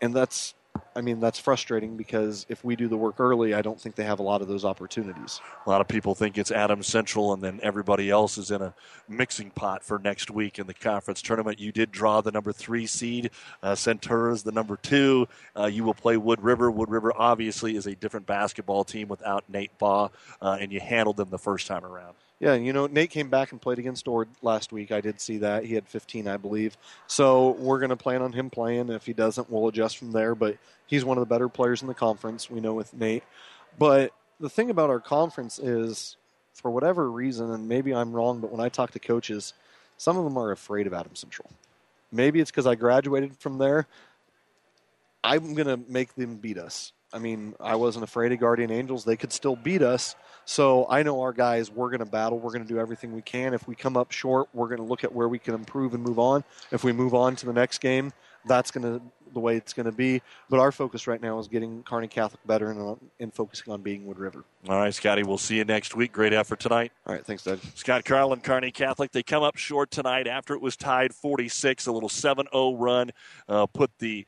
And 0.02 0.14
that's, 0.14 0.54
I 0.96 1.02
mean, 1.02 1.20
that's 1.20 1.40
frustrating 1.40 1.98
because 1.98 2.46
if 2.50 2.64
we 2.64 2.76
do 2.76 2.88
the 2.88 2.98
work 2.98 3.20
early, 3.20 3.54
I 3.54 3.62
don't 3.62 3.80
think 3.80 3.96
they 3.96 4.04
have 4.04 4.20
a 4.20 4.24
lot 4.24 4.42
of 4.42 4.48
those 4.48 4.66
opportunities. 4.66 5.40
A 5.66 5.70
lot 5.70 5.82
of 5.82 5.88
people 5.88 6.16
think 6.16 6.38
it's 6.38 6.52
Adams 6.52 6.88
Central, 6.88 7.34
and 7.34 7.42
then 7.42 7.60
everybody 7.64 8.10
else 8.10 8.38
is 8.38 8.52
in 8.52 8.62
a 8.62 8.74
mixing 9.08 9.50
pot 9.52 9.84
for 9.84 10.00
next 10.00 10.32
week 10.32 10.60
in 10.60 10.68
the 10.68 10.74
conference 10.74 11.22
tournament. 11.22 11.60
You 11.60 11.72
did 11.72 11.92
draw 11.92 12.22
the 12.22 12.32
number 12.32 12.52
three 12.52 12.88
seed. 12.88 13.32
Uh, 13.62 13.74
Centura's 13.74 14.44
the 14.44 14.52
number 14.52 14.78
two. 14.78 15.28
Uh, 15.58 15.66
you 15.66 15.84
will 15.84 15.94
play 15.94 16.18
Wood 16.18 16.42
River. 16.42 16.70
Wood 16.72 16.90
River 16.90 17.12
obviously 17.16 17.76
is 17.76 17.88
a 17.88 17.96
different 17.96 18.26
basketball 18.26 18.84
team 18.84 19.08
without 19.08 19.44
Nate 19.50 19.78
Baugh, 19.78 20.10
uh, 20.42 20.58
and 20.60 20.72
you 20.72 20.80
handled 20.80 21.18
them 21.18 21.30
the 21.30 21.40
first 21.40 21.68
time 21.68 21.86
around. 21.86 22.16
Yeah, 22.40 22.56
you 22.56 22.74
know, 22.74 22.88
Nate 22.88 23.10
came 23.10 23.30
back 23.30 23.52
and 23.52 23.62
played 23.62 23.80
against 23.80 24.08
Ord 24.08 24.28
last 24.42 24.74
week. 24.74 24.92
I 24.92 25.00
did 25.00 25.22
see 25.22 25.38
that. 25.38 25.64
He 25.64 25.76
had 25.76 25.88
15, 25.88 26.28
I 26.28 26.38
believe. 26.38 26.76
So 27.08 27.52
we're 27.52 27.80
going 27.80 27.90
to 27.90 27.96
plan 27.96 28.22
on 28.22 28.34
him 28.34 28.50
playing. 28.50 28.90
If 28.90 29.06
he 29.06 29.14
doesn't, 29.14 29.50
we'll 29.50 29.68
adjust 29.70 29.98
from 29.98 30.12
there. 30.12 30.36
But 30.36 30.58
he's 30.88 31.06
one 31.06 31.18
of 31.18 31.22
the 31.22 31.34
better 31.34 31.48
players 31.48 31.82
in 31.82 31.88
the 31.88 31.94
conference, 31.94 32.50
we 32.50 32.60
know 32.60 32.74
with 32.74 32.94
Nate. 32.94 33.24
But 33.80 34.12
the 34.40 34.50
thing 34.50 34.70
about 34.70 34.90
our 34.90 35.00
conference 35.00 35.58
is, 35.58 36.18
for 36.54 36.70
whatever 36.70 37.10
reason, 37.10 37.50
and 37.52 37.70
maybe 37.70 37.94
I'm 37.94 38.12
wrong, 38.12 38.40
but 38.40 38.52
when 38.52 38.62
I 38.62 38.70
talk 38.70 38.92
to 38.92 39.00
coaches, 39.00 39.54
some 39.98 40.18
of 40.18 40.24
them 40.26 40.38
are 40.38 40.52
afraid 40.52 40.86
of 40.86 40.94
Adam 40.94 41.16
Central. 41.16 41.50
Maybe 42.12 42.40
it's 42.42 42.52
because 42.52 42.68
I 42.68 42.76
graduated 42.76 43.38
from 43.38 43.58
there. 43.58 43.88
I'm 45.24 45.54
going 45.54 45.68
to 45.68 45.80
make 45.90 46.14
them 46.16 46.36
beat 46.36 46.58
us. 46.58 46.92
I 47.14 47.20
mean, 47.20 47.56
I 47.60 47.76
wasn't 47.76 48.04
afraid 48.04 48.32
of 48.32 48.40
Guardian 48.40 48.72
Angels. 48.72 49.06
They 49.06 49.16
could 49.16 49.32
still 49.32 49.56
beat 49.56 49.82
us. 49.82 50.16
So 50.46 50.88
I 50.90 51.04
know 51.04 51.22
our 51.22 51.32
guys, 51.32 51.72
we're 51.72 51.90
going 51.90 52.00
to 52.00 52.06
battle. 52.06 52.40
We're 52.40 52.52
going 52.52 52.64
to 52.64 52.68
do 52.68 52.80
everything 52.80 53.14
we 53.14 53.22
can. 53.22 53.54
If 53.54 53.68
we 53.68 53.76
come 53.76 53.96
up 53.96 54.12
short, 54.12 54.50
we're 54.54 54.68
going 54.68 54.80
to 54.80 54.86
look 54.86 55.04
at 55.04 55.14
where 55.14 55.30
we 55.30 55.40
can 55.40 55.54
improve 55.54 55.94
and 55.94 56.04
move 56.04 56.20
on. 56.20 56.44
If 56.72 56.84
we 56.84 56.92
move 56.92 57.14
on 57.14 57.36
to 57.38 57.46
the 57.46 57.54
next 57.54 57.80
game, 57.80 58.12
that's 58.46 58.72
going 58.72 58.84
to 58.84 59.02
the 59.34 59.40
way 59.40 59.56
it's 59.56 59.74
going 59.74 59.86
to 59.86 59.92
be. 59.92 60.22
But 60.50 60.60
our 60.60 60.72
focus 60.72 61.08
right 61.08 61.22
now 61.22 61.40
is 61.40 61.48
getting 61.48 61.84
Kearney 61.84 62.08
Catholic 62.08 62.46
better 62.46 62.72
and, 62.72 62.98
and 63.20 63.34
focusing 63.34 63.74
on 63.74 63.82
beating 63.82 64.06
Wood 64.06 64.20
River. 64.20 64.44
All 64.70 64.78
right, 64.78 64.94
Scotty, 64.94 65.24
we'll 65.24 65.38
see 65.38 65.58
you 65.58 65.66
next 65.66 65.96
week. 65.96 66.12
Great 66.12 66.34
effort 66.34 66.60
tonight. 66.60 66.92
All 67.06 67.16
right, 67.16 67.26
thanks, 67.26 67.44
Doug. 67.44 67.60
Scott 67.76 68.06
Carlin, 68.06 68.42
Kearney 68.42 68.72
Catholic. 68.72 69.12
They 69.12 69.24
come 69.24 69.44
up 69.44 69.58
short 69.58 69.92
tonight 69.92 70.28
after 70.28 70.54
it 70.54 70.62
was 70.62 70.76
tied 70.76 71.14
46. 71.14 71.88
A 71.88 71.92
little 71.92 72.10
7 72.10 72.48
0 72.54 72.76
run 72.76 73.12
uh, 73.50 73.66
put 73.66 73.92
the 74.00 74.26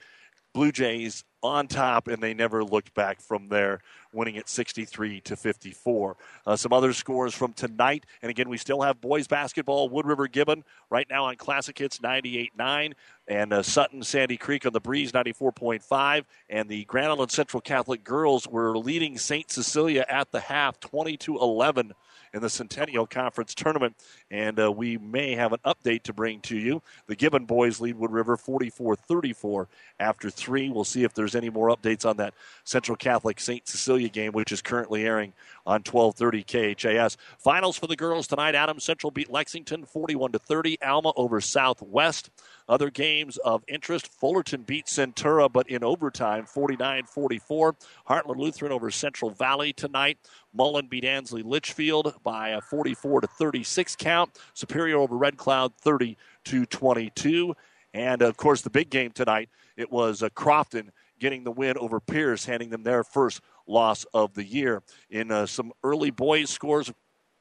Blue 0.55 0.71
Jays 0.71 1.25
on 1.43 1.67
top, 1.67 2.07
and 2.07 2.23
they 2.23 2.33
never 2.33 2.63
looked 2.63 2.93
back 2.93 3.19
from 3.19 3.49
there, 3.49 3.81
winning 4.13 4.37
at 4.37 4.47
63 4.47 5.19
to 5.19 5.35
54. 5.35 6.15
Uh, 6.47 6.55
some 6.55 6.71
other 6.71 6.93
scores 6.93 7.33
from 7.33 7.51
tonight, 7.51 8.05
and 8.21 8.29
again, 8.29 8.47
we 8.47 8.57
still 8.57 8.81
have 8.81 9.01
boys 9.01 9.27
basketball. 9.27 9.89
Wood 9.89 10.05
River 10.05 10.29
Gibbon 10.29 10.63
right 10.89 11.07
now 11.09 11.25
on 11.25 11.35
Classic 11.35 11.77
Hits 11.77 11.99
98.9, 11.99 12.93
and 13.27 13.51
uh, 13.51 13.63
Sutton 13.63 14.01
Sandy 14.01 14.37
Creek 14.37 14.65
on 14.65 14.71
the 14.71 14.79
Breeze 14.79 15.11
94.5, 15.11 16.23
and 16.49 16.69
the 16.69 16.85
Grand 16.85 17.07
Island 17.07 17.31
Central 17.31 17.59
Catholic 17.59 18.05
girls 18.05 18.47
were 18.47 18.77
leading 18.77 19.17
St. 19.17 19.51
Cecilia 19.51 20.05
at 20.07 20.31
the 20.31 20.39
half 20.39 20.79
20 20.79 21.17
to 21.17 21.37
11 21.37 21.91
in 22.35 22.41
the 22.41 22.49
Centennial 22.49 23.07
Conference 23.07 23.55
tournament. 23.55 23.95
And 24.29 24.59
uh, 24.59 24.71
we 24.71 24.97
may 24.97 25.33
have 25.35 25.53
an 25.53 25.59
update 25.65 26.03
to 26.03 26.13
bring 26.13 26.41
to 26.41 26.57
you. 26.57 26.83
The 27.07 27.15
Gibbon 27.15 27.45
boys 27.45 27.79
lead 27.79 27.95
Wood 27.95 28.11
River 28.11 28.35
44 28.35 28.97
34 28.97 29.67
after 30.01 30.29
three. 30.29 30.69
We'll 30.69 30.83
see 30.83 31.03
if 31.03 31.13
there's 31.13 31.35
any 31.35 31.49
more 31.49 31.69
updates 31.69 32.05
on 32.05 32.17
that 32.17 32.33
Central 32.65 32.97
Catholic 32.97 33.39
St. 33.39 33.65
Cecilia 33.65 34.09
game, 34.09 34.33
which 34.33 34.51
is 34.51 34.61
currently 34.61 35.05
airing 35.05 35.33
on 35.65 35.81
1230 35.81 36.75
KHAS. 36.75 37.17
Finals 37.39 37.77
for 37.77 37.87
the 37.87 37.95
girls 37.95 38.27
tonight. 38.27 38.53
Adams 38.53 38.83
Central 38.83 39.11
beat 39.11 39.31
Lexington 39.31 39.85
41 39.85 40.33
to 40.33 40.39
30. 40.39 40.81
Alma 40.81 41.13
over 41.15 41.39
Southwest. 41.39 42.29
Other 42.67 42.89
games 42.89 43.37
of 43.37 43.63
interest 43.67 44.07
Fullerton 44.07 44.63
beat 44.63 44.87
Centura, 44.87 45.51
but 45.51 45.69
in 45.69 45.83
overtime 45.83 46.45
49 46.45 47.05
44. 47.05 47.75
Heartland 48.09 48.37
Lutheran 48.37 48.71
over 48.71 48.89
Central 48.89 49.29
Valley 49.31 49.71
tonight. 49.71 50.17
Mullen 50.53 50.87
beat 50.87 51.05
Ansley 51.05 51.43
Litchfield 51.43 52.15
by 52.23 52.49
a 52.49 52.61
44 52.61 53.21
to 53.21 53.27
36 53.27 53.95
count. 53.97 54.39
Superior 54.53 54.97
over 54.97 55.15
Red 55.15 55.37
Cloud 55.37 55.75
30 55.77 56.17
to 56.45 56.65
22. 56.65 57.55
And 57.93 58.21
of 58.21 58.35
course, 58.35 58.61
the 58.61 58.69
big 58.69 58.89
game 58.89 59.11
tonight, 59.11 59.49
it 59.77 59.91
was 59.91 60.23
uh, 60.23 60.29
Crofton 60.29 60.91
getting 61.19 61.43
the 61.43 61.51
win 61.51 61.77
over 61.77 61.99
Pierce, 61.99 62.45
handing 62.45 62.69
them 62.69 62.83
their 62.83 63.03
first 63.03 63.41
loss 63.67 64.05
of 64.13 64.33
the 64.33 64.43
year. 64.43 64.83
In 65.09 65.31
uh, 65.31 65.45
some 65.45 65.71
early 65.83 66.11
boys 66.11 66.49
scores, 66.49 66.91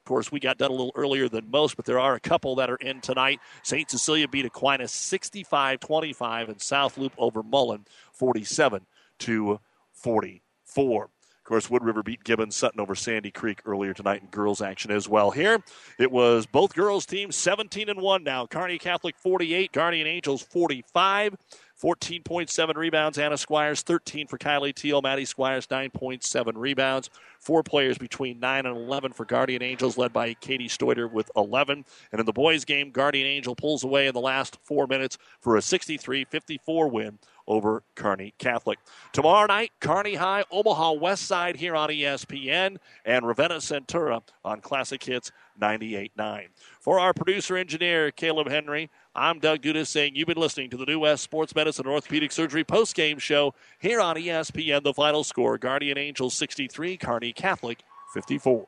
of 0.05 0.07
course, 0.07 0.31
we 0.31 0.39
got 0.39 0.59
done 0.59 0.69
a 0.69 0.73
little 0.73 0.91
earlier 0.93 1.27
than 1.27 1.49
most, 1.49 1.75
but 1.75 1.85
there 1.85 1.99
are 1.99 2.13
a 2.13 2.19
couple 2.19 2.53
that 2.57 2.69
are 2.69 2.75
in 2.75 3.01
tonight. 3.01 3.39
St. 3.63 3.89
Cecilia 3.89 4.27
beat 4.27 4.45
Aquinas 4.45 4.91
65 4.91 5.79
25, 5.79 6.49
and 6.49 6.61
South 6.61 6.95
Loop 6.99 7.13
over 7.17 7.41
Mullen 7.41 7.85
47 8.13 8.85
to 9.17 9.59
44. 9.93 11.05
Of 11.05 11.09
course, 11.43 11.71
Wood 11.71 11.83
River 11.83 12.03
beat 12.03 12.23
Gibbons 12.23 12.55
Sutton 12.55 12.79
over 12.79 12.93
Sandy 12.93 13.31
Creek 13.31 13.61
earlier 13.65 13.95
tonight 13.95 14.21
in 14.21 14.27
girls 14.27 14.61
action 14.61 14.91
as 14.91 15.09
well. 15.09 15.31
Here, 15.31 15.63
it 15.97 16.11
was 16.11 16.45
both 16.45 16.75
girls 16.75 17.07
teams 17.07 17.35
17 17.35 17.89
and 17.89 17.99
1 17.99 18.23
now. 18.23 18.45
Kearney 18.45 18.77
Catholic 18.77 19.15
48, 19.17 19.71
Guardian 19.71 20.05
Angels 20.05 20.43
45. 20.43 21.35
14.7 21.81 22.75
rebounds. 22.75 23.17
Anna 23.17 23.37
Squires, 23.37 23.81
13 23.81 24.27
for 24.27 24.37
Kylie 24.37 24.73
Teal. 24.73 25.01
Maddie 25.01 25.25
Squires, 25.25 25.67
9.7 25.67 26.53
rebounds. 26.55 27.09
Four 27.39 27.63
players 27.63 27.97
between 27.97 28.39
9 28.39 28.65
and 28.65 28.77
11 28.77 29.13
for 29.13 29.25
Guardian 29.25 29.61
Angels, 29.61 29.97
led 29.97 30.13
by 30.13 30.33
Katie 30.35 30.69
Stoiter 30.69 31.07
with 31.07 31.29
11. 31.35 31.85
And 32.11 32.19
in 32.19 32.25
the 32.25 32.33
boys' 32.33 32.65
game, 32.65 32.91
Guardian 32.91 33.27
Angel 33.27 33.55
pulls 33.55 33.83
away 33.83 34.07
in 34.07 34.13
the 34.13 34.21
last 34.21 34.57
four 34.63 34.87
minutes 34.87 35.17
for 35.41 35.57
a 35.57 35.61
63 35.61 36.25
54 36.25 36.87
win 36.87 37.19
over 37.47 37.83
Kearney 37.95 38.33
Catholic. 38.37 38.79
Tomorrow 39.13 39.47
night, 39.47 39.71
Kearney 39.79 40.15
High, 40.15 40.43
Omaha 40.51 40.93
West 40.93 41.25
Side 41.25 41.57
here 41.57 41.75
on 41.75 41.89
ESPN, 41.89 42.77
and 43.03 43.27
Ravenna 43.27 43.57
Centura 43.57 44.21
on 44.43 44.61
Classic 44.61 45.03
Hits 45.03 45.31
98.9. 45.59 46.47
For 46.79 46.99
our 46.99 47.13
producer 47.13 47.55
engineer, 47.55 48.11
Caleb 48.11 48.49
Henry, 48.49 48.89
I'm 49.15 49.39
Doug 49.39 49.61
Dudas 49.61 49.87
saying 49.87 50.15
you've 50.15 50.27
been 50.27 50.37
listening 50.37 50.69
to 50.71 50.77
the 50.77 50.85
New 50.85 50.99
West 50.99 51.23
Sports 51.23 51.55
Medicine 51.55 51.85
and 51.85 51.93
Orthopedic 51.93 52.33
Surgery 52.33 52.65
post-game 52.65 53.17
show 53.17 53.53
here 53.79 54.01
on 54.01 54.17
ESPN. 54.17 54.83
The 54.83 54.93
final 54.93 55.23
score, 55.23 55.57
Guardian 55.57 55.97
Angels 55.97 56.33
63, 56.33 56.97
Kearney 56.97 57.31
Catholic 57.31 57.83
54. 58.13 58.67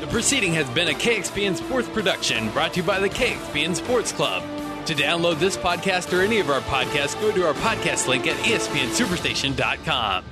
The 0.00 0.06
proceeding 0.08 0.54
has 0.54 0.68
been 0.70 0.88
a 0.88 0.92
KXPN 0.92 1.56
Sports 1.56 1.88
production 1.88 2.50
brought 2.50 2.74
to 2.74 2.80
you 2.80 2.86
by 2.86 3.00
the 3.00 3.08
KXPN 3.08 3.74
Sports 3.74 4.12
Club. 4.12 4.42
To 4.86 4.94
download 4.94 5.38
this 5.38 5.56
podcast 5.56 6.16
or 6.16 6.22
any 6.22 6.40
of 6.40 6.50
our 6.50 6.60
podcasts, 6.62 7.20
go 7.20 7.32
to 7.32 7.46
our 7.46 7.54
podcast 7.54 8.08
link 8.08 8.26
at 8.26 8.36
espnsuperstation.com. 8.36 10.24